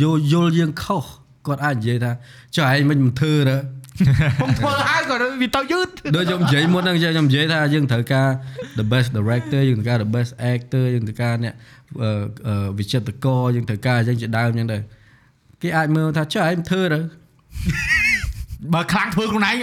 [0.00, 1.04] យល់យល់យើងខុស
[1.46, 2.12] គាត់អាចនិយាយថា
[2.54, 3.56] ចុះឯងមិនមិនធ្វើទៅ
[3.98, 8.28] ខ្ញុំធ្វើហើយក៏វាទៅយឺតដូចខ្ញុំនិយាយមុនហ្នឹងខ្ញុំនិយាយថាយើងត្រូវការ
[8.78, 11.54] the best director យើងត្រូវការ the best actor យើងត្រូវការអ្នក
[12.02, 12.10] អឺ
[12.48, 14.78] អឺវិចិត្រករយើងត្រូវការអញ្ចឹងជាដើមអញ្ចឹងទៅ
[15.62, 17.00] គេអាចមើលថាចុះឯងធ្វើទៅ
[18.74, 19.56] បើខ្លាំងធ្វើខ្លួនឯង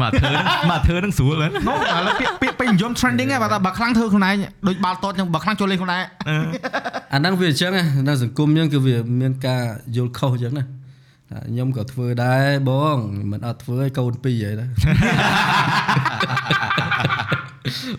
[0.00, 4.34] មកធ្វើហ្នឹងមកធ្វើហ្នឹងស្រួលហ្នឹងនោះឥឡូវពាក្យពាក្យពេញនិយម trending ហ៎បើថាបើខ្លាំងធ្វើខ្លួនឯង
[4.68, 6.02] ដូចបាល់តតចឹងបើខ្លាំងចូលលេងខ្លួនឯង
[7.12, 9.62] អាហ្នឹងវាអញ្ចឹងណានៅសង្គមអញ្ចឹងគឺវាមានការ
[9.96, 10.64] យល់ខុសអញ្ចឹងណា
[11.30, 12.96] ថាខ្ញុំក៏ធ្វើដែរបង
[13.30, 14.66] មិនអត់ធ្វើឲ្យកូនពីរហើយណា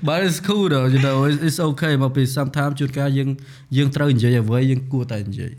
[0.08, 3.30] But it's cool though you know it's, it's okay មកពី sometimes ជួនកាលយើង
[3.78, 5.54] យើងត្រូវនិយាយអ្វីយើងគួរតែនិយាយ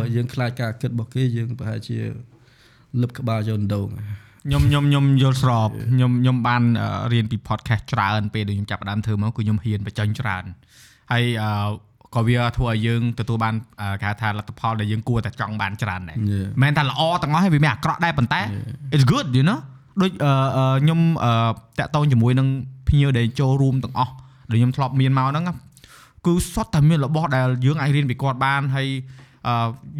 [0.00, 1.98] បើយើងខ្លាចការគិតរបស់គេយើងប្រហែលជា
[3.02, 3.88] លឹបក្បាលចូលដង
[4.46, 10.44] ខ្ញុំខ្ញុំខ្ញុំយល់ស្របខ្ញុំខ្ញុំបានអឺរៀនពី podcast ច្រើនពេលដែលខ្ញុំចាប់ផ្ដើមធ្វើមកគឺខ្ញុំហ៊ានបញ្ចេញច្រើន
[11.12, 11.68] ហើយអឺ
[12.14, 16.46] ក៏វាធ្វើឲ្យយើងទទួលបានអឺគេហៅថាលទ្ធផលដែលយើងគួរតែចង់បានច្រើនដែរ Yeah.
[16.52, 18.40] មិនមែនថាល្អទាំងអស់ហើយវាមានអាក្រក់ដែរប៉ុន្តែ
[18.94, 19.58] it's good you know
[20.00, 21.32] ដូចអឺអឺខ្ញុំអឺ
[21.78, 22.48] តាក់ទងជាមួយនឹង
[22.88, 24.12] ភ្ញៀវដែលចូលរួមទាំងអស់
[24.50, 25.54] ដែលខ្ញុំធ្លាប់មានមកហ្នឹងណា
[26.26, 29.24] គឺសុទ្ធតែមានរបស់ដែលយើងអាចរៀនពីគាត់បានហើយអឺ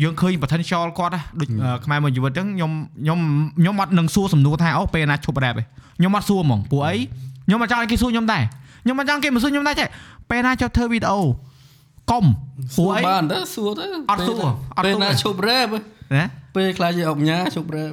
[0.02, 3.20] យើងឃើញ potential គាត់ណាដូចអឺខ្មែរមួយជីវិតអញ្ចឹងខ្ញុំខ្ញុំ
[3.59, 5.64] ខ្ញុំអត់នឹងសួរសំណួរថាអូពេលណាឈប់ rap ទេ
[5.98, 6.94] ខ្ញុំអត់សួរហ្មងព្រោះអី
[7.47, 8.43] ខ្ញុំអត់ចង់ឲ្យគេសួរខ្ញុំដែរ
[8.85, 9.89] ខ្ញុំអត់ចង់គេមកសួរខ្ញុំដែរចេះ
[10.31, 11.20] ពេលណាចប់ធ្វើវីដេអូ
[12.10, 12.24] កុំ
[12.77, 14.40] សួរអីបានទៅសួរទៅអត់សួរ
[14.77, 15.68] អត់ពេលសួរណាឈប់ rap
[16.16, 16.24] ណា
[16.56, 17.93] ពេលខ្លាចជាអុកញ៉ាឈប់ rap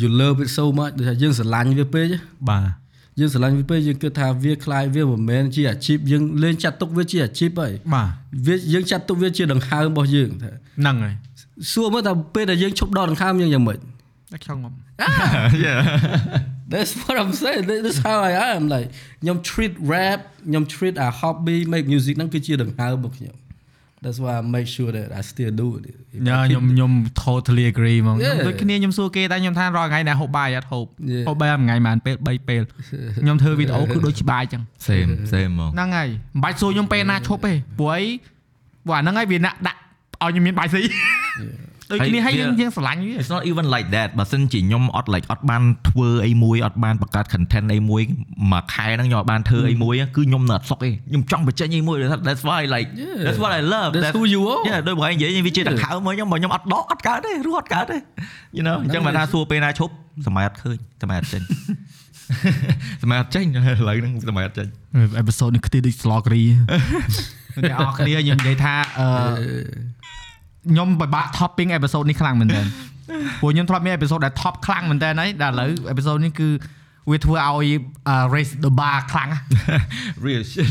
[0.00, 2.06] you love it so much ដូចថាយើងស្រឡាញ់វាពេក
[2.48, 2.66] បាទ
[3.18, 8.10] យើងស្រឡាញ់វាពេកយើងគិតថាវាខ្លាយវាមិនមែនជាអាជីពយើងលេងចាត់ទុកវាជាអាជីពហើយបាទ
[8.46, 11.14] វាយើងចាត់ទុកវាជាដង្ហើមរបស់យើងថាហ្នឹងហើយ
[11.72, 13.78] សួរមើលថាពេលដែលយើងឈប់ដកដង្ហើមយើងយ៉ាងម៉េច
[14.32, 14.58] តែខ្ញុំ
[15.66, 15.80] yeah
[16.72, 17.64] That's what I'm saying.
[17.68, 18.62] That- That's how I am.
[18.74, 18.88] Like
[19.22, 23.34] ខ្ញុំ treat rap ខ្ញុំ treat a hobby make music ហ្នឹងគឺជាដង្ហើមរបស់ខ្ញុំ
[24.04, 25.82] That's why I make sure that I still do it.
[26.16, 26.90] If ញ៉ា I keep- ខ្ញុំខ្ញុំ
[27.26, 28.36] totally agree ហ្មង Yeah.
[28.46, 31.24] ដូចគ្នាខ្ញុំសួរគេតែខ្ញុំថារាល់ថ្ងៃណាហូបបាយអត់ហូប Yeah.
[31.28, 32.62] ហូបបាយមួយថ្ងៃប៉ុន្មានពេល3ពេល
[33.22, 38.02] ខ្ញុំធ្វើវីដេអូគឺដូចច្បាយចឹង same same ហ្មងហ្នឹងហើយមិនបាច់សួរខ្ញុំពេលណាឈប់ទេព្រោះអី
[38.86, 39.78] ព្រោះអាហ្នឹងហើយវាណាក់ដាក់
[40.22, 40.82] ឲ្យខ្ញុំមានបាយស៊ី
[41.90, 48.02] ដូចគ្នាហើយយើងយើងស្រឡាញ់វា It's not even like that បើសិនជាខ្ញុំអត់ like អត់បានធ្វើអីមួយអត់បានបង្កើត content អីមួយ
[48.52, 51.96] មួយខែហ្នឹងខ្ញុំអត់បានធ្វើអីមួយគឺខ្ញុំនៅអត់សុខទេខ្ញុំចង់បញ្ចេញអីមួយ
[52.28, 53.18] that's why like Yeah.
[53.26, 54.62] that's what I love That's who you are.
[54.68, 57.98] yeah ដូចបងឯងនិយាយវាជាដង្ហើមមកខ្ញុំបើខ្ញុំអត់ដកអត់កើតទេរស់អត់កើតទេ
[58.56, 59.92] you know អញ្ចឹងបើថាសួរពេលណាឈប់
[60.26, 61.42] សម័យអត់ឃើញសម័យអត់ចេញ
[63.02, 63.58] សម័យអត់ចេញឥ
[63.88, 64.66] ឡូវហ្នឹងសម័យអត់ចេញ
[65.18, 66.44] អេពីសូតនេះខ្ទិះដូច sloggery
[67.62, 69.08] តែអរគ្នាខ្ញុំនិយាយថាអឺ
[70.70, 72.60] ខ្ញុំពិបាក topping អេពីសូតនេះខ្លាំងមែនតើ
[73.40, 76.48] ព្រោះខ្ញុំធ្លាប់មានអេពីសូតដែល top ខ្លាំងមែនតើហើយតែឥឡូវអេពីសូតនេះគឺ
[77.10, 77.66] វាធ្វើឲ្យ
[78.34, 79.44] race the bar ខ្លាំងណាស់
[80.26, 80.70] real shit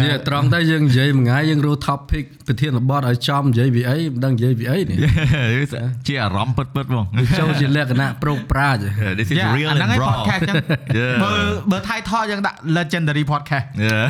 [0.00, 4.98] នេះត្រង់ទៅយើងនិយាយមួយថ្ងៃយើងរក topic ប្រធានបទឲ្យចំនិយាយពីអីមិនដឹងនិយាយពីអីនេះ
[6.06, 7.04] ជាអារម្មណ៍ពិតពិតៗហ្មង
[7.38, 10.54] ចូលជាលក្ខណៈប្រុងប្រាជ្ញ Yeah, this is Yeah, real អាហ្នឹង and ហើយ raw podcast ចឹង
[10.98, 11.14] Yeah.
[11.24, 11.32] បើ
[11.70, 14.06] បើ title យើងដាក់ legendary podcast yeah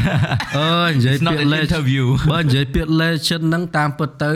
[0.59, 4.33] អើយនិយាយ It's not ពាក្យ an legend interview បើនិយាយពាក្យ legend ហ្នឹងតាមពិតទៅ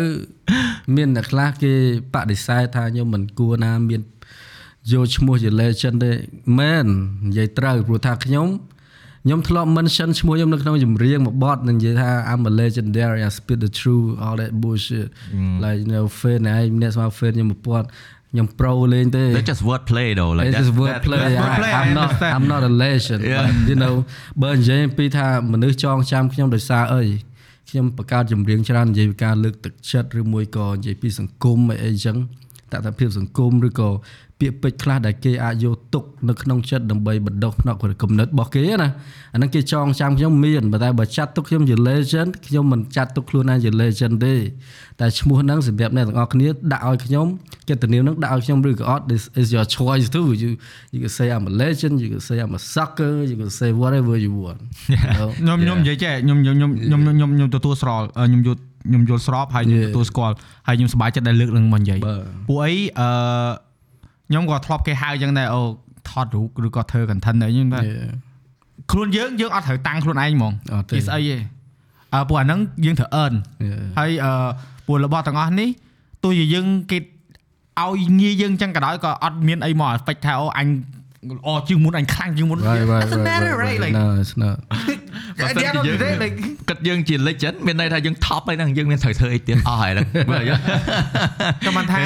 [0.96, 1.72] មានអ្នកខ្លះគេ
[2.14, 4.02] បដិសេធថាខ្ញុំមិនគួរណាមាន
[4.90, 6.10] យកឈ្មោះជា legend ទេ
[6.58, 6.86] មែន
[7.28, 8.48] និយាយត្រូវព្រោះថាខ្ញុំ
[9.24, 15.08] ខ្ញុំធ្លាប់ mention ឈ្មោះខ្ញុំនៅក្នុងចម្រៀងមួយបទនឹងនិយាយថា I'm a legendary I spit the truth all that bullshit
[15.64, 17.86] like you know fan ឯងអ្នកស្មា fan ខ្ញុំមួយពាត់
[18.32, 21.20] ខ្ញុំ pro លេងទេ That's just word play though like It's that's just wordplay.
[21.22, 22.32] that- That's wordplay, I, I'm I not understand.
[22.36, 23.20] I'm not a legend.
[23.32, 23.40] Yeah.
[23.42, 23.94] But, you know
[24.42, 27.04] បើនិយាយអំពីថាមនុស្សចងចាំខ្ញុំដោយសារអី
[27.70, 32.16] ខ្ញុំបង្កើតចម្រៀងច្រើននិយាយពីការលើកទឹកចិត្តឬមួយក៏និយាយពីសង្គមអីអីចឹង
[32.72, 33.90] តថភាពសង្គមឬក៏
[34.42, 38.88] ពាក្យពេចន៍ខ្លះដែលគេអាចយកទុកនៅក្នុងចិត្តដើម្បីបណ្ដុះផ្នែកគំនិតរបស់គេណា
[39.34, 44.34] អាហ្នឹងគេចងចាំខ្ញុំមានប៉ុន្តែបើចាត់ទុកខ្ញុំជា legend ខ្ញុំមិនចាត់ទុកខ្លួនឯងជា legend ទេ
[45.00, 47.26] តែឈ្មោះហ្នឹងសម្រាប់អ្នកទាំងអស់គ្នាដាក់ឲ្យខ្ញុំ
[47.68, 50.50] កិត្តិនាមហ្នឹងដាក់ឲ្យខ្ញុំឬក៏អត់ this is your choice too you
[50.94, 53.70] you can say I'm a legend you can say I'm a sucker you can say
[53.82, 54.60] whatever you want
[54.92, 55.30] you know?
[55.38, 59.92] ខ្ញុំខ្ញុំនិយាយចេះខ្ញុំខ្ញុំខ្ញុំខ្ញុំខ្ញុំខ្ញុំទទួលស្របអឺខ្ញុំយល់ខ្ញុំយល់ស្របហើយខ្ញុំ Yeah.
[59.94, 60.34] ទទួលស្គាល់
[60.66, 63.08] ហើយខ្ញុំសប្បាយចិត្តដែលលើកនឹងមកនិយាយបាទពួកអីអឺ
[64.32, 65.60] ខ្ញុំក៏ធ្លាប់គេហៅអញ្ចឹងដែរអូ
[66.10, 68.10] ថតរូបឬក៏ធ្វើ content អីហ្នឹងតែ Yeah.
[68.90, 71.36] ខ្លួនយើងយើងអត់ត្រូវតាំងខ្លួនឯងហ្មងអត់ទេគេស្អីទេ
[72.14, 73.34] អើពួកអាហ្នឹងយើងត្រូវ earn
[73.68, 73.82] Yeah.
[73.98, 74.32] ហើយអឺ
[74.86, 75.68] ពួករបស់ទាំងអស់នេះ
[76.22, 80.68] ទោះជាយើងគេឲ្យងារយើងអញ្ចឹងក៏ដោយក៏អត់មានអីមក affect ថាអូអញ
[81.30, 83.80] ល្អជាងមុនអញខ្លាំងជាងមុន Right, right, Doesn't right, matter, right, right?
[83.80, 83.82] right.
[83.84, 84.56] Like, No, it's not.
[85.36, 86.51] But at the end of the day, like គិត
[86.88, 90.60] យើងជា legend មានន័យថាយើង top ហើយហ្នឹងយើងមានត្រូវធ្វើអីទៀតអស់ហើយហ្នឹងមើលយើង
[91.66, 91.98] ក៏មិនថា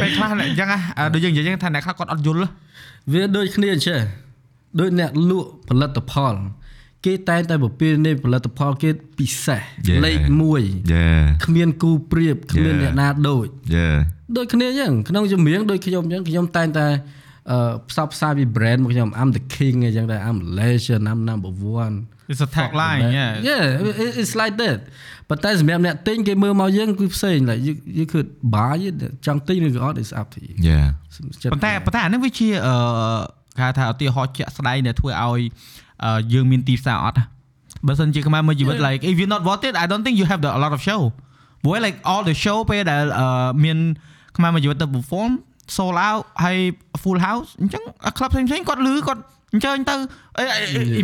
[0.00, 2.40] ពេលខ្លះអញ្ចឹងណាអ่าដូចយើងនិយាយអញ្ចឹងថាអ្នកខ្លះគាត់អត់យល់
[3.12, 3.98] វាដូចគ្នាអញ្ចេះ
[4.80, 6.34] ដូចអ្នកលក់ផលិតផល
[7.04, 10.00] គេតែងតែពពានៃផលិតផលគេពិសេស Yeah.
[10.04, 10.18] លេខ
[10.56, 12.82] 1 Yeah គ្មានគូប្រៀបគ្មាន Yeah.
[12.82, 13.46] អ្នកណាដូច
[13.76, 13.96] yeah
[14.36, 16.86] ដូចគ្នាអញ្ចឹងក្នុងចម្រៀងដូចខ្ញុំអញ្ចឹងខ្ញុំតែងតែ
[17.50, 17.58] អឺ
[17.90, 21.52] ផ្សព្វផ្សាយពី brand របស់ខ្ញុំ I'm the king អញ្ចឹងតែ I'm legend I'm number
[21.94, 23.63] 1 it's a tagline yeah yeah
[24.03, 24.79] it- it's like that
[25.29, 28.95] ប៉ុន្តែសម្រាប់អ្នកទិញគេមើលមកយើងគឺផ្សេង like you you could buy it
[29.25, 30.85] ចង់ទិញឬក៏អត់ is up to you yeah
[31.41, 32.75] ចិត្ត ប៉ុន្តែប៉ុន្តែអានេះវាជាអឺ
[33.57, 35.41] គេហៅថាឧទាហរណ៍ជាក់ស្ដែងដែលធ្វើឲ្យ
[36.05, 37.25] អឺយើងមានទីផ្សារអត់ណា
[37.87, 40.81] បើសិនជាខ្មែរមើលជីវិត like if you not worth it I don't think you have the a lot of
[40.87, 41.01] show
[41.63, 43.77] ព្រោះ like all the show ពេលដែលអឺមាន
[44.37, 45.31] ខ្មែរមើលជីវិតទៅ perform
[45.77, 46.57] sold out ហើយ
[47.03, 47.83] full house អញ្ចឹង
[48.17, 49.21] club ផ្សេងៗគាត់លឺគាត់
[49.54, 49.94] អញ្ជើញទៅ
[50.38, 50.44] អេ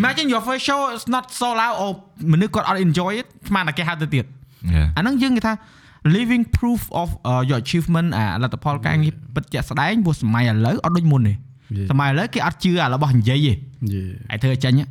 [0.01, 1.86] imagine your first show is not sold out អូ
[2.32, 4.24] មនុស្សគាត់អត់ enjoy it ស្មានតែគេហៅទៅទៀត
[4.74, 5.52] yeah អាហ្នឹងយើងគេថា
[6.16, 11.35] living proof of uh, your achievement អាលទ្ធផលការងារពិតជាក់ស្ដែងព្រោះសម័យឥឡូវអត់ដូចមុនទេ
[11.78, 11.89] Yeah.
[11.90, 13.52] សម័យឥឡូវគេអត់ជឿអារបស់និយាយទេ
[13.94, 14.10] Yeah.
[14.31, 14.85] ហើយធ្វើឲ្យចាញ់ហ៎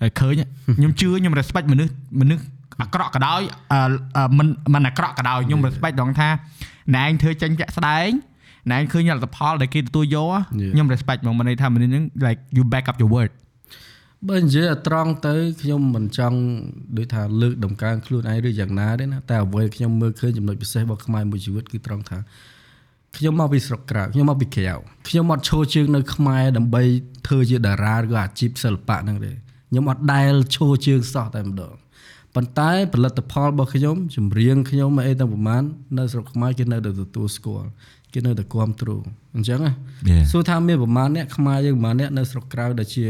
[0.00, 0.46] ហើយឃើញហ៎
[0.76, 2.42] ខ្ញុំជឿខ្ញុំ respect មនុស្សមនុស្ស
[2.82, 3.42] អាក្រក់ក៏ដោយ
[3.72, 3.80] អឺ
[4.16, 6.28] អឺមិនមិនអាក្រក់ក៏ដោយខ្ញុំ respect ដងថា
[6.96, 8.08] ណែឯងធ្វើចាញ់ជាក់ស្ដែង
[8.72, 10.72] ណែឯងឃើញលទ្ធផលដែលគេទទួលយកហ៎ Yeah.
[10.72, 13.30] ខ្ញុំ respect ហ្មងមិនន័យថាមនុស្សហ្នឹង like you back up your word
[14.28, 16.38] បើនិយាយឲ្យត្រង់ទៅខ្ញុំមិនចង់
[16.96, 22.18] ដូចថាលើកដំកើងខ្លួនឯងឬយ៉ាងណាទេណាតែអ្វីខ្ញុំមើលឃើញចំណុចពិសេសរបស់ខ្មែរមួយជីវិតគឺត្រង់ថា
[23.16, 24.74] ខ្ញុំមកពីស្រុកក្រៅខ្ញុំមកពីក្រៅ
[25.08, 26.82] ខ្ញុំអត់ឈរជើងនៅខ្មែរដើម្បី
[27.26, 29.32] ធ្វើជាតារាឬក៏អាជីពសិល្បៈហ្នឹងទេ
[29.70, 31.74] ខ្ញុំអត់ដែលឈរជើងសោះតែម្ដង
[32.34, 35.62] ប៉ុន្តែផលិតផលរបស់ខ្ញុំចម្រៀងខ្ញុំអីទាំងប្រមាណ
[35.98, 37.68] នៅស្រុកខ្មែរគេនៅតែទទួលស្គាល់
[38.12, 39.02] គេនៅតែគ្រប់គ្រង
[39.36, 39.72] អញ្ចឹងណា
[40.10, 40.24] Yeah.
[40.30, 43.04] សួរថាមានប្រមាណអ្នកខ្មែរយើងប្រមាណអ្នកនៅស្រុកក្រៅដែលជា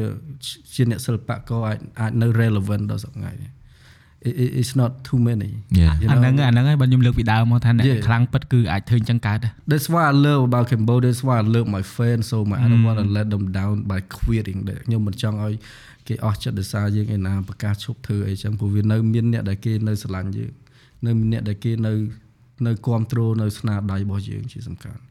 [0.75, 3.51] ជាអ្នកសិល្បករអាចអាចនៅ relevant ដល់សប្តាហ៍នេះ
[4.29, 5.51] It- it- it's not too many
[5.81, 5.93] Yeah.
[6.03, 6.21] You អា know?
[6.21, 8.01] ហ្នឹងអាហ្នឹងហើយបើខ្ញុំលើកពីដើមមកថាអ្នក Yeah.
[8.07, 12.61] ខ្លាំងពិតគឺអាចធ្វើអញ្ចឹងកើតដែរ That's why I love about Cambodia that's why I love my fans so much
[12.65, 15.55] I don't want to let them down by quitting ដែលខ្ញុំមិនចង់ឲ្យ
[16.09, 20.51] គេអស់ចិត្តដោយសារយើងឯណាប្រកាសឈប់ធ្វើអីចឹងព្រោះវានៅមានអ្នកដែលគេនៅស្រឡាញ់យើង
[21.07, 21.93] នៅមានអ្នកដែលគេនៅ
[22.67, 25.03] នៅគ្រប់គ្រងនៅស្នាដៃរបស់យើងជាសំខាន់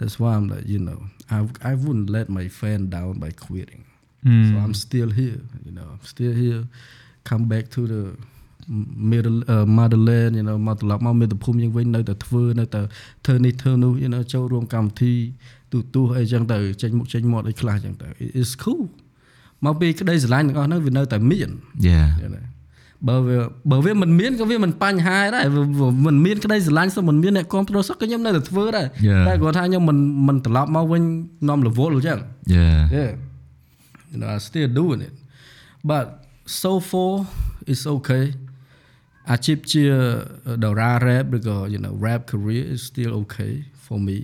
[0.00, 0.98] That's why I'm like you know
[1.36, 1.38] I
[1.70, 3.82] I wouldn't let my fan down by quitting
[4.48, 5.88] So I'm still here, you know.
[5.94, 6.62] I'm still here.
[7.28, 8.02] Come back to the
[9.12, 12.80] middle uh, motherland, you know មកត្រឡប់មកមាតុភូមិយើងវិញនៅតែធ្វើនៅតែ
[13.24, 15.14] ធ្វើនេះធ្វើនោះ you know ចូលរួមកម្មវិធី
[15.72, 18.82] ទូទស្សន៍អីចឹងទៅចេញមុខចេញមាត់អីខ្លះចឹងទៅ It- It's cool
[19.64, 21.50] មកពីក្តីស្រឡាញ់ទាំងអស់ហ្នឹងវានៅតែមាន
[21.88, 22.06] Yeah.
[23.05, 23.37] you know បើវា
[23.71, 29.23] បើវាមិនមានក៏វាមិនបញ្ហាដែរវាវាមិនមានក្តីស្រឡាញ់សោះមិនមានអ្នកគ្រប់គ្រងសោះក៏ខ្ញុំនៅតែធ្វើដែរ Yeah.
[29.27, 29.97] តែគាត់ថាខ្ញុំមិន
[30.27, 31.03] មិនត្រឡប់មកវិញ
[31.49, 32.19] នាំរវល់ចឹង
[32.55, 32.77] Yeah.
[32.97, 33.11] Yeah.
[34.11, 35.13] You know, I still doing it.
[35.91, 36.05] But
[36.63, 37.11] so far
[37.71, 38.25] it's okay.
[39.31, 39.85] អាជីពជា
[40.63, 43.53] តារា rap ឬក៏ you know rap career is still okay
[43.85, 44.17] for me.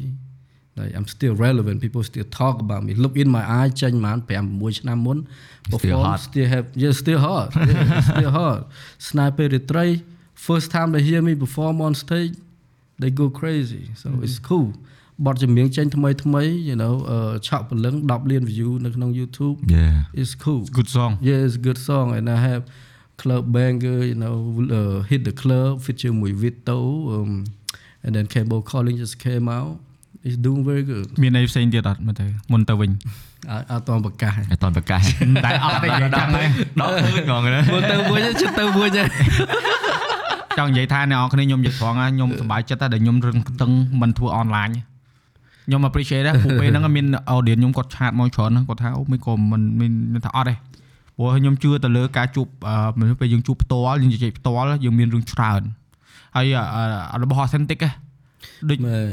[0.79, 1.77] Like I'm still relevant.
[1.85, 2.91] People still talk about me.
[3.03, 4.31] Look in my eye ចេញមក5
[4.61, 5.17] 6ឆ្នាំមុន
[5.79, 6.19] Still hot.
[6.27, 7.49] still have yeah still hot.
[7.69, 8.61] Yeah, it's still hot.
[9.07, 9.85] Sniper រាត្រី
[10.47, 12.33] first time they hear me perform on stage
[13.01, 13.83] they go crazy.
[14.01, 14.69] So it's cool.
[15.25, 17.17] បទចម្រៀងចេញថ្មីថ្មី you know អឺ
[17.47, 19.95] ឆក់ពលឹង10លាន view នៅក្នុង YouTube Yeah.
[20.19, 22.61] it's cool good song yeah it's a good song and I have
[23.21, 24.35] club banger you know
[24.79, 26.79] uh, hit the club feature មួយ Vito
[27.15, 27.31] um,
[28.03, 29.73] and then Cable Calling just came out
[30.26, 32.90] It's doing very good មានអីផ្សេងទៀតអត់មើលទៅមុនទៅវិញ
[33.50, 35.02] អត់អត់តប្រកាសអត់តប្រកាស
[35.44, 36.46] តែអត់ទេនិយាយចាំហើយ
[36.80, 39.08] ដល់ឃើញងងណាមើលទៅមួយជិតទៅមួយហើយ
[40.58, 43.70] ចង់និយាយថាអ្នកនរគ្នាខ្ញុំនិយាយត្រង់ណាខ្ញុំសប្បាយចិត្តតែខ្ញុំរឹងខ្ទឹង
[44.00, 44.68] មិនធ្វើអនឡាញ
[45.66, 50.54] ខ្ញុំ appreciate ដែរព្រោះពេលហ្នឹងមាន audience ខ្ញុំគាត់ឆាតមកច្រើនណាគាត់ថាអូមិនក៏មិនមានថាអត់ទេ
[51.16, 55.62] ព្រោះខ្ញុំជឿទៅលើការជួបអឺមនុស្សពេលយើងជួបផ្ទាល់យើងជជែកផ្ទាល់យើងមានរឿងច្រើន
[56.36, 56.46] ហើយ
[57.12, 57.90] អឺរបស់ authentic ហ៎
[58.70, 59.04] ដូចមើល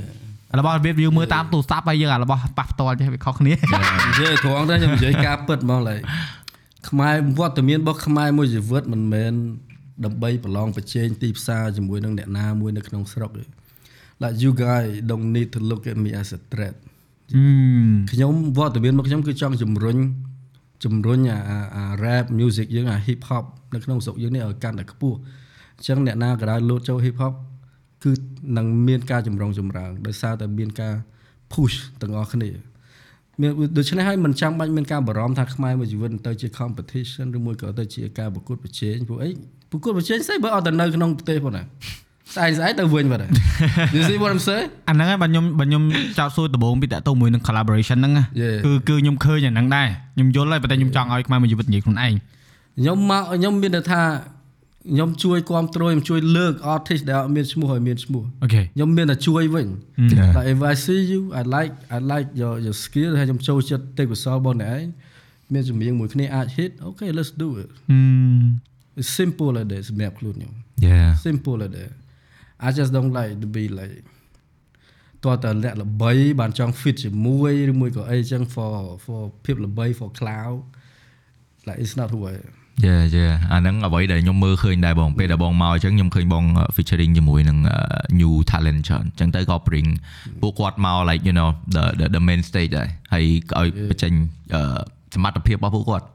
[0.59, 5.99] របស់របៀបយើងមើលតាមទូរស័ព្ទហើយយើងអារបស់ប៉ះផ្ទាល់ចេះវាខុសគ្នានិយាយត្រង់ទៅខ្ញុំនិយាយការពិតហ្មងឡើយ
[6.89, 9.33] ខ្មែរវត្តមានរបស់ខ្មែរមួយជីវិតមិនមែន
[10.05, 13.43] ដើម្បីប្រឡងប្រជែងទីផ្សារជាមួយនឹងអ្នកណាមួយនៅក្នុងស្រុកទេ
[14.21, 16.75] like you guys don't need to look at me as a threat
[17.35, 17.43] អឺ
[18.11, 19.97] ខ្ញុំវត្តមានរបស់ខ្ញុំគឺចង់ជំរុញ
[20.83, 25.17] ជំរុញអាអាអា rap music យើងអា hip hop នៅក្នុងស្រុកយើងនេះឲ្យកាន់តែខ្ពស់
[25.77, 27.33] អញ្ចឹងអ្នកណាក៏ដោយលោតចូល hip hop
[28.03, 28.11] គឺ
[28.57, 30.93] នឹងមានការចម្រុងចម្រើន ដោយសារតែមានការ
[31.53, 32.49] push ទាំងអស់គ្នា
[33.41, 39.29] មានដូច្នេះហើយមិនចាំបាច់មានការបារម្ភថាខ្មែរមួយជីវិតទៅជា competition ឬមួយក៏ទៅជាការប្រកួតប្រជែងព្រោះអី
[39.71, 41.63] ប្រកួតប្រជែងស្អីបើអត់ទៅនៅក្នុងប្រទេសផងណា
[42.35, 43.31] ស្អែកស្អែកទៅវិញបាត់ហើយ
[43.95, 45.83] You see what I'm saying អាហ្នឹងហើយបើខ្ញុំបើខ្ញុំ
[46.19, 48.57] ចោទសួរដំបូងពីតាក់ទងមួយនឹង collaboration ហ្នឹងណា Yeah.
[48.65, 52.13] គឺគឺខ្ញុំឃើញអាហ្នឹងដែរខ្ញុំយល់ហើយប៉ុន្តែខ្ញុំចង់ឲ្យខ្មែរមួយជីវិតនិយាយខ្លួនឯង
[52.77, 54.01] ខ្ញុំមកខ្ញុំមានតែថា
[54.89, 59.67] ខ្ញុំជួយគ្រប់គ្រងខ្ញុំជួយលើក artist ដែលអត់មានឈ្មោះឲ្យមានឈ្មោះអូខេខ្ញុំមានតែជួយវិញ
[60.17, 60.31] Yeah.
[60.35, 64.83] but if i see you i like i like your your skill ហើយខ្ញុំចូលចិត្តទេពកោសលរបស់អ្នកឯង
[65.53, 67.99] មានចម្រៀងមួយគ្នាអាច hit okay let's do it អឺ
[68.99, 70.53] it's simple like that សម្រាប់ខ្លួនខ្ញុំ
[70.87, 71.09] Yeah.
[71.25, 71.91] simple like that
[72.65, 74.01] i just don't like to be like
[75.23, 78.71] តើតើអ្នកល្បីបានចង់ fit ជាមួយឬមួយក៏អីចឹង for
[79.05, 80.57] for ភាពល្បី for cloud
[81.67, 82.53] like it's not who i am
[82.85, 86.43] យេយេអាហ្នឹងអ្វីដែលខ្ញុំមើលឃើញដែរបងពេលដែលបងមកអញ្ចឹងខ្ញុំឃើញបង
[86.75, 87.57] featuring ជាមួយនឹង
[88.19, 89.89] new talent ច្រើនអញ្ចឹងទៅក៏ bring
[90.41, 93.25] ពួកគាត់មក like you know the the, the main stage ដែរហើយ
[93.59, 94.13] ឲ្យបញ្ចេញ
[94.55, 94.61] អឺ
[95.15, 96.05] សមត្ថភាពរបស់ពួកគាត់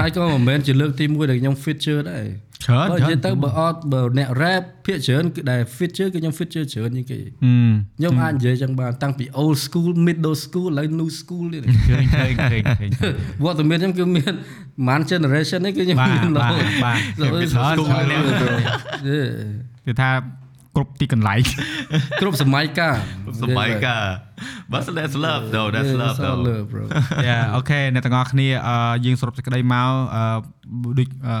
[0.00, 2.24] ហើយក៏មិនមែនជាលើកទី1ដែលខ្ញុំ feature ដែរ
[2.64, 7.54] ច្រើនបើច្រើនិយានយទៅបើអត់បើអ្នក rap ភាគច្រើនគឺដែល feature គឺខ្ញុំ feature ច្រើនជាងគេអឺ
[7.98, 12.90] ខ្ញុំអាចនិយាយចឹងបានតាំងពី old school middle school ឥឡូវ new school នេះឃើញឃើញឃើញឃើញ
[13.44, 14.32] វត្តមានខ្ញុំគឺមាន
[14.86, 18.60] ប្រហែល generation នេះគឺខ្ញុំបាទមានបាទរហូតបាទ So it's- ច្រើន it's- ច្រើន
[19.10, 19.30] Yeah.
[19.86, 20.10] គឺថា
[20.76, 21.40] គ្រប់ទីកន្លែង
[22.20, 22.96] គ្រប់សម័យកាល
[23.42, 24.06] សម័យកាល
[24.72, 26.84] but that's love though that's Yeah, love it's all though love bro
[27.26, 30.22] យ៉ាអូខេអ្នកទាំងអស់គ្នាអឺយើងសរុបសេចក្តីមកអឺ
[30.98, 31.36] ដូចអឺ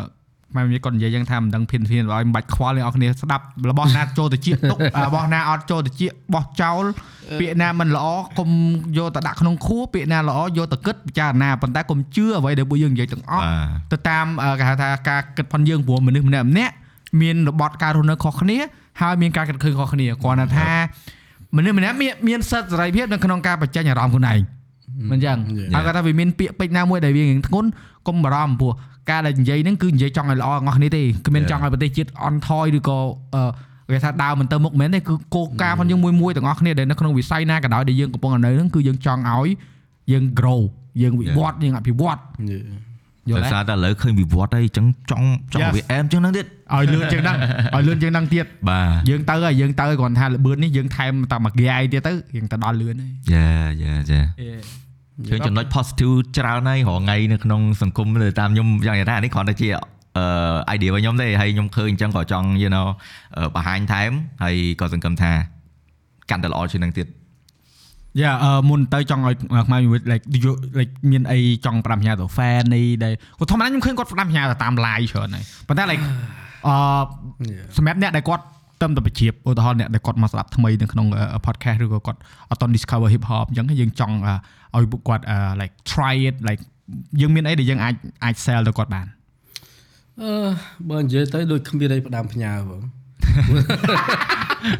[0.52, 6.84] ខ្មែរមានគាត់និយាយយ៉ាងថាមិនដឹងភិនភិនឲ្យមិនបាច់ខ្វល់អ្នកនរគ្នាស្ដាប់របស់ណាចូលទៅជាទុករបស់ណាអត់ចូលទៅជាបោះចោល
[7.40, 8.06] ពាក្យណាមិនល្អ
[8.38, 8.50] កុំ
[8.98, 13.54] យកទៅដាក់ក្នុងខួរពាក្យណាល្អយកទៅគិតពិចារណាប៉ុន្តែកុំជឿអ្វីដែលពួកយើងនិយាយទាំងអស់បា
[13.92, 16.74] ទទៅតាមអឺគេហៅថាការគិតផុនយើងព្រោះមនុស្សម្នាក់ម្នាក់
[17.20, 18.58] មានរបត់ការរស់នៅខុសគ្នា
[19.00, 20.70] ហើយមានការគិតឃើញខុសគ្នាគ្រាន់តែថា
[21.56, 24.40] មនុស្សម្នាក់មានមានសិទ្ធិសេរីភាពនៅក្នុងការបញ្ចេញអារម្មណ៍ខ្លួនឯង
[25.10, 25.68] មិនអញ្ចឹង Yeah.
[25.74, 27.68] ហើយគាត់ថាវាមានពាក្យពេចន៍ណាមួយដែលវារៀងធ្ងន់
[28.08, 28.72] កុំបារម្ភព្រោះ
[29.10, 31.50] ការដែលនិយាយហ្នឹងគឺនិយាយចង់ឲ្យល្អទាំងអស់គ្នាទេគ្មាន Yeah.
[31.50, 32.98] ចង់ឲ្យប្រទេសជាតិអន់ថយឬក៏
[33.34, 33.42] អឺ
[33.94, 39.48] គេថាដើរមិនទៅមុខមែនទេគឺគោលការណ៍ផងយើងមួយមួយទាំងអស់គ្នាដែលនៅក្នុងវិស័យណាក៏ដោយដែលយើងកំពុងនៅហ្នឹងគឺយើងចង់ឲ្យ
[40.12, 40.60] យើង grow
[41.02, 42.18] យើងវិវត្តយើងអភិវឌ្ឍ
[42.50, 42.64] Yeah.
[43.30, 45.72] យល់ដោយទេសារតែឥឡូវឃើញវិវត្តហើយអញ្ចឹងចង់ចង់ Yes.
[45.72, 47.36] ឲ្យវាអែមអញ្ចឹងហ្នឹងទៀត ឲ្យលឿនជាងហ្នឹង
[47.74, 53.48] ឲ្យលឿនជាងហ្នឹងទៀតបាទយើងទៅហើយយើងទៅហើយគ្រាន់ថាលបឿននេះយើងថែមតែមួយហ្គាយទៀតទៅយើងទៅដល់លឿនហើយយ៉ា
[53.82, 54.22] យ៉ាយ៉ា
[55.30, 59.68] ឃើញចំណុច positive ច្រើនហើយរាល់ថ្ងៃនៅក្នុងសង្គមលើតាមខ្ញុំយ៉ាងណានេះគ្រាន់តែជា
[60.18, 62.86] អឺ idea របស់ខ្ញុំទេហើយខ្ញុំឃើញអញ្ចឹងក៏ចង់ you know
[63.36, 64.10] អឺបង្ហាញថែម
[64.42, 65.32] ហើយក៏សង្ឃឹមថា
[66.30, 67.06] កាន់តែល្អជាងនឹងទៀត
[68.20, 69.34] យ៉ាអឺមុនទៅចង់ឲ្យ
[69.66, 76.02] ខ្មែរមួយ like you- like មានអីចង់ប្រាំផ្ញើទៅ fan នេះដែលគាត់ធម្មតាខ្ញុំឃើញគាត់ប្រាំផ្ញើទៅតាម live ច្រើនហើយប៉ុន្តែ like
[76.68, 76.76] អឺ
[77.52, 77.66] Yeah.
[77.76, 78.44] សម្រាប់អ្នកដែលគាត់
[78.80, 82.18] ទៅទៅបញ្ជាបឧទាហរណ៍អ្នកដែលគាត់មកស្ដាប់ថ្មីនៅក្នុង uh, podcast ឬក៏គាត់
[82.50, 84.38] អត់ត discover hip hop អញ្ចឹងយើងចង់ uh,
[84.76, 86.60] ឲ្យពួកគាត់ uh, like try it like
[87.20, 87.94] យើងមានអីដែលយើងអាច
[88.24, 89.06] អាច sell ទៅគាត់បាន
[90.20, 90.30] អឺ
[90.90, 92.82] បើនិយាយទៅដូចគ្មានអីផ្ដាំផ្ញើបង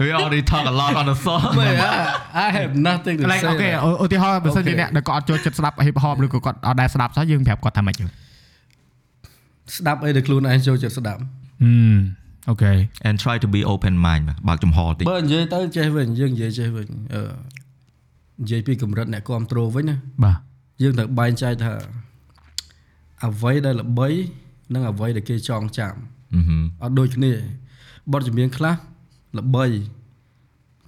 [0.03, 1.75] We already talk a lot on the song មែន
[2.47, 3.69] I have nothing to like say អូខេ
[4.05, 4.79] ឧទាហរណ៍បើសិនជា Okay.
[4.81, 8.05] អ្នកដែលគាត់អត់ចូលចិត្តស្ដាប់ hip hop ឬក៏គាត់អត់ដែលស្ដាប់សោះយើងប្រាប់គាត់ថាម៉េចទៅ
[9.77, 11.42] ស្ដាប់អីដែលខ្លួនឯងចូលចិត្តស្ដាប់ហឹម
[12.49, 12.73] អូខេ
[13.07, 17.23] and try to be open mind បាទបើកចំហតិចបើនិយាយទៅចេះវិញយើងនិយាយចេះវិញអឺ
[18.43, 20.39] និយាយពីកម្រិតអ្នកគ្រប់គ្រងវិញណាបាទ
[20.83, 21.73] យើងត្រូវបែងចែកថា
[23.25, 24.09] អ្វីដែលល្បី
[24.75, 25.95] និងអ្វីដែលគេចងចាំ
[26.35, 27.33] អឺហឹមអត់ដូចគ្នា
[28.13, 28.75] បទចម្រៀងខ្លះ
[29.39, 29.67] ល្បី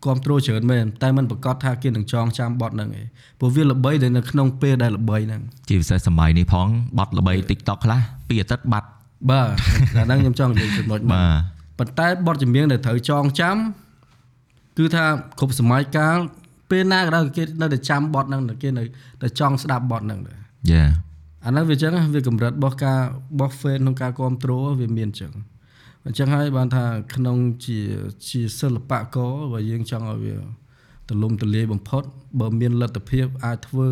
[0.04, 3.06] គ្រប់គ្រងច្រើនមែនតែมันប្រកាសថាគេនឹងចងចាំបទហ្នឹងឯង
[3.38, 6.66] ព្រោះវាល្បីតែនៅក្នុងពេលដែលល្បីហ្នឹងជាពិសេសសម័យនេះផង
[6.98, 8.88] បាត់ល្បី TikTok ខ្លះពីអាទិត្យបាត់
[9.30, 9.48] បាទ
[9.96, 13.56] អាហ្នឹងខ្ញុំចង់និយាយចំណុចហ្នឹងបាទប៉ុន្តែបទចម្រៀងដែលត្រូវចងចាំ
[14.78, 15.04] គឺថា
[15.38, 16.18] គ្រប់សម័យកាល
[16.70, 18.82] ពេលណាក៏ដោយគេនៅតែចាំបទហ្នឹងគេនៅ
[19.22, 20.38] តែចង់ស្ដាប់បទហ្នឹងដែរ
[20.72, 20.84] យ៉ា
[21.44, 23.00] អាហ្នឹងវាអញ្ចឹងណាវាកម្រិតរបស់ការ
[23.32, 25.32] របស់ fan ក្នុងការគ្រប់គ្រងវាមានអញ្ចឹង
[26.06, 26.84] អញ្ចឹងហើយបានថា
[27.14, 27.36] ក្នុង
[27.66, 27.78] ជា
[28.28, 30.34] ជាសិល្បករបើយើងចង់ឲ្យវា
[31.08, 32.02] ទលំទលាយបំផុត
[32.40, 33.88] បើមានលទ្ធភាពអាចធ្វើ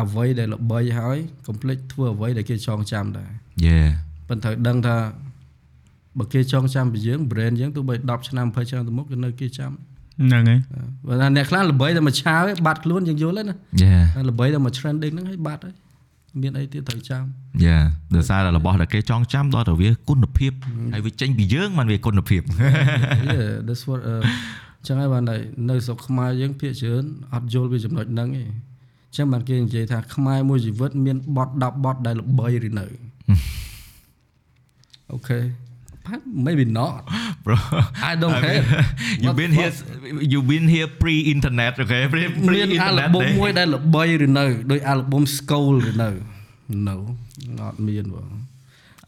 [0.00, 3.30] អ្វីដែលល្បីហើយកុំភ្លេចធ្វើអ្វីដែលគេចងចាំដែរ
[3.66, 3.80] យ៉ា
[4.28, 4.96] ប៉ុន្តែត្រូវដឹងថា
[6.18, 10.60] បើគេចងចាំពីយើង brand យើងទោះបី10ឆ្នាំ20ឆ្នាំទៅមុខគឺនៅគេចាំហ្នឹងហើយ
[11.06, 15.74] បើថាអ្នកខ្លះល្បីតែមួយឆាវឯងបាត់ខ្លួនយើងយល់ហើយណាយ៉ាតែល្បីតែមួយ trending ហ្នឹងហើយបាត់ហើយ
[16.42, 17.22] មានអីទៀតត្រូវចាំ
[17.64, 17.78] យ៉ា
[18.16, 20.52] ដោយសារតែរបស់ដែលគេចងចាំដល់តែវាគុណភាព
[20.94, 22.42] ហើយវាចេញពីយើងมันវាគុណភាព
[23.34, 24.16] yeah that's what អឺ
[24.86, 25.36] ចឹងហើយបានតែ
[25.70, 27.04] នៅស្រុកខ្មែរយើងភាគច្រើន
[27.34, 28.48] អត់យល់ពីចំណុចហ្នឹងឯង
[29.16, 32.86] ចឹងបានគេនិយាយថាខ្មែរមួយជីវិតមានបទ10បទដែលល្បីឬនៅ
[35.13, 35.39] អូខេ
[36.07, 37.01] but maybe not
[37.45, 37.57] bro
[38.09, 38.63] I don't care
[39.23, 39.73] you What been the here
[40.33, 42.21] you been here pre internet okay pre
[42.53, 46.09] មានអាល់ internet ប៊ុមមួយដែលល្បីឬនៅដោយអាល់ប៊ុម Skull ឬនៅ
[46.87, 46.97] no
[47.61, 48.29] អត់មានបង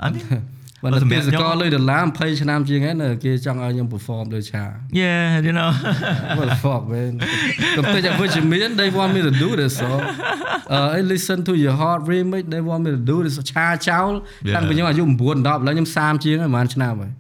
[0.02, 0.15] អត់
[0.82, 4.64] បើនៅទេសកលលុយដុល្លារ20ឆ្នាំជាងហ្នឹងនៅគេចង់ឲ្យខ្ញុំ perform ដូចឆា
[5.00, 5.70] yeah you know
[6.38, 7.12] What the fuck man
[7.76, 9.90] កំពេចអវិជ្ជមាន they want me to do this so
[10.76, 14.10] uh I listen to your heart remix they want me to do this ឆាចោល
[14.56, 15.34] តាំងពីខ្ញុំអាយុ9 10ឥ
[15.66, 17.12] ឡូវខ្ញុំ30ជាងហើយប្រហែលឆ្នាំហើយ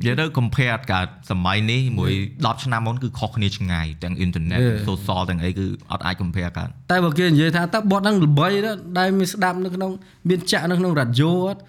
[0.00, 4.78] និយាយទៅ compare កើតសម័យនេះមួយ10ឆ្នាំមុនគឺខុសគ្នាឆ្ងាយទាំង internet Yeah.
[4.88, 9.90] social ទាំងអីគឺអត់អាច compare កើតតែបើគេនិយាយថាតើបទហ្នឹងល្បីណាស់ដែលមានស្ដាប់នៅក្នុង
[10.28, 11.60] មានចាក់នៅក្នុងរ៉ាឌីយ៉ូអត់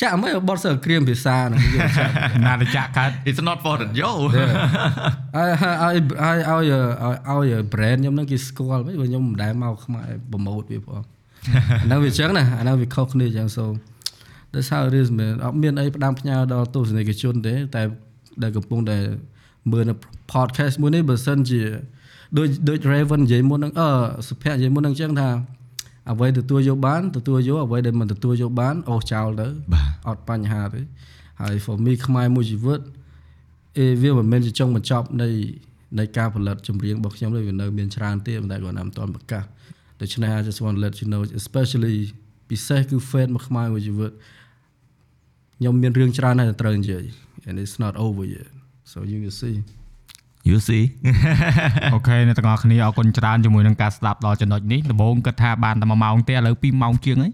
[0.00, 2.12] ចាក់មិនបទសើក្រៀមភាសាហ្នឹងគេចាក់
[2.46, 4.10] ណាទៅចាក់កើត it's not for the yo
[5.36, 11.02] ហើយហើយហើយឲ្យឲ្យឲ្យ brand ខ្ញុំហ្នឹងគេស្គាល់មិនបើខ្ញុំមិនដែលមកខ្មែរប្រម៉ូតវាផង
[11.82, 13.64] អាហ្នឹងវាអញ្ចឹងណាអាហ្នឹងវាខុសគ្នាអញ្ចឹង so
[14.52, 17.82] that's how it is man អត់មានអីផ្ដាំផ្ញើដល់ទស្សនិកជនទេតែ
[18.42, 18.98] ដែលកំពុងតែ
[19.72, 19.94] មើលនៅ
[20.32, 21.62] podcast មួយនេះបើសិនជា
[22.38, 23.88] ដូចដូច Raven និយាយមុនហ្នឹងអឺ
[24.28, 25.28] សុភ័ក្រនិយាយមុនហ្នឹងអញ្ចឹងថា
[26.10, 30.80] អ្វីទទួលយកបានទទួលយកអ្វីដែលមិនទទួលយកបានអូសចោលទៅបាទអត់បញ្ហាទេ
[31.40, 32.80] ហើយ for me ខ្មែរមួយជីវិត
[33.78, 35.28] អេវាមិនមែនជាចុងបញ្ចប់នៃ
[35.98, 39.44] នៃការផលិតចម្រៀងរបស់ខ្ញុំទេវានៅមានច្រើនទៀតប៉ុន្តែគាត់ណាមិនទាន់ប្រកាស
[40.00, 41.96] ដូច្នេះ I just want to let you know especially
[42.50, 44.12] ពិសេសគឺ fan មកខ្មែរមួយជីវិត
[45.58, 47.04] ខ្ញុំមានរឿងច្រើនណាស់ដែលត្រូវនិយាយ
[47.46, 48.50] and it's not over yet
[48.90, 49.56] so you will see
[50.48, 50.84] you see
[51.94, 57.32] អូខេអ្នកទាំងអស់គ្នាអរគុណច្រើនជាមួយនឹងការស្ដាប់ដល់ចំណុចនេះដំបូងគិតថាបានតែ1ម៉ោងទេឥឡូវ2ម៉ោងជាងហើយ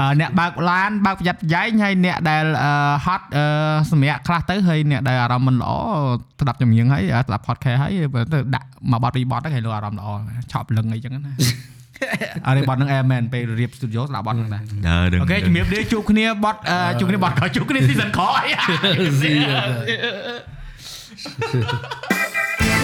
[0.00, 2.72] អឺអ្នកបើកឡានបើកប្រយ័ត្នប្រយែងហើយអ្នកដែលអឺ
[3.06, 3.44] ហត់អឺ
[3.90, 5.70] សម្រាប់ខ្លះទៅហើយអ្នកដែលអារម្មណ៍មិនល្អ
[6.40, 7.92] ស្ដាប់ចម្រៀងហើយស្ដាប់ podcast ហើយ
[8.32, 10.08] ទៅដាក់មកបត់ពីបត់ទៅហើយលោកអារម្មណ៍ល្អ
[10.52, 11.34] ឆប់លឹងអីចឹងណា
[12.48, 18.44] អរិបត់នឹង Airman ពេលរៀប studio ស្ដាប់បត់ហ្នឹងដែរដើរដឹងអូខេជំរាបលាជួបគ្នាបត់អឺជួបគ្នាបត់ក្រោយជួបគ្នា season ក្រោយ
[19.20, 19.32] ស៊ី
[21.16, 21.28] 是